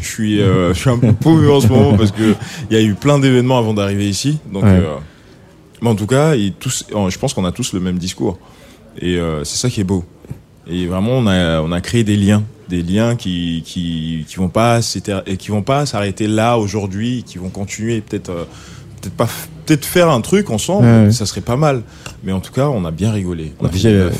je 0.00 0.06
suis, 0.06 0.40
euh, 0.40 0.74
je 0.74 0.78
suis 0.78 0.90
un 0.90 0.98
peu 0.98 1.12
paumé 1.12 1.50
en 1.50 1.60
ce 1.60 1.68
moment 1.68 1.96
parce 1.96 2.12
que 2.12 2.34
il 2.70 2.76
y 2.76 2.80
a 2.80 2.82
eu 2.82 2.94
plein 2.94 3.18
d'événements 3.18 3.58
avant 3.58 3.74
d'arriver 3.74 4.08
ici. 4.08 4.38
Donc, 4.52 4.64
Ouais. 4.64 4.82
Mais 5.82 5.90
en 5.90 5.94
tout 5.94 6.06
cas, 6.06 6.34
ils 6.34 6.52
tous, 6.52 6.86
je 6.90 7.18
pense 7.18 7.34
qu'on 7.34 7.44
a 7.44 7.52
tous 7.52 7.72
le 7.72 7.80
même 7.80 7.98
discours. 7.98 8.38
Et 8.98 9.16
euh, 9.16 9.44
c'est 9.44 9.56
ça 9.56 9.68
qui 9.68 9.80
est 9.80 9.84
beau. 9.84 10.04
Et 10.66 10.86
vraiment, 10.86 11.12
on 11.12 11.26
a, 11.26 11.60
on 11.60 11.72
a 11.72 11.80
créé 11.80 12.04
des 12.04 12.16
liens, 12.16 12.44
des 12.68 12.82
liens 12.82 13.16
qui, 13.16 13.62
qui, 13.66 14.24
qui 14.28 14.36
vont 14.36 14.48
pas 14.48 14.80
qui 14.80 15.50
vont 15.50 15.62
pas 15.62 15.84
s'arrêter 15.84 16.28
là 16.28 16.56
aujourd'hui, 16.56 17.24
qui 17.26 17.38
vont 17.38 17.48
continuer 17.48 18.00
peut-être, 18.00 18.30
euh, 18.30 18.44
peut-être 19.00 19.14
pas, 19.14 19.28
peut-être 19.66 19.84
faire 19.84 20.08
un 20.08 20.20
truc 20.20 20.50
ensemble. 20.50 20.86
Ouais, 20.86 21.04
ouais. 21.06 21.12
Ça 21.12 21.26
serait 21.26 21.40
pas 21.40 21.56
mal. 21.56 21.82
Mais 22.22 22.32
en 22.32 22.40
tout 22.40 22.52
cas, 22.52 22.68
on 22.68 22.84
a 22.84 22.92
bien 22.92 23.10
rigolé. 23.10 23.52
On 23.58 23.66
a 23.66 23.70
fait 23.70 24.10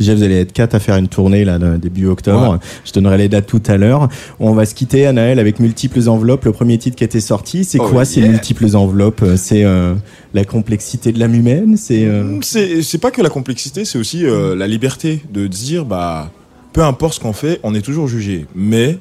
Déjà, 0.00 0.14
vous 0.14 0.22
allez 0.22 0.40
être 0.40 0.54
quatre 0.54 0.74
à 0.74 0.80
faire 0.80 0.96
une 0.96 1.08
tournée 1.08 1.44
là, 1.44 1.58
début 1.76 2.06
octobre. 2.06 2.52
Ouais. 2.54 2.58
Je 2.86 2.92
donnerai 2.92 3.18
les 3.18 3.28
dates 3.28 3.46
tout 3.46 3.60
à 3.66 3.76
l'heure. 3.76 4.08
On 4.38 4.54
va 4.54 4.64
se 4.64 4.74
quitter, 4.74 5.06
Anaël, 5.06 5.38
avec 5.38 5.60
multiples 5.60 6.08
enveloppes. 6.08 6.46
Le 6.46 6.52
premier 6.52 6.78
titre 6.78 6.96
qui 6.96 7.04
était 7.04 7.20
sorti, 7.20 7.64
c'est 7.64 7.78
Oh, 7.78 7.86
quoi 7.86 8.06
ces 8.06 8.20
yeah. 8.20 8.30
multiples 8.30 8.74
enveloppes? 8.76 9.22
C'est 9.36 9.62
euh, 9.66 9.92
la 10.32 10.46
complexité 10.46 11.12
de 11.12 11.18
l'âme 11.18 11.34
humaine? 11.34 11.76
C'est 11.76 12.06
euh, 12.06 12.38
C'est 12.40 12.80
c'est 12.80 12.96
pas 12.96 13.10
que 13.10 13.20
la 13.20 13.28
complexité, 13.28 13.84
c'est 13.84 13.98
aussi 13.98 14.24
euh, 14.24 14.56
la 14.56 14.66
liberté 14.66 15.20
de 15.30 15.46
dire 15.46 15.84
bah 15.84 16.30
peu 16.72 16.82
importe 16.82 17.12
ce 17.16 17.20
qu'on 17.20 17.34
fait, 17.34 17.60
on 17.62 17.74
est 17.74 17.82
toujours 17.82 18.08
jugé, 18.08 18.46
mais 18.54 18.98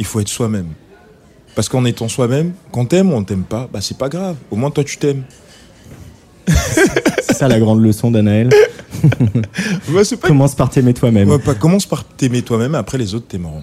il 0.00 0.04
faut 0.04 0.18
être 0.18 0.26
soi-même. 0.28 0.66
Parce 1.54 1.68
qu'en 1.68 1.84
étant 1.84 2.08
soi-même, 2.08 2.54
quand 2.72 2.86
t'aimes 2.86 3.12
ou 3.12 3.14
on 3.14 3.22
t'aime 3.22 3.44
pas, 3.44 3.68
bah 3.72 3.78
c'est 3.80 3.98
pas 3.98 4.08
grave. 4.08 4.34
Au 4.50 4.56
moins 4.56 4.72
toi 4.72 4.82
tu 4.82 4.96
t'aimes. 4.96 5.22
c'est 6.48 7.34
ça 7.34 7.46
la 7.46 7.60
grande 7.60 7.80
leçon 7.84 8.10
d'Anaël. 8.10 8.50
Bah, 9.88 10.00
pas- 10.20 10.28
Commence 10.28 10.54
par 10.54 10.70
t'aimer 10.70 10.94
toi-même. 10.94 11.28
Ouais, 11.28 11.38
pas- 11.38 11.54
commence 11.54 11.86
par 11.86 12.04
t'aimer 12.04 12.42
toi-même, 12.42 12.74
après 12.74 12.98
les 12.98 13.14
autres 13.14 13.26
t'aimeront. 13.26 13.62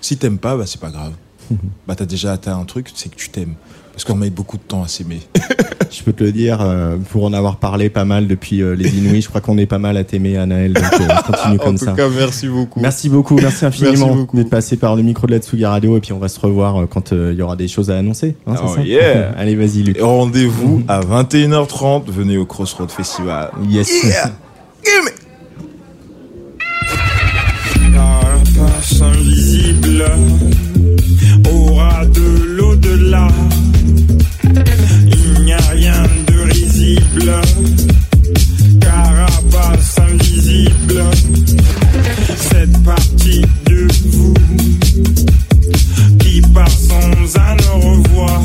Si 0.00 0.16
t'aimes 0.16 0.38
pas, 0.38 0.56
bah 0.56 0.64
c'est 0.66 0.80
pas 0.80 0.90
grave. 0.90 1.12
bah 1.86 1.94
t'as 1.94 2.06
déjà 2.06 2.32
atteint 2.32 2.56
un 2.58 2.64
truc, 2.64 2.88
c'est 2.94 3.10
que 3.10 3.16
tu 3.16 3.28
t'aimes. 3.30 3.54
Parce 3.92 4.04
qu'on 4.04 4.14
met 4.14 4.30
beaucoup 4.30 4.56
de 4.56 4.62
temps 4.62 4.82
à 4.82 4.88
s'aimer. 4.88 5.20
Je 5.90 6.04
peux 6.04 6.12
te 6.12 6.22
le 6.22 6.30
dire, 6.30 6.60
euh, 6.60 6.96
pour 7.10 7.24
en 7.24 7.32
avoir 7.32 7.56
parlé 7.56 7.90
pas 7.90 8.04
mal 8.04 8.28
depuis 8.28 8.62
euh, 8.62 8.76
les 8.76 8.96
Inouïs, 8.96 9.22
je 9.24 9.28
crois 9.28 9.40
qu'on 9.40 9.58
est 9.58 9.66
pas 9.66 9.80
mal 9.80 9.96
à 9.96 10.04
t'aimer, 10.04 10.36
Anaël. 10.36 10.72
Donc 10.72 10.84
euh, 10.84 11.06
continue 11.26 11.58
En 11.58 11.64
comme 11.64 11.78
tout 11.78 11.84
ça. 11.84 11.92
cas, 11.94 12.08
merci 12.08 12.46
beaucoup. 12.46 12.78
Merci 12.80 13.08
beaucoup, 13.08 13.34
merci 13.34 13.64
infiniment 13.66 14.28
d'être 14.32 14.50
passé 14.50 14.76
par 14.76 14.94
le 14.94 15.02
micro 15.02 15.26
de 15.26 15.32
la 15.32 15.38
Tsugi 15.40 15.64
Radio 15.66 15.96
et 15.96 16.00
puis 16.00 16.12
on 16.12 16.20
va 16.20 16.28
se 16.28 16.38
revoir 16.38 16.76
euh, 16.82 16.86
quand 16.86 17.10
il 17.10 17.34
y 17.34 17.42
aura 17.42 17.56
des 17.56 17.66
choses 17.66 17.90
à 17.90 17.98
annoncer. 17.98 18.36
hein, 18.46 18.54
Oh 18.64 18.76
ça 18.76 18.82
yeah. 18.82 19.32
Allez, 19.36 19.56
vas-y, 19.56 19.82
Luc. 19.82 19.98
Rendez-vous 20.00 20.82
à 20.86 21.00
21h30. 21.00 22.04
Venez 22.06 22.36
au 22.36 22.46
Crossroad 22.46 22.90
Festival. 22.92 23.50
Yes. 23.68 23.90
Yeah. 24.04 24.30
Carapace 27.92 29.02
invisible 29.02 30.04
aura 31.50 32.04
de 32.06 32.56
l'au-delà. 32.56 33.28
Il 34.44 35.44
n'y 35.44 35.52
a 35.52 35.58
rien 35.58 36.02
de 36.26 36.38
risible. 36.52 37.32
Carapace 38.80 39.98
invisible. 39.98 41.04
Cette 42.36 42.82
partie 42.82 43.42
de 43.66 43.86
vous 44.06 44.34
qui 46.18 46.40
part 46.54 46.68
sans 46.70 47.38
un 47.38 47.56
au 47.74 47.80
revoir 47.80 48.40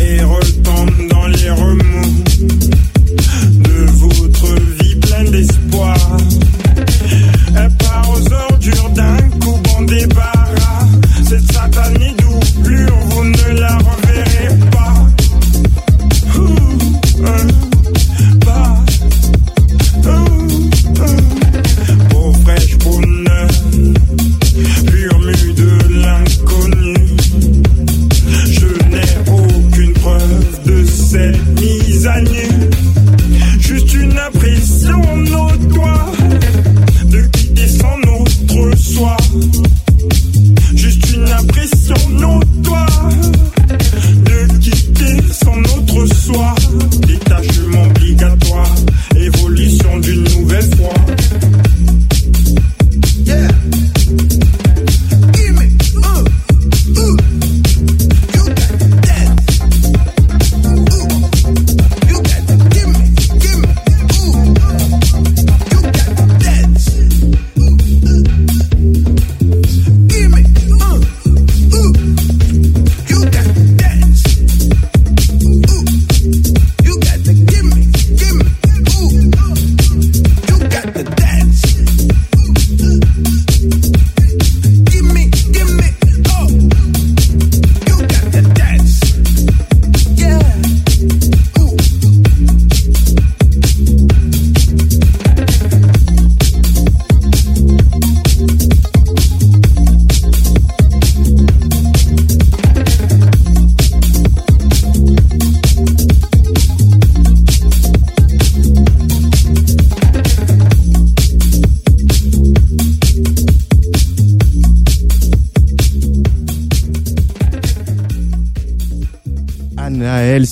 et 0.00 0.22
retombe 0.22 1.08
dans 1.10 1.26
les 1.26 1.50
remous 1.50 2.05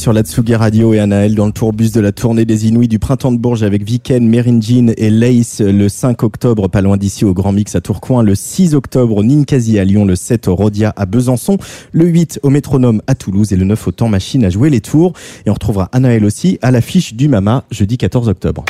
sur 0.05 0.13
la 0.13 0.21
Tsugi 0.21 0.55
Radio 0.55 0.93
et 0.93 1.01
Anaël 1.01 1.35
dans 1.35 1.47
le 1.47 1.53
tourbus 1.53 1.91
de 1.91 2.01
la 2.01 2.13
tournée 2.13 2.45
des 2.45 2.69
Inouïs 2.69 2.89
du 2.89 2.99
printemps 2.99 3.33
de 3.33 3.39
Bourges 3.39 3.63
avec 3.63 3.85
Viken, 3.85 4.29
Merinjin 4.29 4.89
et 4.99 5.09
Lace 5.09 5.63
le 5.63 5.89
5 5.89 6.23
octobre, 6.25 6.69
pas 6.69 6.83
loin 6.83 6.99
d'ici 6.99 7.25
au 7.25 7.33
Grand 7.33 7.53
Mix 7.53 7.75
à 7.75 7.81
Tourcoing, 7.81 8.23
le 8.23 8.35
6 8.35 8.75
octobre 8.75 9.17
au 9.17 9.25
Ninkasi 9.25 9.79
à 9.79 9.85
Lyon, 9.85 10.05
le 10.05 10.15
7 10.15 10.49
au 10.49 10.57
Rodia 10.57 10.93
à 10.95 11.07
Besançon, 11.07 11.57
le 11.93 12.05
8 12.05 12.41
au 12.43 12.51
Métronome 12.51 13.01
à 13.07 13.15
Toulouse 13.15 13.55
et 13.55 13.57
le 13.57 13.65
9 13.65 13.89
au 13.89 13.93
Temps 13.93 14.11
Machine 14.11 14.45
à 14.45 14.51
jouer 14.51 14.69
les 14.69 14.83
tours. 14.83 15.15
Et 15.47 15.51
on 15.51 15.55
retrouvera 15.55 15.89
Anaël 15.93 16.27
aussi 16.27 16.59
à 16.61 16.71
l'affiche 16.71 17.15
du 17.15 17.29
Mama 17.29 17.65
jeudi 17.71 17.97
14 17.97 18.29
octobre. 18.29 18.63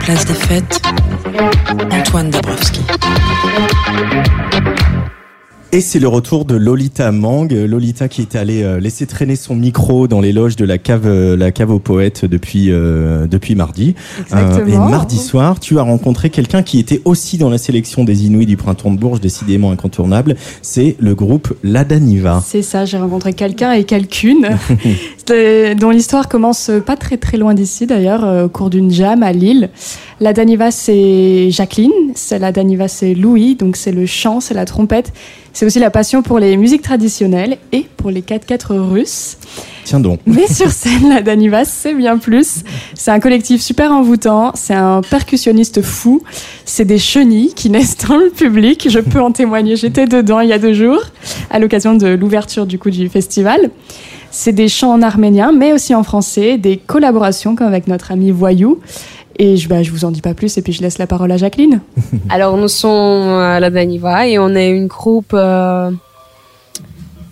Place 0.00 0.26
des 0.26 0.34
fêtes, 0.34 0.82
Antoine 1.90 2.28
Dabrowski. 2.28 2.80
Et 5.74 5.80
c'est 5.80 6.00
le 6.00 6.08
retour 6.08 6.44
de 6.44 6.54
Lolita 6.54 7.10
Mang, 7.12 7.50
Lolita 7.50 8.06
qui 8.06 8.20
est 8.20 8.36
allée 8.36 8.62
euh, 8.62 8.78
laisser 8.78 9.06
traîner 9.06 9.36
son 9.36 9.54
micro 9.54 10.06
dans 10.06 10.20
les 10.20 10.30
loges 10.30 10.54
de 10.54 10.66
la 10.66 10.76
cave, 10.76 11.06
euh, 11.06 11.34
la 11.34 11.50
cave 11.50 11.70
aux 11.70 11.78
poètes 11.78 12.26
depuis 12.26 12.66
euh, 12.70 13.26
depuis 13.26 13.54
mardi. 13.54 13.94
Exactement. 14.20 14.86
et 14.86 14.90
mardi 14.90 15.16
soir, 15.16 15.60
tu 15.60 15.78
as 15.78 15.82
rencontré 15.82 16.28
quelqu'un 16.28 16.62
qui 16.62 16.78
était 16.78 17.00
aussi 17.06 17.38
dans 17.38 17.48
la 17.48 17.56
sélection 17.56 18.04
des 18.04 18.26
Inouïs 18.26 18.44
du 18.44 18.58
printemps 18.58 18.90
de 18.90 18.98
Bourges, 18.98 19.22
décidément 19.22 19.70
incontournable. 19.70 20.36
C'est 20.60 20.94
le 21.00 21.14
groupe 21.14 21.54
Ladaniva. 21.64 22.42
C'est 22.44 22.60
ça, 22.60 22.84
j'ai 22.84 22.98
rencontré 22.98 23.32
quelqu'un 23.32 23.72
et 23.72 23.84
quelqu'une 23.84 24.50
euh, 25.30 25.74
dont 25.74 25.88
l'histoire 25.88 26.28
commence 26.28 26.70
pas 26.84 26.96
très 26.96 27.16
très 27.16 27.38
loin 27.38 27.54
d'ici 27.54 27.86
d'ailleurs, 27.86 28.26
euh, 28.26 28.44
au 28.44 28.48
cours 28.50 28.68
d'une 28.68 28.90
jam 28.90 29.22
à 29.22 29.32
Lille. 29.32 29.70
La 30.20 30.34
Daniva 30.34 30.70
c'est 30.70 31.50
Jacqueline, 31.50 31.90
c'est 32.14 32.38
la 32.38 32.52
Daniva 32.52 32.88
c'est 32.88 33.14
Louis, 33.14 33.56
donc 33.56 33.76
c'est 33.76 33.92
le 33.92 34.04
chant, 34.04 34.40
c'est 34.40 34.54
la 34.54 34.66
trompette. 34.66 35.12
C'est 35.52 35.66
aussi 35.66 35.78
la 35.78 35.90
passion 35.90 36.22
pour 36.22 36.38
les 36.38 36.56
musiques 36.56 36.82
traditionnelles 36.82 37.58
et 37.72 37.86
pour 37.96 38.10
les 38.10 38.22
4x4 38.22 38.72
russes. 38.78 39.36
Tiens 39.84 40.00
donc. 40.00 40.20
Mais 40.26 40.46
sur 40.46 40.70
scène, 40.70 41.08
la 41.10 41.20
Danivas, 41.20 41.66
c'est 41.66 41.94
bien 41.94 42.16
plus. 42.16 42.64
C'est 42.94 43.10
un 43.10 43.20
collectif 43.20 43.60
super 43.60 43.92
envoûtant, 43.92 44.52
c'est 44.54 44.74
un 44.74 45.02
percussionniste 45.02 45.82
fou, 45.82 46.22
c'est 46.64 46.84
des 46.84 46.98
chenilles 46.98 47.52
qui 47.54 47.68
naissent 47.70 47.98
dans 47.98 48.16
le 48.16 48.30
public. 48.30 48.88
Je 48.88 49.00
peux 49.00 49.20
en 49.20 49.32
témoigner, 49.32 49.76
j'étais 49.76 50.06
dedans 50.06 50.40
il 50.40 50.48
y 50.48 50.52
a 50.52 50.58
deux 50.58 50.72
jours, 50.72 51.02
à 51.50 51.58
l'occasion 51.58 51.94
de 51.94 52.08
l'ouverture 52.08 52.66
du 52.66 52.78
coup 52.78 52.90
du 52.90 53.08
festival. 53.08 53.70
C'est 54.30 54.52
des 54.52 54.68
chants 54.68 54.92
en 54.92 55.02
arménien, 55.02 55.52
mais 55.52 55.74
aussi 55.74 55.94
en 55.94 56.02
français, 56.02 56.56
des 56.56 56.78
collaborations 56.78 57.54
comme 57.54 57.66
avec 57.66 57.86
notre 57.86 58.12
ami 58.12 58.30
Voyou. 58.30 58.80
Et 59.38 59.56
je, 59.56 59.68
bah, 59.68 59.82
je 59.82 59.90
vous 59.90 60.04
en 60.04 60.10
dis 60.10 60.20
pas 60.20 60.34
plus, 60.34 60.56
et 60.58 60.62
puis 60.62 60.72
je 60.72 60.82
laisse 60.82 60.98
la 60.98 61.06
parole 61.06 61.32
à 61.32 61.36
Jacqueline. 61.36 61.80
Alors, 62.30 62.56
nous 62.56 62.68
sommes 62.68 63.28
à 63.28 63.60
la 63.60 63.70
Daniva 63.70 64.26
et 64.26 64.38
on 64.38 64.54
est 64.54 64.68
une 64.70 64.86
groupe 64.88 65.32
euh, 65.34 65.90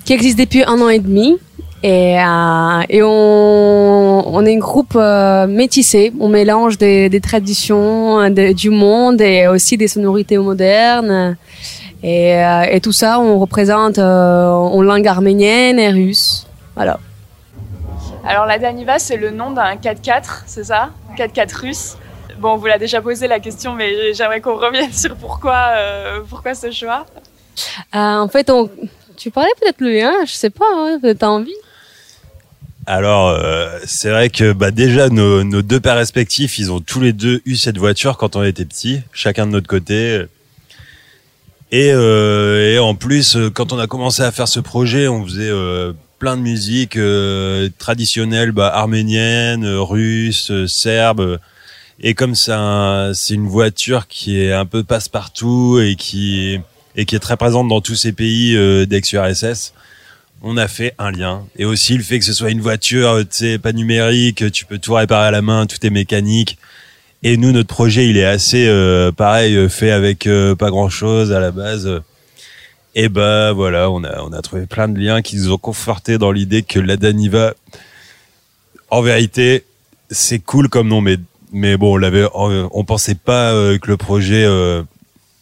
qui 0.05 0.13
existe 0.13 0.39
depuis 0.39 0.63
un 0.65 0.81
an 0.81 0.89
et 0.89 0.99
demi. 0.99 1.37
Et, 1.83 2.19
euh, 2.21 2.81
et 2.91 3.03
on, 3.03 4.35
on 4.35 4.45
est 4.45 4.55
un 4.55 4.59
groupe 4.59 4.93
euh, 4.97 5.47
métissé. 5.47 6.13
On 6.21 6.29
mélange 6.29 6.77
des, 6.79 7.09
des 7.09 7.21
traditions 7.21 8.29
de- 8.31 8.53
du 8.53 8.69
monde 8.71 9.21
et 9.23 9.47
aussi 9.47 9.77
des 9.79 9.89
sonorités 9.89 10.37
modernes. 10.39 11.37
Et, 12.03 12.35
euh, 12.37 12.63
et 12.71 12.81
tout 12.81 12.93
ça, 12.93 13.19
on 13.21 13.39
représente 13.39 13.99
euh, 13.99 14.49
en 14.51 14.81
langue 14.83 15.07
arménienne 15.07 15.79
et 15.79 15.91
russe. 15.91 16.47
Voilà. 16.75 16.99
Alors 18.27 18.45
la 18.45 18.59
Daniva, 18.59 18.99
c'est 18.99 19.17
le 19.17 19.31
nom 19.31 19.51
d'un 19.51 19.75
4x4, 19.77 20.43
c'est 20.47 20.65
ça? 20.65 20.91
4x4 21.27 21.55
russe. 21.57 21.97
Bon, 22.39 22.53
on 22.53 22.57
vous 22.57 22.67
l'a 22.67 22.79
déjà 22.79 23.03
posé 23.03 23.29
la 23.29 23.39
question, 23.41 23.75
mais 23.75 24.15
j'aimerais 24.15 24.41
qu'on 24.41 24.57
revienne 24.57 24.93
sur 24.93 25.15
pourquoi, 25.17 25.73
euh, 25.75 26.21
pourquoi 26.29 26.55
ce 26.55 26.71
choix. 26.71 27.05
Euh, 27.95 27.99
en 27.99 28.29
fait, 28.29 28.49
on, 28.49 28.71
tu 29.17 29.31
parlais 29.31 29.51
peut-être 29.61 29.81
lui, 29.81 30.01
hein 30.01 30.15
Je 30.25 30.33
sais 30.33 30.49
pas, 30.49 30.65
hein, 30.75 30.99
t'as 31.19 31.29
envie 31.29 31.55
Alors, 32.87 33.29
euh, 33.29 33.79
c'est 33.85 34.09
vrai 34.09 34.31
que 34.31 34.53
bah, 34.53 34.71
déjà, 34.71 35.11
nos, 35.11 35.45
nos 35.45 35.61
deux 35.61 35.81
pères 35.81 35.97
respectifs, 35.97 36.59
ils 36.59 36.73
ont 36.73 36.81
tous 36.81 37.01
les 37.01 37.13
deux 37.13 37.43
eu 37.45 37.57
cette 37.57 37.77
voiture 37.77 38.17
quand 38.17 38.37
on 38.37 38.43
était 38.43 38.65
petits, 38.65 39.03
chacun 39.13 39.47
de 39.47 39.53
notre 39.53 39.69
côté. 39.69 40.25
Et, 41.73 41.93
euh, 41.93 42.73
et 42.73 42.79
en 42.79 42.95
plus, 42.95 43.37
quand 43.55 43.73
on 43.73 43.79
a 43.79 43.87
commencé 43.87 44.23
à 44.23 44.33
faire 44.33 44.49
ce 44.49 44.61
projet, 44.61 45.07
on 45.07 45.25
faisait 45.25 45.51
euh, 45.51 45.93
plein 46.21 46.37
de 46.37 46.43
musique 46.43 46.97
euh, 46.97 47.69
traditionnelle, 47.79 48.53
bah, 48.53 48.69
arménienne, 48.69 49.67
russe, 49.67 50.53
serbe. 50.67 51.41
Et 52.01 52.15
comme 52.15 52.37
c'est 52.37 52.53
une 53.35 53.49
voiture 53.49 54.07
qui 54.07 54.41
est 54.41 54.53
un 54.53 54.67
peu 54.67 54.85
passe-partout 54.85 55.81
et 55.83 55.97
qui 55.97 56.61
et 56.97 57.05
qui 57.05 57.17
est 57.17 57.21
très 57.21 57.37
présente 57.37 57.69
dans 57.69 57.81
tous 57.81 57.95
ces 57.95 58.13
pays 58.13 58.57
euh, 58.57 58.85
d'ex-URSS, 58.85 59.73
on 60.43 60.57
a 60.57 60.69
fait 60.69 60.95
un 60.99 61.11
lien. 61.11 61.45
Et 61.57 61.65
aussi 61.65 61.97
le 61.97 62.03
fait 62.03 62.19
que 62.19 62.25
ce 62.25 62.33
soit 62.33 62.51
une 62.51 62.61
voiture, 62.61 63.21
tu 63.21 63.27
sais, 63.31 63.59
pas 63.59 63.73
numérique, 63.73 64.51
tu 64.53 64.65
peux 64.67 64.79
tout 64.79 64.95
réparer 64.95 65.29
à 65.29 65.31
la 65.31 65.43
main, 65.43 65.67
tout 65.67 65.85
est 65.87 65.91
mécanique. 65.91 66.59
Et 67.23 67.37
nous, 67.37 67.53
notre 67.53 67.69
projet, 67.69 68.09
il 68.09 68.17
est 68.17 68.25
assez 68.25 68.67
euh, 68.67 69.13
pareil, 69.13 69.69
fait 69.69 69.91
avec 69.91 70.27
euh, 70.27 70.55
pas 70.55 70.71
grand-chose 70.71 71.33
à 71.33 71.41
la 71.41 71.51
base. 71.51 72.01
Et 72.95 73.09
bah 73.09 73.53
voilà, 73.53 73.91
on 73.91 74.03
a 74.03 74.21
on 74.23 74.33
a 74.33 74.43
trouvé 74.43 74.67
plein 74.67 74.89
de 74.89 74.99
liens 74.99 75.23
qui 75.23 75.37
nous 75.37 75.53
ont 75.53 75.59
conforté 75.59 76.19
dans 76.19 76.33
l'idée 76.33 76.63
que 76.63 76.81
la 76.81 76.97
Daniva, 76.97 77.55
en 78.91 79.01
vérité, 79.01 79.65
c'est 80.11 80.41
cool 80.41 80.69
comme 80.69 80.89
nom, 80.89 81.01
mais 81.01 81.17
mais 81.53 81.77
bon, 81.77 81.95
on 81.95 81.97
l'avait, 81.97 82.27
on, 82.35 82.85
pensait 82.85 83.15
pas 83.17 83.53
euh, 83.53 83.79
que 83.79 83.89
le 83.89 83.97
projet 83.97 84.45
euh, 84.45 84.83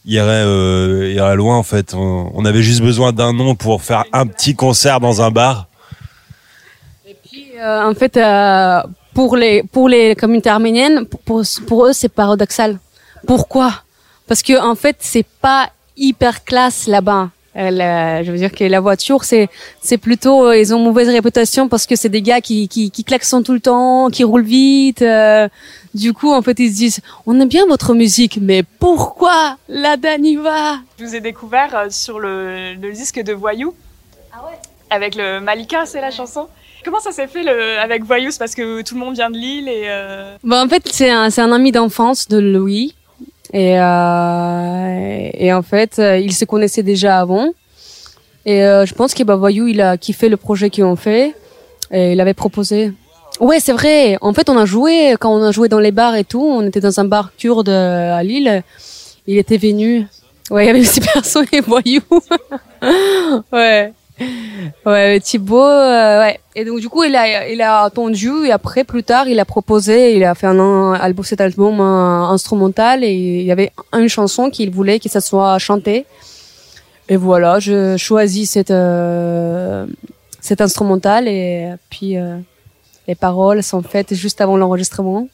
irait 0.05 0.43
euh, 0.45 1.11
irait 1.13 1.35
loin 1.35 1.57
en 1.57 1.63
fait. 1.63 1.93
On, 1.93 2.45
avait 2.45 2.61
juste 2.63 2.81
besoin 2.81 3.13
d'un 3.13 3.33
nom 3.33 3.55
pour 3.55 3.81
faire 3.81 4.05
un 4.13 4.25
petit 4.27 4.55
concert 4.55 4.99
dans 4.99 5.21
un 5.21 5.31
bar. 5.31 5.67
Euh, 7.59 7.83
en 7.83 7.93
fait, 7.93 8.19
pour 9.13 9.35
les 9.35 9.63
pour 9.63 9.89
les 9.89 10.15
communautés 10.15 10.49
arméniennes, 10.49 11.05
pour 11.05 11.43
pour 11.67 11.85
eux, 11.87 11.93
c'est 11.93 12.09
paradoxal. 12.09 12.79
Pourquoi? 13.27 13.73
Parce 14.27 14.43
que 14.43 14.59
en 14.59 14.75
fait, 14.75 14.97
c'est 14.99 15.25
pas 15.41 15.69
hyper 15.97 16.43
classe 16.43 16.87
là-bas. 16.87 17.29
Euh, 17.55 17.71
la- 17.71 18.21
je 18.23 18.31
veux 18.31 18.37
dire 18.37 18.51
que 18.51 18.63
la 18.63 18.79
voiture, 18.79 19.23
c'est 19.23 19.49
c'est 19.81 19.97
plutôt 19.97 20.45
euh, 20.45 20.55
ils 20.57 20.73
ont 20.73 20.79
mauvaise 20.79 21.09
réputation 21.09 21.67
parce 21.67 21.87
que 21.87 21.95
c'est 21.95 22.09
des 22.09 22.21
gars 22.21 22.41
qui 22.41 22.67
qui 22.67 22.91
qui 22.91 23.03
klaxonnent 23.03 23.43
tout 23.43 23.53
le 23.53 23.59
temps, 23.59 24.09
qui 24.11 24.23
roulent 24.23 24.43
vite. 24.43 25.01
euh, 25.01 25.47
du 25.95 26.13
coup, 26.13 26.31
en 26.31 26.43
fait, 26.43 26.59
ils 26.59 26.71
se 26.71 26.75
disent 26.77 26.99
on 27.25 27.39
aime 27.41 27.47
bien 27.49 27.65
votre 27.65 27.95
musique, 27.95 28.37
mais 28.39 28.61
pourquoi 28.79 29.57
la 29.67 29.97
Daniva 29.97 30.77
Je 30.99 31.05
vous 31.05 31.15
ai 31.15 31.21
découvert 31.21 31.75
euh, 31.75 31.87
sur 31.89 32.19
le, 32.19 32.75
le 32.75 32.91
disque 32.91 33.19
de 33.19 33.33
Voyou. 33.33 33.73
Ah 34.31 34.45
ouais? 34.45 34.57
Avec 34.91 35.15
le 35.15 35.39
Malika, 35.39 35.85
c'est 35.87 36.01
la 36.01 36.11
chanson. 36.11 36.47
Comment 36.85 36.99
ça 36.99 37.11
s'est 37.11 37.27
fait 37.27 37.43
le, 37.43 37.79
avec 37.79 38.03
Voyou? 38.03 38.29
C'est 38.31 38.37
parce 38.39 38.55
que 38.55 38.81
tout 38.83 38.93
le 38.93 38.99
monde 39.01 39.15
vient 39.15 39.29
de 39.31 39.37
Lille 39.37 39.67
et. 39.67 39.83
euh, 39.87 40.35
Bah, 40.43 40.63
en 40.63 40.69
fait, 40.69 40.83
c'est 40.91 41.09
un, 41.09 41.29
c'est 41.31 41.41
un 41.41 41.51
ami 41.51 41.71
d'enfance 41.71 42.27
de 42.27 42.37
Louis. 42.37 42.93
Et, 43.53 43.79
euh, 43.79 45.29
et 45.33 45.53
en 45.53 45.61
fait, 45.61 45.99
euh, 45.99 46.17
ils 46.17 46.33
se 46.33 46.45
connaissaient 46.45 46.83
déjà 46.83 47.19
avant. 47.19 47.53
Et 48.45 48.63
euh, 48.63 48.85
je 48.85 48.93
pense 48.93 49.13
que 49.13 49.23
bah, 49.23 49.35
Voyou, 49.35 49.67
il 49.67 49.81
a 49.81 49.97
kiffé 49.97 50.29
le 50.29 50.37
projet 50.37 50.69
qu'ils 50.69 50.83
ont 50.83 50.95
fait. 50.95 51.35
Et 51.91 52.13
il 52.13 52.21
avait 52.21 52.33
proposé. 52.33 52.93
Ouais, 53.39 53.59
c'est 53.59 53.71
vrai. 53.71 54.17
En 54.21 54.33
fait, 54.33 54.49
on 54.49 54.57
a 54.57 54.65
joué, 54.65 55.15
quand 55.19 55.33
on 55.33 55.43
a 55.43 55.51
joué 55.51 55.69
dans 55.69 55.79
les 55.79 55.91
bars 55.91 56.15
et 56.15 56.23
tout, 56.23 56.41
on 56.41 56.65
était 56.65 56.81
dans 56.81 56.99
un 56.99 57.05
bar 57.05 57.31
kurde 57.37 57.69
euh, 57.69 58.15
à 58.15 58.23
Lille. 58.23 58.63
Il 59.27 59.37
était 59.37 59.57
venu. 59.57 60.05
Ouais, 60.51 60.65
il 60.65 60.67
y 60.67 60.69
avait 60.69 60.79
aussi 60.81 60.99
personne 61.01 61.45
et 61.51 61.61
Voyou. 61.61 62.01
ouais. 63.51 63.93
Ouais, 64.85 65.19
Thibaut, 65.19 65.61
euh, 65.61 66.19
ouais. 66.19 66.39
Et 66.55 66.65
donc, 66.65 66.79
du 66.79 66.89
coup, 66.89 67.03
il 67.03 67.15
a, 67.15 67.49
il 67.49 67.61
a 67.61 67.83
attendu 67.83 68.29
et 68.45 68.51
après, 68.51 68.83
plus 68.83 69.03
tard, 69.03 69.27
il 69.27 69.39
a 69.39 69.45
proposé, 69.45 70.15
il 70.15 70.23
a 70.23 70.35
fait 70.35 70.47
un 70.47 70.93
album, 70.93 71.23
cet 71.23 71.41
album 71.41 71.79
instrumental 71.79 73.03
et 73.03 73.13
il 73.13 73.45
y 73.45 73.51
avait 73.51 73.71
une 73.93 74.09
chanson 74.09 74.49
qu'il 74.49 74.71
voulait 74.71 74.99
que 74.99 75.09
ça 75.09 75.21
soit 75.21 75.57
chanté. 75.59 76.05
Et 77.09 77.17
voilà, 77.17 77.59
je 77.59 77.97
choisis 77.97 78.51
cette, 78.51 78.69
euh, 78.69 79.87
cet 80.39 80.61
instrumental 80.61 81.27
et 81.27 81.73
puis 81.89 82.17
euh, 82.17 82.37
les 83.07 83.15
paroles 83.15 83.63
sont 83.63 83.81
faites 83.81 84.13
juste 84.13 84.41
avant 84.41 84.57
l'enregistrement. 84.57 85.27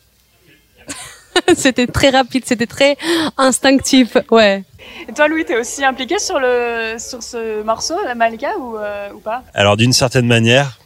c'était 1.56 1.88
très 1.88 2.10
rapide, 2.10 2.44
c'était 2.46 2.68
très 2.68 2.98
instinctif, 3.38 4.18
ouais. 4.32 4.64
Et 5.08 5.14
toi, 5.14 5.28
Louis, 5.28 5.46
t'es 5.46 5.58
aussi 5.58 5.84
impliqué 5.84 6.20
sur, 6.20 6.40
le, 6.40 6.96
sur 6.98 7.22
ce 7.24 7.64
morceau, 7.64 7.96
la 8.06 8.16
Malika, 8.16 8.58
ou, 8.60 8.78
euh, 8.78 9.10
ou 9.14 9.20
pas? 9.20 9.44
Alors 9.54 9.78
d'une 9.78 9.94
certaine 9.94 10.28
manière, 10.28 10.80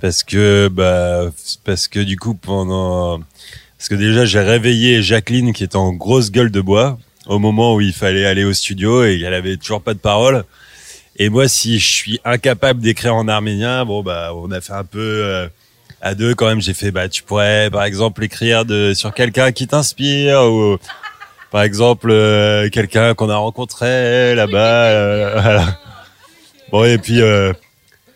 parce 0.00 0.22
que 0.22 0.68
bah 0.68 1.30
parce 1.64 1.86
que 1.88 2.00
du 2.00 2.16
coup 2.16 2.34
pendant 2.34 3.20
parce 3.76 3.88
que 3.88 3.94
déjà 3.94 4.24
j'ai 4.24 4.40
réveillé 4.40 5.02
Jacqueline 5.02 5.52
qui 5.52 5.64
était 5.64 5.76
en 5.76 5.92
grosse 5.92 6.30
gueule 6.30 6.50
de 6.50 6.60
bois 6.60 6.98
au 7.26 7.38
moment 7.38 7.74
où 7.74 7.80
il 7.80 7.92
fallait 7.92 8.26
aller 8.26 8.44
au 8.44 8.52
studio 8.52 9.04
et 9.04 9.20
elle 9.20 9.34
avait 9.34 9.56
toujours 9.56 9.82
pas 9.82 9.94
de 9.94 9.98
parole. 9.98 10.44
Et 11.16 11.28
moi, 11.28 11.48
si 11.48 11.78
je 11.78 11.86
suis 11.86 12.20
incapable 12.24 12.80
d'écrire 12.80 13.14
en 13.14 13.28
arménien, 13.28 13.84
bon 13.84 14.02
bah 14.02 14.32
on 14.34 14.50
a 14.50 14.60
fait 14.60 14.72
un 14.72 14.84
peu 14.84 14.98
euh, 14.98 15.48
à 16.00 16.14
deux 16.14 16.34
quand 16.34 16.46
même. 16.46 16.60
J'ai 16.60 16.74
fait 16.74 16.90
bah 16.90 17.08
tu 17.08 17.22
pourrais 17.22 17.70
par 17.70 17.84
exemple 17.84 18.22
écrire 18.24 18.64
de 18.64 18.92
sur 18.94 19.12
quelqu'un 19.14 19.52
qui 19.52 19.66
t'inspire 19.66 20.42
ou 20.44 20.78
par 21.50 21.62
exemple 21.62 22.10
euh, 22.10 22.68
quelqu'un 22.70 23.14
qu'on 23.14 23.28
a 23.30 23.36
rencontré 23.36 24.34
là-bas. 24.34 24.84
euh, 24.84 25.30
voilà. 25.42 25.78
Bon 26.70 26.84
et 26.84 26.98
puis 26.98 27.20
euh, 27.20 27.52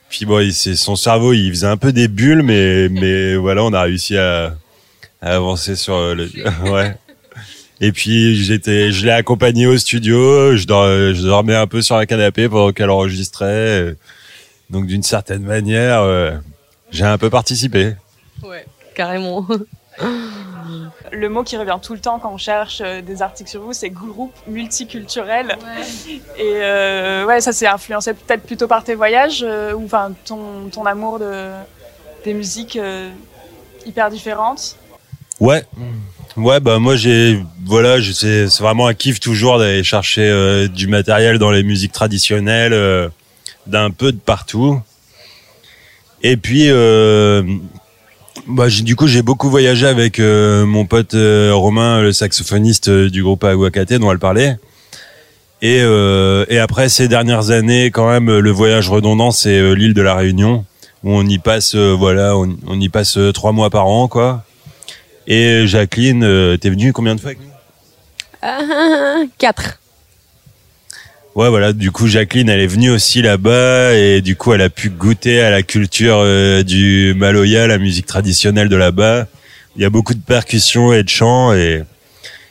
puis 0.08 0.26
bon, 0.26 0.48
c'est 0.52 0.76
son 0.76 0.94
cerveau, 0.96 1.32
il 1.32 1.50
faisait 1.50 1.66
un 1.66 1.76
peu 1.76 1.92
des 1.92 2.06
bulles, 2.08 2.42
mais 2.42 2.88
mais 2.88 3.34
voilà, 3.34 3.64
on 3.64 3.72
a 3.72 3.82
réussi 3.82 4.16
à, 4.16 4.54
à 5.20 5.34
avancer 5.34 5.74
sur 5.74 5.94
euh, 5.94 6.14
le 6.14 6.30
ouais. 6.70 6.94
Et 7.80 7.90
puis 7.90 8.36
j'étais, 8.36 8.92
je 8.92 9.04
l'ai 9.04 9.10
accompagné 9.10 9.66
au 9.66 9.76
studio, 9.76 10.56
je, 10.56 10.64
dor- 10.64 10.86
je 11.12 11.20
dormais 11.26 11.56
un 11.56 11.66
peu 11.66 11.82
sur 11.82 11.96
un 11.96 12.06
canapé 12.06 12.48
pendant 12.48 12.70
qu'elle 12.72 12.88
enregistrait. 12.90 13.96
Donc 14.70 14.86
d'une 14.86 15.02
certaine 15.02 15.42
manière, 15.42 16.02
j'ai 16.94 17.04
un 17.04 17.18
peu 17.18 17.28
participé. 17.28 17.94
Ouais, 18.42 18.64
carrément. 18.94 19.46
Le 21.12 21.28
mot 21.28 21.44
qui 21.44 21.56
revient 21.56 21.78
tout 21.82 21.92
le 21.92 22.00
temps 22.00 22.18
quand 22.18 22.32
on 22.32 22.38
cherche 22.38 22.80
euh, 22.84 23.02
des 23.02 23.20
articles 23.20 23.50
sur 23.50 23.60
vous, 23.60 23.72
c'est 23.72 23.90
groupe 23.90 24.34
multiculturel. 24.48 25.58
Et 26.38 26.42
euh, 26.42 27.26
ouais, 27.26 27.40
ça 27.40 27.52
s'est 27.52 27.66
influencé 27.66 28.14
peut-être 28.14 28.42
plutôt 28.44 28.66
par 28.66 28.82
tes 28.82 28.94
voyages 28.94 29.44
euh, 29.46 29.74
ou 29.74 29.84
enfin 29.84 30.12
ton, 30.24 30.68
ton 30.72 30.86
amour 30.86 31.18
de, 31.18 31.50
des 32.24 32.32
musiques 32.34 32.76
euh, 32.76 33.10
hyper 33.86 34.10
différentes. 34.10 34.76
Ouais. 35.38 35.64
Ouais, 36.36 36.58
bah 36.58 36.78
moi 36.80 36.96
j'ai 36.96 37.40
voilà, 37.64 38.02
c'est 38.02 38.48
c'est 38.48 38.62
vraiment 38.62 38.88
un 38.88 38.94
kiff 38.94 39.20
toujours 39.20 39.58
d'aller 39.58 39.84
chercher 39.84 40.28
euh, 40.28 40.66
du 40.66 40.88
matériel 40.88 41.38
dans 41.38 41.52
les 41.52 41.62
musiques 41.62 41.92
traditionnelles 41.92 42.72
euh, 42.72 43.08
d'un 43.66 43.90
peu 43.90 44.10
de 44.10 44.18
partout. 44.18 44.80
Et 46.26 46.38
puis 46.38 46.70
euh, 46.70 47.42
bah 48.48 48.68
du 48.68 48.96
coup, 48.96 49.06
j'ai 49.06 49.20
beaucoup 49.20 49.50
voyagé 49.50 49.86
avec 49.86 50.18
euh, 50.18 50.64
mon 50.64 50.86
pote 50.86 51.12
euh, 51.12 51.52
Romain, 51.54 52.00
le 52.00 52.14
saxophoniste 52.14 52.90
du 52.90 53.22
groupe 53.22 53.44
Aguacate 53.44 53.92
dont 53.92 54.10
elle 54.10 54.18
parlait. 54.18 54.56
Et, 55.60 55.80
après 56.58 56.88
ces 56.88 57.08
dernières 57.08 57.50
années, 57.50 57.90
quand 57.90 58.08
même, 58.08 58.38
le 58.38 58.50
voyage 58.50 58.88
redondant, 58.88 59.30
c'est 59.30 59.74
l'île 59.74 59.94
de 59.94 60.02
la 60.02 60.14
Réunion, 60.14 60.64
où 61.02 61.12
on 61.12 61.26
y 61.26 61.38
passe, 61.38 61.74
voilà, 61.74 62.36
on, 62.36 62.80
y 62.80 62.88
passe 62.90 63.18
trois 63.32 63.52
mois 63.52 63.70
par 63.70 63.86
an, 63.86 64.08
quoi. 64.08 64.44
Et 65.26 65.66
Jacqueline, 65.66 66.20
t'es 66.60 66.68
venue 66.68 66.92
combien 66.92 67.14
de 67.14 67.20
fois 67.20 67.30
avec 67.30 67.40
nous? 67.40 67.50
Ah, 68.42 69.22
Quatre. 69.38 69.78
Ouais, 71.34 71.48
voilà. 71.48 71.72
Du 71.72 71.90
coup, 71.90 72.06
Jacqueline, 72.06 72.48
elle 72.48 72.60
est 72.60 72.68
venue 72.68 72.90
aussi 72.90 73.20
là-bas 73.20 73.94
et 73.94 74.20
du 74.20 74.36
coup, 74.36 74.52
elle 74.52 74.60
a 74.62 74.70
pu 74.70 74.88
goûter 74.88 75.40
à 75.40 75.50
la 75.50 75.62
culture 75.62 76.18
euh, 76.18 76.62
du 76.62 77.12
Maloya, 77.16 77.66
la 77.66 77.78
musique 77.78 78.06
traditionnelle 78.06 78.68
de 78.68 78.76
là-bas. 78.76 79.26
Il 79.74 79.82
y 79.82 79.84
a 79.84 79.90
beaucoup 79.90 80.14
de 80.14 80.22
percussions 80.22 80.92
et 80.92 81.02
de 81.02 81.08
chants 81.08 81.52
et 81.52 81.82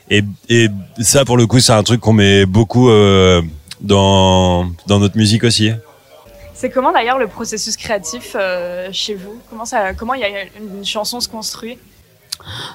et, 0.09 0.21
et 0.49 0.67
ça, 0.99 1.23
pour 1.23 1.37
le 1.37 1.47
coup, 1.47 1.61
c'est 1.61 1.71
un 1.71 1.81
truc 1.83 2.01
qu'on 2.01 2.11
met 2.11 2.45
beaucoup 2.45 2.89
euh, 2.89 3.41
dans 3.79 4.69
dans 4.85 4.99
notre 4.99 5.15
musique 5.15 5.45
aussi. 5.45 5.71
C'est 6.53 6.69
comment 6.69 6.91
d'ailleurs 6.91 7.17
le 7.17 7.27
processus 7.27 7.77
créatif 7.77 8.35
euh, 8.35 8.89
chez 8.91 9.15
vous? 9.15 9.39
Comment 9.49 9.65
ça, 9.65 9.93
comment 9.93 10.13
il 10.13 10.21
y 10.21 10.25
a 10.25 10.27
une 10.57 10.85
chanson 10.85 11.21
se 11.21 11.29
construit? 11.29 11.77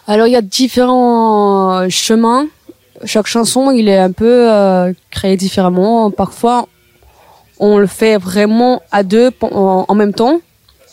Alors, 0.06 0.26
il 0.26 0.32
y 0.32 0.36
a 0.36 0.42
différents 0.42 1.82
euh, 1.82 1.88
chemins. 1.90 2.48
Chaque 3.04 3.26
chanson, 3.26 3.70
il 3.70 3.88
est 3.88 3.98
un 3.98 4.12
peu 4.12 4.50
euh, 4.50 4.92
créé 5.10 5.36
différemment. 5.36 6.10
Parfois, 6.10 6.66
on 7.58 7.78
le 7.78 7.86
fait 7.86 8.16
vraiment 8.16 8.82
à 8.90 9.02
deux 9.02 9.30
en, 9.40 9.94
même 9.94 10.12
temps. 10.12 10.40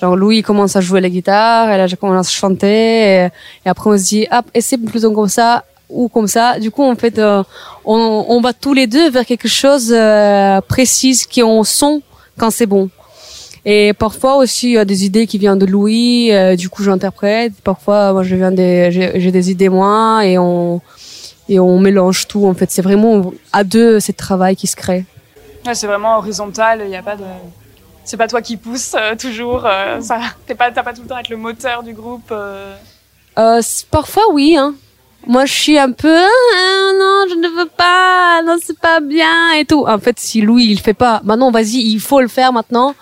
Genre, 0.02 0.16
Louis 0.16 0.42
commence 0.42 0.76
à 0.76 0.82
jouer 0.82 1.02
la 1.02 1.10
guitare, 1.10 1.72
et 1.72 1.78
là, 1.78 1.88
je 1.88 1.96
commence 1.96 2.28
à 2.28 2.32
chanter, 2.32 3.30
et, 3.66 3.70
après, 3.70 3.90
on 3.90 3.98
se 3.98 4.04
dit, 4.04 4.28
ah, 4.30 4.44
et 4.54 4.62
c'est 4.62 4.78
plutôt 4.78 5.12
comme 5.12 5.30
ça 5.30 5.64
ou 5.90 6.10
comme 6.10 6.28
ça. 6.28 6.60
Du 6.60 6.72
coup, 6.72 6.84
en 6.84 6.96
fait, 6.96 7.18
euh, 7.18 7.44
on, 7.86 8.26
on 8.28 8.42
va 8.42 8.54
tous 8.54 8.74
les 8.74 8.88
deux 8.88 9.10
vers 9.10 9.26
quelque 9.26 9.48
chose 9.48 9.94
euh, 9.96 10.60
précis 10.62 11.22
qu'on 11.34 11.64
sent 11.64 12.02
quand 12.38 12.52
c'est 12.52 12.66
bon. 12.66 12.90
Et 13.66 13.94
parfois 13.94 14.38
aussi, 14.38 14.70
il 14.70 14.74
y 14.74 14.78
a 14.78 14.86
des 14.86 15.06
idées 15.06 15.26
qui 15.26 15.40
viennent 15.40 15.58
de 15.58 15.66
Louis, 15.66 16.32
euh, 16.32 16.56
du 16.56 16.70
coup 16.70 16.84
j'interprète. 16.84 17.54
Parfois, 17.64 18.14
moi, 18.14 18.22
je 18.22 18.36
viens 18.36 18.52
des, 18.52 18.90
j'ai 18.92 19.32
des 19.32 19.50
idées 19.50 19.70
moi, 19.70 20.24
et 20.24 20.38
on, 20.38 20.82
et 21.50 21.60
on 21.60 21.80
mélange 21.80 22.28
tout. 22.28 22.46
En 22.48 22.54
fait, 22.54 22.72
c'est 22.72 22.82
vraiment 22.82 23.34
à 23.54 23.64
deux, 23.64 24.00
c'est 24.00 24.14
le 24.14 24.18
travail 24.18 24.56
qui 24.56 24.68
se 24.68 24.76
crée. 24.76 25.06
Ouais, 25.66 25.74
c'est 25.76 25.88
vraiment 25.88 26.18
horizontal, 26.18 26.82
il 26.86 26.90
y 26.92 26.96
a 26.96 27.02
pas 27.04 27.16
de. 27.16 27.24
C'est 28.04 28.18
pas 28.18 28.28
toi 28.28 28.42
qui 28.42 28.56
pousse 28.56 28.94
euh, 28.96 29.16
toujours, 29.16 29.66
euh, 29.66 30.00
ça, 30.00 30.20
t'es 30.46 30.54
pas, 30.54 30.70
t'as 30.72 30.84
pas 30.84 30.94
tout 30.94 31.02
le 31.02 31.08
temps 31.08 31.16
à 31.16 31.22
être 31.22 31.30
le 31.30 31.38
moteur 31.38 31.82
du 31.82 31.94
groupe. 31.94 32.30
euh. 32.32 32.76
Euh, 33.40 33.62
parfois, 33.90 34.24
oui. 34.32 34.56
Hein. 34.58 34.76
Moi, 35.26 35.46
je 35.46 35.54
suis 35.54 35.80
un 35.80 35.92
peu 35.92 36.16
Ah, 36.16 36.92
non, 37.00 37.26
je 37.28 37.36
ne 37.36 37.48
veux 37.58 37.70
pas, 37.76 38.44
non, 38.46 38.58
c'est 38.64 38.78
pas 38.78 39.00
bien 39.00 39.54
et 39.54 39.66
tout. 39.66 39.86
En 39.88 39.98
fait, 39.98 40.20
si 40.20 40.42
Louis 40.42 40.66
il 40.66 40.80
fait 40.80 40.94
pas, 40.94 41.20
bah 41.24 41.36
non, 41.36 41.50
vas-y, 41.50 41.78
il 41.78 42.00
faut 42.00 42.22
le 42.22 42.28
faire 42.28 42.54
maintenant. 42.54 42.94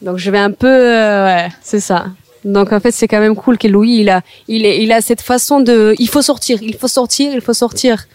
Donc 0.00 0.16
je 0.16 0.30
vais 0.30 0.38
un 0.38 0.52
peu, 0.52 0.66
euh, 0.66 1.26
ouais, 1.26 1.48
c'est 1.60 1.80
ça. 1.80 2.06
Donc 2.44 2.72
en 2.72 2.80
fait, 2.80 2.90
c'est 2.92 3.06
quand 3.08 3.20
même 3.20 3.36
cool 3.36 3.58
que 3.58 3.68
Louis 3.68 3.98
il 3.98 4.08
a, 4.10 4.22
il 4.48 4.92
a 4.92 5.00
cette 5.02 5.20
façon 5.20 5.60
de, 5.60 5.94
il 5.98 6.08
faut 6.08 6.22
sortir, 6.22 6.62
il 6.62 6.74
faut 6.76 6.88
sortir, 6.88 7.32
il 7.34 7.40
faut 7.40 7.52
sortir. 7.52 8.06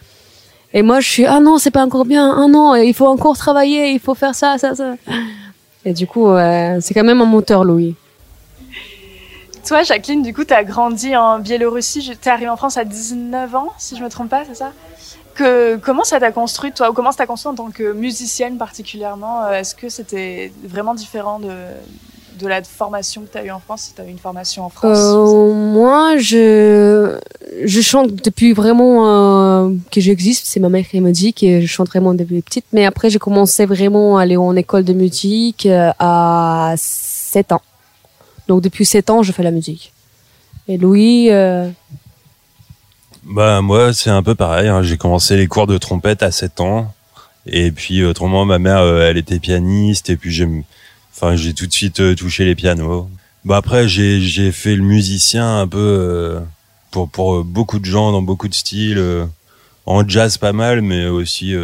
Et 0.74 0.82
moi, 0.82 1.00
je 1.00 1.10
suis 1.10 1.26
ah 1.26 1.40
non, 1.40 1.58
c'est 1.58 1.72
pas 1.72 1.84
encore 1.86 2.06
bien, 2.06 2.36
ah 2.38 2.48
non, 2.48 2.76
il 2.76 2.94
faut 2.94 3.06
encore 3.08 3.38
travailler, 3.38 3.92
il 3.92 4.00
faut 4.00 4.16
faire 4.16 4.36
ça, 4.36 4.58
ça, 4.58 4.76
ça. 4.76 4.96
Et 5.86 5.94
du 5.94 6.08
coup, 6.08 6.28
ouais, 6.32 6.78
c'est 6.82 6.94
quand 6.96 7.04
même 7.04 7.22
un 7.22 7.26
moteur, 7.26 7.64
Louis. 7.64 7.96
Toi, 9.68 9.82
Jacqueline, 9.84 10.22
du 10.22 10.34
coup, 10.34 10.44
t'as 10.44 10.64
grandi 10.64 11.16
en 11.16 11.40
Biélorussie, 11.40 12.02
je- 12.02 12.14
t'es 12.14 12.30
arrivée 12.30 12.50
en 12.50 12.58
France 12.58 12.78
à 12.78 12.84
19 12.86 13.56
ans, 13.56 13.70
si 13.80 13.96
je 13.98 14.04
me 14.04 14.10
trompe 14.10 14.30
pas, 14.30 14.44
c'est 14.48 14.56
ça? 14.56 14.72
Que, 15.34 15.78
Comment 15.78 16.04
ça 16.04 16.20
t'a 16.20 16.32
construit, 16.32 16.72
toi, 16.72 16.92
ou 16.92 16.94
comment 16.94 17.12
ça 17.12 17.18
t'a 17.20 17.26
construit 17.26 17.52
en 17.52 17.56
tant 17.56 17.72
que 17.72 17.92
musicienne 17.94 18.58
particulièrement? 18.58 19.44
Euh, 19.46 19.60
Est-ce 19.60 19.74
que 19.76 19.90
c'était 19.90 20.52
vraiment 20.64 20.94
différent 20.94 21.40
de, 21.40 21.52
de 22.40 22.48
la 22.48 22.62
formation 22.64 23.22
que 23.22 23.28
t'as 23.32 23.44
eue 23.44 23.52
en 23.52 23.60
France, 23.60 23.82
si 23.84 23.94
t'as 23.94 24.06
eu 24.06 24.10
une 24.10 24.18
formation 24.20 24.66
en 24.66 24.70
France 24.70 24.98
Euh, 25.00 25.54
moi, 25.54 26.18
je, 26.18 27.18
je 27.64 27.82
chante 27.82 28.14
depuis 28.24 28.54
vraiment 28.54 29.66
euh, 29.68 29.70
que 29.92 30.02
j'existe. 30.02 30.46
C'est 30.48 30.60
ma 30.60 30.70
mère 30.70 30.88
qui 30.88 31.00
me 31.02 31.12
dit 31.12 31.34
que 31.34 31.62
je 31.62 31.66
chante 31.68 31.88
vraiment 31.88 32.14
depuis 32.14 32.42
petite. 32.42 32.66
Mais 32.74 32.86
après, 32.86 33.10
j'ai 33.10 33.20
commencé 33.20 33.66
vraiment 33.66 34.18
à 34.18 34.24
aller 34.24 34.38
en 34.38 34.56
école 34.56 34.84
de 34.84 34.94
musique 34.94 35.66
euh, 35.66 35.92
à 36.00 36.74
7 36.78 37.52
ans. 37.54 37.62
Donc 38.48 38.62
depuis 38.62 38.86
7 38.86 39.10
ans, 39.10 39.24
je 39.24 39.32
fais 39.32 39.44
la 39.44 39.52
musique. 39.52 39.92
Et 40.68 40.78
Louis, 40.78 41.30
euh, 41.32 41.70
Bah 43.24 43.62
moi 43.62 43.94
c'est 43.94 44.10
un 44.10 44.22
peu 44.24 44.36
pareil. 44.36 44.68
hein. 44.68 44.82
J'ai 44.84 44.98
commencé 44.98 45.36
les 45.38 45.48
cours 45.48 45.68
de 45.68 45.78
trompette 45.78 46.22
à 46.24 46.32
7 46.32 46.60
ans. 46.62 46.94
Et 47.48 47.72
puis 47.72 48.04
autrement 48.04 48.46
ma 48.46 48.58
mère 48.60 48.80
euh, 48.80 49.08
elle 49.08 49.18
était 49.18 49.40
pianiste 49.40 50.10
et 50.10 50.18
puis 50.18 50.32
j'ai 50.32 50.48
enfin 51.16 51.36
j'ai 51.36 51.54
tout 51.54 51.68
de 51.68 51.74
suite 51.74 52.00
euh, 52.00 52.16
touché 52.16 52.46
les 52.46 52.56
pianos. 52.56 53.10
Bah 53.46 53.58
après 53.58 53.88
j'ai 53.88 54.52
fait 54.52 54.76
le 54.76 54.84
musicien 54.84 55.60
un 55.60 55.68
peu 55.68 55.78
euh, 55.80 56.40
pour 56.92 57.10
pour 57.10 57.36
euh, 57.36 57.44
beaucoup 57.44 57.80
de 57.80 57.86
gens 57.86 58.12
dans 58.12 58.22
beaucoup 58.22 58.48
de 58.48 58.54
styles 58.54 59.28
en 59.86 60.08
jazz 60.08 60.38
pas 60.38 60.54
mal 60.54 60.82
mais 60.82 61.06
aussi 61.08 61.56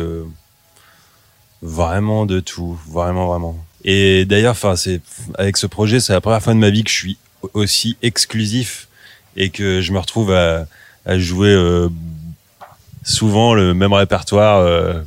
vraiment 1.61 2.25
de 2.25 2.39
tout, 2.39 2.79
vraiment 2.87 3.27
vraiment. 3.27 3.57
Et 3.83 4.25
d'ailleurs 4.25 4.51
enfin 4.51 4.75
c'est 4.75 5.01
avec 5.37 5.57
ce 5.57 5.67
projet, 5.67 5.99
c'est 5.99 6.13
la 6.13 6.21
première 6.21 6.41
fois 6.41 6.53
de 6.53 6.59
ma 6.59 6.69
vie 6.69 6.83
que 6.83 6.91
je 6.91 6.95
suis 6.95 7.17
aussi 7.53 7.97
exclusif 8.01 8.87
et 9.35 9.49
que 9.49 9.81
je 9.81 9.91
me 9.91 9.99
retrouve 9.99 10.31
à 10.31 10.67
à 11.05 11.17
jouer 11.17 11.49
euh, 11.49 11.89
souvent 13.03 13.53
le 13.53 13.73
même 13.73 13.93
répertoire 13.93 14.59
euh, 14.59 15.01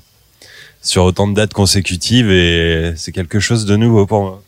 sur 0.84 1.02
autant 1.04 1.26
de 1.26 1.34
dates 1.34 1.52
consécutives 1.54 2.30
et 2.30 2.92
c'est 2.96 3.10
quelque 3.10 3.40
chose 3.40 3.64
de 3.64 3.74
nouveau 3.76 4.06
pour 4.06 4.20
moi. 4.22 4.42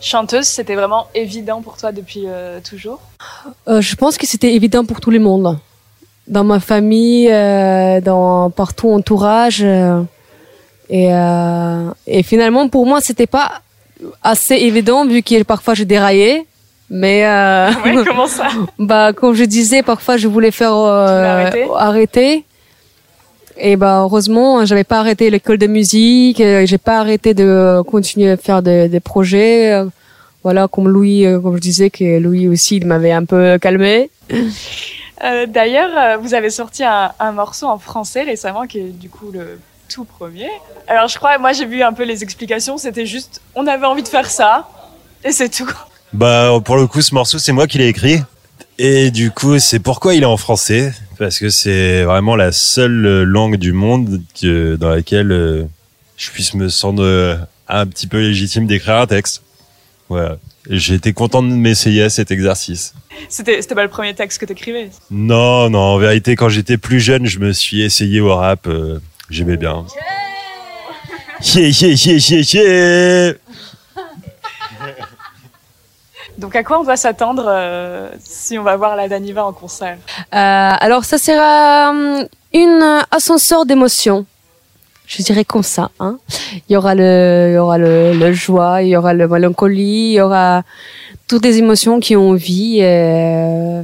Chanteuse, 0.00 0.46
c'était 0.46 0.74
vraiment 0.74 1.06
évident 1.14 1.62
pour 1.62 1.76
toi 1.76 1.92
depuis 1.92 2.24
euh, 2.26 2.58
toujours? 2.68 2.98
Euh, 3.68 3.80
je 3.80 3.94
pense 3.94 4.18
que 4.18 4.26
c'était 4.26 4.52
évident 4.54 4.84
pour 4.84 5.00
tout 5.00 5.10
le 5.12 5.20
monde. 5.20 5.56
Dans 6.26 6.42
ma 6.42 6.58
famille, 6.58 7.28
euh, 7.30 8.00
dans 8.00 8.50
partout 8.50 8.90
entourage. 8.90 9.60
euh, 9.62 10.02
et, 10.90 11.08
euh, 11.14 11.88
et 12.08 12.22
finalement, 12.24 12.68
pour 12.68 12.84
moi, 12.86 13.00
c'était 13.00 13.28
pas 13.28 13.60
assez 14.22 14.56
évident 14.56 15.06
vu 15.06 15.22
que 15.22 15.42
parfois 15.44 15.74
je 15.74 15.84
déraillais. 15.84 16.46
Mais 16.90 17.24
euh, 17.24 17.70
Ouais, 17.84 17.94
comment 18.06 18.26
ça? 18.26 18.48
Bah, 18.78 19.12
comme 19.12 19.34
je 19.34 19.44
disais, 19.44 19.82
parfois 19.82 20.16
je 20.16 20.26
voulais 20.26 20.50
faire 20.50 20.74
euh, 20.74 21.24
arrêter 21.24 21.66
arrêter. 21.76 22.44
Et 23.56 23.76
bah 23.76 24.00
heureusement, 24.02 24.64
j'avais 24.64 24.84
pas 24.84 24.98
arrêté 25.00 25.30
l'école 25.30 25.58
de 25.58 25.66
musique, 25.66 26.40
euh, 26.40 26.64
j'ai 26.66 26.78
pas 26.78 26.98
arrêté 27.00 27.34
de 27.34 27.82
continuer 27.86 28.30
à 28.30 28.36
faire 28.36 28.62
des, 28.62 28.88
des 28.88 29.00
projets. 29.00 29.72
euh, 29.72 29.86
Voilà, 30.42 30.66
comme 30.68 30.88
Louis, 30.88 31.24
euh, 31.26 31.38
comme 31.40 31.56
je 31.56 31.60
disais, 31.60 31.90
que 31.90 32.18
Louis 32.18 32.48
aussi, 32.48 32.76
il 32.78 32.86
m'avait 32.86 33.12
un 33.12 33.24
peu 33.24 33.58
calmé. 33.58 34.10
Euh, 35.24 35.46
D'ailleurs, 35.46 35.90
euh, 35.96 36.16
vous 36.16 36.34
avez 36.34 36.50
sorti 36.50 36.82
un, 36.82 37.12
un 37.20 37.32
morceau 37.32 37.66
en 37.66 37.78
français 37.78 38.22
récemment 38.22 38.66
qui 38.66 38.78
est 38.80 38.98
du 38.98 39.08
coup 39.08 39.30
le 39.32 39.60
tout 39.88 40.04
premier. 40.04 40.48
Alors 40.88 41.06
je 41.06 41.16
crois, 41.16 41.38
moi 41.38 41.52
j'ai 41.52 41.66
vu 41.66 41.82
un 41.82 41.92
peu 41.92 42.04
les 42.04 42.22
explications, 42.22 42.78
c'était 42.78 43.06
juste 43.06 43.40
on 43.54 43.66
avait 43.66 43.86
envie 43.86 44.02
de 44.02 44.08
faire 44.08 44.28
ça 44.30 44.66
et 45.22 45.30
c'est 45.32 45.50
tout. 45.50 45.70
Bah 46.12 46.50
pour 46.64 46.76
le 46.76 46.86
coup 46.86 47.02
ce 47.02 47.14
morceau 47.14 47.38
c'est 47.38 47.52
moi 47.52 47.66
qui 47.66 47.78
l'ai 47.78 47.88
écrit 47.88 48.20
et 48.78 49.10
du 49.10 49.30
coup 49.30 49.58
c'est 49.58 49.78
pourquoi 49.80 50.14
il 50.14 50.22
est 50.22 50.26
en 50.26 50.38
français 50.38 50.92
parce 51.22 51.38
que 51.38 51.50
c'est 51.50 52.02
vraiment 52.02 52.34
la 52.34 52.50
seule 52.50 53.06
euh, 53.06 53.22
langue 53.24 53.56
du 53.56 53.72
monde 53.72 54.20
que, 54.40 54.74
dans 54.74 54.88
laquelle 54.90 55.30
euh, 55.30 55.64
je 56.16 56.30
puisse 56.32 56.52
me 56.54 56.68
sentir 56.68 57.04
euh, 57.04 57.36
un 57.68 57.86
petit 57.86 58.08
peu 58.08 58.18
légitime 58.18 58.66
d'écrire 58.66 58.96
un 58.96 59.06
texte. 59.06 59.42
Voilà. 60.08 60.36
J'ai 60.68 60.94
été 60.94 61.12
content 61.12 61.42
de 61.42 61.48
m'essayer 61.48 62.02
à 62.02 62.10
cet 62.10 62.32
exercice. 62.32 62.94
C'était 63.28 63.62
c'était 63.62 63.76
pas 63.76 63.84
le 63.84 63.88
premier 63.88 64.14
texte 64.14 64.40
que 64.40 64.46
t'écrivais? 64.46 64.90
Non, 65.12 65.70
non, 65.70 65.78
en 65.78 65.98
vérité, 65.98 66.34
quand 66.34 66.48
j'étais 66.48 66.76
plus 66.76 66.98
jeune, 67.00 67.26
je 67.26 67.38
me 67.38 67.52
suis 67.52 67.82
essayé 67.82 68.20
au 68.20 68.34
rap. 68.34 68.66
euh, 68.66 68.98
J'aimais 69.30 69.56
bien. 69.56 69.86
Yeah, 71.54 71.68
yeah, 71.68 71.88
yeah, 71.88 72.16
yeah, 72.16 72.52
yeah. 72.52 73.32
Donc 76.38 76.56
à 76.56 76.62
quoi 76.62 76.80
on 76.80 76.84
doit 76.84 76.96
s'attendre 76.96 77.44
euh, 77.46 78.08
si 78.22 78.58
on 78.58 78.62
va 78.62 78.76
voir 78.76 78.96
la 78.96 79.08
Daniva 79.08 79.44
en 79.44 79.52
concert? 79.52 79.98
Euh, 80.18 80.26
alors, 80.32 81.04
ça 81.04 81.18
sera 81.18 81.92
euh, 81.92 82.24
une 82.52 83.02
ascenseur 83.10 83.66
d'émotions. 83.66 84.26
Je 85.06 85.22
dirais 85.22 85.44
comme 85.44 85.62
ça. 85.62 85.90
Hein. 86.00 86.18
Il 86.68 86.72
y 86.72 86.76
aura 86.76 86.94
le, 86.94 87.48
il 87.50 87.54
y 87.54 87.58
aura 87.58 87.76
le, 87.76 88.14
le 88.14 88.32
joie, 88.32 88.82
il 88.82 88.88
y 88.88 88.96
aura 88.96 89.12
le 89.12 89.28
mélancolie, 89.28 90.10
il 90.10 90.12
y 90.12 90.20
aura 90.20 90.62
toutes 91.28 91.44
les 91.44 91.58
émotions 91.58 92.00
qui 92.00 92.16
ont 92.16 92.32
vie. 92.32 92.80
Et, 92.80 93.82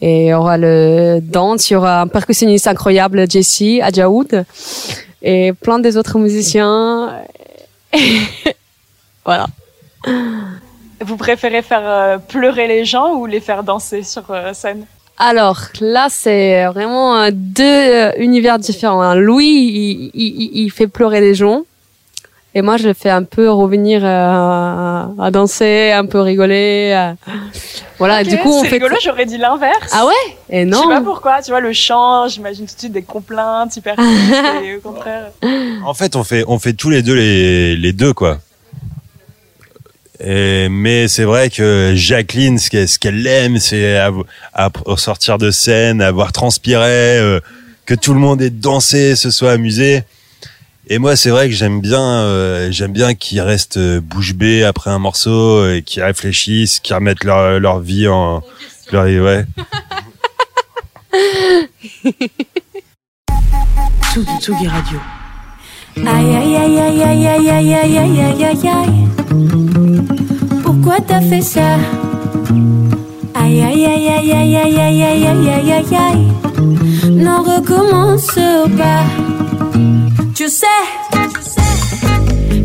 et 0.00 0.26
il 0.26 0.28
y 0.28 0.32
aura 0.32 0.56
le 0.56 1.20
danse, 1.20 1.68
il 1.68 1.74
y 1.74 1.76
aura 1.76 2.00
un 2.00 2.06
percussionniste 2.06 2.66
incroyable, 2.66 3.30
Jesse 3.30 3.82
Adjaoud, 3.82 4.46
et 5.20 5.52
plein 5.52 5.78
des 5.78 5.98
autres 5.98 6.18
musiciens. 6.18 7.12
voilà. 9.24 9.46
Vous 11.02 11.16
préférez 11.16 11.62
faire 11.62 11.82
euh, 11.84 12.18
pleurer 12.18 12.66
les 12.68 12.84
gens 12.84 13.14
ou 13.14 13.26
les 13.26 13.40
faire 13.40 13.62
danser 13.62 14.02
sur 14.02 14.24
euh, 14.30 14.52
scène? 14.52 14.84
Alors 15.18 15.60
là, 15.80 16.08
c'est 16.10 16.64
vraiment 16.66 17.16
euh, 17.20 17.30
deux 17.32 17.62
euh, 17.64 18.12
univers 18.18 18.58
différents. 18.58 19.00
hein. 19.02 19.14
Louis, 19.14 19.44
il, 19.46 20.10
il- 20.14 20.50
il 20.64 20.70
fait 20.70 20.86
pleurer 20.86 21.20
les 21.20 21.34
gens. 21.34 21.62
Et 22.52 22.62
moi, 22.62 22.78
je 22.78 22.88
le 22.88 22.94
fais 22.94 23.10
un 23.10 23.22
peu 23.22 23.48
revenir 23.48 24.02
à, 24.04 25.08
à 25.20 25.30
danser, 25.30 25.92
un 25.92 26.04
peu 26.04 26.20
rigoler. 26.20 26.92
à- 26.92 27.14
Voilà, 27.98 28.24
du 28.24 28.36
coup, 28.38 28.48
on 28.48 28.62
c'est 28.62 28.68
fait. 28.68 28.76
rigolo, 28.76 28.96
j'aurais 29.00 29.24
dit 29.26 29.38
l'inverse. 29.38 29.92
Ah 29.92 30.04
ouais? 30.06 30.12
Et 30.48 30.62
Je 30.62 30.66
non. 30.66 30.82
sais 30.82 30.88
pas 30.88 31.00
pourquoi, 31.00 31.42
tu 31.42 31.50
vois, 31.52 31.60
le 31.60 31.72
chant, 31.72 32.26
j'imagine 32.26 32.66
tout 32.66 32.74
de 32.74 32.78
suite 32.80 32.92
des 32.92 33.02
complaintes 33.02 33.76
hyper 33.76 33.94
et 34.64 34.76
au 34.76 34.80
contraire. 34.82 35.30
En 35.84 35.94
fait, 35.94 36.16
on 36.16 36.24
fait, 36.24 36.44
on 36.48 36.58
fait 36.58 36.72
tous 36.72 36.90
les 36.90 37.02
deux 37.02 37.14
les, 37.14 37.76
les 37.76 37.92
deux, 37.92 38.12
quoi. 38.14 38.38
Et, 40.22 40.68
mais 40.68 41.08
c'est 41.08 41.24
vrai 41.24 41.50
que 41.50 41.92
Jacqueline, 41.94 42.58
ce 42.58 42.68
qu'elle, 42.70 42.88
ce 42.88 42.98
qu'elle 42.98 43.26
aime, 43.26 43.58
c'est 43.58 43.96
à, 43.96 44.10
à 44.54 44.70
sortir 44.96 45.38
de 45.38 45.50
scène, 45.50 46.02
avoir 46.02 46.32
transpiré, 46.32 47.18
euh, 47.18 47.40
que 47.86 47.94
tout 47.94 48.12
le 48.12 48.20
monde 48.20 48.42
ait 48.42 48.50
dansé, 48.50 49.16
se 49.16 49.30
soit 49.30 49.52
amusé. 49.52 50.02
Et 50.88 50.98
moi, 50.98 51.16
c'est 51.16 51.30
vrai 51.30 51.48
que 51.48 51.54
j'aime 51.54 51.80
bien, 51.80 52.02
euh, 52.02 52.70
j'aime 52.70 52.92
bien 52.92 53.14
qu'ils 53.14 53.40
restent 53.40 53.76
euh, 53.76 54.00
bouche 54.00 54.34
bée 54.34 54.64
après 54.64 54.90
un 54.90 54.98
morceau, 54.98 55.68
et 55.70 55.82
qu'ils 55.82 56.02
réfléchissent, 56.02 56.80
qu'ils 56.80 56.94
remettent 56.94 57.24
leur, 57.24 57.60
leur 57.60 57.80
vie 57.80 58.08
en, 58.08 58.42
leur, 58.92 59.04
ouais. 59.04 59.44
Tsugi 64.12 64.38
Tsugi 64.40 64.66
Radio. 64.66 64.98
Aïe 65.96 66.34
aïe 66.34 66.56
aïe 66.56 66.78
aïe 66.78 67.02
aïe 67.02 67.26
aïe 67.26 67.50
aïe 67.50 67.74
aïe 67.74 67.98
aïe 67.98 68.20
aïe 68.20 68.44
aïe 68.44 68.68
aïe 68.68 69.49
Pourquoi 70.90 71.06
t'as 71.06 71.20
fait 71.20 71.40
ça 71.40 71.76
Aïe 73.34 73.62
aïe 73.62 73.86
aïe 73.86 74.08
aïe 74.08 74.32
aïe 74.32 74.56
aïe 74.56 74.80
aïe 74.80 75.02
aïe 75.04 75.24
aïe 75.24 75.48
aïe 75.48 75.72
aïe 75.72 75.96
aïe 75.96 76.26
Non 77.12 77.44
recommence 77.44 78.34
pas 78.76 79.04
Tu 80.34 80.48
sais 80.48 80.66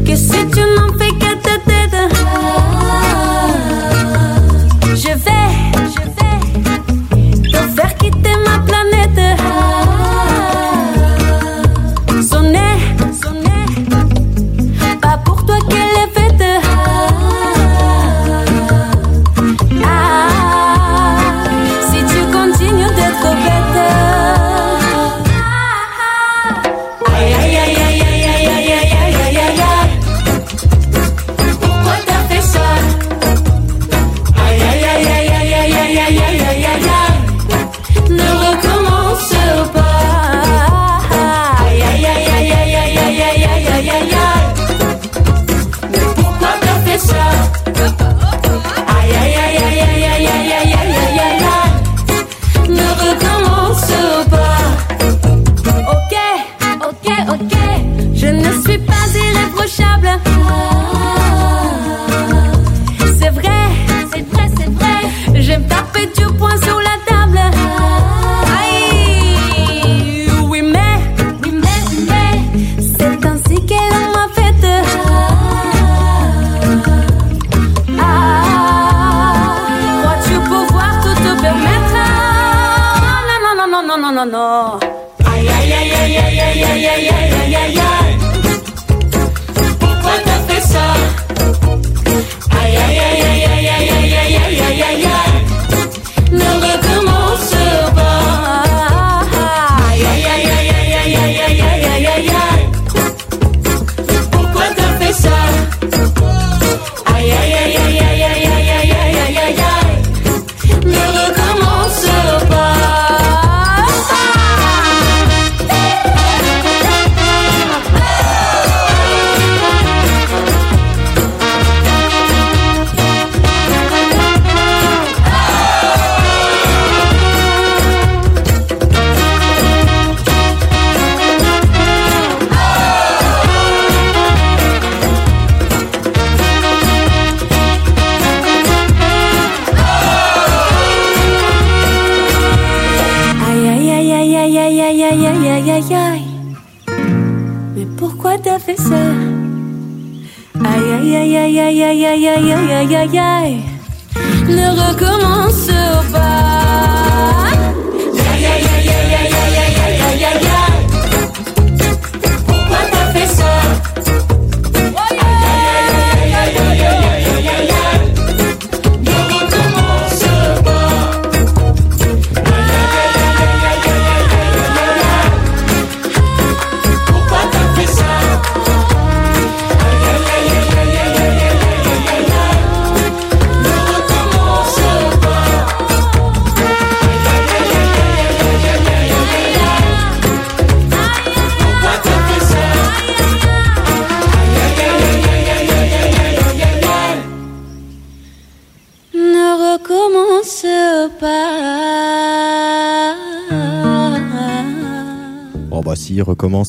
Que 0.03 0.15
si 0.15 0.47
tu 0.47 0.61
n'en 0.76 0.91
fais 0.97 1.14
qu'à 1.19 1.35
ta 1.43 1.60
tête 1.68 1.97
Je 4.95 5.10
vais 5.23 5.35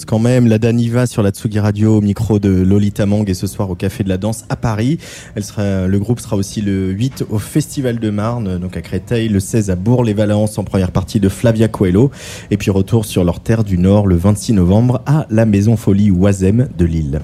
quand 0.06 0.18
même. 0.18 0.46
La 0.46 0.58
Daniva 0.58 1.06
sur 1.06 1.22
la 1.22 1.30
Tsugi 1.30 1.58
Radio 1.58 1.98
au 1.98 2.00
micro 2.00 2.38
de 2.38 2.48
Lolita 2.48 3.04
Mang 3.04 3.28
et 3.28 3.34
ce 3.34 3.46
soir 3.46 3.68
au 3.68 3.74
Café 3.74 4.04
de 4.04 4.08
la 4.08 4.16
Danse 4.16 4.44
à 4.48 4.56
Paris. 4.56 4.98
Le 5.36 5.96
groupe 5.98 6.20
sera 6.20 6.36
aussi 6.36 6.62
le 6.62 6.90
8 6.90 7.24
au 7.28 7.38
Festival 7.38 7.98
de 7.98 8.10
Marne, 8.10 8.58
donc 8.58 8.76
à 8.76 8.80
Créteil, 8.80 9.28
le 9.28 9.40
16 9.40 9.70
à 9.70 9.76
Bourg-les-Valences 9.76 10.56
en 10.58 10.64
première 10.64 10.92
partie 10.92 11.20
de 11.20 11.28
Flavia 11.28 11.68
Coelho. 11.68 12.10
Et 12.50 12.56
puis 12.56 12.70
retour 12.70 13.04
sur 13.04 13.24
leur 13.24 13.40
terre 13.40 13.64
du 13.64 13.76
Nord 13.76 14.06
le 14.06 14.16
26 14.16 14.54
novembre 14.54 15.02
à 15.04 15.26
la 15.28 15.44
Maison 15.44 15.76
Folie 15.76 16.10
Oisem 16.10 16.68
de 16.78 16.84
Lille. 16.84 17.20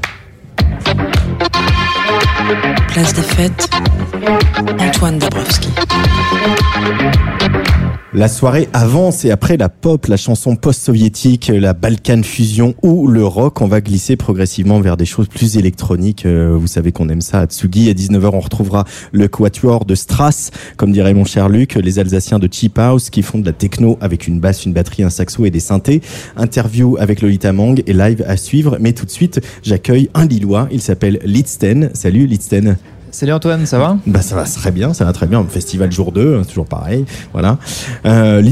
Place 2.88 3.14
des 3.14 3.22
fêtes, 3.22 3.70
Antoine 4.78 5.18
Dabrowski. 5.18 5.68
La 8.14 8.28
soirée 8.28 8.68
avance 8.74 9.24
et 9.24 9.30
après 9.30 9.56
la 9.56 9.70
pop, 9.70 10.06
la 10.06 10.18
chanson 10.18 10.54
post-soviétique, 10.54 11.50
la 11.54 11.72
Balkan 11.72 12.22
fusion 12.22 12.74
ou 12.82 13.06
le 13.06 13.24
rock, 13.24 13.62
on 13.62 13.66
va 13.66 13.80
glisser 13.80 14.16
progressivement 14.16 14.80
vers 14.80 14.98
des 14.98 15.06
choses 15.06 15.28
plus 15.28 15.56
électroniques. 15.56 16.26
Euh, 16.26 16.54
Vous 16.54 16.66
savez 16.66 16.92
qu'on 16.92 17.08
aime 17.08 17.22
ça 17.22 17.40
à 17.40 17.46
Tsugi. 17.46 17.88
À 17.88 17.94
19h, 17.94 18.28
on 18.34 18.40
retrouvera 18.40 18.84
le 19.12 19.28
quatuor 19.28 19.86
de 19.86 19.94
Strass, 19.94 20.50
comme 20.76 20.92
dirait 20.92 21.14
mon 21.14 21.24
cher 21.24 21.48
Luc, 21.48 21.76
les 21.76 21.98
Alsaciens 21.98 22.38
de 22.38 22.50
Cheap 22.52 22.78
House 22.78 23.08
qui 23.08 23.22
font 23.22 23.38
de 23.38 23.46
la 23.46 23.54
techno 23.54 23.96
avec 24.02 24.28
une 24.28 24.40
basse, 24.40 24.66
une 24.66 24.74
batterie, 24.74 25.04
un 25.04 25.10
saxo 25.10 25.46
et 25.46 25.50
des 25.50 25.60
synthés. 25.60 26.02
Interview 26.36 26.98
avec 27.00 27.22
Lolita 27.22 27.54
Mang 27.54 27.82
et 27.86 27.94
live 27.94 28.22
à 28.28 28.36
suivre. 28.36 28.76
Mais 28.78 28.92
tout 28.92 29.06
de 29.06 29.10
suite, 29.10 29.40
j'accueille 29.62 30.10
un 30.12 30.26
Lillois. 30.26 30.68
Il 30.70 30.82
s'appelle 30.82 31.18
Lidsten. 31.24 31.88
Salut 31.94 32.26
Lidsten. 32.26 32.76
Salut 33.14 33.32
Antoine, 33.32 33.66
ça 33.66 33.78
va? 33.78 33.98
Bah 34.06 34.22
ça 34.22 34.34
va 34.36 34.44
très 34.44 34.70
bien, 34.70 34.94
ça 34.94 35.04
va 35.04 35.12
très 35.12 35.26
bien. 35.26 35.44
Festival 35.46 35.92
jour 35.92 36.12
2, 36.12 36.38
hein, 36.38 36.42
toujours 36.48 36.64
pareil. 36.64 37.04
Voilà. 37.34 37.58
Euh, 38.06 38.42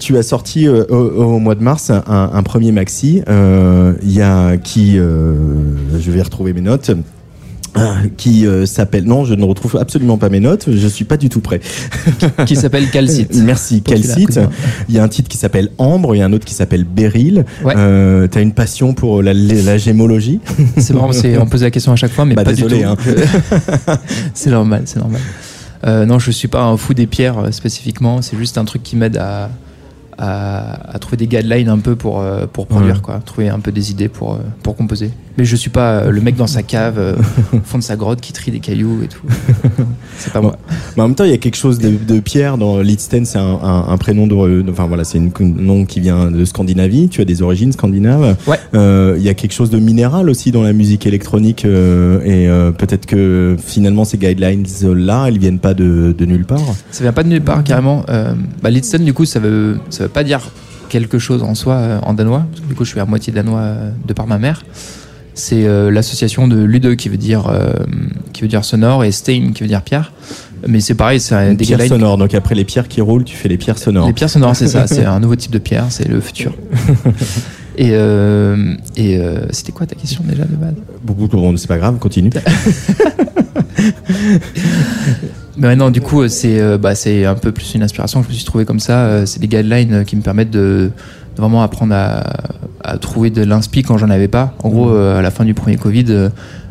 tu 0.00 0.16
as 0.16 0.22
sorti 0.22 0.66
euh, 0.66 0.84
au, 0.86 1.38
mois 1.38 1.54
de 1.54 1.62
mars 1.62 1.90
un, 1.90 2.02
un 2.06 2.42
premier 2.42 2.72
maxi. 2.72 3.22
Euh, 3.28 3.92
Il 4.02 4.10
y 4.10 4.22
a 4.22 4.56
qui, 4.56 4.98
euh, 4.98 5.34
je 6.00 6.10
vais 6.10 6.22
retrouver 6.22 6.54
mes 6.54 6.62
notes. 6.62 6.90
qui 8.16 8.46
euh, 8.46 8.66
s'appelle 8.66 9.04
non 9.04 9.24
je 9.24 9.34
ne 9.34 9.44
retrouve 9.44 9.76
absolument 9.76 10.18
pas 10.18 10.28
mes 10.28 10.40
notes 10.40 10.66
je 10.70 10.86
suis 10.88 11.04
pas 11.04 11.16
du 11.16 11.28
tout 11.28 11.40
prêt 11.40 11.60
Qui 12.46 12.56
s'appelle 12.56 12.90
Calcite. 12.92 13.34
merci 13.36 13.82
Calcite 13.82 14.40
il 14.88 14.94
y 14.94 14.98
a 14.98 15.02
un 15.02 15.08
titre 15.08 15.28
qui 15.28 15.36
s'appelle 15.36 15.70
Ambre 15.78 16.14
il 16.14 16.18
y 16.18 16.22
a 16.22 16.24
un 16.26 16.32
autre 16.32 16.44
qui 16.44 16.54
s'appelle 16.54 16.84
Beryl 16.84 17.44
Ouais. 17.64 17.74
euh, 17.76 18.26
t'as 18.28 18.40
une 18.42 18.52
passion 18.52 18.94
pour 18.94 19.22
la, 19.22 19.32
la 19.34 19.78
gémologie? 19.78 20.40
C'est 20.76 20.94
marrant, 20.94 21.10
on 21.40 21.46
pose 21.46 21.62
la 21.62 21.70
question 21.70 21.92
à 21.92 21.96
chaque 21.96 22.12
fois, 22.12 22.24
mais 22.24 22.34
Bah, 22.34 22.44
pas 22.44 22.52
désolé, 22.52 22.78
du 22.78 22.82
tout. 22.84 22.88
hein. 22.90 23.98
c'est 24.34 24.50
normal, 24.50 24.82
c'est 24.84 24.98
normal. 24.98 25.20
Euh, 25.86 26.06
non, 26.06 26.18
je 26.18 26.30
suis 26.30 26.48
pas 26.48 26.62
un 26.62 26.76
fou 26.76 26.94
des 26.94 27.06
pierres 27.06 27.38
euh, 27.38 27.50
spécifiquement. 27.50 28.22
C'est 28.22 28.36
juste 28.36 28.58
un 28.58 28.64
truc 28.64 28.82
qui 28.82 28.96
m'aide 28.96 29.16
à, 29.16 29.50
à, 30.18 30.94
à 30.94 30.98
trouver 30.98 31.16
des 31.16 31.26
guidelines 31.26 31.68
un 31.68 31.78
peu 31.78 31.96
pour 31.96 32.20
euh, 32.20 32.46
pour 32.52 32.66
produire 32.66 32.96
Ouais. 32.96 33.00
quoi, 33.02 33.20
trouver 33.24 33.48
un 33.48 33.60
peu 33.60 33.72
des 33.72 33.90
idées 33.90 34.08
pour 34.08 34.34
euh, 34.34 34.38
pour 34.62 34.76
composer. 34.76 35.10
Mais 35.36 35.44
je 35.44 35.54
suis 35.54 35.70
pas 35.70 35.92
euh, 36.00 36.10
le 36.10 36.20
mec 36.20 36.34
dans 36.36 36.48
sa 36.48 36.62
cave, 36.64 36.98
au 37.52 37.58
fond 37.62 37.78
de 37.78 37.82
sa 37.84 37.94
grotte 37.96 38.20
qui 38.20 38.32
trie 38.32 38.50
des 38.50 38.58
cailloux 38.58 39.02
et 39.04 39.06
tout. 39.08 39.22
C'est 40.18 40.32
pas 40.32 40.40
moi. 40.40 40.56
Mais 40.96 41.02
en 41.02 41.08
même 41.08 41.14
temps, 41.14 41.24
il 41.24 41.30
y 41.30 41.34
a 41.34 41.38
quelque 41.38 41.56
chose 41.56 41.78
de, 41.78 41.90
de 41.90 42.18
Pierre 42.20 42.58
dans 42.58 42.80
Lidsten, 42.80 43.24
c'est 43.24 43.38
un, 43.38 43.58
un, 43.62 43.88
un 43.88 43.96
prénom 43.98 44.26
de, 44.26 44.62
de- 44.62 44.70
enfin 44.70 44.86
voilà, 44.86 45.04
c'est 45.04 45.18
un 45.18 45.28
nom 45.40 45.84
qui 45.84 46.00
vient 46.00 46.30
de 46.30 46.44
Scandinavie. 46.44 47.08
Tu 47.08 47.20
as 47.20 47.24
des 47.24 47.40
origines 47.42 47.70
scandinaves. 47.72 48.36
Ouais. 48.48 48.58
Euh, 48.74 49.14
Il 49.16 49.22
y 49.22 49.28
a 49.28 49.34
quelque 49.34 49.52
chose 49.52 49.70
de 49.70 49.78
minéral 49.78 50.28
aussi 50.28 50.50
dans 50.50 50.62
la 50.62 50.72
musique 50.72 51.06
électronique 51.06 51.64
euh, 51.64 52.20
et 52.24 52.48
euh, 52.48 52.72
peut-être 52.72 53.06
que 53.06 53.56
finalement 53.64 54.04
ces 54.04 54.18
guidelines 54.18 54.64
là, 54.94 55.26
elles 55.28 55.38
viennent 55.38 55.60
pas 55.60 55.74
de, 55.74 56.12
de 56.18 56.24
nulle 56.24 56.44
part. 56.46 56.58
Ça 56.90 57.04
vient 57.04 57.12
pas 57.12 57.22
de 57.22 57.28
nulle 57.28 57.42
part 57.42 57.62
carrément. 57.62 58.04
Bah, 58.62 58.70
Lidsten, 58.70 59.04
du 59.04 59.12
coup, 59.14 59.24
ça 59.24 59.38
veut, 59.38 59.78
ça 59.90 60.02
veut 60.04 60.07
pas 60.08 60.24
dire 60.24 60.40
quelque 60.88 61.18
chose 61.18 61.42
en 61.42 61.54
soi 61.54 61.74
euh, 61.74 61.98
en 62.02 62.14
danois. 62.14 62.46
Parce 62.50 62.62
que, 62.62 62.66
du 62.66 62.74
coup, 62.74 62.84
je 62.84 62.90
suis 62.90 63.00
à 63.00 63.04
moitié 63.04 63.32
danois 63.32 63.60
euh, 63.60 63.90
de 64.06 64.12
par 64.12 64.26
ma 64.26 64.38
mère. 64.38 64.64
C'est 65.34 65.66
euh, 65.66 65.90
l'association 65.90 66.48
de 66.48 66.56
Lude 66.62 66.96
qui 66.96 67.08
veut 67.08 67.16
dire 67.16 67.50
qui 68.32 68.42
veut 68.42 68.48
dire 68.48 68.64
sonore 68.64 69.04
et 69.04 69.12
Stein 69.12 69.52
qui 69.54 69.62
veut 69.62 69.68
dire 69.68 69.82
pierre. 69.82 70.12
Mais 70.66 70.80
c'est 70.80 70.94
pareil, 70.96 71.20
c'est 71.20 71.54
des 71.54 71.64
pierre 71.64 71.78
guidelines- 71.78 71.88
sonore. 71.88 72.18
Donc 72.18 72.34
après 72.34 72.56
les 72.56 72.64
pierres 72.64 72.88
qui 72.88 73.00
roulent, 73.00 73.22
tu 73.24 73.36
fais 73.36 73.48
les 73.48 73.56
pierres 73.58 73.78
sonores. 73.78 74.08
Les 74.08 74.12
pierres 74.12 74.30
sonores, 74.30 74.56
c'est 74.56 74.66
ça. 74.76 74.86
C'est 74.88 75.04
un 75.04 75.20
nouveau 75.20 75.36
type 75.36 75.52
de 75.52 75.58
pierre. 75.58 75.86
C'est 75.90 76.08
le 76.08 76.20
futur. 76.20 76.54
et 77.78 77.92
et 78.96 79.20
c'était 79.50 79.72
quoi 79.72 79.86
ta 79.86 79.94
question 79.94 80.24
déjà 80.26 80.44
de 80.44 80.56
base? 80.56 80.74
Beaucoup 81.04 81.28
bon, 81.28 81.56
c'est 81.56 81.68
pas 81.68 81.78
grave, 81.78 81.98
continue. 81.98 82.30
Mais 85.56 85.74
non, 85.76 85.90
du 85.90 86.00
coup, 86.00 86.22
euh, 86.22 86.28
c'est 86.28 86.60
euh, 86.60 86.78
bah, 86.78 86.94
c'est 86.94 87.24
un 87.24 87.34
peu 87.34 87.50
plus 87.52 87.74
une 87.74 87.82
inspiration 87.82 88.20
que 88.20 88.26
je 88.26 88.30
me 88.32 88.36
suis 88.36 88.44
trouvé 88.44 88.64
comme 88.64 88.80
ça. 88.80 89.06
Euh, 89.06 89.26
C'est 89.26 89.40
des 89.40 89.48
guidelines 89.48 90.04
qui 90.04 90.14
me 90.16 90.22
permettent 90.22 90.50
de, 90.50 90.90
de 91.36 91.40
vraiment 91.40 91.62
apprendre 91.62 91.94
à, 91.94 92.22
à 92.84 92.96
trouver 92.98 93.30
de 93.30 93.42
l'inspi 93.42 93.82
quand 93.82 93.98
j'en 93.98 94.10
avais 94.10 94.28
pas. 94.28 94.54
En 94.62 94.68
gros, 94.68 94.90
euh, 94.90 95.18
à 95.18 95.22
la 95.22 95.30
fin 95.30 95.44
du 95.44 95.54
premier 95.54 95.76
Covid, 95.76 96.30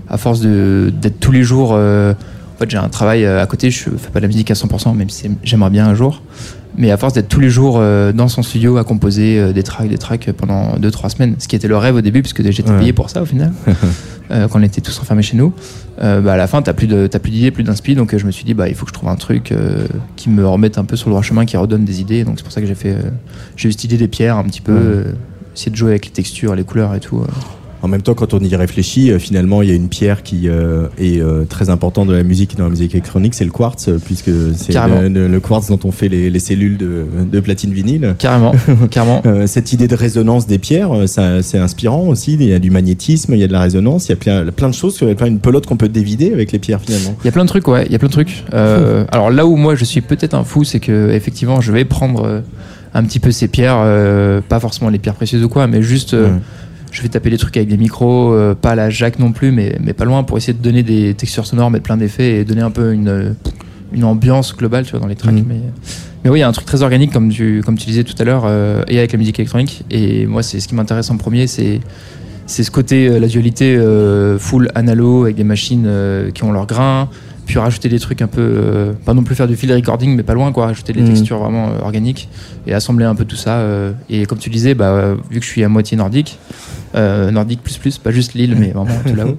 à 0.10 0.18
force 0.18 0.40
d'être 0.42 1.20
tous 1.20 1.32
les 1.34 1.44
jours. 1.44 1.72
euh, 1.74 2.14
en 2.14 2.60
fait, 2.60 2.72
j'ai 2.72 2.78
un 2.78 2.90
travail 2.90 3.24
à 3.26 3.46
côté, 3.46 3.70
je 3.70 3.84
fais 3.84 4.10
pas 4.12 4.20
de 4.20 4.24
la 4.24 4.28
musique 4.30 4.50
à 4.50 4.56
100%, 4.56 4.96
même 4.96 5.10
si 5.12 5.30
j'aimerais 5.44 5.70
bien 5.70 5.86
un 5.86 5.94
jour. 5.94 6.24
Mais 6.80 6.92
à 6.92 6.98
force 6.98 7.14
d'être 7.14 7.28
tous 7.28 7.40
les 7.40 7.50
jours 7.50 7.78
euh, 7.80 8.12
dans 8.14 8.28
son 8.28 8.44
studio 8.44 8.78
à 8.78 8.84
composer 8.84 9.40
euh, 9.40 9.52
des 9.52 9.64
tracks, 9.64 9.90
des 9.90 9.98
tracks 9.98 10.32
pendant 10.32 10.76
2-3 10.78 11.10
semaines, 11.10 11.36
ce 11.40 11.48
qui 11.48 11.56
était 11.56 11.68
le 11.68 11.76
rêve 11.78 11.96
au 11.96 12.02
début, 12.02 12.22
puisque 12.22 12.44
j'étais 12.52 12.70
Ouais. 12.70 12.78
payé 12.80 12.94
pour 12.94 13.10
ça 13.10 13.22
au 13.24 13.26
final. 13.26 13.52
euh, 14.32 14.48
quand 14.48 14.60
on 14.60 14.64
était 14.64 14.82
tous 14.82 15.00
enfermés 15.00 15.24
chez 15.24 15.38
nous. 15.38 15.54
Euh, 16.04 16.22
bah, 16.22 16.34
à 16.34 16.38
la 16.38 16.46
fin, 16.46 16.62
t'as 16.62 16.74
plus 16.74 16.86
d'idées, 16.88 17.50
plus 17.52 17.64
d'inspi, 17.64 17.96
donc 17.96 18.14
euh, 18.14 18.20
je 18.20 18.26
me 18.28 18.32
suis 18.32 18.46
dit, 18.46 18.54
bah, 18.54 18.70
il 18.70 18.76
faut 18.76 18.86
que 18.86 18.90
je 18.90 18.94
trouve 18.94 19.10
un 19.10 19.16
truc 19.16 19.52
euh, 19.52 19.88
qui 20.16 20.30
me 20.30 20.48
remette 20.48 20.78
un 20.78 20.86
peu 20.86 20.96
sur 20.96 21.10
le 21.10 21.14
droit 21.14 21.24
chemin, 21.24 21.46
qui 21.46 21.58
redonne 21.58 21.84
des 21.84 22.00
idées. 22.00 22.24
Donc 22.24 22.36
c'est 22.38 22.44
pour 22.44 22.52
ça 22.54 22.62
que 22.62 22.68
j'ai 22.68 22.76
fait, 22.76 22.92
euh, 22.94 23.10
j'ai 23.56 23.70
eu 23.70 23.72
cette 23.72 23.86
idée 23.86 23.98
des 23.98 24.08
pierres 24.08 24.38
un 24.38 24.44
petit 24.44 24.62
peu, 24.62 24.74
Ouais. 24.74 24.80
euh, 24.84 25.04
essayer 25.56 25.72
de 25.72 25.76
jouer 25.78 25.90
avec 25.90 26.06
les 26.06 26.12
textures, 26.12 26.54
les 26.54 26.64
couleurs 26.64 26.94
et 26.94 27.00
tout. 27.00 27.24
En 27.84 27.88
même 27.88 28.02
temps, 28.02 28.14
quand 28.16 28.34
on 28.34 28.40
y 28.40 28.56
réfléchit, 28.56 29.12
euh, 29.12 29.20
finalement, 29.20 29.62
il 29.62 29.70
y 29.70 29.72
a 29.72 29.76
une 29.76 29.88
pierre 29.90 30.24
qui 30.24 30.50
euh, 30.50 30.88
est 30.98 31.20
euh, 31.22 31.46
très 31.46 31.70
importante 31.70 32.08
dans 32.08 32.14
la 32.14 32.24
musique 32.24 32.58
dans 32.58 32.64
la 32.64 32.70
musique 32.72 32.94
électronique, 32.94 33.36
c'est 33.36 33.46
le 33.46 33.52
quartz, 33.52 33.90
puisque 34.06 34.32
c'est 34.56 34.74
le, 35.10 35.28
le- 35.28 35.40
quartz 35.40 35.68
dont 35.68 35.80
on 35.84 35.92
fait 35.92 36.10
les, 36.10 36.30
les 36.30 36.40
cellules 36.40 36.78
de, 36.78 37.06
de 37.32 37.40
platine 37.40 37.72
vinyle. 37.72 38.16
Carrément, 38.18 38.54
carrément. 38.92 39.22
Cette 39.46 39.74
idée 39.74 39.88
de 39.88 39.96
résonance 39.96 40.48
des 40.48 40.58
pierres, 40.58 40.92
ça- 41.08 41.42
c'est 41.44 41.60
inspirant 41.60 42.08
aussi. 42.08 42.34
Il 42.34 42.44
y 42.44 42.54
a 42.54 42.60
du 42.60 42.72
magnétisme, 42.72 43.34
il 43.34 43.40
y 43.40 43.44
a 43.44 43.48
de 43.48 43.54
la 43.54 43.62
résonance, 43.62 44.08
il 44.08 44.10
y 44.10 44.14
a 44.14 44.18
plein, 44.18 44.46
plein 44.52 44.70
de 44.70 44.74
choses, 44.74 44.98
il 45.02 45.08
y 45.08 45.12
a 45.12 45.16
plein 45.16 45.28
une 45.28 45.40
pelote 45.40 45.66
qu'on 45.68 45.78
peut 45.78 45.90
dévider 45.90 46.34
avec 46.34 46.52
les 46.52 46.60
pierres 46.60 46.82
finalement. 46.82 47.16
Il 47.22 47.26
y 47.26 47.30
a 47.30 47.32
plein 47.32 47.44
de 47.44 47.50
trucs, 47.50 47.68
ouais, 47.68 47.86
il 47.86 47.92
y 47.92 47.96
a 47.96 48.00
plein 48.00 48.08
de 48.08 48.14
trucs. 48.14 48.44
Euh, 48.54 49.06
alors 49.12 49.30
là 49.30 49.46
où 49.46 49.56
moi 49.56 49.76
je 49.76 49.86
suis 49.86 50.02
peut-être 50.02 50.34
un 50.34 50.44
fou, 50.44 50.64
c'est 50.64 50.80
que 50.80 51.12
effectivement 51.12 51.62
je 51.62 51.72
vais 51.72 51.86
prendre 51.86 52.42
un 52.94 53.04
petit 53.04 53.20
peu 53.20 53.32
ces 53.32 53.48
pierres, 53.48 53.78
euh, 53.84 54.42
pas 54.42 54.60
forcément 54.60 54.90
les 54.90 54.98
pierres 54.98 55.14
précieuses 55.16 55.44
ou 55.44 55.50
quoi, 55.50 55.68
mais 55.68 55.82
juste 55.84 56.14
euh, 56.16 56.28
Ouais. 56.28 56.40
Je 56.98 57.04
vais 57.04 57.10
taper 57.10 57.30
des 57.30 57.38
trucs 57.38 57.56
avec 57.56 57.70
des 57.70 57.78
micros, 57.78 58.34
euh, 58.34 58.56
pas 58.56 58.72
à 58.72 58.76
la 58.76 58.90
Jacques 58.90 59.20
non 59.20 59.32
plus, 59.32 59.52
mais, 59.52 59.78
mais 59.80 59.94
pas 59.94 60.04
loin 60.04 60.24
pour 60.24 60.36
essayer 60.36 60.54
de 60.54 60.64
donner 60.64 60.82
des 60.82 61.14
textures 61.14 61.46
sonores, 61.46 61.70
mettre 61.70 61.84
plein 61.84 61.96
d'effets 61.96 62.40
et 62.40 62.44
donner 62.44 62.62
un 62.62 62.72
peu 62.72 62.92
une, 62.92 63.36
une 63.94 64.04
ambiance 64.04 64.56
globale 64.58 64.84
tu 64.84 64.92
vois, 64.92 65.00
dans 65.00 65.06
les 65.06 65.16
tracks. 65.16 65.36
Mhm. 65.36 65.46
Mais, 65.48 65.62
mais 66.24 66.32
oui, 66.32 66.40
il 66.40 66.42
y 66.42 66.44
a 66.44 66.48
un 66.48 66.52
truc 66.52 66.66
très 66.66 66.82
organique 66.82 67.14
comme 67.14 67.30
tu, 67.30 67.62
comme 67.64 67.78
tu 67.78 67.86
disais 67.86 68.04
tout 68.04 68.16
à 68.18 68.24
l'heure, 68.24 68.46
euh, 68.48 68.82
et 68.88 68.98
avec 68.98 69.12
la 69.12 69.20
musique 69.20 69.38
électronique. 69.38 69.84
Et 69.92 70.26
moi, 70.26 70.42
c'est 70.42 70.60
ce 70.60 70.68
qui 70.68 70.74
m'intéresse 70.74 71.12
en 71.12 71.18
premier, 71.18 71.46
c'est 71.46 71.82
c'est 72.48 72.64
ce 72.64 72.72
côté, 72.72 73.08
euh, 73.08 73.20
la 73.20 73.28
dualité 73.28 73.78
full 74.40 74.72
analo 74.74 75.26
avec 75.26 75.36
des 75.36 75.44
machines 75.44 75.88
qui 76.34 76.44
ont 76.44 76.52
leur 76.52 76.66
grain, 76.66 77.10
puis 77.48 77.58
rajouter 77.58 77.90
des 77.90 78.00
trucs 78.00 78.22
un 78.22 78.28
peu, 78.28 78.42
euh, 78.42 78.94
pas 79.06 79.14
non 79.14 79.24
plus 79.24 79.34
faire 79.34 79.48
du 79.48 79.56
field 79.56 79.74
recording, 79.74 80.16
mais 80.16 80.24
pas 80.24 80.34
loin, 80.34 80.52
quoi, 80.52 80.66
rajouter 80.68 80.94
des 80.94 81.02
Mhm. 81.02 81.08
textures 81.08 81.40
vraiment 81.40 81.70
euh, 81.70 81.80
organiques 81.82 82.28
et 82.68 82.74
assembler 82.74 83.06
un 83.06 83.16
peu 83.16 83.26
tout 83.26 83.36
ça. 83.38 83.56
euh, 83.60 83.94
et 84.10 84.26
comme 84.26 84.38
tu 84.38 84.50
disais, 84.50 84.74
bah, 84.76 85.16
vu 85.32 85.40
que 85.40 85.46
je 85.46 85.50
suis 85.50 85.64
à 85.64 85.70
moitié 85.70 85.98
nordique, 85.98 86.38
nordique 86.94 87.62
plus 87.64 87.78
plus, 87.78 87.98
pas 87.98 88.12
juste 88.12 88.34
l'île, 88.34 88.56
mais 88.58 88.72
vraiment 88.72 89.00
tout 89.08 89.16
là-haut, 89.16 89.38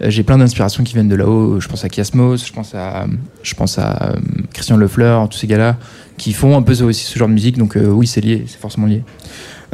j'ai 0.02 0.22
plein 0.22 0.38
d'inspirations 0.38 0.84
qui 0.84 0.94
viennent 0.94 1.08
de 1.08 1.14
là-haut. 1.16 1.58
Je 1.60 1.68
pense 1.68 1.84
à 1.84 1.88
Kiasmos, 1.88 2.46
je 2.46 2.52
pense 2.52 2.74
à, 2.74 3.06
je 3.42 3.54
pense 3.54 3.78
à 3.78 4.12
Christian 4.52 4.76
Lefleur, 4.76 5.28
tous 5.28 5.38
ces 5.38 5.46
gars-là 5.46 5.76
qui 6.16 6.32
font 6.32 6.56
un 6.56 6.62
peu 6.62 6.80
aussi 6.82 7.04
ce 7.04 7.18
genre 7.18 7.28
de 7.28 7.32
musique. 7.34 7.56
Donc 7.58 7.76
oui, 7.80 8.06
c'est 8.06 8.20
lié, 8.20 8.44
c'est 8.46 8.60
forcément 8.60 8.86
lié. 8.86 9.02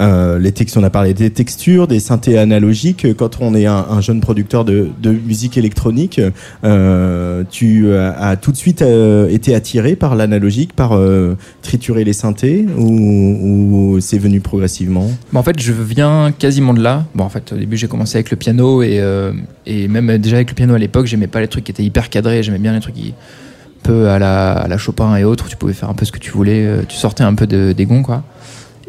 Euh, 0.01 0.39
les 0.39 0.53
textes, 0.53 0.77
on 0.77 0.83
a 0.83 0.91
parlé 0.91 1.15
des 1.15 1.31
textures, 1.31 1.87
des 1.87 2.01
synthés 2.01 2.39
analogiques. 2.39 3.07
Quand 3.17 3.41
on 3.41 3.55
est 3.55 3.67
un, 3.67 3.87
un 3.91 4.01
jeune 4.01 4.21
producteur 4.21 4.65
de, 4.65 4.91
musique 5.05 5.57
électronique, 5.57 6.21
euh, 6.65 7.45
tu 7.51 7.93
as, 7.95 8.13
as 8.13 8.37
tout 8.37 8.53
de 8.53 8.57
suite 8.57 8.83
euh, 8.83 9.29
été 9.29 9.55
attiré 9.55 9.97
par 9.97 10.17
l'analogique, 10.17 10.73
par 10.73 10.97
euh, 10.97 11.37
triturer 11.63 12.05
les 12.05 12.13
synthés, 12.13 12.67
ou, 12.79 13.99
c'est 14.01 14.19
venu 14.19 14.41
progressivement? 14.41 15.11
Bah, 15.33 15.41
en 15.41 15.43
fait, 15.43 15.61
je 15.61 15.73
viens 15.73 16.33
quasiment 16.37 16.75
de 16.75 16.83
là. 16.83 17.05
Bon, 17.15 17.25
en 17.25 17.29
fait, 17.29 17.53
au 17.53 17.57
début, 17.57 17.77
j'ai 17.77 17.89
commencé 17.89 18.17
avec 18.17 18.31
le 18.31 18.37
piano 18.37 18.83
et, 18.83 18.99
euh, 19.01 19.33
même 19.67 20.11
euh, 20.11 20.19
déjà 20.19 20.37
avec 20.37 20.51
le 20.51 20.55
piano 20.55 20.75
à 20.75 20.79
l'époque, 20.79 21.07
j'aimais 21.07 21.27
pas 21.27 21.41
les 21.41 21.49
trucs 21.49 21.65
qui 21.65 21.73
étaient 21.73 21.85
hyper 21.85 22.11
cadrés. 22.11 22.43
J'aimais 22.43 22.59
bien 22.59 22.73
les 22.73 22.81
trucs 22.81 22.95
qui, 22.95 23.11
un 23.11 23.83
peu 23.83 24.09
à 24.09 24.19
la, 24.19 24.79
Chopin 24.79 25.17
et 25.17 25.25
autres, 25.25 25.49
tu 25.49 25.57
pouvais 25.57 25.73
faire 25.73 25.91
un 25.91 25.95
peu 25.95 26.05
ce 26.05 26.13
que 26.13 26.19
tu 26.19 26.31
voulais. 26.31 26.67
euh, 26.67 26.83
Tu 26.89 26.97
sortais 26.97 27.25
un 27.25 27.35
peu 27.35 27.47
de, 27.47 27.73
des 27.73 27.87
gonds, 27.87 28.03
quoi. 28.03 28.25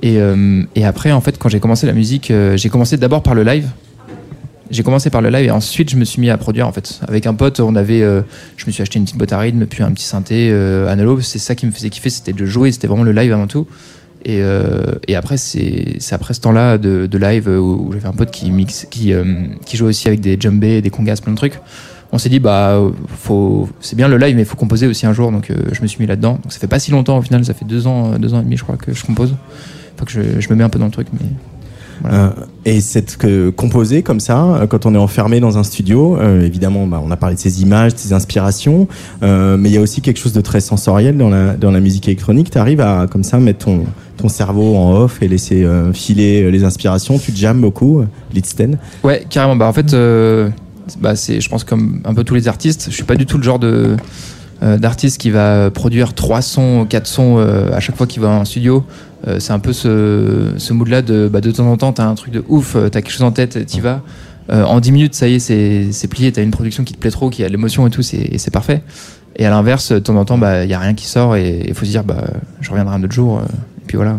Et, 0.01 0.19
euh, 0.19 0.63
et 0.75 0.85
après, 0.85 1.11
en 1.11 1.21
fait, 1.21 1.37
quand 1.37 1.49
j'ai 1.49 1.59
commencé 1.59 1.87
la 1.87 1.93
musique, 1.93 2.31
euh, 2.31 2.57
j'ai 2.57 2.69
commencé 2.69 2.97
d'abord 2.97 3.23
par 3.23 3.35
le 3.35 3.43
live. 3.43 3.67
J'ai 4.71 4.81
commencé 4.81 5.11
par 5.11 5.21
le 5.21 5.29
live 5.29 5.45
et 5.45 5.51
ensuite 5.51 5.91
je 5.91 5.95
me 5.95 6.05
suis 6.05 6.19
mis 6.19 6.31
à 6.31 6.37
produire 6.37 6.67
en 6.67 6.71
fait. 6.71 6.99
Avec 7.07 7.27
un 7.27 7.35
pote, 7.35 7.59
on 7.59 7.75
avait, 7.75 8.01
euh, 8.01 8.23
je 8.57 8.65
me 8.65 8.71
suis 8.71 8.81
acheté 8.81 8.97
une 8.97 9.05
petite 9.05 9.17
boîte 9.17 9.31
à 9.31 9.37
rythme 9.37 9.67
puis 9.67 9.83
un 9.83 9.91
petit 9.91 10.05
synthé 10.05 10.51
analogue. 10.89 11.21
C'est 11.21 11.39
ça 11.39 11.53
qui 11.53 11.67
me 11.67 11.71
faisait 11.71 11.91
kiffer, 11.91 12.09
c'était 12.09 12.33
de 12.33 12.45
jouer, 12.45 12.71
c'était 12.71 12.87
vraiment 12.87 13.03
le 13.03 13.11
live 13.11 13.31
avant 13.31 13.47
tout. 13.47 13.67
Et, 14.27 14.41
après, 15.15 15.37
c'est 15.37 15.99
après 16.11 16.33
ce 16.33 16.41
temps-là 16.41 16.79
de, 16.79 17.17
live 17.17 17.47
où, 17.47 17.91
j'avais 17.93 18.07
un 18.07 18.13
pote 18.13 18.31
qui 18.31 18.49
mixe, 18.49 18.87
qui, 18.89 19.13
qui 19.65 19.77
jouait 19.77 19.89
aussi 19.89 20.07
avec 20.07 20.19
des 20.19 20.35
djembés, 20.39 20.81
des 20.81 20.89
congas, 20.89 21.17
plein 21.21 21.33
de 21.33 21.37
trucs. 21.37 21.59
On 22.11 22.17
s'est 22.17 22.29
dit, 22.29 22.39
bah, 22.39 22.81
c'est 23.81 23.95
bien 23.95 24.07
le 24.07 24.17
live, 24.17 24.35
mais 24.35 24.41
il 24.41 24.47
faut 24.47 24.57
composer 24.57 24.87
aussi 24.87 25.05
un 25.05 25.13
jour. 25.13 25.31
Donc, 25.31 25.53
je 25.71 25.79
me 25.79 25.85
suis 25.85 25.99
mis 25.99 26.07
là-dedans. 26.07 26.39
Ça 26.49 26.57
fait 26.57 26.65
pas 26.65 26.79
si 26.79 26.89
longtemps 26.89 27.19
au 27.19 27.21
final, 27.21 27.45
ça 27.45 27.53
fait 27.53 27.65
deux 27.65 27.85
ans, 27.85 28.17
deux 28.17 28.33
ans 28.33 28.41
et 28.41 28.43
demi, 28.43 28.57
je 28.57 28.63
crois, 28.63 28.77
que 28.77 28.95
je 28.95 29.05
compose. 29.05 29.35
Faut 29.97 30.05
que 30.05 30.11
je, 30.11 30.39
je 30.39 30.49
me 30.49 30.55
mets 30.55 30.63
un 30.63 30.69
peu 30.69 30.79
dans 30.79 30.85
le 30.85 30.91
truc, 30.91 31.07
mais. 31.13 31.27
Euh, 32.11 32.29
et 32.65 32.81
cette 32.81 33.15
que, 33.15 33.49
composer 33.49 34.03
comme 34.03 34.19
ça, 34.19 34.43
euh, 34.43 34.67
quand 34.67 34.85
on 34.85 34.93
est 34.93 34.97
enfermé 34.97 35.39
dans 35.39 35.57
un 35.57 35.63
studio, 35.63 36.17
euh, 36.17 36.41
évidemment, 36.41 36.87
bah, 36.87 37.01
on 37.03 37.09
a 37.09 37.15
parlé 37.15 37.35
de 37.35 37.39
ces 37.39 37.61
images, 37.61 37.93
de 37.93 37.99
ces 37.99 38.11
inspirations, 38.11 38.87
euh, 39.23 39.55
mais 39.57 39.69
il 39.69 39.73
y 39.73 39.77
a 39.77 39.81
aussi 39.81 40.01
quelque 40.01 40.19
chose 40.19 40.33
de 40.33 40.41
très 40.41 40.59
sensoriel 40.59 41.17
dans 41.17 41.29
la, 41.29 41.53
dans 41.53 41.71
la 41.71 41.79
musique 41.79 42.07
électronique. 42.07 42.51
Tu 42.51 42.57
arrives 42.57 42.81
à 42.81 43.07
comme 43.09 43.23
ça 43.23 43.39
mettre 43.39 43.65
ton, 43.65 43.85
ton 44.17 44.29
cerveau 44.29 44.75
en 44.75 44.93
off 44.93 45.21
et 45.21 45.27
laisser 45.27 45.63
euh, 45.63 45.93
filer 45.93 46.43
euh, 46.43 46.49
les 46.49 46.63
inspirations. 46.63 47.17
Tu 47.17 47.33
jammes 47.35 47.61
beaucoup, 47.61 48.01
euh, 48.01 48.07
Lidsten 48.33 48.77
Ouais, 49.03 49.25
carrément. 49.29 49.55
Bah, 49.55 49.67
en 49.67 49.73
fait, 49.73 49.93
euh, 49.93 50.49
bah, 50.99 51.15
c'est, 51.15 51.41
je 51.41 51.49
pense, 51.49 51.63
comme 51.63 52.01
un 52.05 52.13
peu 52.13 52.23
tous 52.23 52.35
les 52.35 52.47
artistes, 52.47 52.87
je 52.89 52.95
suis 52.95 53.03
pas 53.03 53.15
du 53.15 53.25
tout 53.25 53.37
le 53.37 53.43
genre 53.43 53.59
de 53.59 53.67
euh, 53.67 53.97
d'artiste 54.61 55.19
qui 55.19 55.31
va 55.31 55.69
produire 55.69 56.13
trois 56.13 56.41
sons, 56.41 56.85
quatre 56.89 57.07
sons 57.07 57.37
euh, 57.37 57.71
à 57.73 57.79
chaque 57.79 57.95
fois 57.95 58.07
qu'il 58.07 58.21
va 58.21 58.29
en 58.29 58.45
studio. 58.45 58.85
Euh, 59.27 59.39
c'est 59.39 59.53
un 59.53 59.59
peu 59.59 59.73
ce, 59.73 60.53
ce 60.57 60.73
mood-là 60.73 61.01
de, 61.01 61.27
bah, 61.31 61.41
de 61.41 61.51
temps 61.51 61.65
en 61.69 61.77
temps, 61.77 61.93
t'as 61.93 62.05
un 62.05 62.15
truc 62.15 62.31
de 62.33 62.43
ouf, 62.47 62.75
euh, 62.75 62.89
t'as 62.89 63.01
quelque 63.01 63.11
chose 63.11 63.23
en 63.23 63.31
tête, 63.31 63.65
t'y 63.65 63.79
vas. 63.79 64.01
Euh, 64.51 64.63
en 64.63 64.79
10 64.79 64.91
minutes, 64.91 65.15
ça 65.15 65.27
y 65.27 65.35
est, 65.35 65.39
c'est, 65.39 65.91
c'est 65.91 66.07
plié, 66.07 66.31
t'as 66.31 66.43
une 66.43 66.51
production 66.51 66.83
qui 66.83 66.93
te 66.93 66.99
plaît 66.99 67.09
trop, 67.11 67.29
qui 67.29 67.43
a 67.43 67.49
l'émotion 67.49 67.87
et 67.87 67.89
tout, 67.89 68.03
c'est, 68.03 68.37
c'est 68.37 68.51
parfait. 68.51 68.83
Et 69.37 69.45
à 69.45 69.49
l'inverse, 69.49 69.91
de 69.91 69.99
temps 69.99 70.15
en 70.15 70.25
temps, 70.25 70.37
bah, 70.37 70.65
y 70.65 70.73
a 70.73 70.79
rien 70.79 70.93
qui 70.93 71.07
sort 71.07 71.35
et 71.35 71.63
il 71.67 71.73
faut 71.73 71.85
se 71.85 71.89
dire, 71.91 72.03
bah, 72.03 72.23
je 72.61 72.69
reviendrai 72.69 72.95
un 72.95 73.03
autre 73.03 73.13
jour. 73.13 73.39
euh, 73.39 73.41
et 73.81 73.85
puis 73.87 73.97
voilà. 73.97 74.17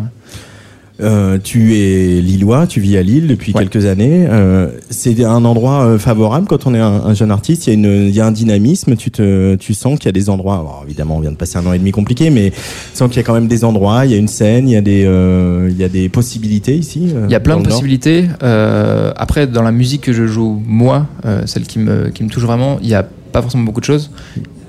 Euh, 0.99 1.37
tu 1.43 1.75
es 1.75 2.21
lillois, 2.21 2.65
tu 2.65 2.79
vis 2.79 2.97
à 2.97 3.03
Lille 3.03 3.27
depuis 3.27 3.53
quelques 3.53 3.85
années. 3.85 4.25
Euh, 4.29 4.69
c'est 4.89 5.23
un 5.23 5.45
endroit 5.45 5.85
euh, 5.85 5.99
favorable 5.99 6.47
quand 6.47 6.65
on 6.65 6.73
est 6.73 6.79
un, 6.79 7.03
un 7.05 7.13
jeune 7.13 7.29
artiste. 7.29 7.67
Il 7.67 7.69
y, 7.69 7.71
a 7.71 7.73
une, 7.75 8.07
il 8.07 8.15
y 8.15 8.19
a 8.19 8.25
un 8.25 8.31
dynamisme. 8.31 8.95
Tu, 8.95 9.11
te, 9.11 9.55
tu 9.55 9.73
sens 9.73 9.99
qu'il 9.99 10.07
y 10.07 10.09
a 10.09 10.11
des 10.13 10.29
endroits. 10.29 10.55
Alors, 10.55 10.83
évidemment, 10.85 11.17
on 11.17 11.19
vient 11.19 11.31
de 11.31 11.37
passer 11.37 11.57
un 11.59 11.65
an 11.67 11.73
et 11.73 11.77
demi 11.79 11.91
compliqué, 11.91 12.29
mais 12.31 12.49
tu 12.51 12.57
sens 12.97 13.09
qu'il 13.09 13.17
y 13.17 13.19
a 13.19 13.23
quand 13.23 13.35
même 13.35 13.47
des 13.47 13.63
endroits. 13.63 14.05
Il 14.05 14.11
y 14.11 14.15
a 14.15 14.17
une 14.17 14.27
scène, 14.27 14.67
il 14.67 14.73
y 14.73 14.75
a 14.75 14.81
des, 14.81 15.03
euh, 15.05 15.67
il 15.69 15.77
y 15.77 15.83
a 15.83 15.89
des 15.89 16.09
possibilités 16.09 16.75
ici. 16.75 17.11
euh, 17.13 17.25
Il 17.27 17.31
y 17.31 17.35
a 17.35 17.39
plein 17.39 17.57
de 17.59 17.63
possibilités. 17.67 18.25
Euh, 18.41 19.11
après, 19.17 19.45
dans 19.45 19.63
la 19.63 19.71
musique 19.71 20.01
que 20.01 20.13
je 20.13 20.25
joue, 20.25 20.61
moi, 20.65 21.05
euh, 21.25 21.43
celle 21.45 21.63
qui 21.63 21.77
me, 21.79 22.09
qui 22.09 22.23
me 22.23 22.29
touche 22.29 22.43
vraiment, 22.43 22.79
il 22.81 22.87
n'y 22.87 22.95
a 22.95 23.05
pas 23.31 23.41
forcément 23.43 23.63
beaucoup 23.63 23.81
de 23.81 23.85
choses. 23.85 24.09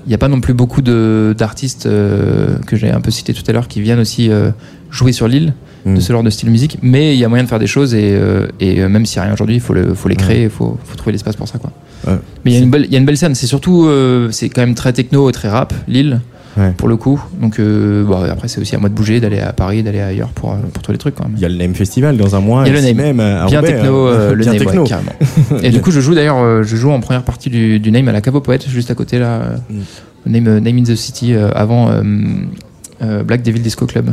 Il 0.05 0.09
n'y 0.09 0.15
a 0.15 0.19
pas 0.19 0.27
non 0.27 0.41
plus 0.41 0.53
beaucoup 0.53 0.81
d'artistes 0.81 1.85
euh, 1.85 2.57
que 2.65 2.75
j'ai 2.75 2.89
un 2.89 3.01
peu 3.01 3.11
cités 3.11 3.33
tout 3.33 3.43
à 3.47 3.51
l'heure 3.51 3.67
qui 3.67 3.81
viennent 3.81 3.99
aussi 3.99 4.29
euh, 4.29 4.51
jouer 4.91 5.11
sur 5.11 5.27
l'île 5.27 5.53
De 5.85 5.99
ce 5.99 6.11
genre 6.11 6.23
de 6.23 6.29
style 6.29 6.47
de 6.47 6.51
musique. 6.51 6.77
Mais 6.81 7.15
il 7.15 7.19
y 7.19 7.23
a 7.23 7.29
moyen 7.29 7.43
de 7.45 7.49
faire 7.49 7.57
des 7.59 7.65
choses 7.67 7.93
et, 7.95 8.11
euh, 8.13 8.47
et 8.59 8.81
euh, 8.81 8.89
même 8.89 9.05
s'il 9.05 9.17
n'y 9.17 9.21
a 9.21 9.23
rien 9.25 9.33
aujourd'hui, 9.33 9.55
il 9.55 9.61
faut, 9.61 9.73
le, 9.73 9.93
faut 9.93 10.09
les 10.09 10.15
créer, 10.17 10.43
il 10.43 10.49
faut, 10.49 10.77
faut 10.83 10.95
trouver 10.97 11.13
l'espace 11.13 11.35
pour 11.37 11.47
ça. 11.47 11.57
Quoi. 11.57 11.71
Ouais. 12.07 12.19
Mais 12.43 12.51
il 12.51 12.53
y, 12.55 12.57
a 12.57 12.63
une 12.63 12.69
belle- 12.69 12.85
il 12.85 12.91
y 12.91 12.95
a 12.95 12.99
une 12.99 13.05
belle 13.05 13.17
scène. 13.17 13.33
C'est 13.33 13.47
surtout, 13.47 13.85
euh, 13.87 14.29
c'est 14.31 14.49
quand 14.49 14.61
même 14.61 14.75
très 14.75 14.91
techno 14.93 15.29
et 15.29 15.31
très 15.31 15.47
rap. 15.47 15.73
Ouais. 16.57 16.71
Pour 16.75 16.89
le 16.89 16.97
coup, 16.97 17.23
donc 17.39 17.59
euh, 17.59 18.03
bon, 18.03 18.21
après 18.29 18.47
c'est 18.49 18.59
aussi 18.59 18.75
à 18.75 18.79
moi 18.79 18.89
de 18.89 18.93
bouger, 18.93 19.19
d'aller 19.21 19.39
à 19.39 19.53
Paris, 19.53 19.81
d'aller 19.83 20.01
ailleurs 20.01 20.29
pour, 20.29 20.55
pour 20.73 20.83
tous 20.83 20.91
les 20.91 20.97
trucs. 20.97 21.15
Quand 21.15 21.23
même. 21.25 21.33
Il 21.37 21.41
y 21.41 21.45
a 21.45 21.49
le 21.49 21.55
Name 21.55 21.73
Festival 21.75 22.17
dans 22.17 22.35
un 22.35 22.41
mois. 22.41 22.63
Il 22.65 22.73
y 22.73 22.77
a 22.77 22.81
le 22.81 22.85
Name, 22.85 22.97
même, 22.97 23.19
à 23.21 23.45
bien 23.45 23.59
Roubaix, 23.61 23.73
techno, 23.75 24.07
hein. 24.07 24.11
euh, 24.11 24.29
le 24.35 24.43
Bien 24.43 24.53
Name, 24.53 24.61
techno. 24.65 24.81
ouais, 24.83 24.89
carrément. 24.89 25.11
Et 25.63 25.69
du 25.69 25.79
coup, 25.79 25.91
je 25.91 26.01
joue 26.01 26.13
d'ailleurs, 26.15 26.63
je 26.63 26.75
joue 26.75 26.89
en 26.91 26.99
première 26.99 27.23
partie 27.23 27.49
du, 27.49 27.79
du 27.79 27.91
Name 27.91 28.07
à 28.09 28.11
la 28.11 28.19
Cave 28.21 28.35
aux 28.35 28.41
Poètes, 28.41 28.67
juste 28.67 28.91
à 28.91 28.95
côté 28.95 29.17
là, 29.19 29.27
euh, 29.41 29.57
Mm. 30.25 30.31
Name, 30.31 30.59
Name 30.59 30.77
in 30.79 30.83
the 30.83 30.95
City, 30.95 31.33
euh, 31.33 31.49
avant 31.55 31.89
Black 33.25 33.41
Devil 33.41 33.61
Disco 33.61 33.85
Club. 33.85 34.09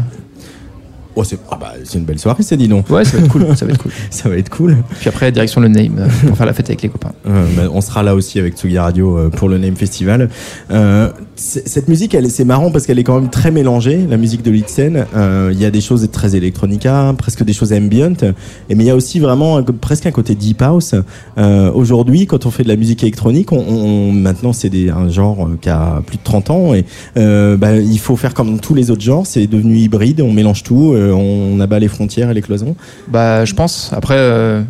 Oh, 1.18 1.24
c'est 1.24 1.38
ah 1.51 1.56
bah, 1.59 1.72
c'est 1.84 1.97
une 1.98 2.05
belle 2.05 2.18
soirée, 2.18 2.43
c'est 2.43 2.59
dis 2.59 2.68
donc. 2.68 2.90
Ouais, 2.90 3.02
ça 3.05 3.16
va 3.16 3.24
être 3.24 3.32
cool. 3.32 3.47
ça 3.56 3.64
va 3.64 3.72
être 3.72 3.78
cool. 3.82 3.93
ça 4.10 4.28
va 4.28 4.36
être 4.36 4.51
cool. 4.51 4.76
Puis 5.01 5.09
après, 5.09 5.32
direction 5.32 5.62
le 5.62 5.68
Name 5.68 5.97
euh, 5.98 6.09
pour 6.26 6.36
faire 6.36 6.44
la 6.44 6.52
fête 6.52 6.66
avec 6.68 6.82
les 6.82 6.90
copains. 6.90 7.12
Euh, 7.26 7.47
bah, 7.56 7.62
on 7.72 7.80
sera 7.80 8.02
là 8.02 8.14
aussi 8.14 8.38
avec 8.38 8.55
Tsugi 8.59 8.78
Radio 8.78 9.16
euh, 9.18 9.30
pour 9.30 9.48
le 9.48 9.56
Name 9.56 9.76
Festival. 9.76 10.28
Euh, 10.70 11.09
cette 11.36 11.88
musique, 11.88 12.14
elle, 12.14 12.26
est- 12.26 12.30
c'est 12.30 12.44
marrant 12.44 12.70
parce 12.70 12.84
qu'elle 12.86 12.98
est 12.98 13.02
quand 13.05 13.18
même 13.18 13.30
très 13.30 13.51
mélangée, 13.51 14.06
la 14.09 14.18
musique 14.18 14.43
de 14.43 14.51
Litsen. 14.51 15.06
Euh, 15.16 15.51
Il 15.52 15.59
y 15.60 15.64
a 15.64 15.70
des 15.70 15.80
choses 15.80 16.06
très 16.12 16.36
électronica, 16.36 17.14
presque 17.16 17.44
des 17.44 17.52
choses 17.55 17.72
ambient, 17.72 18.12
et, 18.68 18.74
mais 18.74 18.84
il 18.84 18.86
y 18.86 18.90
a 18.90 18.97
aussi 18.97 19.18
vraiment 19.18 19.56
un- 19.56 19.62
presque 19.62 20.05
un 20.06 20.10
côté 20.10 20.34
deep 20.34 20.60
house. 20.60 20.94
Euh, 21.38 21.70
Aujourd'hui, 21.72 22.26
quand 22.26 22.44
on 22.47 22.51
fait 22.51 22.62
de 22.62 22.68
la 22.68 22.76
musique 22.76 23.02
électronique, 23.02 23.52
on, 23.52 23.59
on- 23.59 24.12
maintenant 24.12 24.52
c'est 24.52 24.68
des- 24.68 24.90
un 24.90 25.09
genre 25.09 25.48
qui 25.62 25.68
a 25.70 26.02
plus 26.06 26.18
de 26.18 26.22
30 26.22 26.51
ans, 26.51 26.74
et 26.74 26.84
euh, 27.16 27.56
bah, 27.56 27.76
il 27.76 27.98
faut 27.98 28.16
faire 28.16 28.34
comme 28.34 28.60
tous 28.60 28.74
les 28.74 28.90
autres 28.90 29.01
genres, 29.02 29.26
c'est 29.26 29.47
devenu 29.47 29.76
hybride, 29.78 30.20
on 30.20 30.32
mélange 30.32 30.62
tout, 30.62 30.93
on 31.12 31.60
abat 31.60 31.78
les 31.78 31.88
frontières 31.88 32.30
et 32.30 32.34
les 32.34 32.42
cloisons. 32.42 32.76
Bah, 33.08 33.44
je 33.44 33.54
pense. 33.54 33.92
Après, 33.92 34.16
euh, 34.16 34.62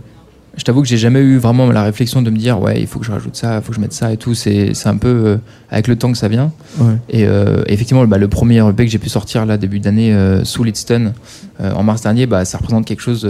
je 0.56 0.64
t'avoue 0.64 0.82
que 0.82 0.88
j'ai 0.88 0.96
jamais 0.96 1.20
eu 1.20 1.36
vraiment 1.36 1.70
la 1.70 1.82
réflexion 1.82 2.22
de 2.22 2.30
me 2.30 2.36
dire, 2.36 2.60
ouais, 2.60 2.80
il 2.80 2.86
faut 2.86 2.98
que 2.98 3.04
je 3.04 3.12
rajoute 3.12 3.36
ça, 3.36 3.56
il 3.56 3.62
faut 3.62 3.68
que 3.68 3.76
je 3.76 3.80
mette 3.80 3.92
ça 3.92 4.12
et 4.12 4.16
tout. 4.16 4.34
C'est 4.34 4.72
un 4.86 4.96
peu 4.96 5.08
euh, 5.08 5.36
avec 5.70 5.86
le 5.86 5.96
temps 5.96 6.10
que 6.10 6.18
ça 6.18 6.28
vient. 6.28 6.50
Ouais. 6.78 6.94
Et 7.10 7.26
euh, 7.26 7.62
effectivement, 7.66 8.04
bah, 8.06 8.18
le 8.18 8.28
premier 8.28 8.66
EP 8.66 8.86
que 8.86 8.90
j'ai 8.90 8.98
pu 8.98 9.10
sortir 9.10 9.44
là 9.44 9.58
début 9.58 9.80
d'année 9.80 10.16
sous 10.44 10.64
Lidston 10.64 11.12
euh, 11.60 11.72
en 11.72 11.82
mars 11.82 12.02
dernier, 12.02 12.26
bah, 12.26 12.44
ça 12.44 12.58
représente 12.58 12.86
quelque 12.86 13.02
chose. 13.02 13.28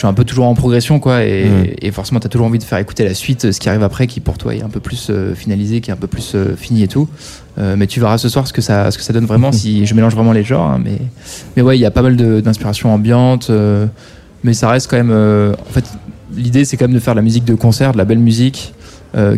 Je 0.00 0.06
suis 0.06 0.08
un 0.08 0.14
peu 0.14 0.24
toujours 0.24 0.46
en 0.46 0.54
progression, 0.54 0.98
quoi, 0.98 1.24
et, 1.26 1.44
Mm. 1.44 1.64
et 1.82 1.90
forcément, 1.90 2.20
t'as 2.20 2.30
toujours 2.30 2.46
envie 2.46 2.58
de 2.58 2.64
faire 2.64 2.78
écouter 2.78 3.04
la 3.04 3.12
suite, 3.12 3.44
euh, 3.44 3.52
ce 3.52 3.60
qui 3.60 3.68
arrive 3.68 3.82
après, 3.82 4.06
qui 4.06 4.20
pour 4.20 4.38
toi 4.38 4.54
est 4.54 4.62
un 4.62 4.70
peu 4.70 4.80
plus 4.80 5.08
euh, 5.10 5.34
finalisé, 5.34 5.82
qui 5.82 5.90
est 5.90 5.92
un 5.92 5.96
peu 5.96 6.06
plus 6.06 6.32
euh, 6.34 6.56
fini 6.56 6.82
et 6.82 6.88
tout. 6.88 7.06
Euh, 7.58 7.74
mais 7.76 7.86
tu 7.86 8.00
verras 8.00 8.16
ce 8.16 8.30
soir 8.30 8.46
ce 8.48 8.54
que 8.54 8.62
ça, 8.62 8.90
ce 8.90 8.96
que 8.96 9.04
ça 9.04 9.12
donne 9.12 9.26
vraiment 9.26 9.52
si 9.52 9.84
je 9.84 9.94
mélange 9.94 10.14
vraiment 10.14 10.32
les 10.32 10.42
genres. 10.42 10.70
hein, 10.70 10.80
mais, 10.82 10.96
mais 11.54 11.60
ouais, 11.62 11.76
il 11.76 11.82
y 11.82 11.84
a 11.84 11.90
pas 11.90 12.00
mal 12.00 12.16
de- 12.16 12.40
d'inspiration 12.40 12.94
ambiante, 12.94 13.50
euh, 13.50 13.84
mais 14.42 14.54
ça 14.54 14.70
reste 14.70 14.88
quand 14.90 14.96
même. 14.96 15.10
en 15.12 15.70
fait, 15.72 15.84
l'idée 16.34 16.64
c'est 16.64 16.78
quand 16.78 16.86
même 16.86 16.94
de 16.94 17.00
faire 17.00 17.12
de 17.12 17.18
la 17.18 17.22
musique 17.22 17.44
de 17.44 17.54
concert, 17.54 17.92
de 17.92 17.98
la 17.98 18.06
belle 18.06 18.20
musique. 18.20 18.72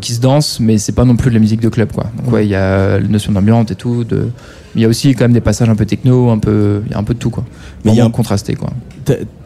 qui 0.03 0.13
se 0.13 0.21
danse, 0.21 0.61
mais 0.61 0.77
c'est 0.79 0.93
pas 0.93 1.07
non 1.07 1.17
plus 1.17 1.31
de 1.31 1.35
la 1.35 1.41
musique 1.41 1.61
de 1.61 1.71
club, 1.71 1.91
quoi. 1.93 2.05
Donc 2.19 2.31
ouais, 2.33 2.45
il 2.47 2.51
y 2.51 2.55
a 2.55 2.99
la 3.01 3.09
notion 3.09 3.33
d'ambiance 3.33 3.71
et 3.71 3.75
tout. 3.75 4.05
De... 4.05 4.17
Mais 4.75 4.81
il 4.81 4.83
y 4.83 4.85
a 4.85 4.89
aussi 4.89 5.15
quand 5.15 5.25
même 5.25 5.33
des 5.33 5.41
passages 5.41 5.69
un 5.71 5.75
peu 5.75 5.87
techno, 5.87 6.29
un 6.31 6.39
peu, 6.39 6.83
il 6.87 6.93
y 6.93 6.95
a 6.95 6.99
un 6.99 7.03
peu 7.05 7.15
de 7.15 7.19
tout, 7.19 7.31
quoi. 7.31 7.43
Mais 7.85 7.91
il 7.91 7.95
y 7.95 7.99
a 7.99 8.03
Vraiment 8.03 8.11
contrasté, 8.15 8.55
quoi. 8.55 8.69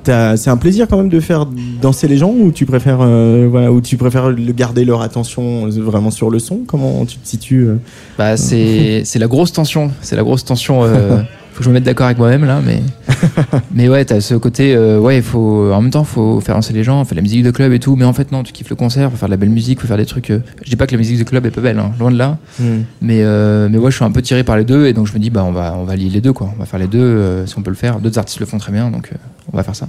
C'est 0.07 0.51
un 0.51 0.57
plaisir 0.57 0.87
quand 0.89 0.97
même 0.99 1.09
de 1.09 1.20
faire 1.20 1.47
danser 1.83 2.07
les 2.09 2.16
gens 2.16 2.31
ou 2.31 2.53
tu 2.53 2.65
préfères, 2.66 2.99
euh, 3.01 3.49
voilà, 3.51 3.73
ou 3.73 3.81
tu 3.81 3.97
préfères 3.97 4.33
garder 4.35 4.85
leur 4.85 5.03
attention 5.03 5.66
euh, 5.66 5.70
vraiment 5.70 6.11
sur 6.11 6.31
le 6.31 6.39
son? 6.39 6.61
Comment 6.66 7.05
tu 7.05 7.19
te 7.19 7.27
situes 7.28 7.66
euh? 7.66 7.77
Bah, 8.19 8.37
c'est 8.37 9.03
c'est 9.05 9.19
la 9.19 9.27
grosse 9.27 9.53
tension. 9.53 9.91
C'est 10.01 10.16
la 10.16 10.23
grosse 10.23 10.45
tension. 10.45 10.85
euh, 10.85 11.23
faut 11.53 11.59
que 11.61 11.65
je 11.65 11.69
me 11.70 11.74
mette 11.74 11.85
d'accord 11.85 12.07
avec 12.07 12.19
moi-même 12.19 12.45
là, 12.45 12.61
mais 12.65 12.83
mais 13.74 13.89
ouais, 13.89 14.05
t'as 14.05 14.20
ce 14.20 14.35
côté. 14.35 14.74
euh, 14.77 14.99
ouais, 15.01 15.16
il 15.16 15.23
faut 15.23 15.73
en 15.73 15.81
même 15.83 15.91
temps, 15.91 16.05
faut 16.05 16.41
faire 16.41 16.55
danser 16.55 16.73
les 16.74 16.85
gens, 16.85 17.05
faire 17.05 17.12
de 17.12 17.16
la 17.16 17.23
musique 17.23 17.43
de 17.43 17.51
club 17.51 17.73
et 17.73 17.78
tout. 17.81 17.97
Mais 17.97 18.05
en 18.05 18.12
fait, 18.12 18.31
non, 18.31 18.43
tu 18.43 18.53
kiffes 18.53 18.70
le 18.70 18.77
concert, 18.77 19.11
faut 19.11 19.16
faire 19.16 19.28
de 19.28 19.35
la 19.35 19.39
belle 19.39 19.51
musique, 19.51 19.81
faut 19.81 19.87
faire 19.87 19.97
des 19.97 20.07
trucs. 20.07 20.31
je 20.31 20.70
dis 20.70 20.77
pas 20.77 20.87
que 20.87 20.93
la 20.93 20.99
musique 20.99 21.19
de 21.19 21.24
club 21.24 21.47
est 21.47 21.51
pas 21.51 21.62
belle, 21.62 21.78
hein, 21.78 21.93
loin 21.99 22.11
de 22.11 22.19
là. 22.19 22.39
Mm. 22.61 22.65
Mais 23.03 23.24
mais 23.70 23.78
ouais, 23.78 23.91
je 23.91 23.97
suis 23.97 24.05
un 24.05 24.11
peu 24.11 24.23
tiré 24.23 24.45
par 24.45 24.57
les 24.57 24.65
deux 24.65 24.87
et 24.87 24.93
donc 24.93 25.07
je 25.07 25.15
me 25.15 25.19
dis 25.19 25.31
bah 25.31 25.45
on 25.45 25.53
va 25.53 25.74
on 25.78 25.85
va 25.85 25.97
lier 25.97 26.11
les 26.11 26.20
deux 26.20 26.33
quoi. 26.33 26.51
On 26.55 26.59
va 26.59 26.66
faire 26.66 26.78
les 26.78 26.87
deux 26.87 27.45
si 27.47 27.59
on 27.59 27.62
peut 27.62 27.70
le 27.70 27.77
faire. 27.77 27.99
D'autres 28.01 28.19
artistes 28.19 28.41
le 28.41 28.47
font 28.47 28.59
très 28.59 28.73
bien, 28.73 28.91
donc 28.91 29.11
on 29.52 29.56
va 29.56 29.62
faire 29.62 29.77
ça. 29.77 29.89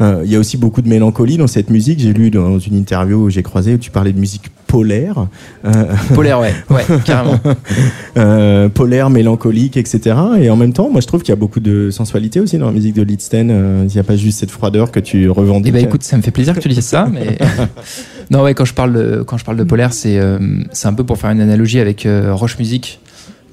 Euh, 0.00 0.22
Il 0.24 0.32
y 0.32 0.36
a 0.36 0.38
aussi 0.38 0.56
beaucoup 0.56 0.82
de 0.82 0.88
mélancolie 0.88 1.36
dans 1.36 1.46
cette 1.46 1.70
musique. 1.70 2.00
J'ai 2.00 2.12
lu 2.12 2.30
dans 2.30 2.58
une 2.58 2.76
interview 2.76 3.24
où 3.24 3.30
j'ai 3.30 3.42
croisé 3.42 3.74
où 3.74 3.78
tu 3.78 3.90
parlais 3.90 4.12
de 4.12 4.18
musique 4.18 4.50
polaire. 4.66 5.26
Euh, 5.64 5.84
Polaire, 6.14 6.40
ouais, 6.40 6.54
ouais, 6.70 6.84
carrément. 7.04 7.38
Euh, 8.16 8.68
polaire, 8.68 9.10
mélancolique, 9.10 9.76
etc. 9.76 10.16
Et 10.38 10.50
en 10.50 10.56
même 10.56 10.72
temps, 10.72 10.90
moi 10.90 11.00
je 11.00 11.06
trouve 11.06 11.22
qu'il 11.22 11.30
y 11.30 11.32
a 11.32 11.36
beaucoup 11.36 11.60
de 11.60 11.90
sensualité 11.90 12.40
aussi 12.40 12.58
dans 12.58 12.66
la 12.66 12.72
musique 12.72 12.94
de 12.94 13.02
Lidsten. 13.02 13.86
Il 13.88 13.92
n'y 13.92 13.98
a 13.98 14.02
pas 14.02 14.16
juste 14.16 14.40
cette 14.40 14.50
froideur 14.50 14.90
que 14.90 15.00
tu 15.00 15.28
revendiques. 15.28 15.74
Eh 15.74 15.78
ben 15.80 15.84
écoute, 15.84 16.02
ça 16.02 16.16
me 16.16 16.22
fait 16.22 16.30
plaisir 16.30 16.54
que 16.54 16.60
tu 16.60 16.68
dises 16.68 16.80
ça, 16.80 17.08
mais 17.12 17.38
non 18.30 18.42
ouais, 18.42 18.54
quand 18.54 18.64
je 18.64 18.74
parle 18.74 18.92
de, 18.94 19.22
quand 19.22 19.36
je 19.38 19.44
parle 19.44 19.58
de 19.58 19.64
polaire, 19.64 19.92
c'est 19.92 20.18
c'est 20.72 20.88
un 20.88 20.94
peu 20.94 21.04
pour 21.04 21.18
faire 21.18 21.30
une 21.30 21.40
analogie 21.40 21.78
avec 21.78 22.08
Roche 22.30 22.58
Music, 22.58 23.00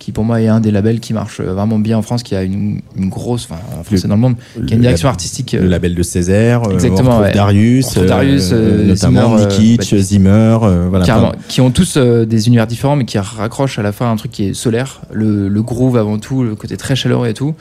qui 0.01 0.11
pour 0.11 0.23
moi 0.23 0.41
est 0.41 0.47
un 0.47 0.59
des 0.59 0.71
labels 0.71 0.99
qui 0.99 1.13
marche 1.13 1.39
euh, 1.39 1.53
vraiment 1.53 1.77
bien 1.77 1.95
en 1.95 2.01
France, 2.01 2.23
qui 2.23 2.33
a 2.35 2.41
une, 2.41 2.81
une 2.97 3.09
grosse, 3.09 3.45
enfin 3.49 3.61
en 3.79 3.83
France 3.83 4.03
et 4.03 4.07
dans 4.07 4.15
le 4.15 4.21
monde, 4.21 4.35
qui 4.65 4.73
a 4.73 4.75
une 4.75 4.81
direction 4.81 5.09
artistique. 5.09 5.51
Le 5.53 5.67
label 5.67 5.93
de 5.93 6.01
Césaire, 6.01 6.63
euh, 6.67 6.73
Exactement, 6.73 7.19
on 7.19 7.21
ouais. 7.21 7.31
Darius, 7.31 7.85
On 7.85 7.89
retrouve 7.89 8.05
Darius, 8.07 8.49
euh, 8.51 8.87
notamment 8.87 9.37
Zimmer, 9.37 9.43
euh, 9.43 9.57
Nikic, 9.59 9.91
bah, 9.91 9.97
Zimmer, 9.99 10.57
euh, 10.63 10.87
voilà. 10.89 11.05
Carrément, 11.05 11.31
qui 11.47 11.61
ont 11.61 11.69
tous 11.69 11.97
euh, 11.97 12.25
des 12.25 12.47
univers 12.47 12.65
différents, 12.65 12.95
mais 12.95 13.05
qui 13.05 13.19
raccrochent 13.19 13.77
à 13.77 13.83
la 13.83 13.91
fin 13.91 14.11
un 14.11 14.15
truc 14.15 14.31
qui 14.31 14.45
est 14.47 14.53
solaire, 14.55 15.01
le, 15.11 15.47
le 15.47 15.61
groove 15.61 15.97
avant 15.97 16.17
tout, 16.17 16.43
le 16.43 16.55
côté 16.55 16.77
très 16.77 16.95
chaleureux 16.95 17.27
et 17.27 17.35
tout. 17.35 17.53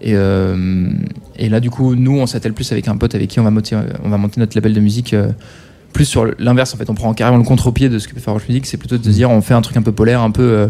Et, 0.00 0.14
euh, 0.16 0.88
et 1.36 1.48
là, 1.50 1.60
du 1.60 1.68
coup, 1.70 1.94
nous, 1.94 2.18
on 2.18 2.26
s'attelle 2.26 2.54
plus 2.54 2.72
avec 2.72 2.88
un 2.88 2.96
pote 2.96 3.14
avec 3.14 3.28
qui 3.28 3.38
on 3.38 3.44
va 3.44 3.50
monter, 3.50 3.76
on 4.02 4.08
va 4.08 4.16
monter 4.16 4.40
notre 4.40 4.56
label 4.56 4.72
de 4.72 4.80
musique. 4.80 5.12
euh, 5.12 5.28
plus 5.92 6.06
sur 6.06 6.24
l'inverse, 6.38 6.72
en 6.72 6.78
fait, 6.78 6.88
on 6.88 6.94
prend 6.94 7.12
carrément 7.12 7.36
le 7.36 7.44
contre-pied 7.44 7.90
de 7.90 7.98
ce 7.98 8.08
que 8.08 8.14
peut 8.14 8.20
faire 8.20 8.32
Roche 8.32 8.48
Music. 8.48 8.64
C'est 8.64 8.78
plutôt 8.78 8.96
de 8.96 9.04
se 9.04 9.10
dire, 9.10 9.28
on 9.30 9.42
fait 9.42 9.52
un 9.52 9.60
truc 9.60 9.76
un 9.76 9.82
peu 9.82 9.92
polaire, 9.92 10.22
un 10.22 10.30
peu 10.30 10.42
euh, 10.42 10.66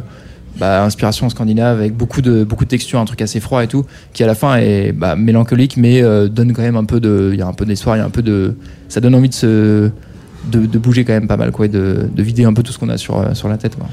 bah, 0.59 0.85
inspiration 0.85 1.29
scandinave, 1.29 1.79
avec 1.79 1.97
beaucoup 1.97 2.23
de 2.23 2.45
beaucoup 2.45 2.65
de 2.65 2.70
textures, 2.70 2.99
un 3.01 3.05
truc 3.05 3.23
assez 3.23 3.41
froid 3.41 3.62
et 3.65 3.69
tout, 3.69 3.85
qui 4.12 4.23
à 4.23 4.27
la 4.27 4.35
fin 4.35 4.57
est 4.57 4.93
bah, 4.93 5.16
mélancolique, 5.16 5.77
mais 5.77 6.03
euh, 6.03 6.29
donne 6.29 6.53
quand 6.53 6.62
même 6.62 6.77
un 6.77 6.85
peu 6.85 7.01
de, 7.01 7.31
il 7.33 7.39
y 7.39 7.43
a 7.43 7.47
un 7.47 7.53
peu 7.53 7.65
d'histoire, 7.65 7.97
il 7.97 8.01
y 8.01 8.03
a 8.03 8.07
un 8.07 8.11
peu 8.11 8.23
de, 8.23 8.55
ça 8.89 9.01
donne 9.01 9.15
envie 9.15 9.29
de 9.29 9.35
se 9.35 9.91
de, 10.51 10.66
de 10.66 10.79
bouger 10.79 11.05
quand 11.05 11.12
même 11.12 11.29
pas 11.29 11.37
mal 11.37 11.53
quoi 11.53 11.66
et 11.66 11.69
de, 11.69 12.09
de 12.15 12.23
vider 12.23 12.45
un 12.45 12.53
peu 12.53 12.62
tout 12.65 12.73
ce 12.73 12.79
qu'on 12.79 12.89
a 12.89 12.99
sur, 12.99 13.24
sur 13.37 13.49
la 13.49 13.57
tête 13.59 13.77
quoi. 13.77 13.87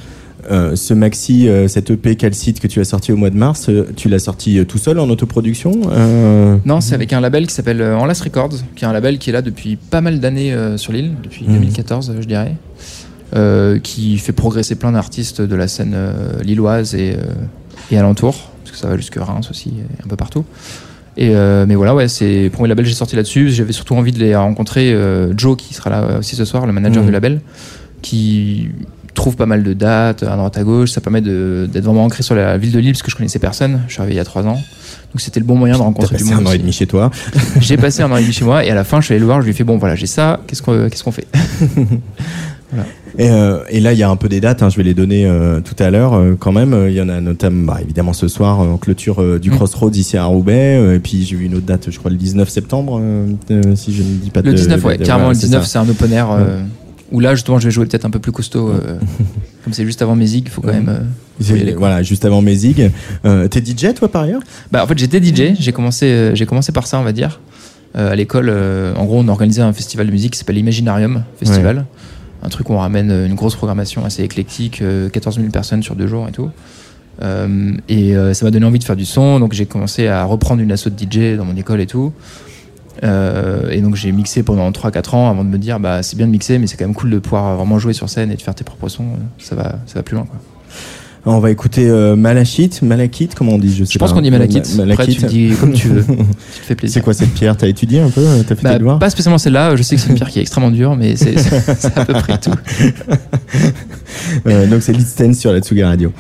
Euh, 0.50 0.76
ce 0.76 0.94
maxi, 0.96 1.48
euh, 1.48 1.68
cet 1.68 1.92
EP 1.92 2.16
Calcite 2.16 2.60
que 2.60 2.66
tu 2.68 2.80
as 2.80 2.86
sorti 2.86 3.12
au 3.12 3.18
mois 3.18 3.30
de 3.30 3.36
mars, 3.38 3.68
euh, 3.70 3.86
tu 3.96 4.08
l'as 4.10 4.20
sorti 4.20 4.66
tout 4.66 4.78
seul 4.80 4.98
en 4.98 5.08
autoproduction 5.10 5.72
Non, 6.66 6.82
c'est 6.82 6.96
avec 6.96 7.14
un 7.14 7.20
label 7.20 7.46
qui 7.46 7.54
s'appelle 7.54 7.82
Enlace 7.84 8.22
Records, 8.22 8.54
qui 8.76 8.84
est 8.86 8.88
un 8.88 8.94
label 8.94 9.20
qui 9.20 9.30
est 9.30 9.34
là 9.34 9.42
depuis 9.42 9.76
pas 9.76 10.02
mal 10.02 10.20
d'années 10.20 10.56
sur 10.78 10.94
l'île, 10.94 11.12
depuis 11.22 11.46
Mhm. 11.46 11.54
2014 11.56 12.10
euh, 12.10 12.22
je 12.22 12.28
dirais, 12.28 12.56
qui 13.84 14.18
fait 14.18 14.32
progresser 14.34 14.76
plein 14.76 14.92
d'artistes 14.92 15.42
de 15.42 15.56
la 15.56 15.68
scène 15.68 15.94
euh, 15.96 16.42
lilloise 16.44 16.96
et, 16.96 17.14
euh, 17.16 17.24
et 17.92 17.98
alentour, 17.98 18.50
parce 18.64 18.72
que 18.72 18.78
ça 18.78 18.88
va 18.88 18.98
jusque 18.98 19.16
Reims 19.18 19.48
aussi, 19.52 19.70
et 19.70 20.04
un 20.04 20.08
peu 20.08 20.16
partout. 20.16 20.46
Et 21.18 21.36
euh, 21.36 21.66
mais 21.68 21.76
voilà, 21.76 21.94
ouais, 21.96 22.08
c'est 22.08 22.44
le 22.44 22.50
premier 22.50 22.70
label 22.70 22.86
que 22.86 22.90
j'ai 22.90 22.96
sorti 22.96 23.16
là-dessus. 23.16 23.50
J'avais 23.50 23.74
surtout 23.74 23.96
envie 23.96 24.12
de 24.14 24.20
les 24.20 24.36
rencontrer. 24.36 24.94
euh, 24.94 25.34
Joe, 25.38 25.58
qui 25.58 25.74
sera 25.74 25.90
là 25.90 26.20
aussi 26.20 26.36
ce 26.36 26.46
soir, 26.46 26.66
le 26.66 26.72
manager 26.72 27.02
Mhm. 27.02 27.08
du 27.08 27.12
label, 27.14 27.42
qui 28.02 28.70
trouve 29.16 29.36
pas 29.36 29.48
mal 29.48 29.64
de 29.64 29.74
dates 29.74 30.24
à 30.24 30.38
droite 30.38 30.58
à 30.58 30.64
gauche. 30.64 30.92
Ça 30.92 31.02
permet 31.02 31.20
d'être 31.20 31.84
vraiment 31.84 32.06
ancré 32.06 32.24
sur 32.24 32.36
la 32.36 32.58
ville 32.58 32.72
de 32.72 32.80
Lille, 32.80 32.94
parce 32.94 33.02
que 33.04 33.12
je 33.12 33.18
connaissais 33.18 33.40
personne. 33.40 33.82
Je 33.88 33.94
suis 33.94 34.02
arrivé 34.02 34.14
il 34.16 34.18
y 34.18 34.22
a 34.22 34.24
trois 34.24 34.44
ans. 34.46 34.54
Donc 35.12 35.20
c'était 35.20 35.40
le 35.42 35.46
bon 35.46 35.56
moyen 35.56 35.76
de 35.76 35.82
rencontrer 35.82 36.16
du 36.16 36.24
passé 36.24 36.36
monde. 36.36 36.46
un 36.48 36.52
an 36.52 36.54
et 36.54 36.58
demi 36.60 36.72
chez 36.72 36.86
toi. 36.88 37.10
J'ai 37.60 37.76
passé 37.76 38.02
un 38.02 38.12
an 38.12 38.16
et 38.18 38.22
demi 38.22 38.32
chez 38.32 38.46
moi 38.46 38.64
et 38.64 38.70
à 38.70 38.76
la 38.76 38.84
fin 38.86 39.02
je 39.02 39.06
suis 39.06 39.14
allé 39.14 39.20
le 39.20 39.26
voir, 39.26 39.42
je 39.42 39.46
lui 39.46 39.52
ai 39.52 39.56
fait 39.56 39.64
bon 39.66 39.78
voilà 39.78 39.96
j'ai 39.96 40.06
ça, 40.06 40.40
qu'est-ce 40.48 40.62
qu'on 40.62 40.88
qu'est-ce 40.88 41.04
qu'on 41.04 41.12
fait? 41.12 41.28
Et, 43.18 43.30
euh, 43.30 43.60
et 43.70 43.80
là, 43.80 43.94
il 43.94 44.00
y 44.00 44.04
a 44.04 44.10
un 44.10 44.16
peu 44.16 44.30
des 44.30 44.40
dates, 44.40 44.62
hein, 44.62 44.70
je 44.70 44.78
vais 44.78 44.84
les 44.84 44.94
donner 44.94 45.26
euh, 45.26 45.60
tout 45.60 45.76
à 45.80 45.90
l'heure 45.90 46.14
euh, 46.14 46.36
quand 46.40 46.52
même. 46.52 46.76
Il 46.88 46.94
y 46.94 47.02
en 47.02 47.10
a 47.10 47.20
notamment, 47.20 47.74
bah, 47.74 47.80
évidemment, 47.82 48.14
ce 48.14 48.28
soir, 48.28 48.60
en 48.60 48.78
clôture 48.78 49.22
euh, 49.22 49.38
Mm. 49.38 49.40
du 49.40 49.50
Crossroads 49.52 49.92
ici 49.96 50.18
à 50.18 50.26
Roubaix. 50.26 50.96
et 50.96 51.00
puis 51.00 51.24
j'ai 51.26 51.36
vu 51.36 51.46
une 51.46 51.56
autre 51.56 51.66
date, 51.66 51.90
je 51.90 51.98
crois 51.98 52.12
le 52.12 52.18
19 52.18 52.48
septembre, 52.50 53.02
si 53.76 53.94
je 53.94 54.04
ne 54.04 54.08
dis 54.18 54.30
pas 54.30 54.42
de 54.42 54.50
Le 54.52 54.54
19 54.56 54.84
ouais, 54.84 54.98
de- 54.98 55.04
carrément 55.04 55.26
voilà, 55.26 55.34
le 55.34 55.40
c'est 55.40 55.48
19 55.48 55.64
ça. 55.66 55.70
c'est 55.70 55.78
un 55.80 55.90
open 55.90 56.12
air 56.14 56.32
euh, 56.32 56.62
où 57.12 57.20
là 57.20 57.34
justement 57.36 57.58
je 57.60 57.66
vais 57.66 57.72
jouer 57.72 57.86
peut-être 57.86 58.06
un 58.06 58.10
peu 58.12 58.20
plus 58.20 58.32
costaud 58.32 58.72
comme 59.64 59.74
c'est 59.74 59.86
juste 59.86 60.02
avant 60.02 60.16
mes 60.16 60.30
il 60.30 60.48
faut 60.50 60.62
quand 60.62 60.74
même 60.74 61.08
aller, 61.50 61.74
voilà, 61.74 62.04
juste 62.04 62.26
avant 62.26 62.42
mes 62.42 62.56
T'es 62.58 63.62
DJ 63.66 63.94
toi 63.96 64.12
par 64.12 64.24
ailleurs? 64.24 64.42
Bah 64.72 64.84
en 64.84 64.88
fait 64.88 64.98
j'étais 64.98 65.22
DJ, 65.24 65.56
j'ai 65.60 65.72
commencé 65.72 66.32
j'ai 66.36 66.46
commencé 66.46 66.72
par 66.72 66.86
ça 66.88 67.00
on 67.00 67.04
va 67.04 67.12
dire. 67.14 67.40
À 67.96 68.16
l'école 68.16 68.54
en 68.96 69.06
gros 69.06 69.20
on 69.20 69.28
organisait 69.28 69.62
un 69.62 69.74
festival 69.74 70.06
de 70.08 70.12
musique 70.12 70.34
qui 70.34 70.40
s'appelle 70.40 70.58
Imaginarium 70.58 71.24
Festival. 71.40 71.86
Un 72.42 72.50
truc 72.50 72.70
où 72.70 72.74
on 72.74 72.80
ramène 72.80 73.12
euh, 73.12 73.26
une 73.26 73.36
grosse 73.36 73.56
programmation 73.56 74.06
assez 74.06 74.24
éclectique, 74.24 74.82
euh, 74.82 75.10
14 75.10 75.38
000 75.38 75.50
personnes 75.50 75.84
sur 75.84 75.96
deux 75.96 76.08
jours 76.08 76.28
et 76.28 76.32
tout. 76.32 76.50
Euh, 77.22 77.74
et 77.90 78.16
euh, 78.16 78.34
ça 78.34 78.46
m'a 78.46 78.52
donné 78.52 78.66
envie 78.66 78.80
de 78.80 78.84
faire 78.84 78.96
du 78.96 79.06
son, 79.06 79.40
donc 79.40 79.54
j'ai 79.54 79.66
commencé 79.66 80.08
à 80.08 80.24
reprendre 80.24 80.62
une 80.62 80.72
asso 80.72 80.88
de 80.88 80.98
DJ 80.98 81.38
dans 81.38 81.46
mon 81.46 81.56
école 81.56 81.82
et 81.82 81.88
tout. 81.88 82.14
Euh, 83.04 83.70
et 83.70 83.82
donc 83.82 83.96
j'ai 83.96 84.12
mixé 84.12 84.44
pendant 84.44 84.70
3-4 84.72 85.16
ans 85.16 85.30
avant 85.30 85.46
de 85.46 85.50
me 85.50 85.58
dire 85.58 85.80
bah 85.80 86.04
c'est 86.04 86.18
bien 86.18 86.28
de 86.28 86.32
mixer 86.34 86.60
mais 86.60 86.68
c'est 86.68 86.76
quand 86.76 86.84
même 86.84 86.94
cool 86.94 87.10
de 87.12 87.20
pouvoir 87.20 87.56
vraiment 87.56 87.80
jouer 87.80 87.94
sur 87.94 88.10
scène 88.10 88.30
et 88.30 88.36
de 88.36 88.42
faire 88.42 88.56
tes 88.56 88.66
propres 88.66 88.90
sons, 88.90 89.06
euh, 89.06 89.18
ça 89.38 89.56
va, 89.56 89.80
ça 89.86 89.96
va 89.96 90.04
plus 90.04 90.16
loin. 90.16 90.28
On 91.32 91.40
va 91.40 91.52
écouter 91.52 91.88
euh, 91.90 92.16
Malachite, 92.16 92.82
Malachite, 92.82 93.36
comment 93.36 93.54
on 93.54 93.58
dit 93.60 93.74
Je, 93.76 93.84
sais 93.84 93.94
Je 93.94 94.00
pense 94.00 94.14
qu'on 94.14 94.22
dit 94.22 94.32
Malachite. 94.32 94.76
Ma- 94.78 94.92
Après, 94.92 95.08
tu 95.08 95.22
dis 95.26 95.52
comme 95.60 95.74
tu 95.74 95.88
veux. 95.90 96.04
Tu 96.54 96.60
te 96.62 96.66
fais 96.66 96.76
plaisir. 96.76 96.94
C'est 96.96 97.02
quoi 97.02 97.14
cette 97.14 97.34
pierre? 97.34 97.56
T'as 97.56 97.68
étudié 97.68 98.00
un 98.00 98.10
peu 98.10 98.24
T'as 98.48 98.56
fait 98.56 98.64
Bah, 98.64 98.74
tes 98.74 98.80
devoirs? 98.80 99.00
pas 99.00 99.10
spécialement 99.10 99.38
celle-là, 99.38 99.76
je 99.76 99.84
sais 99.84 99.96
que 99.96 100.02
c'est 100.02 100.10
une 100.10 100.16
pierre 100.16 100.30
qui 100.30 100.40
est 100.40 100.42
extrêmement 100.42 100.72
dure, 100.72 100.96
mais 100.96 101.16
c'est 101.16 101.36
à 101.98 102.06
peu 102.06 102.14
près 102.14 102.38
tout. 102.38 102.52
Euh, 104.48 104.68
Donc 104.68 104.82
c'est 104.82 104.92
Lead 104.92 105.06
Stand 105.08 105.36
sur 105.36 105.52
la 105.54 105.60
Tsuga 105.60 105.88
Radio. 105.88 106.12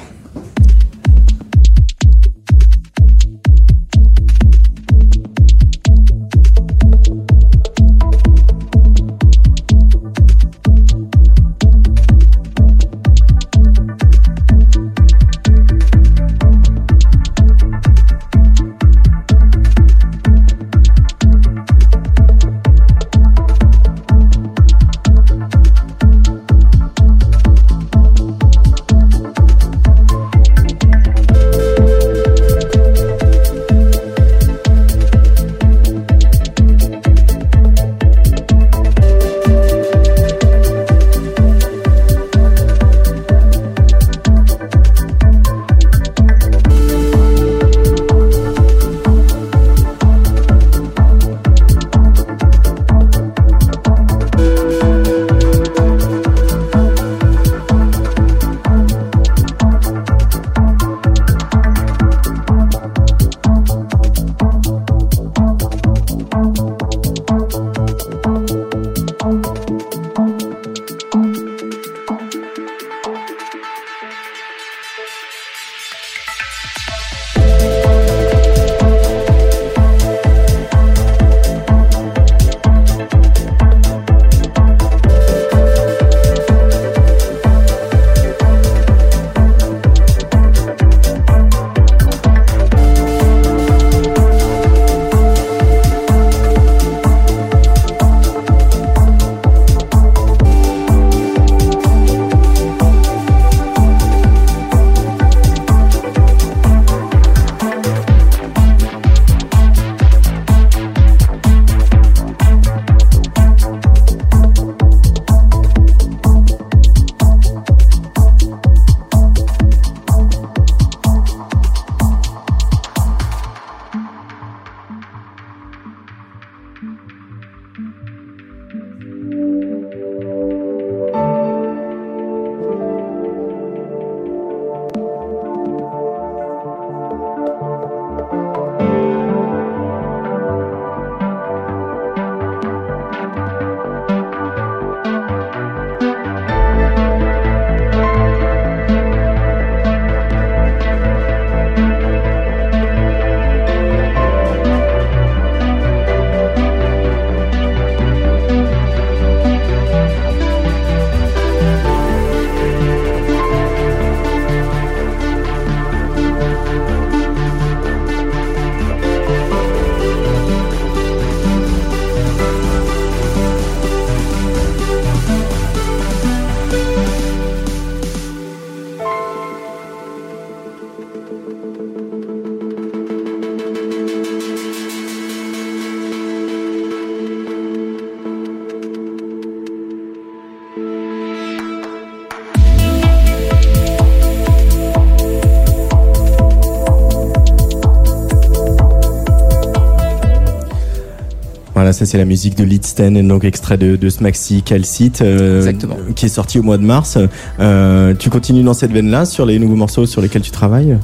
Ça 201.99 202.05
c'est 202.05 202.17
la 202.17 202.25
musique 202.25 202.55
de 202.55 202.63
Leadsten, 202.63 203.17
et 203.17 203.23
donc 203.23 203.43
extrait 203.43 203.77
de, 203.77 203.97
de 203.97 204.09
ce 204.09 204.23
maxi 204.23 204.61
Calcite, 204.63 205.21
euh, 205.21 205.71
qui 206.15 206.27
est 206.27 206.29
sorti 206.29 206.57
au 206.57 206.63
mois 206.63 206.77
de 206.77 206.83
mars. 206.83 207.17
Euh, 207.59 208.13
tu 208.17 208.29
continues 208.29 208.63
dans 208.63 208.73
cette 208.73 208.91
veine-là 208.91 209.25
sur 209.25 209.45
les 209.45 209.59
nouveaux 209.59 209.75
morceaux 209.75 210.05
sur 210.05 210.21
lesquels 210.21 210.41
tu 210.41 210.51
travailles? 210.51 210.97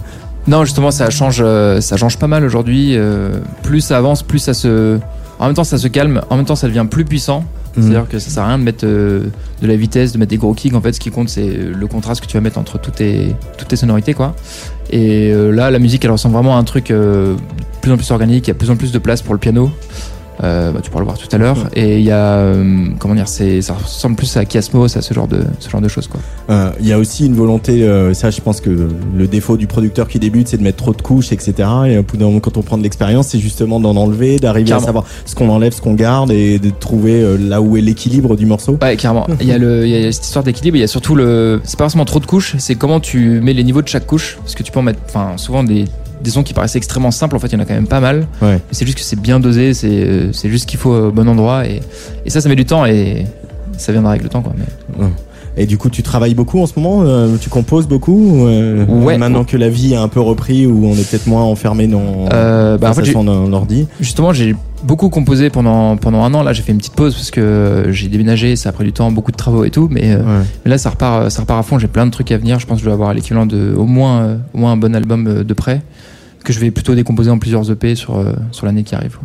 Non, 0.48 0.64
justement, 0.64 0.92
ça 0.92 1.10
change, 1.10 1.42
euh, 1.42 1.82
ça 1.82 1.98
change 1.98 2.18
pas 2.18 2.28
mal 2.28 2.46
aujourd'hui. 2.46 2.96
euh, 2.96 3.40
plus 3.64 3.82
ça 3.82 3.98
avance, 3.98 4.24
plus 4.24 4.40
ça 4.40 4.54
se. 4.54 5.00
En 5.38 5.48
même 5.48 5.56
temps, 5.56 5.66
ça 5.66 5.78
se 5.78 5.88
calme. 5.90 6.22
En 6.30 6.38
même 6.38 6.46
temps, 6.46 6.56
ça 6.56 6.68
devient 6.68 6.86
plus 6.90 7.04
puissant. 7.04 7.44
Mhm. 7.76 7.84
C'est-à-dire 7.84 8.08
que 8.08 8.20
ça 8.20 8.30
sert 8.30 8.44
à 8.44 8.48
rien 8.48 8.60
de 8.60 8.64
mettre 8.64 8.86
de 8.86 9.32
la 9.62 9.76
vitesse, 9.76 10.14
de 10.14 10.18
mettre 10.18 10.30
des 10.30 10.38
gros 10.38 10.54
kicks. 10.54 10.74
En 10.76 10.82
fait, 10.82 10.94
ce 10.94 11.00
qui 11.02 11.10
compte, 11.12 11.28
c'est 11.28 11.50
le 11.58 11.88
contraste 11.88 12.22
que 12.22 12.28
tu 12.28 12.38
vas 12.38 12.42
mettre 12.42 12.58
entre 12.58 12.80
toutes 12.80 12.96
tes, 12.96 13.36
toutes 13.58 13.68
tes 13.68 13.76
sonorités, 13.76 14.14
quoi. 14.14 14.34
Et 14.92 15.34
là, 15.34 15.72
la 15.72 15.80
musique, 15.80 16.06
elle 16.06 16.12
ressemble 16.12 16.36
vraiment 16.36 16.56
à 16.56 16.60
un 16.60 16.64
truc 16.64 16.88
de 16.90 17.36
plus 17.82 17.92
en 17.92 17.98
plus 17.98 18.12
organique. 18.12 18.48
Il 18.48 18.50
y 18.50 18.52
a 18.52 18.54
de 18.54 18.60
plus 18.60 18.70
en 18.70 18.78
plus 18.78 18.94
de 18.94 19.00
place 19.00 19.22
pour 19.22 19.34
le 19.34 19.40
piano. 19.40 19.72
Euh, 20.44 20.72
bah, 20.72 20.80
tu 20.84 20.90
pourras 20.90 21.02
le 21.02 21.06
voir 21.06 21.18
tout 21.18 21.28
à 21.32 21.38
l'heure. 21.38 21.58
Et 21.76 21.98
il 22.00 22.04
y 22.04 22.12
a, 22.12 22.38
euh, 22.38 22.88
comment 23.00 23.16
dire, 23.16 23.28
c'est, 23.28 23.62
ça 23.62 23.74
ressemble 23.74 24.16
plus 24.16 24.36
à 24.38 24.46
Kiasmos, 24.46 24.98
à 24.98 25.02
ce 25.02 25.14
genre 25.14 25.28
de, 25.28 25.42
ce 25.60 25.70
genre 25.70 25.82
de 25.82 25.88
choses, 25.88 26.08
quoi. 26.08 26.20
Euh, 26.50 26.72
Il 26.82 26.88
y 26.88 26.94
a 26.94 27.00
aussi 27.00 27.26
une 27.26 27.36
volonté, 27.36 27.88
ça 28.14 28.30
je 28.32 28.42
pense 28.42 28.62
que 28.62 28.90
le 29.16 29.28
défaut 29.28 29.58
du 29.58 29.68
producteur 29.68 30.08
qui 30.08 30.20
débute 30.20 30.48
c'est 30.48 30.58
de 30.58 30.64
mettre 30.64 30.78
trop 30.78 30.94
de 30.94 31.02
couches, 31.02 31.32
etc. 31.32 31.54
Et 31.88 31.98
au 31.98 32.04
bout 32.04 32.18
d'un 32.18 32.26
moment 32.26 32.40
quand 32.40 32.58
on 32.58 32.62
prend 32.62 32.78
de 32.78 32.84
l'expérience 32.84 33.28
c'est 33.30 33.40
justement 33.40 33.80
d'en 33.80 33.96
enlever, 33.96 34.38
d'arriver 34.38 34.66
à 34.72 34.76
Clairement. 34.78 34.86
savoir 34.86 35.06
ce 35.26 35.36
qu'on 35.36 35.50
enlève, 35.50 35.74
ce 35.74 35.82
qu'on 35.82 35.94
garde 35.94 36.32
et 36.32 36.60
de 36.60 36.70
trouver 36.70 37.38
là 37.40 37.62
où 37.62 37.78
est 37.78 37.82
l'équilibre 37.82 38.36
du 38.36 38.46
morceau. 38.46 38.78
Ouais, 38.82 38.96
carrément. 38.98 39.28
Il 39.42 39.48
y 39.48 39.52
a 39.52 39.58
le, 39.58 39.86
il 39.86 39.90
y 39.92 40.06
a 40.06 40.12
cette 40.12 40.26
histoire 40.26 40.44
d'équilibre. 40.44 40.78
Il 40.78 40.82
y 40.82 40.84
a 40.84 40.88
surtout 40.88 41.16
le, 41.16 41.62
c'est 41.64 41.78
pas 41.78 41.86
forcément 41.86 42.06
trop 42.06 42.20
de 42.20 42.26
couches. 42.26 42.56
C'est 42.58 42.76
comment 42.76 43.00
tu 43.00 43.40
mets 43.42 43.54
les 43.54 43.64
niveaux 43.64 43.82
de 43.82 43.88
chaque 43.88 44.06
couche. 44.06 44.38
Parce 44.42 44.56
que 44.56 44.64
tu 44.64 44.72
peux 44.72 44.80
en 44.80 44.84
mettre, 44.84 45.00
enfin, 45.08 45.34
souvent 45.38 45.64
des, 45.64 45.86
des 46.22 46.32
sons 46.32 46.44
qui 46.44 46.54
paraissent 46.54 46.76
extrêmement 46.76 47.12
simples. 47.12 47.36
En 47.36 47.40
fait, 47.40 47.48
il 47.48 47.54
y 47.54 47.56
en 47.56 47.60
a 47.60 47.66
quand 47.66 47.74
même 47.74 47.88
pas 47.88 48.00
mal. 48.00 48.28
Ouais. 48.42 48.60
C'est 48.72 48.86
juste 48.86 48.98
que 48.98 49.04
c'est 49.04 49.20
bien 49.20 49.40
dosé. 49.40 49.74
C'est, 49.74 50.32
c'est 50.34 50.50
juste 50.50 50.68
qu'il 50.68 50.80
faut 50.80 50.94
au 50.94 51.12
bon 51.12 51.28
endroit. 51.28 51.68
Et, 51.68 51.82
et 52.26 52.30
ça, 52.30 52.42
ça 52.42 52.50
met 52.50 52.56
du 52.56 52.66
temps 52.66 52.86
et 52.86 53.26
ça 53.78 53.92
viendra 53.92 54.12
avec 54.12 54.24
le 54.24 54.30
temps, 54.30 54.42
quoi. 54.42 54.54
Mais... 54.58 55.06
Et 55.58 55.66
du 55.66 55.78
coup 55.78 55.90
tu 55.90 56.04
travailles 56.04 56.36
beaucoup 56.36 56.60
en 56.62 56.66
ce 56.66 56.74
moment, 56.78 57.04
euh, 57.04 57.38
tu 57.40 57.50
composes 57.50 57.88
beaucoup. 57.88 58.46
euh, 58.48 58.86
Ouais. 58.86 59.18
Maintenant 59.18 59.44
que 59.46 59.56
la 59.58 59.70
vie 59.70 59.96
a 59.96 60.02
un 60.02 60.08
peu 60.10 60.20
repris 60.20 60.66
où 60.68 60.86
on 60.86 60.94
est 60.94 61.10
peut-être 61.10 61.28
moins 61.28 61.44
enfermé 61.44 61.88
dans 61.88 62.26
Euh, 62.34 62.78
bah, 62.78 62.90
en 62.90 62.94
fait, 62.94 63.06
son 63.12 63.28
ordi? 63.54 63.88
Justement, 64.02 64.34
j'ai 64.34 64.56
beaucoup 64.84 65.10
composé 65.10 65.50
pendant, 65.50 65.96
pendant 65.98 66.24
un 66.24 66.34
an. 66.34 66.44
Là, 66.44 66.52
j'ai 66.54 66.62
fait 66.62 66.72
une 66.74 66.78
petite 66.80 66.96
pause 66.96 67.14
parce 67.16 67.32
que 67.32 67.86
j'ai 67.90 68.08
déménagé, 68.10 68.56
ça 68.56 68.70
a 68.70 68.72
pris 68.74 68.84
du 68.84 68.92
temps, 68.94 69.12
beaucoup 69.12 69.32
de 69.32 69.38
travaux 69.38 69.64
et 69.64 69.72
tout. 69.72 69.88
Mais, 69.90 70.14
euh, 70.14 70.42
mais 70.66 70.72
là, 70.72 70.78
ça 70.78 70.90
repart, 70.90 71.30
ça 71.32 71.42
repart 71.42 71.60
à 71.60 71.64
fond. 71.64 71.80
J'ai 71.80 71.88
plein 71.88 72.06
de 72.06 72.12
trucs 72.12 72.32
à 72.32 72.38
venir. 72.38 72.60
Je 72.60 72.66
pense 72.68 72.78
que 72.80 72.84
je 72.84 72.90
vais 72.90 72.94
avoir 72.94 73.14
l'équivalent 73.14 73.46
de 73.46 73.74
au 73.76 73.86
moins, 73.86 74.38
au 74.54 74.58
moins 74.58 74.74
un 74.74 74.78
bon 74.78 74.94
album 74.96 75.26
euh, 75.28 75.44
de 75.44 75.54
près 75.54 75.82
que 76.44 76.54
je 76.54 76.60
vais 76.60 76.70
plutôt 76.70 76.94
décomposer 76.94 77.32
en 77.32 77.40
plusieurs 77.40 77.72
EP 77.72 77.96
sur, 77.96 78.24
sur 78.52 78.66
l'année 78.68 78.84
qui 78.84 78.94
arrive. 78.94 79.18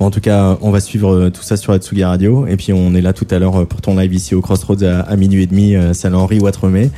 En 0.00 0.10
tout 0.10 0.20
cas, 0.20 0.56
on 0.62 0.70
va 0.70 0.80
suivre 0.80 1.14
euh, 1.14 1.30
tout 1.30 1.42
ça 1.42 1.58
sur 1.58 1.72
la 1.72 1.78
Tsugi 1.78 2.04
Radio. 2.04 2.46
Et 2.46 2.56
puis, 2.56 2.72
on 2.72 2.94
est 2.94 3.02
là 3.02 3.12
tout 3.12 3.26
à 3.30 3.38
l'heure 3.38 3.60
euh, 3.60 3.64
pour 3.66 3.82
ton 3.82 3.96
live 3.96 4.14
ici 4.14 4.34
au 4.34 4.40
Crossroads 4.40 4.82
à, 4.82 5.00
à 5.00 5.16
minuit 5.16 5.42
et 5.42 5.46
demi, 5.46 5.76
euh, 5.76 5.92
salle 5.92 6.14
Henri 6.14 6.40
Ouattremé. 6.40 6.90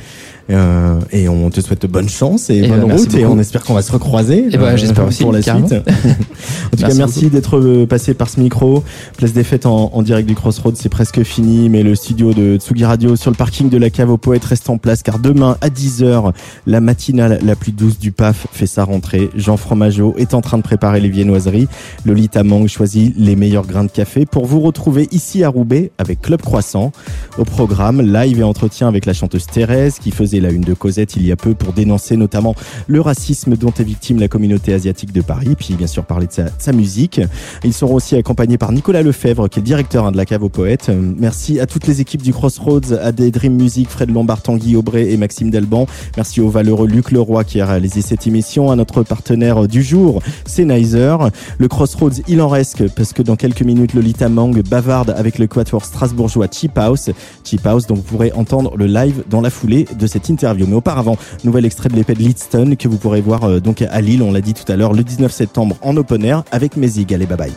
Euh, 0.49 0.99
et 1.11 1.29
on 1.29 1.49
te 1.49 1.61
souhaite 1.61 1.85
bonne 1.85 2.09
chance 2.09 2.49
et 2.49 2.63
Eh 2.65 2.67
bonne 2.67 2.85
ben, 2.87 2.97
route. 2.97 3.13
Et 3.15 3.25
on 3.25 3.39
espère 3.39 3.63
qu'on 3.63 3.73
va 3.73 3.81
se 3.81 3.91
recroiser. 3.91 4.45
Eh 4.51 4.57
ben, 4.57 4.75
j'espère 4.75 5.05
aussi, 5.07 5.23
Pour 5.23 5.31
la 5.31 5.41
carrément. 5.41 5.67
suite. 5.67 5.81
en 5.87 6.75
tout 6.77 6.83
cas, 6.83 6.93
Merci 6.95 7.29
d'être 7.29 7.57
euh, 7.57 7.85
passé 7.85 8.13
par 8.13 8.29
ce 8.29 8.39
micro. 8.39 8.83
Place 9.17 9.31
des 9.33 9.43
fêtes 9.43 9.65
en, 9.65 9.91
en 9.93 10.01
direct 10.01 10.27
du 10.27 10.35
Crossroads, 10.35 10.73
c'est 10.75 10.89
presque 10.89 11.23
fini. 11.23 11.69
Mais 11.69 11.81
le 11.83 11.95
studio 11.95 12.33
de 12.33 12.57
Tsugi 12.57 12.83
Radio 12.85 13.15
sur 13.15 13.31
le 13.31 13.37
parking 13.37 13.69
de 13.69 13.77
la 13.77 13.89
cave 13.89 14.09
aux 14.11 14.17
poètes 14.17 14.43
reste 14.45 14.69
en 14.69 14.77
place 14.77 15.01
car 15.01 15.19
demain 15.19 15.57
à 15.61 15.69
10h, 15.69 16.33
la 16.67 16.81
matinale 16.81 17.39
la 17.43 17.55
plus 17.55 17.71
douce 17.71 17.97
du 17.97 18.11
PAF 18.11 18.47
fait 18.51 18.67
sa 18.67 18.83
rentrée. 18.83 19.29
Jean 19.35 19.55
Fromageau 19.57 20.13
est 20.17 20.33
en 20.33 20.41
train 20.41 20.57
de 20.57 20.63
préparer 20.63 20.99
les 20.99 21.09
viennoiseries. 21.09 21.67
Lolita 22.05 22.43
Mang 22.43 22.67
choisit 22.67 23.13
les 23.17 23.35
meilleurs 23.35 23.65
grains 23.65 23.85
de 23.85 23.91
café 23.91 24.25
pour 24.25 24.45
vous 24.45 24.59
retrouver 24.59 25.07
ici 25.11 25.43
à 25.43 25.49
Roubaix 25.49 25.91
avec 25.97 26.21
Club 26.21 26.41
Croissant. 26.41 26.91
Au 27.37 27.45
programme, 27.45 28.01
live 28.01 28.39
et 28.39 28.43
entretien 28.43 28.87
avec 28.87 29.05
la 29.05 29.13
chanteuse 29.13 29.45
Thérèse 29.45 29.99
qui 29.99 30.11
faisait 30.11 30.32
la 30.39 30.51
une 30.51 30.61
de 30.61 30.73
Cosette 30.73 31.15
il 31.15 31.25
y 31.25 31.31
a 31.31 31.35
peu 31.35 31.53
pour 31.53 31.73
dénoncer 31.73 32.17
notamment 32.17 32.55
le 32.87 33.01
racisme 33.01 33.55
dont 33.55 33.71
est 33.71 33.83
victime 33.83 34.19
la 34.19 34.27
communauté 34.27 34.73
asiatique 34.73 35.11
de 35.11 35.21
Paris, 35.21 35.55
puis 35.57 35.75
bien 35.75 35.87
sûr 35.87 36.05
parler 36.05 36.27
de 36.27 36.31
sa, 36.57 36.71
musique. 36.73 37.21
Ils 37.63 37.73
seront 37.73 37.95
aussi 37.95 38.15
accompagnés 38.15 38.57
par 38.57 38.71
Nicolas 38.71 39.03
Lefebvre 39.03 39.47
qui 39.49 39.59
est 39.59 39.61
le 39.61 39.65
directeur 39.65 40.05
hein, 40.05 40.11
de 40.11 40.17
la 40.17 40.25
cave 40.25 40.43
aux 40.43 40.49
poètes. 40.49 40.89
Merci 40.89 41.59
à 41.59 41.65
toutes 41.65 41.87
les 41.87 42.01
équipes 42.01 42.21
du 42.21 42.33
Crossroads, 42.33 42.93
à 43.01 43.11
des 43.11 43.31
Dream 43.31 43.55
Music, 43.55 43.89
Fred 43.89 44.09
Lombard, 44.09 44.41
Tanguy 44.41 44.75
Aubray 44.75 45.11
et 45.11 45.17
Maxime 45.17 45.49
Delban. 45.49 45.85
Merci 46.17 46.41
au 46.41 46.49
valeureux 46.49 46.87
Luc 46.87 47.11
Leroy 47.11 47.43
qui 47.43 47.61
a 47.61 47.65
réalisé 47.65 48.01
cette 48.01 48.25
émission, 48.27 48.71
à 48.71 48.75
notre 48.75 49.03
partenaire 49.03 49.67
du 49.67 49.83
jour, 49.83 50.21
Nizer. 50.57 51.29
Le 51.57 51.67
Crossroads, 51.67 52.21
il 52.27 52.41
en 52.41 52.47
reste 52.47 52.93
parce 52.95 53.13
que 53.13 53.21
dans 53.21 53.35
quelques 53.35 53.61
minutes, 53.61 53.93
Lolita 53.93 54.29
Mang 54.29 54.61
bavarde 54.61 55.13
avec 55.15 55.39
le 55.39 55.47
quatuor 55.47 55.85
strasbourgeois 55.85 56.47
Cheap 56.51 56.77
House. 56.77 57.09
Cheap 57.43 57.65
House, 57.65 57.87
donc 57.87 57.97
vous 57.97 58.03
pourrez 58.03 58.31
entendre 58.33 58.75
le 58.77 58.85
live 58.85 59.23
dans 59.29 59.41
la 59.41 59.49
foulée 59.49 59.85
de 59.97 60.07
cette 60.07 60.22
interview. 60.29 60.65
Mais 60.67 60.75
auparavant, 60.75 61.17
nouvel 61.43 61.65
extrait 61.65 61.89
de 61.89 61.95
l'épée 61.95 62.13
de 62.13 62.19
Leadston 62.19 62.75
que 62.77 62.87
vous 62.87 62.97
pourrez 62.97 63.21
voir 63.21 63.43
euh, 63.43 63.59
donc 63.59 63.81
à 63.81 64.01
Lille, 64.01 64.21
on 64.21 64.31
l'a 64.31 64.41
dit 64.41 64.53
tout 64.53 64.69
à 64.71 64.75
l'heure, 64.75 64.93
le 64.93 65.03
19 65.03 65.31
septembre 65.31 65.75
en 65.81 65.95
open 65.97 66.23
air 66.23 66.43
avec 66.51 66.77
Mézig. 66.77 67.13
Allez, 67.13 67.25
bye 67.25 67.37
bye. 67.37 67.53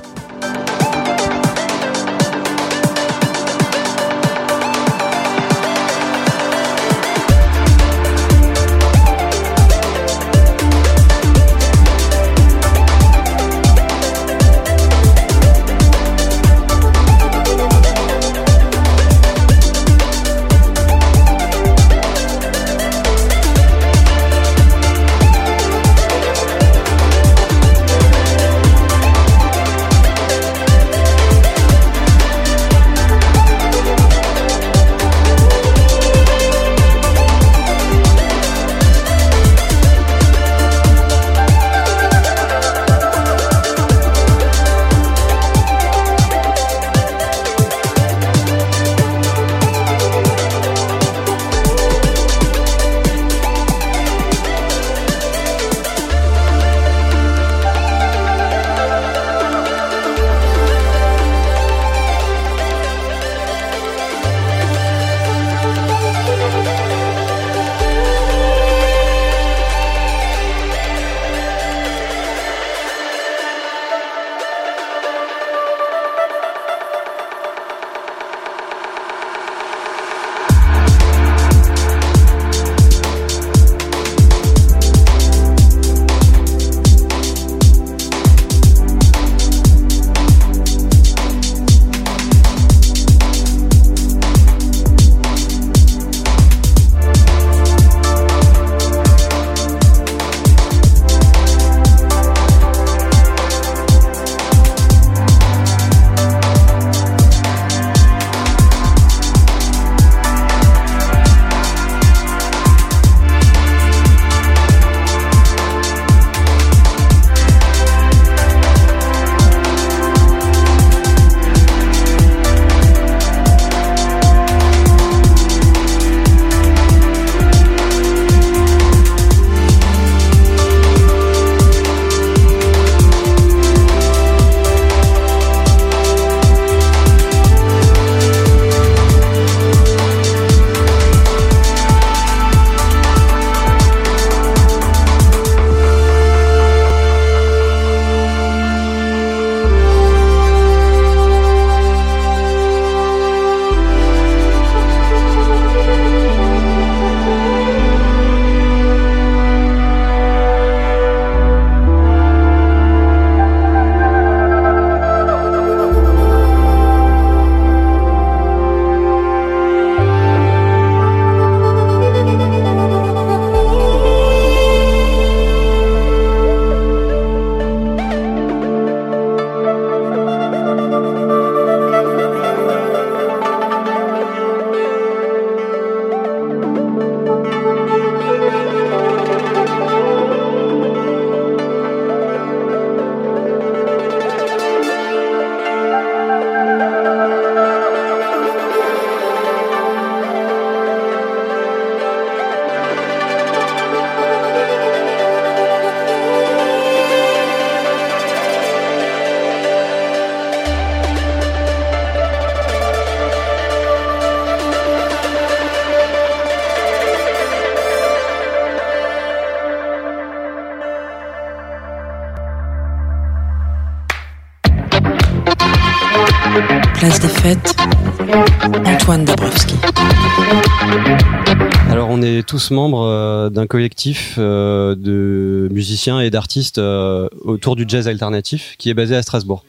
Tous 232.66 232.74
membres 232.74 233.06
euh, 233.06 233.50
d'un 233.50 233.66
collectif 233.66 234.36
euh, 234.38 234.94
de 234.94 235.68
musiciens 235.72 236.20
et 236.20 236.30
d'artistes 236.30 236.78
euh, 236.78 237.28
autour 237.42 237.76
du 237.76 237.84
jazz 237.86 238.08
alternatif 238.08 238.74
qui 238.78 238.90
est 238.90 238.94
basé 238.94 239.16
à 239.16 239.22
Strasbourg. 239.22 239.64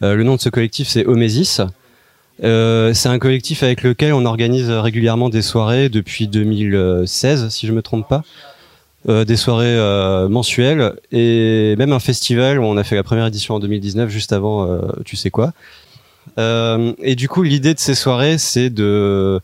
Le 0.00 0.22
nom 0.22 0.36
de 0.36 0.40
ce 0.40 0.48
collectif 0.48 0.86
c'est 0.86 1.04
Omesis. 1.06 1.60
C'est 2.40 3.08
un 3.08 3.18
collectif 3.18 3.64
avec 3.64 3.82
lequel 3.82 4.12
on 4.12 4.24
organise 4.26 4.70
régulièrement 4.70 5.28
des 5.28 5.42
soirées 5.42 5.88
depuis 5.88 6.28
2016 6.28 7.48
si 7.48 7.66
je 7.66 7.72
me 7.72 7.82
trompe 7.82 8.06
pas. 8.08 8.22
Des 9.08 9.36
soirées 9.36 9.76
mensuelles 10.28 10.92
et 11.10 11.74
même 11.78 11.92
un 11.92 11.98
festival 11.98 12.60
où 12.60 12.62
on 12.62 12.76
a 12.76 12.84
fait 12.84 12.94
la 12.94 13.02
première 13.02 13.26
édition 13.26 13.56
en 13.56 13.58
2019 13.58 14.08
juste 14.08 14.32
avant 14.32 14.80
tu 15.04 15.16
sais 15.16 15.30
quoi. 15.30 15.52
Et 16.36 17.16
du 17.16 17.28
coup 17.28 17.42
l'idée 17.42 17.74
de 17.74 17.80
ces 17.80 17.96
soirées 17.96 18.38
c'est 18.38 18.70
de 18.70 19.40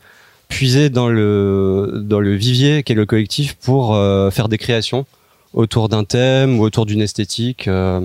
puiser 0.54 0.88
dans 0.88 1.08
le 1.08 2.00
dans 2.04 2.20
le 2.20 2.32
vivier 2.36 2.84
qu'est 2.84 2.94
le 2.94 3.06
collectif 3.06 3.54
pour 3.54 3.96
euh, 3.96 4.30
faire 4.30 4.48
des 4.48 4.56
créations 4.56 5.04
autour 5.52 5.88
d'un 5.88 6.04
thème 6.04 6.60
ou 6.60 6.62
autour 6.62 6.86
d'une 6.86 7.00
esthétique. 7.00 7.66
euh. 7.66 8.00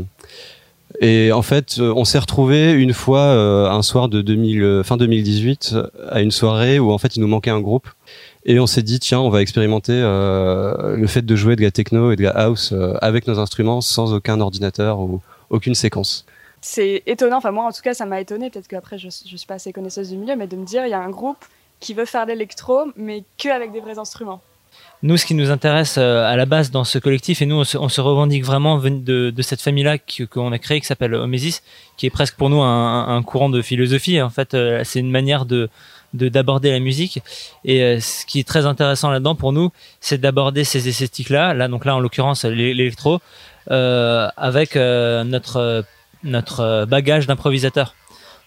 et 1.00 1.32
en 1.32 1.44
fait, 1.44 1.78
euh, 1.78 1.94
on 1.96 2.06
s'est 2.06 2.18
retrouvé 2.18 2.72
une 2.72 2.94
fois 2.94 3.26
un 3.70 3.84
soir 3.84 4.10
de 4.10 4.24
2000, 4.24 4.64
euh, 4.64 4.84
fin 4.84 4.98
2018 4.98 5.76
à 6.10 6.22
une 6.22 6.32
soirée 6.32 6.80
où 6.80 6.92
en 6.92 6.98
fait 6.98 7.16
il 7.16 7.20
nous 7.20 7.28
manquait 7.28 7.52
un 7.52 7.62
groupe 7.62 7.88
et 8.48 8.60
on 8.60 8.66
s'est 8.66 8.82
dit 8.82 9.00
tiens 9.00 9.20
on 9.20 9.30
va 9.30 9.44
expérimenter 9.44 9.94
le 9.94 11.08
fait 11.08 11.24
de 11.24 11.36
jouer 11.36 11.56
de 11.56 11.62
la 11.62 11.70
techno 11.70 12.12
et 12.12 12.16
de 12.16 12.24
la 12.24 12.32
house 12.32 12.74
avec 13.00 13.28
nos 13.28 13.38
instruments 13.38 13.82
sans 13.82 14.12
aucun 14.12 14.42
ordinateur 14.42 15.00
ou 15.00 15.22
aucune 15.52 15.76
séquence. 15.76 16.26
C'est 16.62 17.04
étonnant, 17.06 17.38
enfin 17.38 17.52
moi 17.52 17.66
en 17.66 17.72
tout 17.72 17.84
cas 17.84 17.94
ça 17.94 18.08
m'a 18.08 18.20
étonné, 18.20 18.50
peut-être 18.50 18.68
qu'après 18.68 18.98
je, 18.98 19.10
je 19.10 19.38
suis 19.38 19.48
pas 19.48 19.56
assez 19.56 19.72
connaisseuse 19.72 20.10
du 20.10 20.18
milieu, 20.18 20.36
mais 20.36 20.48
de 20.48 20.56
me 20.56 20.66
dire 20.66 20.84
il 20.88 20.90
y 20.90 20.94
a 20.94 21.00
un 21.00 21.12
groupe 21.12 21.46
qui 21.80 21.94
veut 21.94 22.06
faire 22.06 22.26
de 22.26 22.32
l'électro 22.32 22.86
mais 22.96 23.24
que 23.38 23.50
avec 23.50 23.72
des 23.72 23.80
vrais 23.80 24.00
instruments. 24.00 24.42
Nous, 25.02 25.16
ce 25.16 25.26
qui 25.26 25.34
nous 25.34 25.50
intéresse 25.50 25.96
euh, 25.98 26.26
à 26.26 26.36
la 26.36 26.46
base 26.46 26.72
dans 26.72 26.84
ce 26.84 27.00
collectif, 27.00 27.42
et 27.42 27.46
nous, 27.46 27.56
on 27.56 27.64
se, 27.90 28.02
revendique 28.02 28.44
vraiment 28.44 28.78
de, 28.80 29.34
cette 29.42 29.62
famille-là 29.62 29.98
qu'on 30.30 30.52
a 30.52 30.60
créée, 30.60 30.82
qui 30.82 30.88
s'appelle 30.88 31.16
Omesis, 31.16 31.62
qui 31.96 32.06
est 32.06 32.10
presque 32.10 32.36
pour 32.36 32.50
nous 32.50 32.62
un, 32.62 33.24
courant 33.24 33.50
de 33.50 33.62
philosophie. 33.62 34.22
En 34.22 34.30
fait, 34.30 34.54
euh, 34.54 34.82
c'est 34.84 35.00
une 35.00 35.12
manière 35.12 35.46
de 35.46 35.70
de- 36.16 36.28
d'aborder 36.28 36.72
la 36.72 36.80
musique. 36.80 37.22
Et 37.64 37.84
euh, 37.84 38.00
ce 38.00 38.26
qui 38.26 38.40
est 38.40 38.48
très 38.48 38.66
intéressant 38.66 39.10
là-dedans 39.12 39.36
pour 39.36 39.54
nous, 39.54 39.72
c'est 40.02 40.18
d'aborder 40.18 40.64
ces 40.64 40.90
esthétiques-là. 40.90 41.54
Là, 41.54 41.68
donc 41.68 41.86
là, 41.86 41.96
en 41.96 42.00
l'occurrence, 42.00 42.44
l'é- 42.46 42.74
l'électro, 42.74 43.20
avec 43.68 44.76
notre 44.76 45.86
notre 46.24 46.86
bagage 46.86 47.28
d'improvisateur. 47.28 47.94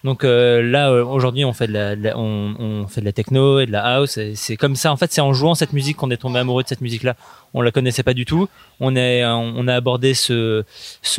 Donc 0.03 0.23
euh, 0.23 0.61
là 0.61 0.91
euh, 0.91 1.05
aujourd'hui 1.05 1.45
on 1.45 1.53
fait 1.53 1.67
de 1.67 1.73
la, 1.73 3.11
techno 3.13 3.59
et 3.59 3.65
de 3.65 3.71
la 3.71 3.83
house 3.95 4.19
c'est 4.35 4.57
comme 4.57 4.75
ça 4.75 4.91
en 4.91 4.97
fait 4.97 5.13
c'est 5.13 5.21
en 5.21 5.33
jouant 5.33 5.55
cette 5.55 5.71
musique 5.71 5.95
qu'on 5.95 6.11
est 6.11 6.17
tombé 6.17 6.39
amoureux 6.39 6.63
de 6.63 6.67
cette 6.67 6.81
musique 6.81 7.03
là. 7.03 7.15
On 7.53 7.61
la 7.61 7.71
connaissait 7.71 8.03
pas 8.03 8.13
du 8.13 8.25
tout. 8.25 8.49
On 8.79 8.95
on 8.95 9.67
a 9.67 9.73
abordé 9.75 10.13
ce 10.13 10.63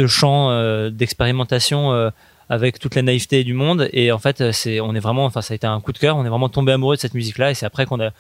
champ 0.07 0.51
euh, 0.51 0.91
d'expérimentation 0.91 1.93
euh, 1.93 2.11
avec 2.49 2.79
toute 2.79 2.95
la 2.95 3.03
naïveté 3.03 3.43
du 3.45 3.55
monde 3.55 3.89
et 3.93 4.13
en 4.13 4.19
fait 4.19 4.41
euh, 4.41 4.53
on 4.83 4.95
est 4.95 5.01
vraiment 5.01 5.25
enfin 5.25 5.41
ça 5.41 5.55
a 5.55 5.57
été 5.57 5.67
un 5.67 5.81
coup 5.81 5.93
de 5.93 5.99
cœur, 5.99 6.17
on 6.17 6.25
est 6.25 6.29
vraiment 6.29 6.49
tombé 6.49 6.73
amoureux 6.73 6.97
de 6.97 7.01
cette 7.01 7.15
musique 7.15 7.39
là 7.39 7.51
et 7.51 7.55
c'est 7.55 7.67
après 7.67 7.87
qu'on 7.87 8.01
a 8.01 8.11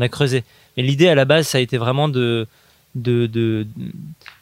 a 0.00 0.08
creusé. 0.08 0.44
Mais 0.76 0.82
l'idée 0.82 1.08
à 1.08 1.14
la 1.14 1.24
base 1.24 1.48
ça 1.48 1.58
a 1.58 1.60
été 1.60 1.78
vraiment 1.78 2.08
de 2.08 2.46
de 2.94 3.26
de 3.26 3.66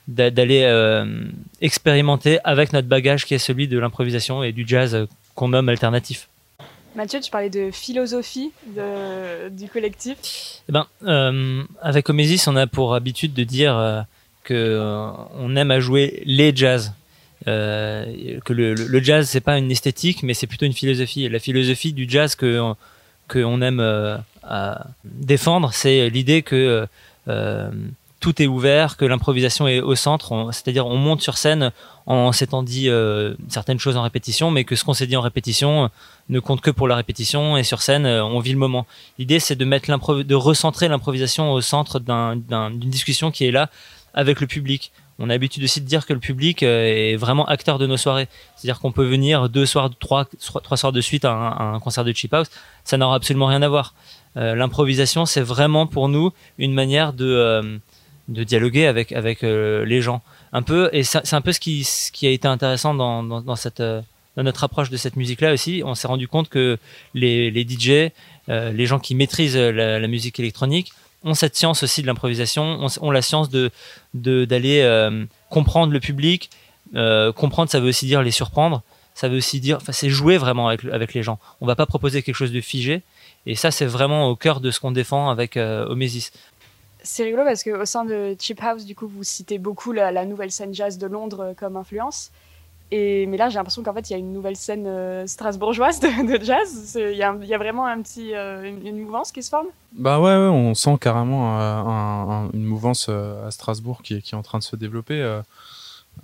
d'a- 0.08 0.30
d'aller 0.30 0.62
euh, 0.64 1.24
expérimenter 1.60 2.38
avec 2.44 2.72
notre 2.72 2.88
bagage 2.88 3.24
qui 3.24 3.34
est 3.34 3.38
celui 3.38 3.66
de 3.68 3.78
l'improvisation 3.78 4.42
et 4.42 4.52
du 4.52 4.64
jazz 4.66 4.94
euh, 4.94 5.06
qu'on 5.40 5.48
nomme 5.48 5.70
alternatif. 5.70 6.28
Mathieu, 6.94 7.18
tu 7.20 7.30
parlais 7.30 7.48
de 7.48 7.70
philosophie 7.70 8.50
de- 8.76 9.48
du 9.48 9.68
collectif. 9.68 10.18
Eh 10.68 10.72
ben, 10.72 10.86
euh, 11.06 11.62
avec 11.80 12.10
Omesis, 12.10 12.46
on 12.46 12.56
a 12.56 12.66
pour 12.66 12.94
habitude 12.94 13.32
de 13.32 13.44
dire 13.44 13.74
euh, 13.78 14.02
que 14.44 14.52
euh, 14.54 15.10
on 15.38 15.56
aime 15.56 15.70
à 15.70 15.80
jouer 15.80 16.22
les 16.26 16.54
jazz. 16.54 16.92
Euh, 17.48 18.38
que 18.44 18.52
le, 18.52 18.74
le- 18.74 18.86
le 18.86 19.02
jazz 19.02 19.26
c'est 19.30 19.40
pas 19.40 19.56
une 19.56 19.70
esthétique, 19.70 20.22
mais 20.22 20.34
c'est 20.34 20.46
plutôt 20.46 20.66
une 20.66 20.74
philosophie. 20.74 21.24
Et 21.24 21.28
la 21.30 21.38
philosophie 21.38 21.92
du 21.94 22.04
jazz 22.08 22.34
que 22.34 22.60
que 23.28 23.38
on 23.38 23.62
aime 23.62 23.80
à 24.42 24.86
défendre, 25.04 25.70
c'est 25.72 26.10
l'idée 26.10 26.42
que 26.42 26.86
tout 28.20 28.40
est 28.42 28.46
ouvert, 28.46 28.96
que 28.98 29.04
l'improvisation 29.06 29.66
est 29.66 29.80
au 29.80 29.94
centre. 29.94 30.50
C'est-à-dire, 30.52 30.86
on 30.86 30.96
monte 30.96 31.22
sur 31.22 31.38
scène 31.38 31.72
en 32.06 32.32
s'étant 32.32 32.62
dit 32.62 32.88
euh, 32.90 33.34
certaines 33.48 33.78
choses 33.78 33.96
en 33.96 34.02
répétition, 34.02 34.50
mais 34.50 34.64
que 34.64 34.76
ce 34.76 34.84
qu'on 34.84 34.92
s'est 34.94 35.06
dit 35.06 35.16
en 35.16 35.22
répétition 35.22 35.84
euh, 35.84 35.88
ne 36.28 36.38
compte 36.38 36.60
que 36.60 36.70
pour 36.70 36.86
la 36.86 36.96
répétition. 36.96 37.56
Et 37.56 37.62
sur 37.64 37.80
scène, 37.80 38.04
euh, 38.04 38.22
on 38.24 38.38
vit 38.40 38.52
le 38.52 38.58
moment. 38.58 38.86
L'idée, 39.18 39.40
c'est 39.40 39.56
de 39.56 39.64
mettre 39.64 39.86
de 40.22 40.34
recentrer 40.34 40.88
l'improvisation 40.88 41.50
au 41.52 41.60
centre 41.62 41.98
d'un- 41.98 42.36
d'un- 42.36 42.70
d'une 42.70 42.90
discussion 42.90 43.30
qui 43.30 43.46
est 43.46 43.50
là 43.50 43.70
avec 44.12 44.40
le 44.40 44.46
public. 44.46 44.92
On 45.18 45.24
a 45.24 45.28
l'habitude 45.34 45.62
aussi 45.64 45.80
de 45.80 45.86
dire 45.86 46.04
que 46.06 46.12
le 46.12 46.18
public 46.20 46.62
euh, 46.62 47.12
est 47.12 47.16
vraiment 47.16 47.46
acteur 47.46 47.78
de 47.78 47.86
nos 47.86 47.96
soirées. 47.96 48.28
C'est-à-dire 48.56 48.80
qu'on 48.80 48.92
peut 48.92 49.04
venir 49.06 49.48
deux 49.48 49.66
soirs, 49.66 49.90
trois, 49.98 50.26
trois 50.62 50.76
soirs 50.76 50.92
de 50.92 51.00
suite 51.00 51.24
à 51.24 51.32
un, 51.32 51.48
à 51.52 51.62
un 51.74 51.80
concert 51.80 52.04
de 52.04 52.12
Cheap 52.12 52.34
House. 52.34 52.50
Ça 52.84 52.96
n'aura 52.98 53.14
absolument 53.16 53.46
rien 53.46 53.62
à 53.62 53.68
voir. 53.68 53.94
L'improvisation, 54.36 55.26
c'est 55.26 55.40
vraiment 55.42 55.86
pour 55.88 56.08
nous 56.08 56.32
une 56.56 56.72
manière 56.72 57.12
de, 57.12 57.80
de 58.30 58.44
dialoguer 58.44 58.86
avec, 58.86 59.12
avec 59.12 59.42
euh, 59.42 59.84
les 59.84 60.00
gens. 60.00 60.22
Un 60.52 60.62
peu, 60.62 60.88
et 60.92 61.02
c'est 61.02 61.34
un 61.34 61.40
peu 61.40 61.52
ce 61.52 61.60
qui, 61.60 61.86
qui 62.12 62.26
a 62.26 62.30
été 62.30 62.48
intéressant 62.48 62.94
dans, 62.94 63.22
dans, 63.22 63.56
cette, 63.56 63.80
euh, 63.80 64.00
dans 64.36 64.42
notre 64.42 64.64
approche 64.64 64.88
de 64.88 64.96
cette 64.96 65.16
musique-là 65.16 65.52
aussi. 65.52 65.82
On 65.84 65.94
s'est 65.94 66.08
rendu 66.08 66.28
compte 66.28 66.48
que 66.48 66.78
les, 67.14 67.50
les 67.50 67.68
DJ, 67.68 68.12
euh, 68.48 68.72
les 68.72 68.86
gens 68.86 68.98
qui 68.98 69.14
maîtrisent 69.14 69.56
la, 69.56 70.06
musique 70.08 70.40
électronique, 70.40 70.92
ont 71.22 71.34
cette 71.34 71.56
science 71.56 71.82
aussi 71.82 72.02
de 72.02 72.06
l'improvisation, 72.06 72.86
ont, 73.00 73.10
la 73.10 73.20
science 73.22 73.50
de 73.50 73.70
d'aller 74.14 75.10
comprendre 75.50 75.92
le 75.92 76.00
public. 76.00 76.48
Comprendre, 76.94 77.70
ça 77.70 77.78
veut 77.78 77.88
aussi 77.88 78.06
dire 78.06 78.22
les 78.22 78.30
surprendre. 78.30 78.82
Ça 79.14 79.28
veut 79.28 79.36
aussi 79.36 79.60
dire, 79.60 79.78
c'est 79.90 80.08
jouer 80.08 80.38
vraiment 80.38 80.68
avec, 80.68 80.84
avec 80.86 81.12
les 81.12 81.22
gens. 81.22 81.38
On 81.60 81.66
va 81.66 81.76
pas 81.76 81.84
proposer 81.84 82.22
quelque 82.22 82.36
chose 82.36 82.52
de 82.52 82.60
figé. 82.62 83.02
Et 83.44 83.54
ça, 83.54 83.70
c'est 83.70 83.84
vraiment 83.84 84.28
au 84.28 84.36
cœur 84.36 84.60
de 84.60 84.70
ce 84.70 84.80
qu'on 84.80 84.92
défend 84.92 85.28
avec 85.28 85.58
Omesis. 85.58 86.32
C'est 87.02 87.24
rigolo 87.24 87.44
parce 87.44 87.62
qu'au 87.64 87.84
sein 87.84 88.04
de 88.04 88.36
Cheap 88.38 88.62
House, 88.62 88.84
du 88.84 88.94
coup, 88.94 89.06
vous 89.06 89.24
citez 89.24 89.58
beaucoup 89.58 89.92
la, 89.92 90.24
nouvelle 90.24 90.50
scène 90.50 90.74
jazz 90.74 90.98
de 90.98 91.06
Londres 91.06 91.40
euh, 91.40 91.54
comme 91.54 91.76
influence. 91.76 92.30
Et, 92.92 93.26
mais 93.26 93.36
là, 93.36 93.48
j'ai 93.48 93.56
l'impression 93.56 93.84
qu'en 93.84 93.94
fait, 93.94 94.10
il 94.10 94.14
y 94.14 94.16
a 94.16 94.18
une 94.18 94.32
nouvelle 94.32 94.56
scène 94.56 94.86
euh, 94.86 95.26
strasbourgeoise 95.26 96.00
de, 96.00 96.42
jazz. 96.42 96.98
Il 96.98 97.16
y, 97.16 97.22
a 97.22 97.58
vraiment 97.58 97.86
un 97.86 98.02
petit, 98.02 98.34
euh, 98.34 98.64
une, 98.64 98.98
mouvance 98.98 99.30
qui 99.30 99.42
se 99.44 99.50
forme? 99.50 99.68
Bah 99.92 100.18
ouais, 100.20 100.32
on 100.32 100.74
sent 100.74 100.98
carrément 101.00 101.56
un- 101.56 102.46
un- 102.46 102.50
une 102.52 102.64
mouvance 102.64 103.08
à 103.08 103.50
Strasbourg 103.52 104.02
qui 104.02 104.20
qui 104.22 104.34
est 104.34 104.38
en 104.38 104.42
train 104.42 104.58
de 104.58 104.64
se 104.64 104.74
développer. 104.74 105.40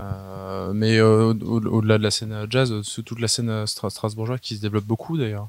Euh, 0.01 0.73
mais 0.75 0.99
euh, 0.99 1.33
au- 1.33 1.67
au-delà 1.67 1.97
de 1.99 2.03
la 2.03 2.11
scène 2.11 2.47
jazz, 2.51 2.71
euh, 2.73 2.83
c'est 2.83 3.03
toute 3.03 3.19
la 3.21 3.29
scène 3.29 3.49
euh, 3.49 3.65
stra- 3.65 3.89
strasbourgeoise 3.91 4.41
qui 4.41 4.57
se 4.57 4.61
développe 4.61 4.85
beaucoup 4.85 5.17
d'ailleurs. 5.17 5.49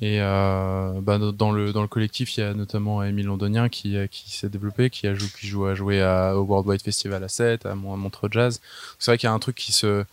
Et 0.00 0.20
euh, 0.20 0.92
bah, 1.02 1.18
dans- 1.18 1.52
le 1.52 1.72
dans 1.72 1.82
le 1.82 1.88
collectif, 1.88 2.36
il 2.36 2.40
y 2.40 2.42
a 2.44 2.54
notamment 2.54 3.02
Émile 3.02 3.26
Londonien 3.26 3.68
qui 3.68 3.96
qui 4.10 4.30
s'est 4.30 4.48
développé, 4.48 4.90
qui 4.90 5.06
a 5.08 5.14
joué 5.14 5.28
qui 5.40 5.46
joue 5.48 5.66
à 5.66 5.74
jouer 5.74 6.02
à, 6.02 6.36
au 6.36 6.42
World 6.42 6.68
Wide 6.68 6.82
Festival 6.82 7.24
à 7.24 7.28
7, 7.28 7.66
à 7.66 7.74
Mon- 7.74 7.94
à 7.94 7.96
Montreux 7.96 8.28
Jazz. 8.30 8.60
C'est 8.98 9.10
vrai 9.10 9.18
qu'il 9.18 9.26
y 9.28 9.30
a 9.30 9.34
un 9.34 9.38
truc 9.40 9.56
qui 9.56 9.72
se 9.72 10.04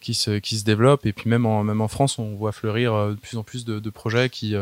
qui 0.00 0.14
se 0.14 0.38
qui 0.38 0.58
se 0.58 0.64
développe 0.64 1.06
et 1.06 1.12
puis 1.12 1.30
même 1.30 1.46
en 1.46 1.62
même 1.64 1.80
en 1.80 1.88
France, 1.88 2.18
on 2.18 2.34
voit 2.34 2.52
fleurir 2.52 3.10
de 3.10 3.14
plus 3.14 3.36
en 3.38 3.42
plus 3.44 3.64
de, 3.64 3.78
de 3.80 3.90
projets 3.90 4.28
qui 4.30 4.54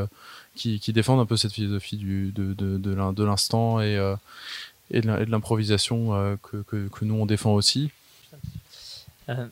qui, 0.57 0.81
qui 0.81 0.93
défendent 0.93 1.21
un 1.21 1.27
peu 1.27 1.37
cette 1.39 1.53
philosophie 1.53 1.97
du, 1.97 2.33
de, 2.33 2.53
de, 2.55 2.77
de 2.79 2.95
l'in- 2.95 3.13
de 3.15 3.25
l'instant 3.25 3.81
et, 3.81 3.97
et 4.91 5.01
de 5.01 5.09
l'improvisation 5.31 6.37
que, 6.43 6.59
que, 6.63 6.89
que 6.89 7.05
nous 7.05 7.15
on 7.15 7.27
défend 7.27 7.53
aussi. 7.55 7.91
Euh, 9.29 9.47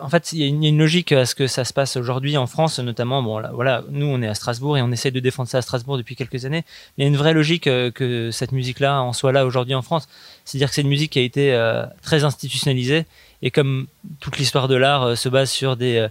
en 0.00 0.08
fait, 0.08 0.32
il 0.32 0.38
y 0.38 0.44
a 0.44 0.46
une, 0.46 0.78
logique 0.78 1.12
à 1.12 1.26
ce 1.26 1.34
que 1.34 1.46
ça 1.46 1.64
se 1.64 1.72
passe 1.72 1.96
aujourd'hui 1.96 2.36
en 2.36 2.46
France, 2.46 2.78
notamment. 2.78 3.22
Bon, 3.22 3.38
là, 3.38 3.50
voilà, 3.52 3.84
nous, 3.90 4.06
on 4.06 4.22
est 4.22 4.28
à 4.28 4.34
Strasbourg 4.34 4.78
et 4.78 4.82
on 4.82 4.92
essaie 4.92 5.10
de 5.10 5.20
défendre 5.20 5.48
ça 5.48 5.58
à 5.58 5.62
Strasbourg 5.62 5.98
depuis 5.98 6.16
quelques 6.16 6.44
années. 6.44 6.64
Il 6.96 7.02
y 7.02 7.04
a 7.04 7.08
une 7.08 7.16
vraie 7.16 7.34
logique 7.34 7.66
euh, 7.66 7.90
que 7.90 8.30
cette 8.30 8.52
musique-là 8.52 9.02
en 9.02 9.12
soit 9.12 9.32
là 9.32 9.44
aujourd'hui 9.44 9.74
en 9.74 9.82
France. 9.82 10.08
C'est-à-dire 10.44 10.68
que 10.68 10.74
c'est 10.74 10.82
une 10.82 10.88
musique 10.88 11.12
qui 11.12 11.18
a 11.18 11.22
été 11.22 11.52
euh, 11.52 11.84
très 12.02 12.24
institutionnalisée 12.24 13.06
et 13.42 13.50
comme 13.50 13.86
toute 14.20 14.38
l'histoire 14.38 14.68
de 14.68 14.76
l'art 14.76 15.16
se 15.18 15.28
base 15.28 15.50
sur 15.50 15.76
des 15.76 16.08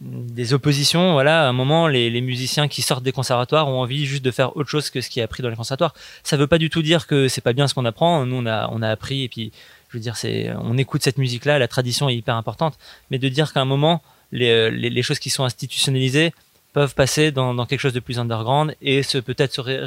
des 0.00 0.54
oppositions, 0.54 1.12
voilà, 1.12 1.46
à 1.46 1.48
un 1.48 1.52
moment, 1.52 1.88
les, 1.88 2.20
musiciens 2.20 2.68
qui 2.68 2.82
sortent 2.82 3.02
des 3.02 3.12
conservatoires 3.12 3.68
ont 3.68 3.80
envie 3.80 4.06
juste 4.06 4.24
de 4.24 4.30
faire 4.30 4.56
autre 4.56 4.68
chose 4.68 4.90
que 4.90 5.00
ce 5.00 5.10
qui 5.10 5.20
est 5.20 5.22
appris 5.22 5.42
dans 5.42 5.48
les 5.48 5.56
conservatoires. 5.56 5.94
Ça 6.22 6.36
veut 6.36 6.46
pas 6.46 6.58
du 6.58 6.70
tout 6.70 6.82
dire 6.82 7.06
que 7.06 7.28
c'est 7.28 7.40
pas 7.40 7.52
bien 7.52 7.66
ce 7.68 7.74
qu'on 7.74 7.84
apprend. 7.84 8.24
Nous, 8.24 8.36
on 8.36 8.46
a, 8.46 8.68
on 8.70 8.82
a 8.82 8.88
appris 8.88 9.24
et 9.24 9.28
puis, 9.28 9.52
je 9.88 9.96
veux 9.96 10.00
dire, 10.00 10.16
c'est, 10.16 10.50
on 10.60 10.76
écoute 10.76 11.02
cette 11.02 11.18
musique-là, 11.18 11.58
la 11.58 11.68
tradition 11.68 12.08
est 12.08 12.16
hyper 12.16 12.36
importante. 12.36 12.78
Mais 13.10 13.18
de 13.18 13.28
dire 13.28 13.52
qu'à 13.52 13.60
un 13.60 13.64
moment, 13.64 14.02
les, 14.32 14.70
les, 14.70 15.02
choses 15.02 15.18
qui 15.18 15.30
sont 15.30 15.44
institutionnalisées 15.44 16.32
peuvent 16.72 16.94
passer 16.94 17.30
dans, 17.30 17.54
dans 17.54 17.66
quelque 17.66 17.80
chose 17.80 17.94
de 17.94 18.00
plus 18.00 18.18
underground 18.18 18.74
et 18.82 19.02
se 19.02 19.18
peut-être 19.18 19.54
se 19.54 19.60
ré- 19.60 19.86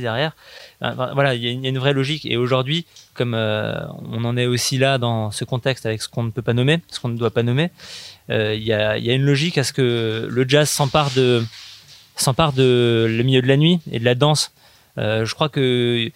derrière. 0.00 0.36
Enfin, 0.80 1.12
voilà, 1.14 1.34
il 1.34 1.42
y, 1.42 1.48
a 1.48 1.68
une- 1.68 1.78
vraie 1.78 1.92
logique. 1.92 2.24
Et 2.26 2.36
aujourd'hui, 2.36 2.86
comme 3.14 3.34
euh, 3.34 3.74
on 4.12 4.24
en 4.24 4.36
est 4.36 4.46
aussi 4.46 4.78
là 4.78 4.98
dans 4.98 5.32
ce 5.32 5.44
contexte 5.44 5.86
avec 5.86 6.02
ce 6.02 6.08
qu'on 6.08 6.22
ne 6.22 6.30
peut 6.30 6.42
pas 6.42 6.52
nommer, 6.52 6.80
ce 6.88 7.00
qu'on 7.00 7.08
ne 7.08 7.18
doit 7.18 7.32
pas 7.32 7.42
nommer, 7.42 7.70
euh, 8.30 8.54
il 8.54 8.62
y, 8.62 8.72
a, 8.72 8.96
y 8.96 9.10
a 9.10 9.14
une 9.14 9.24
logique 9.24 9.58
à 9.58 9.64
ce 9.64 9.72
que 9.72 10.28
le 10.30 10.48
jazz 10.48 10.70
s'empare 10.70 11.10
de 11.10 11.44
s'empare 12.16 12.52
de 12.52 13.06
le 13.10 13.22
milieu 13.24 13.42
de 13.42 13.48
la 13.48 13.56
nuit 13.56 13.80
et 13.90 13.98
de 13.98 14.04
la 14.04 14.14
danse. 14.14 14.52
Euh, 14.98 15.24
je 15.24 15.34
crois 15.34 15.48
que 15.48 16.10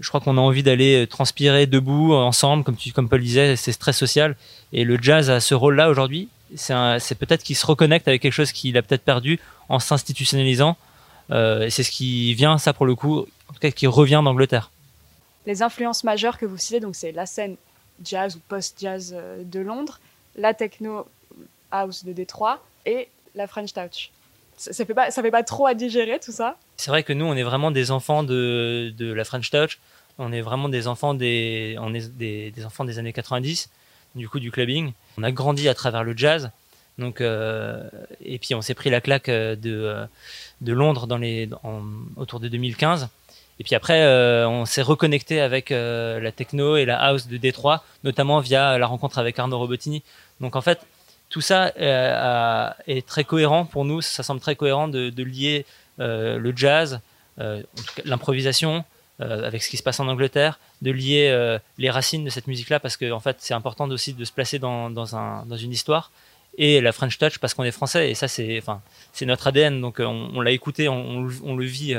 je 0.00 0.08
crois 0.08 0.20
qu'on 0.20 0.36
a 0.36 0.40
envie 0.40 0.62
d'aller 0.62 1.06
transpirer 1.06 1.66
debout 1.66 2.12
ensemble, 2.12 2.64
comme 2.94 3.08
Paul 3.08 3.20
disait, 3.20 3.56
c'est 3.56 3.72
très 3.78 3.92
social. 3.92 4.36
Et 4.72 4.84
le 4.84 4.98
jazz 5.00 5.30
a 5.30 5.40
ce 5.40 5.54
rôle-là 5.54 5.88
aujourd'hui. 5.88 6.28
C'est 6.54 7.18
peut-être 7.18 7.42
qu'il 7.42 7.56
se 7.56 7.66
reconnecte 7.66 8.06
avec 8.06 8.22
quelque 8.22 8.32
chose 8.32 8.52
qu'il 8.52 8.76
a 8.76 8.82
peut-être 8.82 9.02
perdu 9.02 9.40
en 9.68 9.78
s'institutionnalisant. 9.78 10.76
Euh, 11.30 11.68
c'est 11.70 11.82
ce 11.82 11.90
qui 11.90 12.34
vient, 12.34 12.58
ça 12.58 12.72
pour 12.72 12.86
le 12.86 12.94
coup, 12.94 13.20
en 13.48 13.52
tout 13.52 13.60
cas, 13.60 13.70
qui 13.70 13.86
revient 13.86 14.20
d'Angleterre. 14.24 14.70
Les 15.46 15.62
influences 15.62 16.04
majeures 16.04 16.38
que 16.38 16.46
vous 16.46 16.58
citez, 16.58 16.80
donc 16.80 16.94
c'est 16.94 17.12
la 17.12 17.26
scène 17.26 17.56
jazz 18.04 18.36
ou 18.36 18.40
post-jazz 18.48 19.14
euh, 19.16 19.42
de 19.44 19.60
Londres, 19.60 20.00
la 20.36 20.54
techno 20.54 21.06
house 21.70 22.04
de 22.04 22.12
Détroit 22.12 22.62
et 22.84 23.08
la 23.34 23.46
French 23.46 23.72
touch. 23.72 24.10
Ça, 24.56 24.72
ça 24.72 24.84
fait 24.84 25.30
pas, 25.30 25.42
trop 25.42 25.66
à 25.66 25.74
digérer 25.74 26.18
tout 26.18 26.32
ça. 26.32 26.56
C'est 26.76 26.90
vrai 26.90 27.02
que 27.02 27.12
nous, 27.12 27.24
on 27.24 27.34
est 27.34 27.42
vraiment 27.42 27.70
des 27.70 27.90
enfants 27.90 28.22
de, 28.22 28.94
la 28.98 29.24
French 29.24 29.50
Touch. 29.50 29.78
On 30.18 30.32
est 30.32 30.40
vraiment 30.40 30.68
des 30.68 30.88
enfants 30.88 31.14
des, 31.14 31.76
enfants 32.64 32.84
des 32.84 32.98
années 32.98 33.12
90, 33.12 33.68
du 34.14 34.28
coup 34.28 34.40
du 34.40 34.50
clubbing. 34.50 34.92
On 35.18 35.22
a 35.22 35.30
grandi 35.30 35.68
à 35.68 35.74
travers 35.74 36.04
le 36.04 36.16
jazz. 36.16 36.50
Donc, 36.98 37.20
euh, 37.20 37.88
et 38.24 38.38
puis 38.38 38.54
on 38.54 38.62
s'est 38.62 38.74
pris 38.74 38.88
la 38.88 39.00
claque 39.00 39.28
euh, 39.28 39.54
de, 39.54 39.70
euh, 39.70 40.06
de 40.62 40.72
Londres 40.72 41.06
autour 42.16 42.40
de 42.40 42.48
2015. 42.48 43.08
Et 43.58 43.64
puis 43.64 43.74
après, 43.74 44.04
on 44.44 44.66
s'est 44.66 44.82
reconnecté 44.82 45.40
avec 45.40 45.70
la 45.70 46.30
techno 46.30 46.76
et 46.76 46.84
la 46.84 47.00
house 47.00 47.26
de 47.26 47.38
Détroit, 47.38 47.82
notamment 48.04 48.40
via 48.40 48.76
la 48.76 48.86
rencontre 48.86 49.18
avec 49.18 49.38
Arnaud 49.38 49.58
Robotini. 49.58 50.02
Donc 50.40 50.56
en 50.56 50.60
fait, 50.60 50.80
tout 51.28 51.40
ça 51.40 51.72
euh, 51.78 52.70
est 52.86 53.06
très 53.06 53.24
cohérent 53.24 53.64
pour 53.64 53.84
nous. 53.84 54.00
Ça 54.00 54.22
semble 54.22 54.40
très 54.40 54.56
cohérent 54.56 54.88
de, 54.88 55.22
lier 55.22 55.66
euh, 56.00 56.38
le 56.38 56.52
jazz, 56.54 57.00
euh, 57.40 57.62
l'improvisation, 58.04 58.84
avec 59.18 59.62
ce 59.62 59.70
qui 59.70 59.78
se 59.78 59.82
passe 59.82 59.98
en 59.98 60.08
Angleterre, 60.08 60.60
de 60.82 60.90
lier 60.90 61.58
les 61.78 61.88
racines 61.88 62.22
de 62.22 62.28
cette 62.28 62.46
musique-là, 62.46 62.80
parce 62.80 62.98
que 62.98 63.10
en 63.12 63.20
fait, 63.20 63.36
c'est 63.40 63.54
important 63.54 63.88
aussi 63.88 64.12
de 64.12 64.24
se 64.26 64.32
placer 64.32 64.58
dans, 64.58 64.90
dans, 64.90 65.16
un, 65.16 65.46
dans 65.46 65.56
une 65.56 65.72
histoire. 65.72 66.10
Et 66.58 66.82
la 66.82 66.92
French 66.92 67.16
Touch, 67.16 67.38
parce 67.38 67.54
qu'on 67.54 67.64
est 67.64 67.70
français, 67.70 68.10
et 68.10 68.14
ça, 68.14 68.28
c'est 68.28 68.62
c'est 69.14 69.24
notre 69.24 69.46
ADN, 69.46 69.80
donc 69.80 70.00
on, 70.00 70.40
l'a 70.42 70.50
écouté, 70.50 70.90
on, 70.90 71.28
on 71.44 71.56
le- 71.56 71.64
vit, 71.64 71.96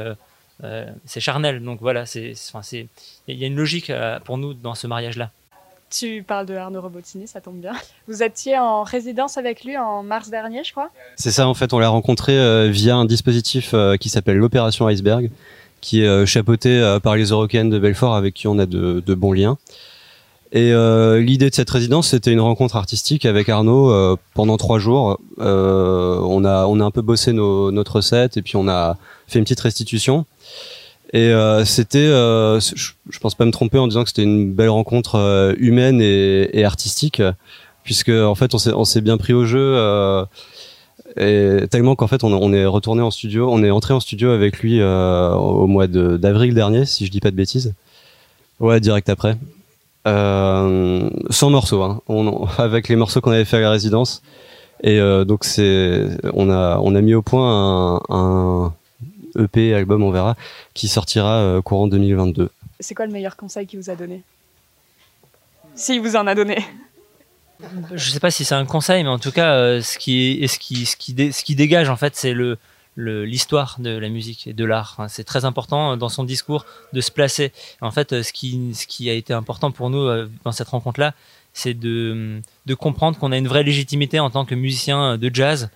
c'est 1.05 1.19
charnel. 1.19 1.63
Donc 1.63 1.79
voilà, 1.81 2.03
il 2.13 2.37
y 3.27 3.43
a 3.43 3.47
une 3.47 3.55
logique 3.55 3.91
pour 4.23 4.37
nous 4.37 4.53
dans 4.53 4.75
ce 4.75 4.85
mariage-là. 4.85 5.31
Tu 5.89 6.21
parles 6.21 6.45
de 6.45 6.53
Arnaud 6.53 6.81
Robotini, 6.81 7.27
ça 7.27 7.39
tombe 7.39 7.59
bien. 7.59 7.71
Vous 8.07 8.21
étiez 8.21 8.57
en 8.57 8.83
résidence 8.83 9.37
avec 9.37 9.63
lui 9.63 9.77
en 9.77 10.03
mars 10.03 10.29
dernier, 10.29 10.63
je 10.63 10.71
crois. 10.71 10.89
C'est 11.15 11.31
ça, 11.31 11.47
en 11.47 11.53
fait, 11.53 11.71
on 11.71 11.79
l'a 11.79 11.87
rencontré 11.87 12.37
euh, 12.37 12.69
via 12.69 12.95
un 12.97 13.05
dispositif 13.05 13.71
euh, 13.73 13.95
qui 13.95 14.09
s'appelle 14.09 14.37
l'opération 14.37 14.87
Iceberg, 14.87 15.31
qui 15.79 16.01
est 16.01 16.07
euh, 16.07 16.25
chapeauté 16.25 16.69
euh, 16.69 16.99
par 16.99 17.15
les 17.15 17.27
Européennes 17.27 17.69
de 17.69 17.79
Belfort, 17.79 18.15
avec 18.15 18.33
qui 18.33 18.47
on 18.47 18.59
a 18.59 18.65
de, 18.65 19.13
bons 19.13 19.31
liens. 19.31 19.57
Et 20.53 20.71
l'idée 21.19 21.49
de 21.49 21.55
cette 21.55 21.69
résidence, 21.69 22.07
c'était 22.07 22.31
une 22.31 22.39
rencontre 22.39 22.77
artistique 22.77 23.25
avec 23.25 23.49
Arnaud 23.49 24.17
pendant 24.33 24.55
trois 24.55 24.79
jours. 24.79 25.19
On 25.39 26.45
a 26.45 26.65
on 26.65 26.79
a 26.79 26.85
un 26.85 26.91
peu 26.91 27.01
bossé 27.01 27.33
nos, 27.33 27.69
notre 27.69 27.97
recette 27.97 28.37
et 28.37 28.41
puis 28.41 28.55
on 28.55 28.69
a 28.69 28.95
fait 29.27 29.39
une 29.39 29.43
petite 29.43 29.59
restitution. 29.59 30.25
Et 31.13 31.29
euh, 31.29 31.63
c'était, 31.63 31.99
euh, 31.99 32.59
je, 32.59 32.91
je 33.09 33.19
pense 33.19 33.35
pas 33.35 33.45
me 33.45 33.51
tromper 33.51 33.77
en 33.77 33.87
disant 33.87 34.03
que 34.03 34.09
c'était 34.09 34.23
une 34.23 34.51
belle 34.51 34.69
rencontre 34.69 35.15
euh, 35.15 35.53
humaine 35.57 36.01
et, 36.01 36.49
et 36.51 36.65
artistique, 36.65 37.21
puisque 37.83 38.09
en 38.09 38.35
fait 38.35 38.53
on 38.53 38.85
s'est 38.85 39.01
bien 39.01 39.17
pris 39.17 39.33
au 39.33 39.45
jeu. 39.45 39.59
euh, 39.77 40.25
et 41.15 41.65
tellement 41.71 41.95
qu'en 41.95 42.07
fait 42.07 42.23
on, 42.23 42.53
est 42.53 42.65
retourné 42.65 43.01
en 43.01 43.09
studio, 43.09 43.49
on 43.49 43.63
est 43.63 43.71
entré 43.71 43.93
en 43.93 43.99
studio 43.99 44.29
avec 44.31 44.59
lui 44.59 44.81
euh, 44.81 45.31
au 45.31 45.65
mois 45.65 45.87
de- 45.87 46.17
d'avril 46.17 46.53
dernier, 46.53 46.85
si 46.85 47.05
je 47.05 47.11
dis 47.11 47.21
pas 47.21 47.31
de 47.31 47.35
bêtises. 47.35 47.73
Ouais, 48.59 48.79
direct 48.79 49.09
après. 49.09 49.37
Sans 50.05 51.49
morceaux, 51.49 51.81
hein. 51.83 52.01
on, 52.07 52.45
avec 52.57 52.87
les 52.89 52.95
morceaux 52.95 53.21
qu'on 53.21 53.31
avait 53.31 53.45
fait 53.45 53.57
à 53.57 53.61
la 53.61 53.71
résidence. 53.71 54.21
Et 54.83 54.99
donc 55.25 55.43
c'est, 55.43 56.05
on 56.33 56.49
a, 56.51 56.79
on 56.83 56.93
a 56.93 57.01
mis 57.01 57.13
au 57.15 57.21
point 57.21 57.49
un, 57.49 58.01
un 58.09 58.73
EP 59.37 59.73
album, 59.73 60.03
on 60.03 60.11
verra, 60.11 60.35
qui 60.73 60.87
sortira 60.87 61.39
euh, 61.41 61.61
courant 61.61 61.87
2022. 61.87 62.49
C'est 62.79 62.93
quoi 62.95 63.05
le 63.05 63.11
meilleur 63.11 63.35
conseil 63.35 63.65
qu'il 63.67 63.79
vous 63.79 63.89
a 63.89 63.95
donné? 63.95 64.21
S'il 65.75 66.01
vous 66.01 66.15
en 66.15 66.25
a 66.27 66.35
donné. 66.35 66.57
je 67.93 68.09
sais 68.09 68.19
pas 68.19 68.31
si 68.31 68.45
c'est 68.45 68.55
un 68.55 68.65
conseil, 68.65 69.03
mais 69.03 69.09
en 69.09 69.19
tout 69.19 69.31
cas, 69.31 69.53
euh, 69.53 69.81
ce 69.81 69.97
qui 69.97 70.43
est, 70.43 70.47
ce 70.47 70.59
qui, 70.59 70.85
ce 70.85 70.95
qui, 70.95 71.13
dé- 71.13 71.31
ce 71.31 71.43
qui 71.43 71.55
dégage 71.55 71.89
en 71.89 71.95
fait, 71.97 72.15
c'est 72.15 72.33
le 72.33 72.57
l'histoire 72.99 73.75
de 73.77 73.91
la 73.95 74.09
musique 74.09 74.47
et 74.47 74.53
de 74.53 74.65
l'art. 74.65 74.95
Enfin, 74.97 75.07
c'est 75.07 75.23
très 75.23 75.45
important 75.45 75.91
euh, 75.91 75.95
dans 75.97 76.09
son 76.09 76.23
discours 76.23 76.65
de 76.93 77.01
se 77.01 77.11
placer. 77.11 77.51
En 77.79 77.91
fait, 77.91 78.23
ce 78.23 78.33
qui, 78.33 78.73
ce 78.73 78.87
qui 78.87 79.07
a 79.07 79.13
été 79.13 79.33
important 79.33 79.69
pour 79.69 79.91
nous 79.91 79.99
euh, 79.99 80.27
dans 80.43 80.51
cette 80.51 80.69
rencontre-là, 80.69 81.13
c'est 81.53 81.75
de, 81.75 82.41
de 82.65 82.73
comprendre 82.73 83.19
qu'on 83.19 83.31
a 83.31 83.37
une 83.37 83.47
vraie 83.47 83.61
légitimité 83.61 84.19
en 84.19 84.31
tant 84.31 84.45
que 84.45 84.55
musicien 84.55 85.15
de 85.19 85.29
jazz 85.31 85.69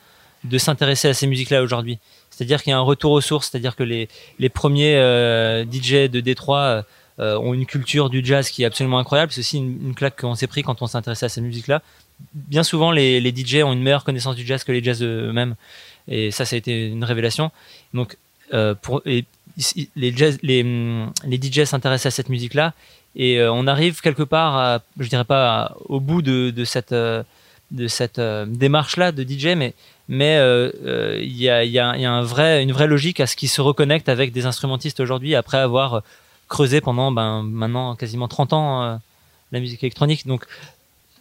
de 0.46 0.58
s'intéresser 0.58 1.10
à 1.10 1.14
ces 1.14 1.28
musiques-là 1.28 1.62
aujourd'hui. 1.62 2.00
C'est-à-dire 2.42 2.64
qu'il 2.64 2.72
y 2.72 2.74
a 2.74 2.78
un 2.80 2.82
retour 2.82 3.12
aux 3.12 3.22
sources, 3.22 3.52
c'est-à-dire 3.52 3.76
que 3.76 3.84
les, 3.84 4.10
les 4.40 4.50
premiers 4.50 4.96
euh, 4.96 5.64
DJ 5.64 6.10
de 6.10 6.22
Détroit 6.22 6.84
euh, 7.20 7.38
ont 7.38 7.54
une 7.54 7.68
culture 7.68 8.10
du 8.10 8.26
jazz 8.26 8.50
qui 8.50 8.64
est 8.64 8.66
absolument 8.66 8.98
incroyable. 8.98 9.32
C'est 9.32 9.42
aussi 9.42 9.60
une, 9.60 9.94
claque 9.94 10.20
qu'on 10.20 10.34
s'est 10.34 10.48
pris 10.48 10.64
quand 10.64 10.82
on 10.82 10.88
s'intéressait 10.88 11.28
à 11.28 11.30
cette 11.30 11.44
musique-là. 11.44 11.84
Bien 12.34 12.64
souvent, 12.64 12.90
les, 12.90 13.22
les 13.22 13.30
DJ 13.30 13.58
ont 13.58 13.74
une 13.74 13.84
meilleure 13.84 14.04
connaissance 14.04 14.36
du 14.36 14.44
jazz 14.44 14.64
que 14.64 14.72
les 14.72 14.84
jazz 14.84 15.04
eux-mêmes. 15.04 15.54
Et 16.08 16.32
ça, 16.32 16.46
ça 16.46 16.56
a 16.56 16.58
été 16.58 16.88
une 16.88 17.04
révélation. 17.04 17.52
Donc, 17.94 18.18
euh, 18.56 18.74
pour, 18.74 19.04
les, 19.06 19.24
les, 19.96 20.62
hum, 20.64 21.14
les 21.28 21.40
DJ 21.40 21.66
s'intéressent 21.66 22.12
à 22.12 22.16
cette 22.16 22.30
musique-là. 22.30 22.74
Et 23.16 23.40
euh, 23.40 23.54
on 23.54 23.68
arrive 23.68 24.02
quelque 24.02 24.24
part, 24.24 24.58
à, 24.58 24.80
je 25.00 25.08
dirais 25.10 25.26
pas 25.26 25.76
au 25.86 26.00
bout 26.00 26.24
de, 26.24 26.50
de 26.50 26.66
cette, 26.66 26.92
de 26.94 27.88
cette 27.88 28.20
démarche-là 28.20 29.12
de 29.12 29.22
DJ, 29.22 29.56
mais 29.56 29.76
mais 30.12 30.36
euh, 30.40 30.70
euh, 30.86 31.20
il 31.22 31.38
y 31.38 31.50
a, 31.50 31.64
une 31.64 32.22
vraie 32.74 32.88
logique 32.88 33.22
à 33.22 33.28
ce 33.28 33.38
qui 33.38 33.48
se 33.48 33.62
reconnecte 33.62 34.10
avec 34.10 34.34
des 34.34 34.46
instrumentistes 34.46 35.00
aujourd'hui 35.00 35.36
après 35.36 35.58
avoir 35.58 36.04
creusé 36.50 36.82
pendant 36.82 37.14
ben, 37.14 37.44
maintenant 37.44 37.96
quasiment 37.96 38.28
30 38.28 38.52
ans 38.52 38.84
euh, 38.84 38.96
la 39.54 39.62
musique 39.62 39.82
électronique. 39.84 40.28
Donc 40.28 40.46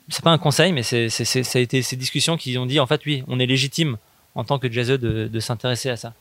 c'est 0.09 0.25
pas 0.25 0.33
un 0.33 0.39
conseil, 0.39 0.73
mais 0.73 0.83
c'est, 0.83 1.09
ça 1.09 1.59
a 1.59 1.63
été 1.63 1.83
ces 1.83 1.95
discussions 1.95 2.37
qui 2.37 2.59
ont 2.59 2.67
dit 2.67 2.81
en 2.81 2.87
fait 2.89 3.07
oui, 3.07 3.23
on 3.29 3.39
est 3.39 3.47
légitime 3.47 3.97
en 4.35 4.43
tant 4.43 4.59
que 4.59 4.69
jazzeux 4.69 4.99
de, 4.99 5.29
de 5.29 5.41
s'intéresser 5.41 5.89
à 5.91 5.97
ça. 5.97 6.13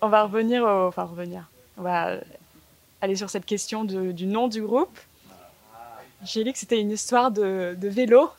On 0.00 0.08
va 0.08 0.22
revenir, 0.22 0.62
au- 0.62 0.86
enfin 0.86 1.02
revenir. 1.02 1.42
On 1.76 1.82
va 1.82 2.18
aller 3.00 3.16
sur 3.16 3.30
cette 3.30 3.46
question 3.46 3.82
du 3.84 4.26
nom 4.26 4.46
du 4.46 4.62
groupe. 4.62 4.96
J'ai 6.24 6.44
lu 6.44 6.52
que 6.52 6.58
c'était 6.58 6.80
une 6.80 6.92
histoire 6.92 7.32
de 7.32 7.76
vélo. 7.88 8.30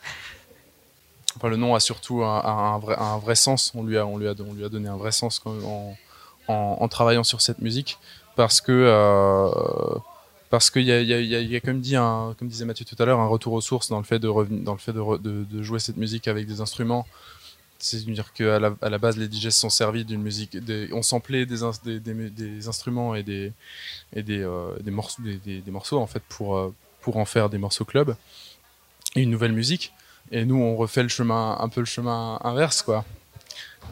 Le 1.44 1.58
nom 1.58 1.76
a 1.76 1.80
surtout 1.80 2.24
un, 2.24 2.80
vrai, 2.80 3.36
sens. 3.36 3.72
On 3.76 3.84
lui, 3.84 3.98
a, 3.98 4.06
on, 4.06 4.18
lui 4.18 4.28
a, 4.28 4.34
on 4.40 4.54
lui 4.54 4.66
a 4.66 4.70
donné 4.70 4.88
un 4.88 4.98
vrai 4.98 5.12
sens 5.12 5.42
en, 6.48 6.88
travaillant 6.88 7.24
sur 7.24 7.42
cette 7.42 7.60
musique. 7.60 7.98
Parce 8.36 8.62
que. 8.62 8.72
euh, 8.72 10.00
parce 10.50 10.70
qu'il 10.70 10.84
y 10.84 11.56
a, 11.56 11.60
comme, 11.60 11.82
dit 11.82 11.96
comme 11.96 12.48
disait 12.48 12.66
Mathieu 12.66 12.86
tout 12.86 12.96
à 13.00 13.06
l'heure, 13.06 13.20
un 13.20 13.28
retour 13.28 13.54
aux 13.54 13.62
sources 13.62 13.90
dans 13.90 13.98
le 13.98 14.06
fait 14.06 14.20
de, 14.20 14.30
dans 14.30 14.74
le 14.74 14.80
fait 14.80 14.94
de, 14.94 15.62
jouer 15.64 15.80
cette 15.80 15.98
musique 15.98 16.28
avec 16.28 16.48
des 16.48 16.62
instruments. 16.62 17.06
C'est-à-dire 17.78 18.32
qu'à 18.32 18.58
la, 18.60 18.74
à 18.82 18.90
la 18.90 18.98
base, 18.98 19.18
les 19.18 19.30
DJs 19.30 19.52
sont 19.52 19.70
servis 19.70 20.06
d'une 20.06 20.22
musique. 20.22 20.56
Des, 20.56 20.90
on 20.94 21.02
samplait 21.02 21.46
des, 21.46 21.60
des, 22.30 22.68
instruments 22.70 23.16
et 23.16 23.24
des, 23.24 23.52
et 24.16 24.24
des, 24.24 24.40
euh, 24.40 24.72
morceaux, 24.86 25.22
des 25.24 25.64
morceaux 25.68 26.00
en 26.00 26.08
fait 26.08 26.24
pour, 26.30 26.56
euh, 26.56 26.74
pour 27.02 27.18
en 27.18 27.26
faire 27.26 27.50
des 27.50 27.58
morceaux 27.58 27.84
club 27.84 28.16
et 29.16 29.22
une 29.22 29.30
nouvelle 29.30 29.52
musique. 29.52 29.94
Et 30.32 30.46
nous, 30.46 30.56
on 30.62 30.76
refait 30.76 31.04
le 31.04 31.10
chemin, 31.10 31.58
un 31.60 31.70
peu 31.70 31.82
le 31.82 31.86
chemin 31.86 32.40
inverse, 32.44 32.82
quoi. 32.82 33.06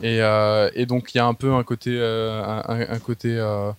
Et, 0.02 0.22
euh, 0.22 0.70
et 0.74 0.86
donc, 0.86 1.14
il 1.14 1.18
y 1.18 1.22
a 1.22 1.26
un 1.26 1.34
peu 1.36 1.54
un 1.54 1.64
côté, 1.64 1.92
euh, 1.94 2.42
un, 2.68 3.00
côté 3.00 3.38
euh, 3.38 3.72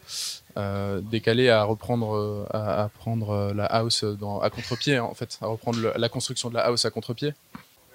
euh, 0.57 1.01
décalé 1.03 1.51
à 1.51 1.65
reprendre, 1.65 2.47
à, 2.53 2.85
à 2.85 2.89
prendre 2.89 3.53
la 3.55 3.67
house 3.67 4.05
dans, 4.05 4.41
à 4.41 4.49
contre-pied, 4.51 4.99
en 5.01 5.15
fait, 5.15 5.39
à 5.43 5.47
reprendre 5.47 5.81
le- 5.81 5.93
la 5.97 6.09
construction 6.09 6.49
de 6.51 6.55
la 6.55 6.67
house 6.67 6.85
à 6.85 6.91
contre-pied. 6.91 7.35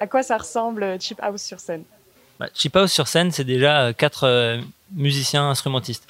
À 0.02 0.08
quoi 0.08 0.22
ça 0.24 0.38
ressemble 0.38 1.00
Chip 1.00 1.20
House 1.22 1.42
sur 1.42 1.60
scène? 1.60 1.84
Bah, 2.40 2.48
Chip 2.54 2.76
House 2.76 2.92
sur 2.92 3.08
scène, 3.08 3.32
c'est 3.32 3.44
déjà 3.46 3.84
euh, 3.88 3.94
quatre 3.94 4.26
euh, 4.26 4.60
musiciens 4.94 5.50
instrumentistes. 5.50 6.06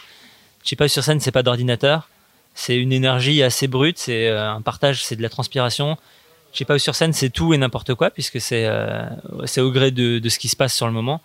Chip 0.63 0.81
House 0.81 0.91
sur 0.91 1.03
scène, 1.03 1.19
c'est 1.19 1.31
pas 1.31 1.43
d'ordinateur, 1.43 2.09
c'est 2.55 2.77
une 2.77 2.91
énergie 2.91 3.41
assez 3.43 3.67
brute, 3.67 3.97
c'est 3.99 4.27
euh, 4.29 4.51
un 4.51 4.61
partage, 4.61 5.03
c'est 5.05 5.15
de 5.15 5.21
la 5.21 5.29
transpiration. 5.29 5.97
Chip 6.51 6.69
House 6.71 6.81
sur 6.81 6.95
scène, 6.95 7.13
c'est 7.13 7.29
tout 7.29 7.53
et 7.53 7.57
n'importe 7.57 7.93
quoi, 7.93 8.09
puisque 8.09 8.41
c'est 8.41 8.65
euh, 8.65 9.05
c'est 9.45 9.61
au 9.61 9.71
gré 9.71 9.91
de, 9.91 10.19
de 10.19 10.29
ce 10.29 10.39
qui 10.39 10.47
se 10.49 10.55
passe 10.55 10.73
sur 10.73 10.87
le 10.87 10.93
moment. 10.93 11.21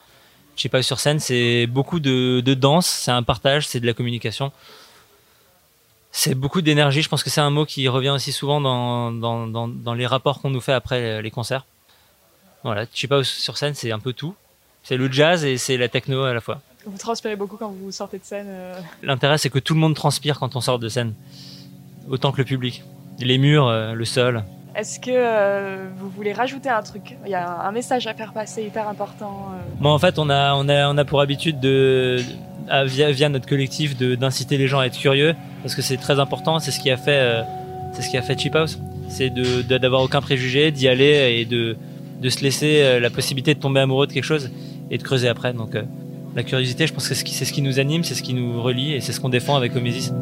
Chip 0.57 0.75
House 0.75 0.87
sur 0.87 1.01
scène, 1.01 1.19
c'est 1.19 1.67
beaucoup 1.67 1.99
de, 1.99 2.41
de 2.41 2.55
danse, 2.55 2.87
c'est 2.87 3.11
un 3.11 3.23
partage, 3.23 3.67
c'est 3.67 3.81
de 3.81 3.87
la 3.87 3.95
communication. 3.95 4.53
C'est 6.13 6.35
beaucoup 6.37 6.61
d'énergie. 6.63 7.03
Je 7.03 7.09
pense 7.09 7.25
que 7.25 7.31
c'est 7.31 7.41
un 7.41 7.51
mot 7.51 7.65
qui 7.65 7.89
revient 7.89 8.11
aussi 8.11 8.31
souvent 8.31 8.61
dans, 8.61 9.11
dans, 9.11 9.49
dans, 9.49 9.67
dans 9.67 9.95
les 9.95 10.07
rapports 10.07 10.41
qu'on 10.41 10.51
nous 10.51 10.61
fait 10.61 10.73
après 10.73 11.21
les 11.23 11.31
concerts. 11.31 11.65
Voilà, 12.63 12.85
Chip 12.95 13.11
House 13.11 13.29
sur 13.29 13.57
scène, 13.57 13.75
c'est 13.75 13.91
un 13.91 13.99
peu 13.99 14.13
tout. 14.13 14.35
C'est 14.85 14.97
le 14.97 15.11
jazz 15.11 15.45
et 15.45 15.59
c'est 15.59 15.77
la 15.77 15.89
techno 15.89 16.23
à 16.23 16.33
la 16.35 16.41
fois. 16.41 16.61
Vous 16.87 16.99
transpirez 16.99 17.35
beaucoup 17.35 17.57
quand 17.57 17.71
vous 17.71 17.91
sortez 17.91 18.19
de 18.19 18.25
scène. 18.25 18.47
euh. 18.49 18.79
L'intérêt, 19.03 19.39
c'est 19.39 19.51
que 19.51 19.59
tout 19.59 19.75
le 19.75 19.81
monde 19.81 19.95
transpire 19.97 20.39
quand 20.39 20.55
on 20.55 20.61
sort 20.61 20.79
de 20.79 20.89
scène, 20.91 21.15
autant 22.11 22.31
que 22.31 22.39
le 22.39 22.45
public. 22.45 22.85
Les 23.19 23.39
murs, 23.39 23.67
euh, 23.67 23.95
le 23.95 24.05
sol. 24.05 24.45
Est-ce 24.77 24.99
que 24.99 25.11
euh, 25.13 25.87
vous 25.97 26.09
voulez 26.09 26.33
rajouter 26.33 26.69
un 26.69 26.83
truc? 26.83 27.17
Il 27.25 27.31
y 27.31 27.35
a 27.35 27.61
un 27.61 27.71
message 27.71 28.09
à 28.09 28.15
faire 28.15 28.33
passer 28.33 28.65
hyper 28.65 28.89
important. 28.89 29.51
euh. 29.53 29.63
Moi, 29.79 29.93
en 29.93 29.99
fait, 30.01 30.19
on 30.19 30.29
a, 30.29 30.55
on 30.55 30.69
a, 30.69 30.89
on 30.89 30.99
a 30.99 31.05
pour 31.05 31.21
habitude 31.21 31.61
de, 31.61 32.21
via, 32.87 33.29
notre 33.29 33.47
collectif, 33.47 33.97
d'inciter 33.97 34.59
les 34.59 34.67
gens 34.67 34.81
à 34.81 34.87
être 34.87 34.99
curieux, 34.99 35.35
parce 35.63 35.77
que 35.77 35.83
c'est 35.83 35.97
très 35.97 36.19
important. 36.19 36.59
C'est 36.59 36.73
ce 36.73 36.81
qui 36.81 36.91
a 36.91 36.97
fait, 36.97 37.19
euh, 37.21 37.43
c'est 37.93 38.03
ce 38.03 38.11
qui 38.11 38.17
a 38.17 38.23
fait 38.23 38.37
Cheap 38.39 38.57
House. 38.57 38.79
C'est 39.09 39.31
d'avoir 39.31 40.03
aucun 40.03 40.21
préjugé, 40.21 40.73
d'y 40.73 40.89
aller 40.89 41.39
et 41.39 41.45
de, 41.45 41.77
de 42.21 42.29
se 42.29 42.43
laisser 42.43 42.81
euh, 42.83 42.99
la 42.99 43.11
possibilité 43.11 43.55
de 43.55 43.61
tomber 43.61 43.79
amoureux 43.81 44.09
de 44.09 44.13
quelque 44.13 44.25
chose 44.25 44.51
et 44.91 44.99
de 44.99 45.03
creuser 45.05 45.29
après. 45.29 45.53
Donc, 45.53 45.77
euh, 45.77 45.83
la 46.35 46.43
curiosité, 46.43 46.89
je 46.89 46.93
pense 46.93 47.09
que 47.09 47.15
c'est 47.15 47.21
ce 47.21 47.25
qui, 47.25 47.33
c'est 47.33 47.45
ce 47.45 47.53
qui 47.53 47.63
nous 47.63 47.79
anime, 47.79 48.03
c'est 48.03 48.15
ce 48.15 48.25
qui 48.25 48.35
nous 48.35 48.61
relie 48.61 48.95
et 48.95 49.01
c'est 49.01 49.13
ce 49.13 49.21
qu'on 49.21 49.29
défend 49.29 49.55
avec 49.55 49.77
Omesis. 49.77 50.13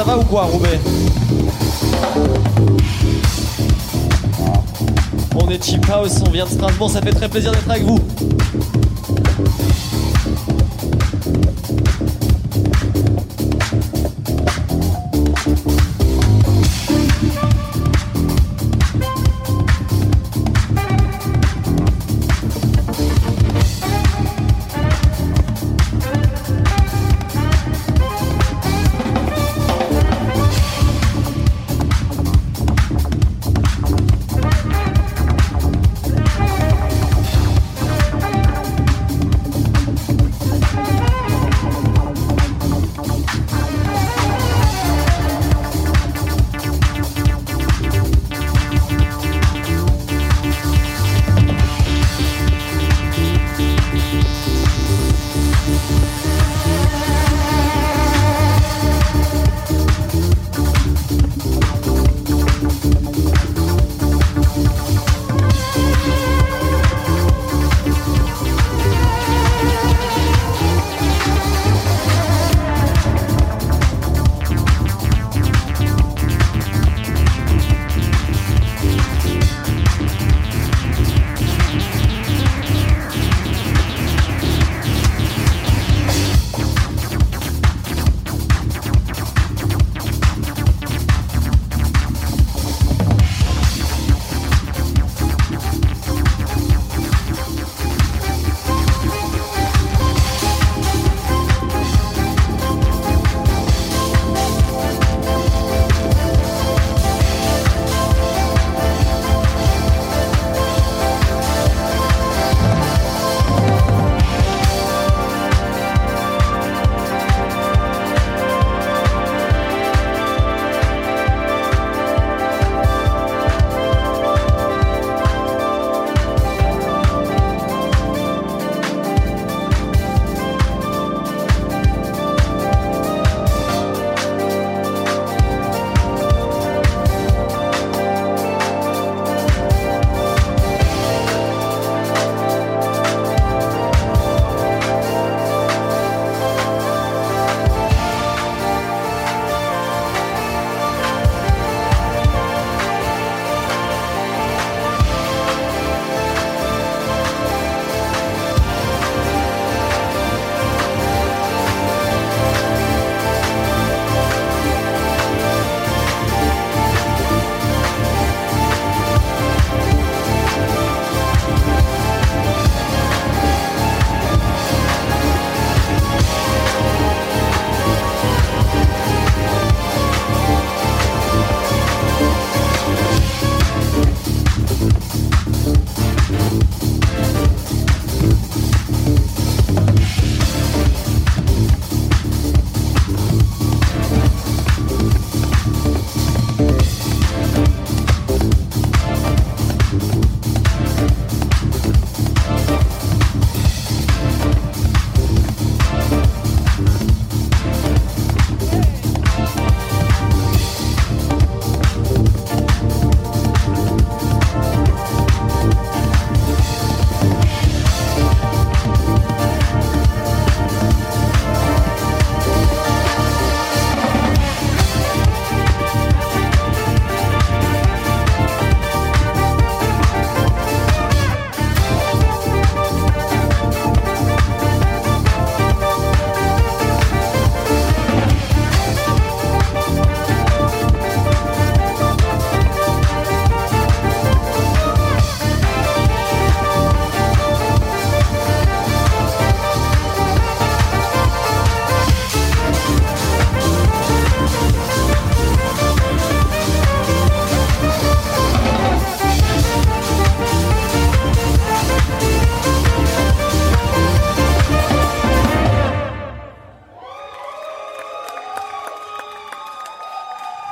Ça 0.00 0.06
va 0.06 0.16
ou 0.16 0.24
quoi, 0.24 0.44
Roubaix 0.44 0.80
On 5.34 5.50
est 5.50 5.62
Cheap 5.62 5.90
House, 5.90 6.22
on 6.26 6.30
vient 6.30 6.46
de 6.46 6.50
Strasbourg, 6.50 6.90
ça 6.90 7.02
fait 7.02 7.12
très 7.12 7.28
plaisir 7.28 7.52
d'être 7.52 7.70
avec 7.70 7.82
vous. 7.82 7.98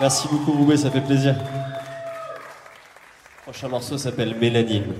Merci 0.09 0.27
beaucoup 0.28 0.53
Roubaix, 0.53 0.78
ça 0.78 0.91
fait 0.91 1.03
plaisir. 1.03 1.37
Prochain 3.43 3.69
morceau 3.69 3.99
s'appelle 3.99 4.35
Mélanine. 4.41 4.95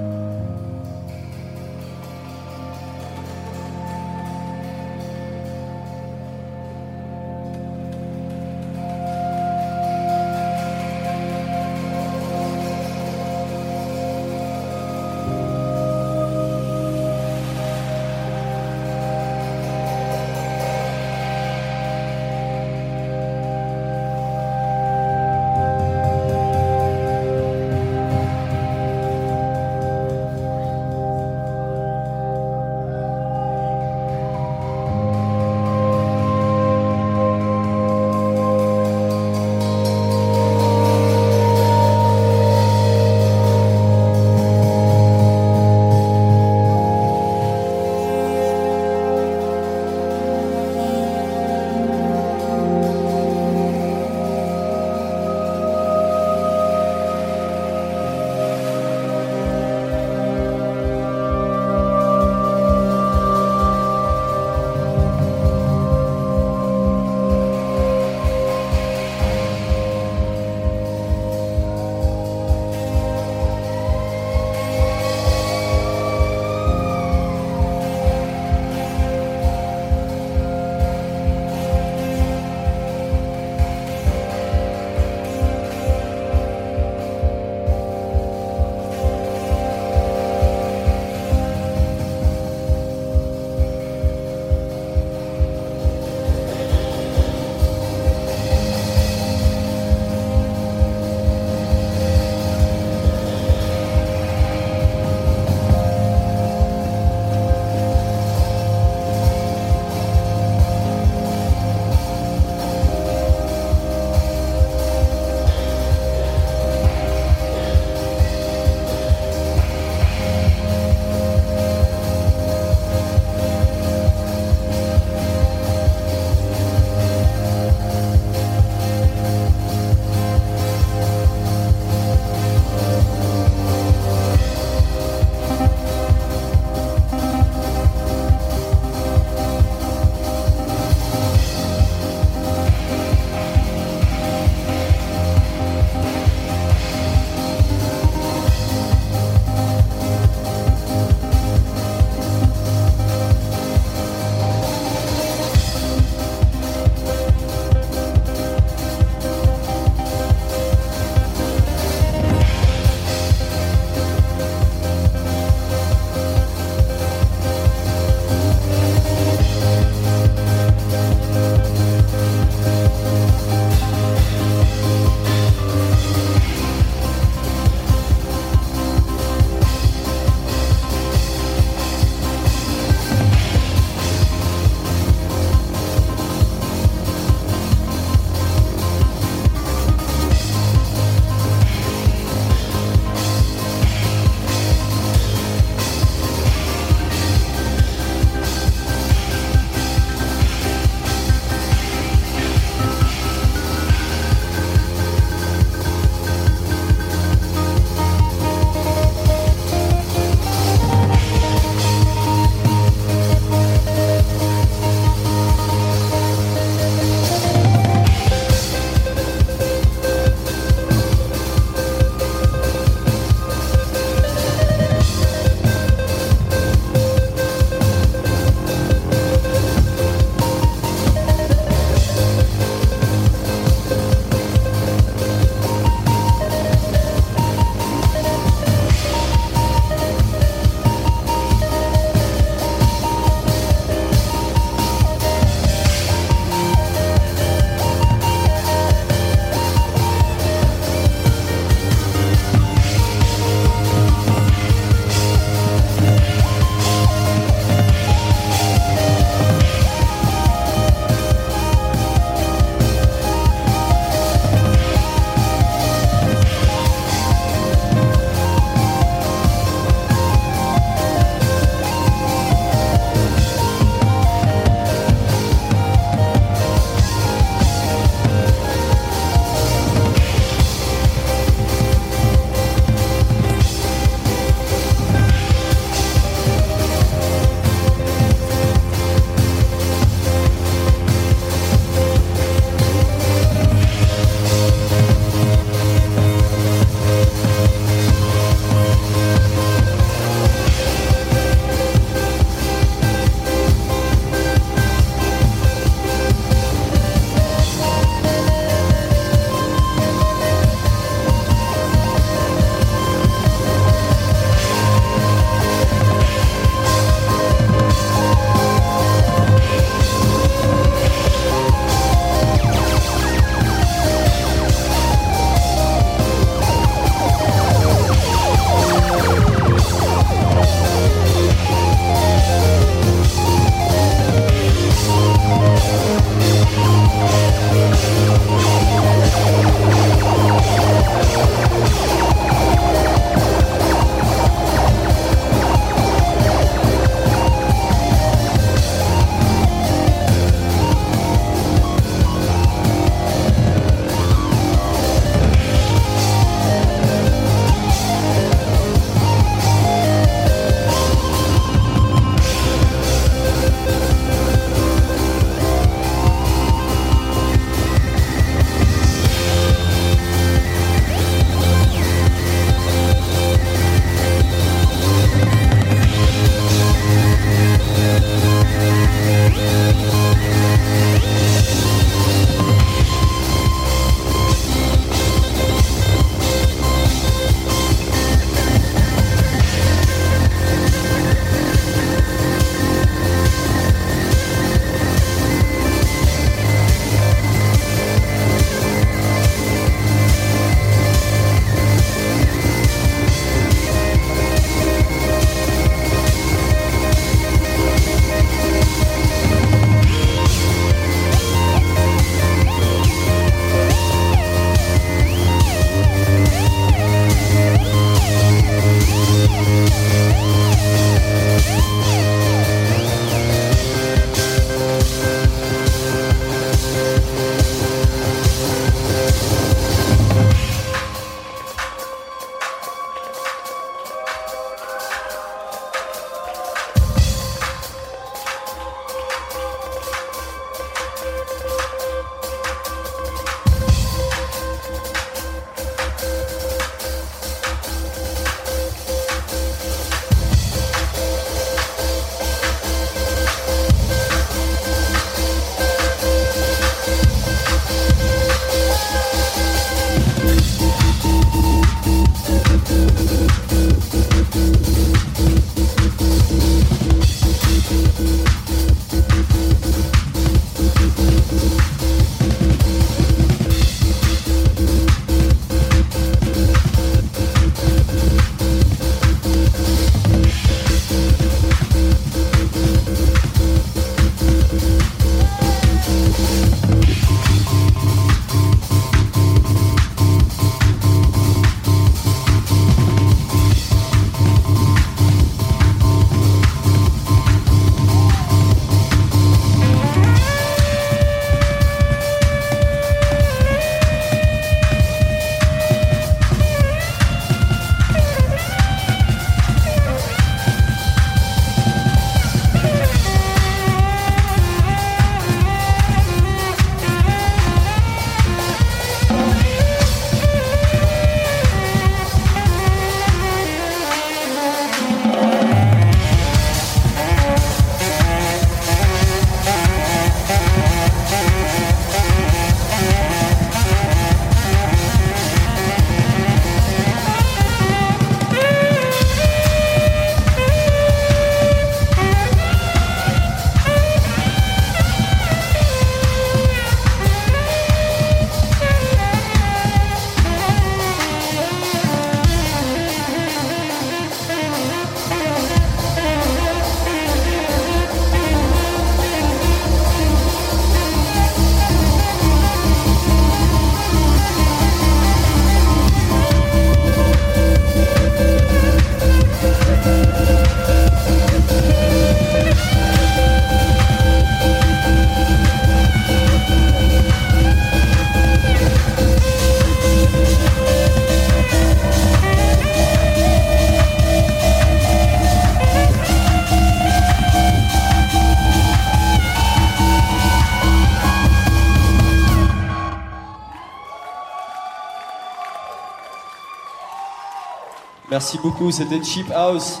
Merci 598.34 598.58
beaucoup, 598.58 598.90
c'était 598.90 599.22
Cheap 599.22 599.48
House. 599.52 600.00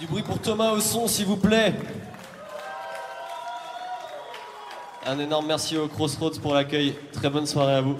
Du 0.00 0.08
bruit 0.08 0.24
pour 0.24 0.40
Thomas 0.40 0.72
au 0.72 0.80
son, 0.80 1.06
s'il 1.06 1.26
vous 1.26 1.36
plaît. 1.36 1.72
Un 5.06 5.16
énorme 5.20 5.46
merci 5.46 5.76
au 5.76 5.86
Crossroads 5.86 6.40
pour 6.42 6.52
l'accueil. 6.52 6.96
Très 7.12 7.30
bonne 7.30 7.46
soirée 7.46 7.74
à 7.74 7.80
vous. 7.80 7.96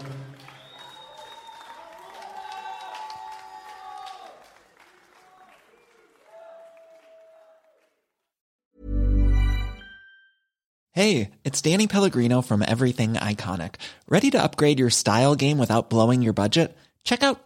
Hey, 10.95 11.31
it's 11.45 11.63
Danny 11.63 11.87
Pellegrino 11.87 12.43
from 12.43 12.65
Everything 12.67 13.13
Iconic. 13.15 13.77
Ready 14.09 14.33
to 14.33 14.43
upgrade 14.43 14.81
your 14.81 14.91
style 14.91 15.37
game 15.37 15.59
without 15.59 15.91
blowing 15.91 16.23
your 16.23 16.35
budget? 16.35 16.77
Check 17.05 17.23
out 17.23 17.46